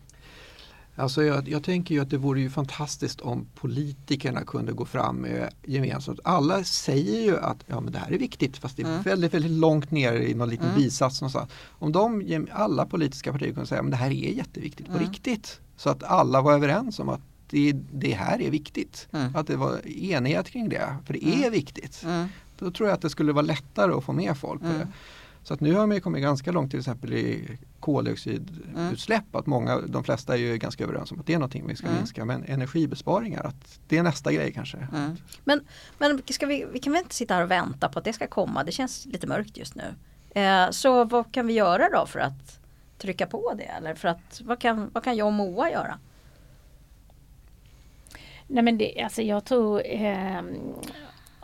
Alltså 0.97 1.23
jag, 1.23 1.47
jag 1.49 1.63
tänker 1.63 1.95
ju 1.95 2.01
att 2.01 2.09
det 2.09 2.17
vore 2.17 2.39
ju 2.41 2.49
fantastiskt 2.49 3.21
om 3.21 3.47
politikerna 3.55 4.41
kunde 4.43 4.71
gå 4.73 4.85
fram 4.85 5.15
med 5.15 5.49
gemensamt. 5.65 6.19
Alla 6.23 6.63
säger 6.63 7.21
ju 7.21 7.37
att 7.37 7.57
ja, 7.67 7.81
men 7.81 7.93
det 7.93 7.99
här 7.99 8.11
är 8.11 8.17
viktigt 8.17 8.57
fast 8.57 8.77
det 8.77 8.83
är 8.83 8.87
Mm. 8.87 9.01
väldigt, 9.01 9.33
väldigt 9.33 9.51
långt 9.51 9.91
ner 9.91 10.13
i 10.13 10.33
någon 10.33 10.49
liten 10.49 10.65
Mm. 10.65 10.77
bisats 10.77 11.21
någonstans. 11.21 11.49
Om 11.69 11.91
de, 11.91 12.47
alla 12.51 12.85
politiska 12.85 13.31
partier 13.31 13.53
kunde 13.53 13.67
säga 13.67 13.81
att 13.81 13.91
det 13.91 13.97
här 13.97 14.07
är 14.11 14.33
jätteviktigt 14.33 14.85
på 14.85 14.91
Mm. 14.97 15.07
riktigt. 15.09 15.59
Så 15.77 15.89
att 15.89 16.03
alla 16.03 16.41
var 16.41 16.53
överens 16.53 16.99
om 16.99 17.09
att 17.09 17.21
det, 17.49 17.71
det 17.93 18.11
här 18.13 18.41
är 18.41 18.51
viktigt. 18.51 19.07
Mm. 19.11 19.35
Att 19.35 19.47
det 19.47 19.55
var 19.55 19.87
enighet 19.87 20.49
kring 20.49 20.69
det. 20.69 20.95
För 21.05 21.13
det 21.13 21.25
Mm. 21.25 21.43
är 21.43 21.49
viktigt. 21.49 22.03
Mm. 22.03 22.27
Då 22.59 22.71
tror 22.71 22.89
jag 22.89 22.95
att 22.95 23.01
det 23.01 23.09
skulle 23.09 23.31
vara 23.33 23.45
lättare 23.45 23.91
att 23.93 24.03
få 24.03 24.13
med 24.13 24.37
folk 24.37 24.61
på 24.61 24.67
Mm. 24.67 24.79
det. 24.79 24.87
Så 25.47 25.53
att 25.53 25.59
nu 25.59 25.73
har 25.73 25.87
man 25.87 25.95
ju 25.95 26.01
kommit 26.01 26.21
ganska 26.21 26.51
långt 26.51 26.71
till 26.71 26.79
exempel 26.79 27.13
i 27.13 27.57
koldioxidutsläpp. 27.79 29.35
Att 29.35 29.45
många, 29.45 29.79
de 29.81 30.03
flesta 30.03 30.33
är 30.33 30.37
ju 30.37 30.57
ganska 30.57 30.83
överens 30.83 31.11
om 31.11 31.19
att 31.19 31.25
det 31.25 31.33
är 31.33 31.37
någonting 31.37 31.67
vi 31.67 31.75
ska 31.75 31.87
Mm. 31.87 31.97
minska. 31.97 32.25
Men 32.25 32.43
energibesparingar, 32.43 33.43
att 33.43 33.79
det 33.87 33.97
är 33.97 34.03
nästa 34.03 34.31
grej 34.31 34.53
kanske. 34.53 34.77
Mm. 34.77 35.17
Men, 35.43 35.61
men 35.97 36.21
ska 36.29 36.45
vi, 36.45 36.65
vi 36.73 36.79
kan 36.79 36.93
väl 36.93 37.01
inte 37.01 37.15
sitta 37.15 37.33
här 37.33 37.43
och 37.43 37.51
vänta 37.51 37.89
på 37.89 37.99
att 37.99 38.05
det 38.05 38.13
ska 38.13 38.27
komma? 38.27 38.63
Det 38.63 38.71
känns 38.71 39.05
lite 39.05 39.27
mörkt 39.27 39.57
just 39.57 39.75
nu. 39.75 39.93
Eh, 40.41 40.69
så 40.69 41.03
vad 41.03 41.31
kan 41.31 41.47
vi 41.47 41.53
göra 41.53 41.89
då 41.89 42.05
för 42.05 42.19
att 42.19 42.59
trycka 42.97 43.25
på 43.27 43.53
det? 43.57 43.63
Eller 43.63 43.95
för 43.95 44.07
att, 44.07 44.41
vad, 44.45 44.59
kan, 44.59 44.89
vad 44.93 45.03
kan 45.03 45.15
jag 45.15 45.27
och 45.27 45.33
Moa 45.33 45.71
göra? 45.71 45.99
Nej 48.47 48.63
men 48.63 48.77
det, 48.77 49.01
alltså 49.03 49.21
jag 49.21 49.45
tror 49.45 49.81
ehm, 49.85 50.55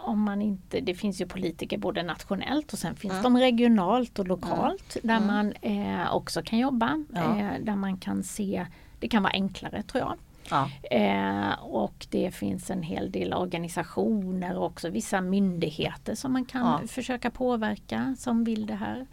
om 0.04 0.22
man 0.24 0.41
inte, 0.41 0.80
det 0.80 0.95
finns 0.95 1.22
ju 1.22 1.26
politiker 1.26 1.78
både 1.78 2.04
nationellt 2.04 2.74
och 2.74 2.80
sen 2.80 2.95
finns 2.95 3.12
Mm. 3.14 3.24
de 3.24 3.38
regionalt 3.38 4.20
och 4.20 4.28
lokalt 4.28 4.97
där 5.04 5.18
Mm. 5.18 5.28
man 5.28 5.54
eh, 5.62 6.16
också 6.16 6.41
kan 6.43 6.60
jobba. 6.60 7.04
Ja. 7.14 7.39
Eh, 7.39 7.52
där 7.62 7.76
man 7.76 7.97
kan 7.97 8.24
se, 8.24 8.66
det 8.99 9.08
kan 9.08 9.24
vara 9.24 9.34
enklare 9.34 9.84
tror 9.84 10.04
jag. 10.04 10.14
Ja. 10.49 10.70
Eh, 10.97 11.60
och 11.64 12.08
det 12.10 12.32
finns 12.32 12.70
en 12.72 12.84
hel 12.84 13.12
del 13.12 13.34
organisationer 13.34 14.58
och 14.58 14.66
också 14.66 14.89
vissa 14.89 15.22
myndigheter 15.22 16.16
som 16.16 16.34
man 16.34 16.45
kan 16.45 16.62
Ja. 16.82 16.88
försöka 16.88 17.30
påverka 17.30 18.16
som 18.20 18.43
vill 18.43 18.66
det 18.66 18.76
här. 18.76 19.06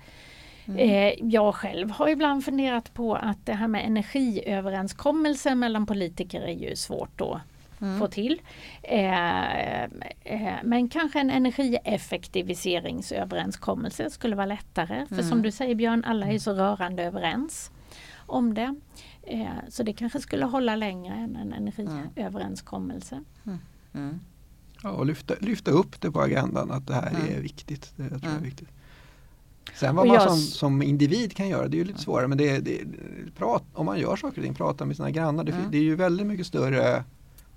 Mm. 0.67 0.79
Eh, 0.79 1.29
jag 1.35 1.55
själv 1.55 1.91
har 1.91 2.09
ibland 2.09 2.45
funderat 2.45 2.95
på 2.95 3.15
att 3.15 3.47
det 3.47 3.53
här 3.53 3.69
med 3.69 3.85
energiöverenskommelser 3.87 5.55
mellan 5.55 5.87
politiker 5.87 6.41
är 6.41 6.53
ju 6.53 6.77
svårt 6.77 7.21
att 7.21 7.39
Mm. 7.81 7.99
få 7.99 8.09
till. 8.09 8.41
Eh, 8.83 9.83
eh, 9.83 9.89
men 10.65 10.89
kanske 10.89 11.21
en 11.21 11.31
energieffektiviseringsöverenskommelse 11.31 14.11
skulle 14.11 14.37
vara 14.37 14.47
lättare. 14.47 15.07
För 15.07 15.15
Mm. 15.15 15.29
som 15.29 15.43
du 15.43 15.51
säger 15.51 15.75
Björn, 15.75 16.05
alla 16.05 16.27
är 16.27 16.39
så 16.39 16.53
rörande 16.53 17.03
överens 17.05 17.71
om 18.27 18.55
det. 18.55 18.75
Eh, 19.23 19.47
så 19.69 19.83
det 19.83 19.93
kanske 19.93 20.21
skulle 20.21 20.45
hålla 20.45 20.77
längre 20.77 21.15
än 21.15 21.37
en 21.37 21.53
energiöverenskommelse. 21.53 23.21
Mm. 23.95 24.21
Ja, 24.83 24.91
och 24.91 25.07
lyfta, 25.07 25.35
lyfta 25.41 25.71
upp 25.71 26.01
det 26.01 26.11
på 26.11 26.21
agendan 26.21 26.71
att 26.71 26.87
det 26.87 26.95
här 26.95 27.11
Mm. 27.11 27.23
är 27.37 27.41
viktigt. 27.41 27.93
Det 27.97 28.09
tror 28.09 28.21
jag 28.23 28.31
Mm. 28.31 28.37
är 28.43 28.45
viktigt. 28.45 28.69
Sen 29.75 29.97
vad 29.97 30.07
man 30.07 30.15
jag 30.15 30.29
som, 30.29 30.37
som 30.39 30.83
individ 30.83 31.37
kan 31.37 31.49
göra, 31.49 31.69
det 31.69 31.77
är 31.77 31.79
ju 31.79 31.85
lite 31.85 32.01
svårare. 32.01 32.29
Men 32.29 32.39
det, 32.39 32.59
det, 32.59 32.81
prat, 33.37 33.65
om 33.73 33.87
man 33.87 33.99
gör 34.01 34.17
saker 34.17 34.39
och 34.39 34.45
ting, 34.45 34.55
prata 34.55 34.85
med 34.85 34.97
sina 34.97 35.11
grannar. 35.11 35.45
Det, 35.45 35.53
Mm. 35.53 35.71
det 35.71 35.79
är 35.79 35.83
ju 35.83 35.95
väldigt 35.95 36.27
mycket 36.27 36.47
större 36.47 37.05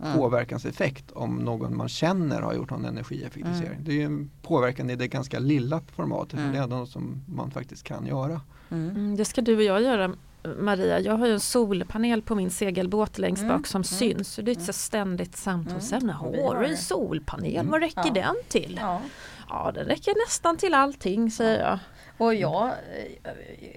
Mm. 0.03 0.17
påverkanseffekt 0.17 1.11
om 1.11 1.35
någon 1.35 1.77
man 1.77 1.89
känner 1.89 2.41
har 2.41 2.53
gjort 2.53 2.69
någon 2.69 2.85
energieffektivisering. 2.85 3.71
Mm. 3.71 3.83
Det 3.83 3.91
är 3.91 3.95
ju 3.95 4.03
en 4.03 4.31
påverkan 4.41 4.89
i 4.89 4.95
det 4.95 5.07
ganska 5.07 5.39
lilla 5.39 5.81
formatet. 5.95 6.33
Mm. 6.33 6.43
Men 6.43 6.53
det 6.53 6.59
är 6.59 6.63
ändå 6.63 6.75
något 6.75 6.89
som 6.89 7.21
man 7.27 7.51
faktiskt 7.51 7.83
kan 7.83 8.05
göra. 8.05 8.41
Mm. 8.71 8.89
Mm, 8.89 9.15
det 9.15 9.25
ska 9.25 9.41
du 9.41 9.55
och 9.55 9.63
jag 9.63 9.81
göra 9.81 10.15
Maria. 10.59 10.99
Jag 10.99 11.17
har 11.17 11.27
ju 11.27 11.33
en 11.33 11.39
solpanel 11.39 12.21
på 12.21 12.35
min 12.35 12.49
segelbåt 12.49 13.17
längst 13.17 13.43
Mm, 13.43 13.57
bak 13.57 13.67
som 13.67 13.79
mm, 13.79 13.83
syns. 13.83 14.33
Så 14.33 14.41
det 14.41 14.51
är 14.51 14.53
ett 14.53 14.57
mm. 14.57 14.65
så 14.65 14.73
ständigt 14.73 15.37
samtalsämne. 15.37 16.13
Mm, 16.13 16.31
vi 16.31 16.41
Har 16.41 16.55
har 16.55 16.61
du 16.61 16.67
en 16.67 16.77
solpanel? 16.77 17.55
Mm. 17.55 17.71
Vad 17.71 17.81
räcker 17.81 18.01
Ja. 18.05 18.13
den 18.13 18.35
till? 18.47 18.77
Ja. 18.81 19.01
Ja, 19.49 19.71
den 19.75 19.85
räcker 19.85 20.27
nästan 20.27 20.57
till 20.57 20.73
allting 20.73 21.31
säger 21.31 21.59
jag. 21.59 21.79
Och 22.17 22.35
jag, 22.35 22.67
eh, 22.67 23.31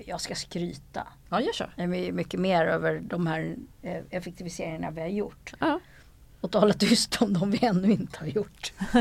jag 0.06 0.20
ska 0.20 0.34
skryta 0.34 1.06
Ja, 1.30 1.40
gör 1.40 1.52
så. 1.52 1.64
Mycket 2.12 2.40
mer 2.40 2.66
över 2.66 3.00
de 3.04 3.26
här 3.26 3.56
eh, 3.82 4.02
effektiviseringarna 4.10 4.90
vi 4.90 5.00
har 5.00 5.08
gjort. 5.08 5.52
Ja. 5.58 5.80
Och 6.44 6.50
tala 6.50 6.74
tyst 6.74 7.22
om 7.22 7.32
dem 7.32 7.50
vi 7.50 7.64
ännu 7.66 7.92
inte 7.92 8.18
har 8.18 8.26
gjort. 8.26 8.72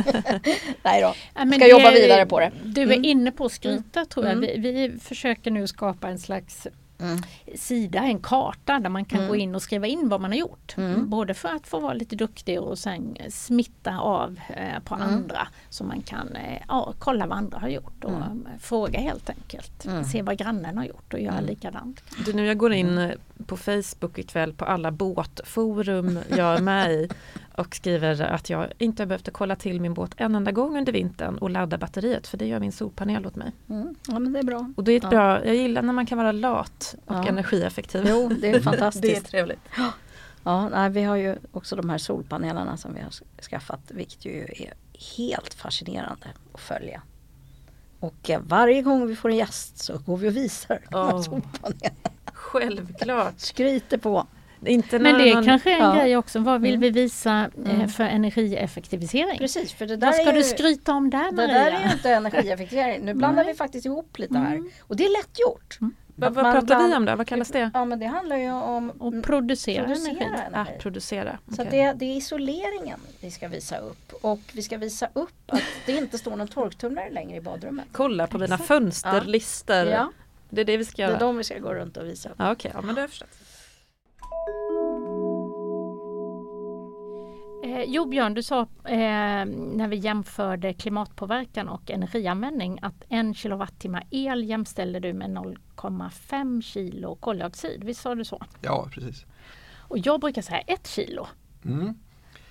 Nej 0.84 1.02
då, 1.02 1.14
Ja, 1.36 1.52
ska 1.58 1.68
jobba 1.68 1.92
är- 1.92 2.02
vidare 2.02 2.26
på 2.26 2.40
det. 2.40 2.52
Du 2.64 2.82
är 2.82 2.86
Mm. 2.86 3.06
inne 3.06 3.32
på 3.32 3.46
att 3.46 3.52
skryta 3.52 4.06
tror 4.06 4.26
jag. 4.26 4.34
Mm. 4.38 4.62
Vi, 4.62 4.72
vi 4.72 5.00
försöker 5.00 5.52
nu 5.52 5.68
skapa 5.68 6.08
en 6.10 6.20
slags 6.20 6.68
Mm. 7.00 7.22
sida, 7.56 8.00
en 8.00 8.20
karta 8.20 8.80
där 8.80 8.90
man 8.90 9.06
kan 9.06 9.18
Mm. 9.20 9.30
gå 9.30 9.36
in 9.36 9.56
och 9.56 9.62
skriva 9.62 9.88
in 9.88 10.10
vad 10.10 10.22
man 10.22 10.32
har 10.32 10.38
gjort. 10.38 10.78
Mm. 10.78 11.10
Både 11.10 11.34
för 11.34 11.50
att 11.50 11.68
få 11.68 11.80
vara 11.80 11.94
lite 11.94 12.16
duktig 12.16 12.62
och 12.62 12.80
sen 12.80 13.18
smitta 13.30 13.98
av 14.00 14.40
eh, 14.50 14.80
på 14.84 14.96
Mm. 14.96 15.08
andra. 15.08 15.48
Så 15.70 15.84
man 15.84 16.02
kan 16.02 16.36
eh, 16.36 16.62
ja, 16.68 16.94
kolla 17.00 17.26
vad 17.28 17.38
andra 17.38 17.60
har 17.60 17.68
gjort 17.68 18.04
och 18.04 18.12
Mm. 18.12 18.48
fråga 18.60 19.00
helt 19.00 19.30
enkelt. 19.30 19.86
Mm. 19.86 20.04
Se 20.04 20.22
vad 20.22 20.38
grannen 20.38 20.78
har 20.78 20.86
gjort 20.86 21.14
och 21.14 21.20
göra 21.20 21.34
Mm. 21.38 21.46
likadant. 21.46 22.04
Du, 22.26 22.34
nu 22.34 22.46
jag 22.46 22.58
går 22.58 22.74
in 22.74 22.98
eh, 22.98 23.12
på 23.46 23.58
Facebook 23.58 24.18
ikväll 24.20 24.54
på 24.54 24.66
alla 24.66 24.92
båtforum 24.92 26.20
jag 26.30 26.56
är 26.58 26.62
med 26.62 26.92
i 26.92 27.10
och 27.58 27.76
skriver 27.76 28.22
att 28.22 28.50
jag 28.50 28.68
inte 28.78 29.04
har 29.04 29.08
behövt 29.08 29.30
kolla 29.34 29.56
till 29.56 29.82
min 29.82 29.94
båt 29.94 30.12
en 30.18 30.36
enda 30.36 30.52
gång 30.52 30.78
under 30.78 30.94
vintern 30.94 31.38
och 31.38 31.50
ladda 31.50 31.78
batteriet 31.78 32.28
för 32.28 32.38
det 32.38 32.46
gör 32.46 32.60
min 32.60 32.72
solpanel 32.72 33.26
åt 33.26 33.36
mig. 33.36 33.52
Mm. 33.70 33.96
Ja 34.08 34.20
men 34.20 34.34
det 34.34 34.40
är 34.40 34.44
bra. 34.44 34.72
Och 34.76 34.84
det 34.84 34.92
är 34.92 34.98
ett 34.98 35.04
Ja. 35.04 35.10
bra, 35.10 35.46
jag 35.46 35.56
gillar 35.56 35.82
när 35.82 35.94
man 35.94 36.06
kan 36.06 36.18
vara 36.18 36.32
lat 36.32 36.96
och 37.06 37.16
Ja. 37.16 37.28
energieffektiv. 37.28 38.06
Jo, 38.08 38.30
det 38.42 38.50
är 38.50 38.60
fantastiskt. 38.72 39.04
det 39.04 39.16
är 39.16 39.22
trevligt. 39.22 39.60
Ja, 40.44 40.70
nej, 40.70 40.90
vi 40.90 41.04
har 41.04 41.16
ju 41.16 41.36
också 41.52 41.76
de 41.76 41.90
här 41.90 41.98
solpanelerna 41.98 42.78
som 42.78 42.94
vi 42.94 43.02
har 43.02 43.12
skaffat 43.50 43.80
vilket 43.88 44.26
ju 44.26 44.42
är 44.44 44.74
helt 45.18 45.54
fascinerande 45.54 46.28
att 46.54 46.60
följa. 46.62 47.02
Och 48.00 48.30
eh, 48.30 48.42
varje 48.48 48.82
gång 48.82 49.08
vi 49.08 49.16
får 49.16 49.30
en 49.30 49.36
gäst 49.38 49.78
så 49.78 49.98
går 49.98 50.18
vi 50.18 50.30
och 50.30 50.36
visar 50.36 50.80
de 50.90 51.08
här 51.12 51.22
solpanelerna. 51.22 51.96
Självklart. 52.60 53.40
Skryter 53.40 53.98
på. 53.98 54.28
Inte 54.66 55.00
Men 55.00 55.18
det 55.18 55.34
man, 55.34 55.46
kanske 55.46 55.72
är 55.72 55.76
en 55.76 55.82
Ja. 55.84 55.96
grej 55.96 56.18
också. 56.18 56.40
Vad 56.40 56.62
vill 56.62 56.72
Mm. 56.76 56.82
vi 56.82 56.90
visa 56.90 57.50
eh, 57.66 57.76
Mm. 57.76 57.90
för 57.90 58.04
energieffektivisering? 58.04 59.38
Precis, 59.38 59.74
för 59.74 59.86
det 59.86 59.96
där 59.98 60.08
Vad 60.08 60.16
ska 60.16 60.24
är 60.30 60.32
du 60.34 60.38
ju, 60.38 60.44
skryta 60.44 60.94
om 60.94 61.10
där 61.10 61.26
det 61.32 61.36
Maria? 61.36 61.54
där 61.54 61.72
är 61.72 61.86
ju 61.88 61.92
inte 61.94 62.10
energieffektivering. 62.10 63.06
Nu 63.06 63.14
blandar 63.14 63.44
Nej. 63.44 63.54
vi 63.54 63.58
faktiskt 63.58 63.86
ihop 63.86 64.20
lite 64.20 64.38
här. 64.38 64.56
Mm. 64.56 64.70
Och 64.82 64.96
det 64.96 65.06
är 65.06 65.10
lätt 65.22 65.40
gjort. 65.40 65.78
vad, 66.16 66.30
Att 66.30 66.36
vad 66.36 66.44
man 66.46 66.54
pratar 66.54 66.88
vi 66.88 66.96
om 66.96 67.06
då? 67.06 67.16
Vad 67.16 67.28
kallas 67.28 67.48
det? 67.50 67.72
Ja 67.74 67.86
men 67.86 68.00
det 68.00 68.06
handlar 68.06 68.38
ju 68.38 68.52
om 68.52 68.92
mm, 69.02 69.22
producera, 69.22 69.86
producera 69.86 70.12
energi. 70.12 70.26
Ah, 70.54 70.58
energi. 70.60 70.72
producera. 70.80 71.38
Så 71.56 71.62
att 71.62 71.68
Okej. 71.68 71.86
det, 71.86 71.94
det 71.94 72.06
är 72.06 72.16
isoleringen 72.18 73.00
vi 73.22 73.32
ska 73.32 73.48
visa 73.48 73.78
upp. 73.78 74.14
Och 74.22 74.40
vi 74.54 74.62
ska 74.62 74.78
visa 74.78 75.08
upp 75.14 75.34
att 75.52 75.62
det 75.86 75.92
inte 75.92 76.18
står 76.18 76.36
någon 76.36 76.48
torktumlare 76.48 77.10
längre 77.10 77.38
i 77.38 77.42
badrummet. 77.42 77.86
Kolla 77.92 78.28
på 78.28 78.38
mina 78.38 78.56
Exakt. 78.56 78.68
fönsterlister. 78.68 79.86
Ja, 79.86 80.12
Det 80.54 80.62
är 80.62 80.66
det 80.66 80.78
vi 80.78 80.86
ska 80.86 81.02
det 81.02 81.04
är 81.04 81.10
göra. 81.10 81.20
de 81.20 81.38
vi 81.38 81.44
ska 81.44 81.60
gå 81.60 81.74
runt 81.74 81.98
och 81.98 82.06
visa. 82.06 82.30
Ja, 82.38 82.52
Okej, 82.52 82.72
ja, 82.74 82.82
men 82.82 82.96
det 82.96 83.02
har 83.02 83.04
jag 83.04 83.10
förstått. 83.10 83.30
Eh, 87.64 87.84
jo 87.88 88.06
Björn, 88.06 88.34
du 88.34 88.44
sa 88.44 88.62
eh, 88.62 89.46
när 89.46 89.88
vi 89.88 89.96
jämförde 89.96 90.74
klimatpåverkan 90.74 91.70
och 91.70 91.92
energianvändning 91.92 92.80
att 92.82 93.04
en 93.10 93.34
kilowattimme 93.34 94.04
el 94.12 94.44
jämställde 94.44 95.00
du 95.00 95.14
med 95.14 95.30
0,5 95.30 96.62
kilo 96.62 97.16
koldioxid. 97.16 97.84
Visst 97.84 98.02
sa 98.02 98.16
du 98.16 98.26
så? 98.26 98.42
Ja, 98.62 98.88
precis. 98.92 99.26
Och 99.80 99.98
jag 99.98 100.20
brukar 100.20 100.42
säga 100.42 100.60
ett 100.60 100.88
kilo. 100.88 101.28
Mm. 101.66 101.94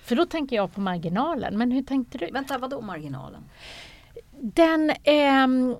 För 0.03 0.15
då 0.15 0.25
tänker 0.25 0.55
jag 0.55 0.73
på 0.73 0.81
marginalen. 0.81 1.57
Men 1.57 1.71
hur 1.71 1.83
tänkte 1.83 2.17
du? 2.17 2.31
Vänta, 2.31 2.57
vadå 2.57 2.81
marginalen? 2.81 3.43
Den, 4.31 4.91
ehm, 5.03 5.75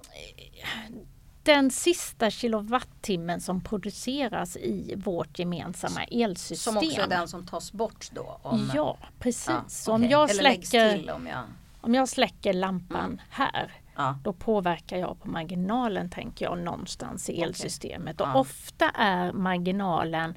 den 1.44 1.72
sista 1.72 2.30
kilowattimmen 2.30 3.42
som 3.42 3.62
produceras 3.62 4.58
i 4.58 4.94
vårt 4.98 5.40
gemensamma 5.40 6.04
elsystem. 6.04 6.74
Som 6.74 6.78
också 6.88 7.02
är 7.02 7.08
den 7.08 7.28
som 7.28 7.46
tas 7.46 7.72
bort 7.74 8.10
då? 8.12 8.40
Om, 8.42 8.72
Ja, 8.76 8.98
precis. 9.20 9.48
Ja, 9.50 9.64
Så 9.68 9.92
om, 9.94 10.04
jag 10.04 10.30
släcker, 10.36 11.12
om 11.16 11.28
jag... 11.28 11.44
om 11.82 11.94
jag 11.96 12.10
släcker 12.10 12.54
lampan 12.54 13.06
Mm. 13.06 13.20
här 13.30 13.72
Ja. 13.96 14.18
då 14.24 14.34
påverkar 14.34 14.98
jag 14.98 15.20
på 15.22 15.28
marginalen 15.30 16.10
tänker 16.10 16.46
jag 16.46 16.58
någonstans 16.60 17.30
i 17.30 17.42
elsystemet. 17.42 18.22
Och 18.22 18.28
Ja. 18.28 18.36
ofta 18.40 18.90
är 18.90 19.32
marginalen 19.34 20.34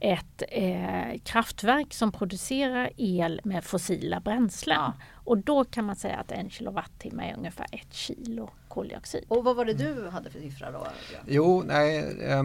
ett 0.00 0.42
eh, 0.48 1.18
kraftverk 1.24 1.94
som 1.94 2.12
producerar 2.12 2.90
el 2.96 3.40
med 3.44 3.64
fossila 3.64 4.20
bränslen. 4.20 4.92
Och 5.12 5.38
då 5.38 5.64
kan 5.64 5.84
man 5.84 5.96
säga 5.96 6.16
att 6.16 6.32
en 6.32 6.50
kilowattimme 6.50 7.30
är 7.30 7.36
ungefär 7.36 7.66
ett 7.72 7.94
kilo 7.94 8.50
koldioxid. 8.76 9.24
Och 9.28 9.44
vad 9.44 9.56
var 9.56 9.64
det 9.64 9.72
du 9.74 10.08
hade 10.08 10.30
för 10.30 10.40
siffra 10.40 10.70
då? 10.70 10.86
Jo, 11.26 11.62
nej, 11.66 11.98
eh, 12.20 12.42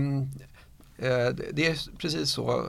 det- 1.53 1.67
är 1.67 1.97
precis 1.97 2.29
så 2.31 2.65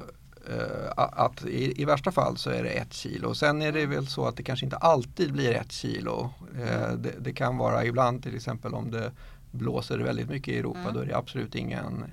eh, 0.51 0.91
att 0.97 1.45
i, 1.47 1.83
i 1.83 1.85
värsta 1.85 2.13
fall 2.13 2.37
så 2.37 2.51
är 2.51 2.63
det 2.63 2.69
ett 2.71 2.93
kilo. 2.93 3.35
Sen 3.35 3.63
är 3.63 3.73
det 3.73 3.87
väl 3.87 4.07
så 4.07 4.27
att 4.27 4.37
det 4.37 4.43
kanske 4.43 4.67
inte 4.67 4.77
alltid 4.77 5.33
blir 5.33 5.53
ett 5.55 5.73
kilo. 5.73 6.31
Eh, 6.61 6.93
det, 6.93 7.13
det 7.21 7.33
kan 7.33 7.57
vara 7.57 7.85
ibland 7.85 8.23
till 8.23 8.37
exempel 8.37 8.75
om 8.75 8.91
det 8.91 9.13
blåser 9.51 9.99
väldigt 9.99 10.29
mycket 10.29 10.55
i 10.55 10.59
Europa 10.59 10.79
Mm. 10.81 10.95
då 10.95 11.01
är 11.01 11.07
det 11.07 11.17
absolut 11.17 11.55
ingen, 11.55 12.05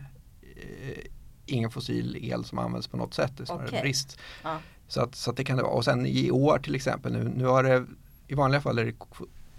ingen 1.45 1.71
fossil 1.71 2.17
el 2.31 2.45
som 2.45 2.59
används 2.59 2.87
på 2.87 2.97
något 2.97 3.13
sätt. 3.13 3.31
Det 3.37 3.43
är 3.43 3.45
snarare 3.45 3.67
Okej. 3.67 3.81
brist. 3.81 4.17
Ja. 4.43 4.57
Så, 4.87 5.01
att, 5.01 5.15
så 5.15 5.31
att 5.31 5.37
det 5.37 5.43
kan 5.43 5.57
det 5.57 5.63
vara. 5.63 5.73
Och 5.73 5.85
sen 5.85 6.05
i 6.05 6.31
år 6.31 6.59
till 6.59 6.75
exempel 6.75 7.13
nu, 7.13 7.31
nu 7.35 7.45
har 7.45 7.63
det 7.63 7.85
i 8.27 8.33
vanliga 8.35 8.61
fall 8.61 8.79
är 8.79 8.85
det 8.85 8.93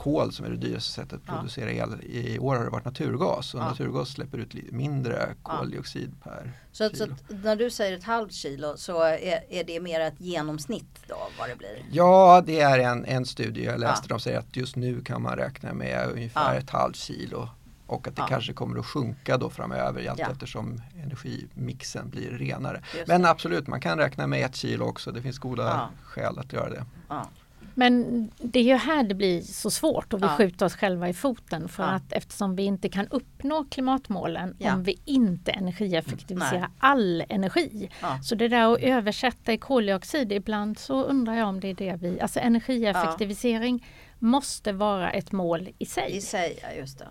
kol 0.03 0.33
som 0.33 0.47
är 0.47 0.51
det 0.51 0.57
dyraste 0.57 0.93
sättet 0.93 1.13
att 1.13 1.21
Ja. 1.27 1.33
producera 1.35 1.71
el. 1.73 2.05
I 2.05 2.39
år 2.39 2.57
har 2.57 2.65
det 2.65 2.71
varit 2.71 2.85
naturgas 2.85 3.55
och 3.55 3.61
Ja. 3.61 3.65
naturgas 3.69 4.09
släpper 4.09 4.39
ut 4.39 4.55
lite 4.55 4.75
mindre 4.75 5.35
Ja. 5.45 5.57
koldioxid 5.59 6.13
per 6.25 6.53
Så, 6.73 6.85
att, 6.85 6.97
så 6.97 7.05
kilo. 7.05 7.15
att 7.29 7.45
när 7.45 7.57
du 7.57 7.71
säger 7.71 7.97
ett 7.99 8.05
halvt 8.05 8.33
kilo 8.33 8.77
så 8.77 9.03
är, 9.03 9.45
är 9.51 9.65
det 9.65 9.81
mer 9.81 10.01
ett 10.01 10.21
genomsnitt 10.21 10.99
då 11.09 11.17
vad 11.39 11.49
det 11.49 11.57
blir? 11.57 11.83
Ja, 11.93 12.43
det 12.47 12.61
är 12.61 12.79
en, 12.79 13.05
en 13.05 13.27
studie 13.27 13.65
jag 13.65 13.81
läste. 13.81 14.07
Ja. 14.09 14.15
De 14.15 14.21
säger 14.21 14.39
att 14.39 14.57
just 14.57 14.77
nu 14.77 15.01
kan 15.03 15.23
man 15.23 15.37
räkna 15.37 15.73
med 15.75 16.09
ungefär 16.13 16.55
Ja. 16.55 16.59
ett 16.61 16.71
halvt 16.71 16.97
kilo. 16.97 17.49
Och 17.87 18.09
att 18.09 18.17
det 18.17 18.23
Ja. 18.23 18.27
kanske 18.27 18.53
kommer 18.53 18.79
att 18.79 18.87
sjunka 18.87 19.37
då 19.37 19.51
framöver 19.51 20.09
allt 20.11 20.19
Ja. 20.19 20.29
eftersom 20.31 20.83
energimixen 21.03 22.11
blir 22.11 22.31
renare. 22.31 22.83
Men 23.07 23.25
absolut, 23.25 23.67
man 23.67 23.81
kan 23.81 23.99
räkna 23.99 24.27
med 24.27 24.45
ett 24.47 24.57
kilo 24.57 24.85
också. 24.85 25.13
Det 25.13 25.23
finns 25.23 25.39
goda 25.39 25.63
Ja. 25.65 25.89
skäl 26.05 26.39
att 26.39 26.53
göra 26.53 26.71
det. 26.71 26.85
Ja. 27.09 27.29
Men 27.75 28.29
det 28.39 28.59
är 28.59 28.63
ju 28.65 28.75
här 28.75 29.03
det 29.03 29.15
blir 29.15 29.41
så 29.41 29.71
svårt 29.71 30.13
och 30.13 30.23
vi 30.23 30.27
Ja. 30.27 30.37
skjuter 30.37 30.67
oss 30.67 30.77
själva 30.77 31.09
i 31.09 31.13
foten 31.15 31.69
för 31.69 31.83
Ja. 31.83 31.89
att 31.89 32.13
eftersom 32.13 32.57
vi 32.57 32.63
inte 32.63 32.89
kan 32.89 33.07
uppnå 33.09 33.65
klimatmålen 33.71 34.57
Ja. 34.59 34.75
om 34.75 34.83
vi 34.83 35.01
inte 35.05 35.51
energieffektiviserar 35.51 36.61
Nej. 36.61 36.69
all 36.79 37.25
energi. 37.29 37.91
Så 38.23 38.35
det 38.35 38.49
där 38.49 38.73
att 38.75 38.81
översätta 38.81 39.53
i 39.53 39.59
koldioxid, 39.59 40.33
ibland 40.33 40.79
så 40.79 41.05
undrar 41.05 41.35
jag 41.35 41.49
om 41.49 41.61
det 41.61 41.69
är 41.69 41.75
det 41.75 41.97
vi... 42.01 42.21
Alltså 42.21 42.41
energieffektivisering 42.41 43.87
måste 44.19 44.73
vara 44.73 45.11
ett 45.11 45.33
mål 45.33 45.69
i 45.79 45.87
sig. 45.87 46.17
I 46.17 46.21
sig. 46.21 46.59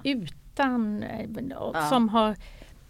Utan, 0.04 1.04
eh, 1.04 1.90
som 1.90 2.10
har 2.10 2.36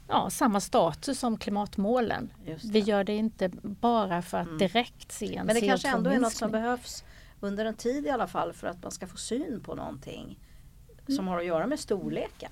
ja, 0.07 0.29
samma 0.29 0.59
status 0.59 1.19
som 1.19 1.37
klimatmålen. 1.37 2.29
Vi 2.71 2.79
gör 2.79 3.03
det 3.03 3.15
inte 3.15 3.49
bara 3.61 4.21
för 4.21 4.37
att 4.37 4.47
Mm. 4.47 4.57
direkt 4.57 5.11
se 5.11 5.35
en 5.35 5.45
Men 5.45 5.55
det 5.55 5.61
kanske 5.61 5.87
ändå 5.89 6.09
är 6.09 6.19
något 6.19 6.33
som 6.33 6.49
CO2-minskning. 6.49 6.51
behövs 6.51 7.03
under 7.39 7.65
en 7.65 7.73
tid 7.75 8.05
i 8.05 8.09
alla 8.09 8.27
fall 8.27 8.53
för 8.53 8.67
att 8.67 8.83
man 8.83 8.91
ska 8.91 9.07
få 9.07 9.17
syn 9.17 9.61
på 9.65 9.75
någonting 9.75 10.39
Mm. 11.07 11.15
som 11.17 11.27
har 11.27 11.37
att 11.39 11.45
göra 11.45 11.67
med 11.67 11.79
storlekar 11.79 12.49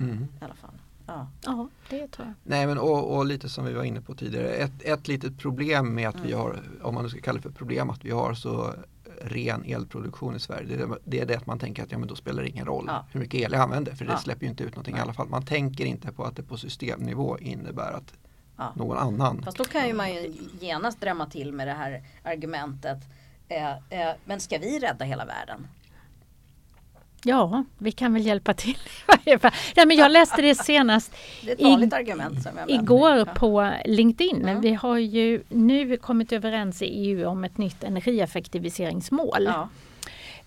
Mm. 0.00 0.22
i 0.40 0.44
alla 0.44 0.54
fall. 0.54 0.74
Ja. 1.06 1.28
Ja, 1.44 1.68
det 1.90 2.08
tror 2.08 2.26
jag. 2.26 2.34
Nej 2.42 2.66
men 2.66 2.78
och, 2.78 3.16
och 3.16 3.26
lite 3.26 3.48
som 3.48 3.64
vi 3.64 3.72
var 3.72 3.82
inne 3.84 4.00
på 4.00 4.14
tidigare, 4.14 4.48
ett, 4.48 4.72
ett 4.82 5.08
litet 5.08 5.38
problem 5.38 5.94
med 5.94 6.08
att 6.08 6.20
vi 6.20 6.32
Mm. 6.32 6.38
har, 6.40 6.62
om 6.82 6.94
man 6.94 7.04
nu 7.04 7.10
ska 7.10 7.20
kalla 7.20 7.36
det 7.36 7.42
för 7.42 7.50
problem, 7.50 7.90
att 7.90 8.04
vi 8.04 8.10
har 8.10 8.34
så 8.34 8.74
ren 9.22 9.64
elproduktion 9.64 10.36
i 10.36 10.40
Sverige. 10.40 10.76
Det 10.76 10.82
är 10.82 10.98
det, 11.04 11.20
är 11.20 11.26
det 11.26 11.36
att 11.36 11.46
man 11.46 11.58
tänker 11.58 11.82
att 11.82 11.92
ja, 11.92 11.98
men 11.98 12.08
då 12.08 12.14
spelar 12.16 12.42
det 12.42 12.48
ingen 12.48 12.66
roll 12.66 12.84
Ja. 12.88 13.06
hur 13.12 13.20
mycket 13.20 13.40
el 13.40 13.52
jag 13.52 13.60
använder 13.62 13.94
för 13.94 14.04
det 14.04 14.10
Ja. 14.12 14.18
släpper 14.18 14.42
ju 14.44 14.50
inte 14.50 14.64
ut 14.64 14.74
någonting 14.74 14.96
i 14.96 15.00
alla 15.00 15.12
fall. 15.14 15.28
Man 15.28 15.44
tänker 15.44 15.84
inte 15.84 16.12
på 16.12 16.24
att 16.24 16.36
det 16.36 16.42
på 16.42 16.56
systemnivå 16.56 17.38
innebär 17.38 17.92
att 17.92 18.14
Ja. 18.56 18.72
någon 18.76 18.96
annan 18.98 19.42
Fast 19.42 19.56
då 19.58 19.64
kan 19.64 19.86
ju 19.88 19.94
man 19.94 20.14
ju 20.14 20.34
genast 20.60 21.00
drämma 21.00 21.26
till 21.26 21.52
med 21.52 21.66
det 21.68 21.72
här 21.74 22.02
argumentet. 22.22 22.98
Eh, 23.48 23.70
eh, 23.70 24.14
men 24.24 24.40
ska 24.40 24.58
vi 24.58 24.78
rädda 24.78 25.04
hela 25.04 25.24
världen? 25.24 25.68
Ja, 27.24 27.64
vi 27.78 27.92
kan 27.92 28.12
väl 28.14 28.26
hjälpa 28.26 28.54
till 28.54 28.78
i. 29.24 29.36
Nej, 29.76 29.86
men 29.86 29.96
jag 29.96 30.10
läste 30.12 30.42
det 30.42 30.54
senast 30.54 31.12
Det 31.42 31.50
är 31.62 31.82
ett 31.84 32.70
I- 32.70 32.74
igår 32.74 33.16
Ja. 33.16 33.24
på 33.24 33.72
LinkedIn. 33.84 34.42
Mm. 34.42 34.60
Vi 34.60 34.74
har 34.74 34.96
ju 34.98 35.42
nu 35.48 35.96
kommit 35.96 36.32
överens 36.32 36.82
i 36.82 36.86
EU 36.86 37.28
om 37.28 37.44
ett 37.44 37.58
nytt 37.58 37.84
energieffektiviseringsmål. 37.84 39.44
Ja. 39.44 39.68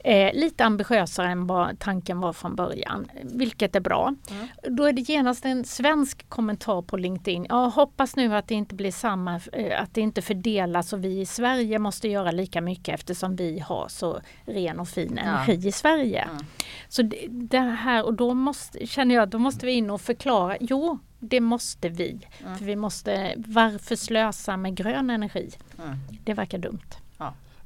Eh, 0.08 0.34
lite 0.34 0.66
ambitiösare 0.66 1.28
än 1.28 1.48
vad 1.48 1.80
tanken 1.80 2.20
var 2.20 2.34
från 2.34 2.56
början, 2.56 3.08
vilket 3.24 3.76
är 3.76 3.80
bra. 3.80 4.16
Mm. 4.32 4.48
Då 4.78 4.84
är 4.84 4.94
det 4.94 5.02
genast 5.02 5.46
en 5.46 5.64
svensk 5.64 6.30
kommentar 6.30 6.82
på 6.82 6.98
LinkedIn. 6.98 7.46
Ja, 7.50 7.66
hoppas 7.68 8.16
nu 8.16 8.36
att 8.36 8.48
det 8.48 8.56
inte 8.56 8.76
blir 8.76 8.92
samma, 8.92 9.42
eh, 9.54 9.82
att 9.82 9.94
det 9.94 10.02
inte 10.02 10.22
fördelas 10.22 10.94
och 10.94 11.04
vi 11.04 11.20
i 11.22 11.26
Sverige 11.26 11.80
måste 11.80 12.08
göra 12.08 12.32
lika 12.32 12.62
mycket 12.62 12.94
eftersom 12.96 13.36
vi 13.36 13.60
har 13.60 13.88
så 13.90 14.20
ren 14.46 14.80
och 14.80 14.88
fin 14.88 15.20
Ja. 15.24 15.30
energi 15.30 15.68
i 15.68 15.72
Sverige. 15.72 16.22
Mm. 16.32 16.46
Så 16.90 17.02
det, 17.02 17.26
det 17.30 17.60
här 17.60 18.06
och 18.06 18.14
då 18.14 18.34
måste, 18.34 18.88
känner 18.88 19.16
jag, 19.16 19.30
då 19.30 19.40
måste 19.40 19.66
vi 19.66 19.72
in 19.72 19.90
och 19.90 20.02
förklara. 20.02 20.58
Jo, 20.60 21.00
det 21.20 21.40
måste 21.40 21.90
vi. 21.90 22.28
Mm. 22.42 22.58
För 22.58 22.66
vi 22.66 22.76
måste, 22.76 23.34
varför 23.38 23.96
slösa 23.96 24.58
med 24.58 24.76
grön 24.76 25.10
energi? 25.10 25.52
Mm. 25.80 25.98
Det 26.24 26.34
verkar 26.34 26.58
dumt. 26.58 26.80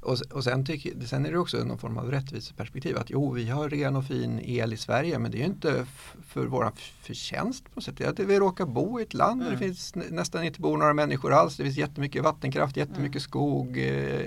Och, 0.02 0.18
och 0.32 0.44
sen, 0.44 0.66
tycker, 0.66 1.06
sen 1.06 1.26
är 1.26 1.32
det 1.32 1.40
också 1.40 1.58
någon 1.58 1.78
form 1.78 1.98
av 1.98 2.12
rättviseperspektiv 2.12 2.98
att 2.98 3.10
jo 3.10 3.32
vi 3.32 3.50
har 3.50 3.70
ren 3.70 3.96
och 3.96 4.06
fin 4.06 4.40
el 4.44 4.74
i 4.74 4.78
Sverige 4.78 5.20
men 5.20 5.32
det 5.32 5.42
är 5.42 5.46
inte 5.46 5.86
för 6.28 6.46
vår 6.46 6.72
förtjänst 7.02 7.74
på 7.74 7.82
sätt. 7.82 7.98
Det 7.98 8.04
är 8.04 8.10
att 8.10 8.20
vi 8.20 8.40
råkar 8.40 8.66
bo 8.66 9.00
i 9.00 9.04
ett 9.04 9.14
land 9.14 9.42
mm. 9.42 9.44
där 9.44 9.60
det 9.60 9.66
mm. 9.66 9.76
finns 9.76 9.96
nästan 10.12 10.44
inte 10.44 10.62
bor 10.62 10.78
några 10.78 10.94
människor 10.94 11.34
alls. 11.34 11.58
Det 11.58 11.64
finns 11.64 11.78
jättemycket 11.78 12.24
vattenkraft, 12.24 12.78
jättemycket 12.78 13.16
mm. 13.16 13.22
skog. 13.22 13.78
Eh, 13.78 14.20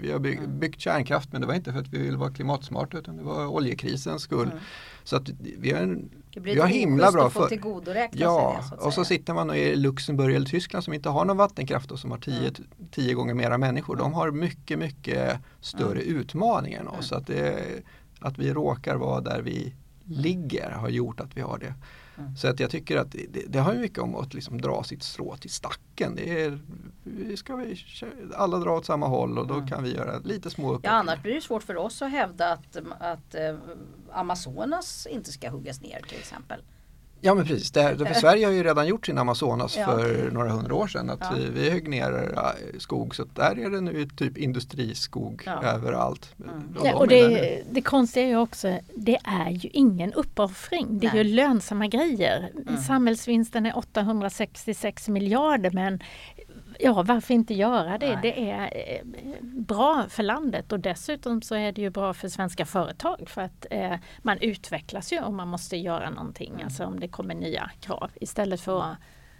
vi 0.00 0.10
har 0.12 0.18
byggt, 0.18 0.44
mm. 0.44 0.58
byggt 0.58 0.80
kärnkraft 0.80 1.32
men 1.32 1.40
det 1.40 1.46
var 1.46 1.54
inte 1.54 1.72
för 1.72 1.80
att 1.80 1.88
vi 1.88 1.98
ville 1.98 2.16
vara 2.16 2.30
klimatsmarta 2.30 2.98
utan 2.98 3.16
det 3.16 3.22
var 3.22 3.46
oljekrisens 3.46 4.22
skull. 4.22 4.48
Mm. 4.48 4.58
Så 5.10 5.16
att 5.16 5.30
vi 5.38 5.72
har 5.72 5.80
en 5.80 6.10
det 6.34 6.40
blir 6.40 6.54
vi 6.54 6.60
har 6.60 6.68
himla 6.68 7.12
bra 7.12 7.30
för... 7.30 7.48
Ja, 8.12 8.64
det, 8.70 8.76
och 8.76 8.94
så 8.94 9.04
sitter 9.04 9.34
man 9.34 9.54
i 9.54 9.76
Luxemburg 9.76 10.34
eller 10.34 10.46
Tyskland 10.46 10.84
som 10.84 10.94
inte 10.94 11.08
har 11.08 11.24
någon 11.24 11.36
vattenkraft 11.36 11.90
och 11.90 11.98
som 11.98 12.10
har 12.10 12.18
tio, 12.18 12.38
mm. 12.38 12.54
tio 12.90 13.14
gånger 13.14 13.34
mera 13.34 13.58
människor. 13.58 13.96
De 13.96 14.12
har 14.12 14.30
mycket, 14.30 14.78
mycket 14.78 15.38
större 15.60 16.00
mm. 16.02 16.16
utmaningar 16.16 16.80
än 16.80 16.88
oss. 16.88 17.08
Så 17.08 17.14
att, 17.14 17.26
det, 17.26 17.56
att 18.20 18.38
vi 18.38 18.52
råkar 18.52 18.96
vara 18.96 19.20
där 19.20 19.42
vi 19.42 19.74
ligger 20.04 20.70
har 20.70 20.88
gjort 20.88 21.20
att 21.20 21.36
vi 21.36 21.40
har 21.40 21.58
det. 21.58 21.74
Mm. 22.20 22.36
Så 22.36 22.48
att 22.48 22.60
jag 22.60 22.70
tycker 22.70 22.96
att 22.96 23.12
det, 23.12 23.44
det 23.48 23.58
har 23.58 23.74
mycket 23.74 23.98
om 23.98 24.14
att 24.14 24.34
liksom 24.34 24.60
dra 24.60 24.82
sitt 24.82 25.02
strå 25.02 25.36
till 25.36 25.50
stacken. 25.50 26.14
Det 26.14 26.42
är, 26.42 26.58
vi 27.04 27.36
ska 27.36 27.56
vi, 27.56 27.84
alla 28.34 28.58
dra 28.58 28.76
åt 28.76 28.86
samma 28.86 29.06
håll 29.06 29.38
och 29.38 29.46
då 29.46 29.54
mm. 29.54 29.68
kan 29.68 29.82
vi 29.82 29.94
göra 29.94 30.18
lite 30.18 30.50
små 30.50 30.72
uppgifter. 30.72 30.88
Ja 30.88 30.94
annars 30.94 31.22
blir 31.22 31.34
det 31.34 31.40
svårt 31.40 31.62
för 31.62 31.76
oss 31.76 32.02
att 32.02 32.10
hävda 32.10 32.52
att, 32.52 32.76
att 33.00 33.34
eh, 33.34 33.56
Amazonas 34.12 35.06
inte 35.10 35.32
ska 35.32 35.50
huggas 35.50 35.80
ner 35.80 36.00
till 36.08 36.18
exempel. 36.18 36.62
Ja 37.20 37.34
men 37.34 37.44
precis, 37.44 37.70
det, 37.70 37.96
för 37.98 38.14
Sverige 38.14 38.46
har 38.46 38.52
ju 38.52 38.62
redan 38.62 38.86
gjort 38.86 39.06
sin 39.06 39.18
Amazonas 39.18 39.76
ja. 39.76 39.86
för 39.86 40.30
några 40.30 40.50
hundra 40.50 40.74
år 40.74 40.86
sedan. 40.86 41.10
Att 41.10 41.20
ja. 41.20 41.30
vi, 41.36 41.50
vi 41.50 41.70
högg 41.70 41.88
ner 41.88 42.34
skog 42.78 43.14
så 43.14 43.24
där 43.34 43.58
är 43.58 43.70
det 43.70 43.80
nu 43.80 44.08
typ 44.08 44.38
industriskog 44.38 45.42
ja. 45.46 45.62
överallt. 45.62 46.34
Mm. 46.44 46.76
Och, 46.78 46.86
ja, 46.86 46.94
och 46.94 47.08
det, 47.08 47.62
det 47.70 47.82
konstiga 47.82 48.24
är 48.24 48.28
ju 48.28 48.36
också, 48.36 48.78
det 48.94 49.18
är 49.24 49.50
ju 49.50 49.68
ingen 49.72 50.12
uppoffring. 50.12 50.98
Det 50.98 51.06
är 51.06 51.12
Nej. 51.12 51.26
ju 51.26 51.34
lönsamma 51.34 51.86
grejer. 51.86 52.52
Mm. 52.68 52.82
Samhällsvinsten 52.82 53.66
är 53.66 53.78
866 53.78 55.08
miljarder 55.08 55.70
men 55.70 56.00
Ja, 56.82 57.02
varför 57.02 57.34
inte 57.34 57.54
göra 57.54 57.98
det? 57.98 58.06
Nej. 58.06 58.18
Det 58.22 58.50
är 58.50 58.72
eh, 58.74 59.04
bra 59.42 60.06
för 60.08 60.22
landet 60.22 60.72
och 60.72 60.80
dessutom 60.80 61.42
så 61.42 61.54
är 61.54 61.72
det 61.72 61.82
ju 61.82 61.90
bra 61.90 62.14
för 62.14 62.28
svenska 62.28 62.66
företag 62.66 63.28
för 63.28 63.40
att 63.40 63.66
eh, 63.70 63.96
man 64.22 64.38
utvecklas 64.38 65.12
ju 65.12 65.20
om 65.20 65.36
man 65.36 65.48
måste 65.48 65.76
göra 65.76 66.10
någonting, 66.10 66.50
mm. 66.52 66.64
alltså 66.64 66.84
om 66.84 67.00
det 67.00 67.08
kommer 67.08 67.34
nya 67.34 67.70
krav 67.80 68.10
istället 68.14 68.60
för 68.60 68.80
att 68.82 68.96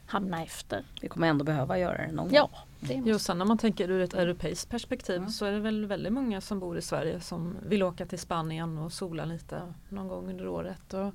hamna 0.06 0.42
efter. 0.42 0.84
Vi 1.00 1.08
kommer 1.08 1.28
ändå 1.28 1.44
behöva 1.44 1.78
göra 1.78 2.06
det 2.06 2.12
någon 2.12 2.28
gång. 2.28 2.34
Ja, 2.34 2.50
det 2.80 3.02
jo, 3.04 3.18
sen 3.18 3.42
om 3.42 3.48
man 3.48 3.58
tänker 3.58 3.90
ur 3.90 4.00
ett 4.00 4.14
europeiskt 4.14 4.70
perspektiv 4.70 5.16
mm. 5.16 5.28
så 5.28 5.44
är 5.44 5.52
det 5.52 5.60
väl 5.60 5.86
väldigt 5.86 6.12
många 6.12 6.40
som 6.40 6.60
bor 6.60 6.78
i 6.78 6.82
Sverige 6.82 7.20
som 7.20 7.56
vill 7.66 7.82
åka 7.82 8.06
till 8.06 8.18
Spanien 8.18 8.78
och 8.78 8.92
sola 8.92 9.24
lite 9.24 9.62
någon 9.88 10.08
gång 10.08 10.30
under 10.30 10.48
året. 10.48 10.94
Och 10.94 11.14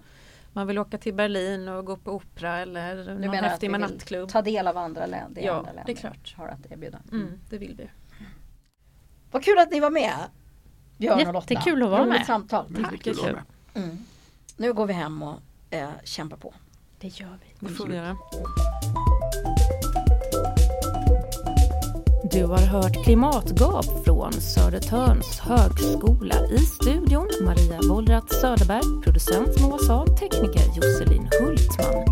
man 0.56 0.68
vill 0.68 0.80
åka 0.80 0.98
till 0.98 1.14
Berlin 1.14 1.68
och 1.68 1.86
gå 1.86 1.98
på 1.98 2.12
opera 2.12 2.58
eller 2.58 2.96
du 2.96 3.14
någon 3.14 3.36
häftig 3.36 3.72
med 3.72 3.80
nattklubb. 3.80 4.30
Ta 4.30 4.42
del 4.42 4.68
av 4.68 4.78
andra 4.78 5.06
länder. 5.06 5.42
Ja, 5.42 5.54
andra 5.54 5.72
länder 5.72 5.84
det 5.86 5.92
är 5.92 5.96
klart. 5.96 6.36
Har 6.38 6.48
att 6.48 6.72
erbjuda. 6.72 7.00
Mm. 7.12 7.28
Mm, 7.28 7.40
det 7.50 7.58
vill 7.58 7.76
vi. 7.78 7.90
Vad 9.32 9.44
kul 9.44 9.60
att 9.60 9.72
ni 9.72 9.80
var 9.80 9.90
med. 9.90 10.16
Björn 10.98 11.28
och 11.28 11.34
Lotta. 11.34 11.54
Jättekul 11.54 11.84
att 11.84 11.90
vara 11.90 12.06
med. 12.06 12.26
samtal. 12.26 12.76
Tack. 12.84 13.04
Kul. 13.04 13.40
Mm. 13.74 13.98
Nu 14.58 14.74
går 14.74 14.86
vi 14.86 14.94
hem 14.94 15.24
och 15.24 15.40
eh, 15.70 15.90
kämpar 16.04 16.38
på. 16.38 16.54
Det 17.00 17.08
gör 17.08 17.40
vi. 17.42 17.68
Det 17.68 17.74
får 17.74 17.88
vi 17.88 17.96
göra. 17.96 18.18
Du 22.36 22.46
har 22.46 22.58
hört 22.58 23.04
Klimatgap 23.04 23.86
från 24.06 24.34
Södertörns 24.34 25.40
högskola. 25.40 26.36
I 26.50 26.58
studion 26.58 27.28
Maria 27.46 27.80
Wollratz 27.90 28.42
Söderberg, 28.42 29.04
producent 29.04 29.62
Moa 29.62 29.78
Saab, 29.78 30.20
tekniker 30.20 30.62
Josselin 30.76 31.30
Hultman. 31.42 32.06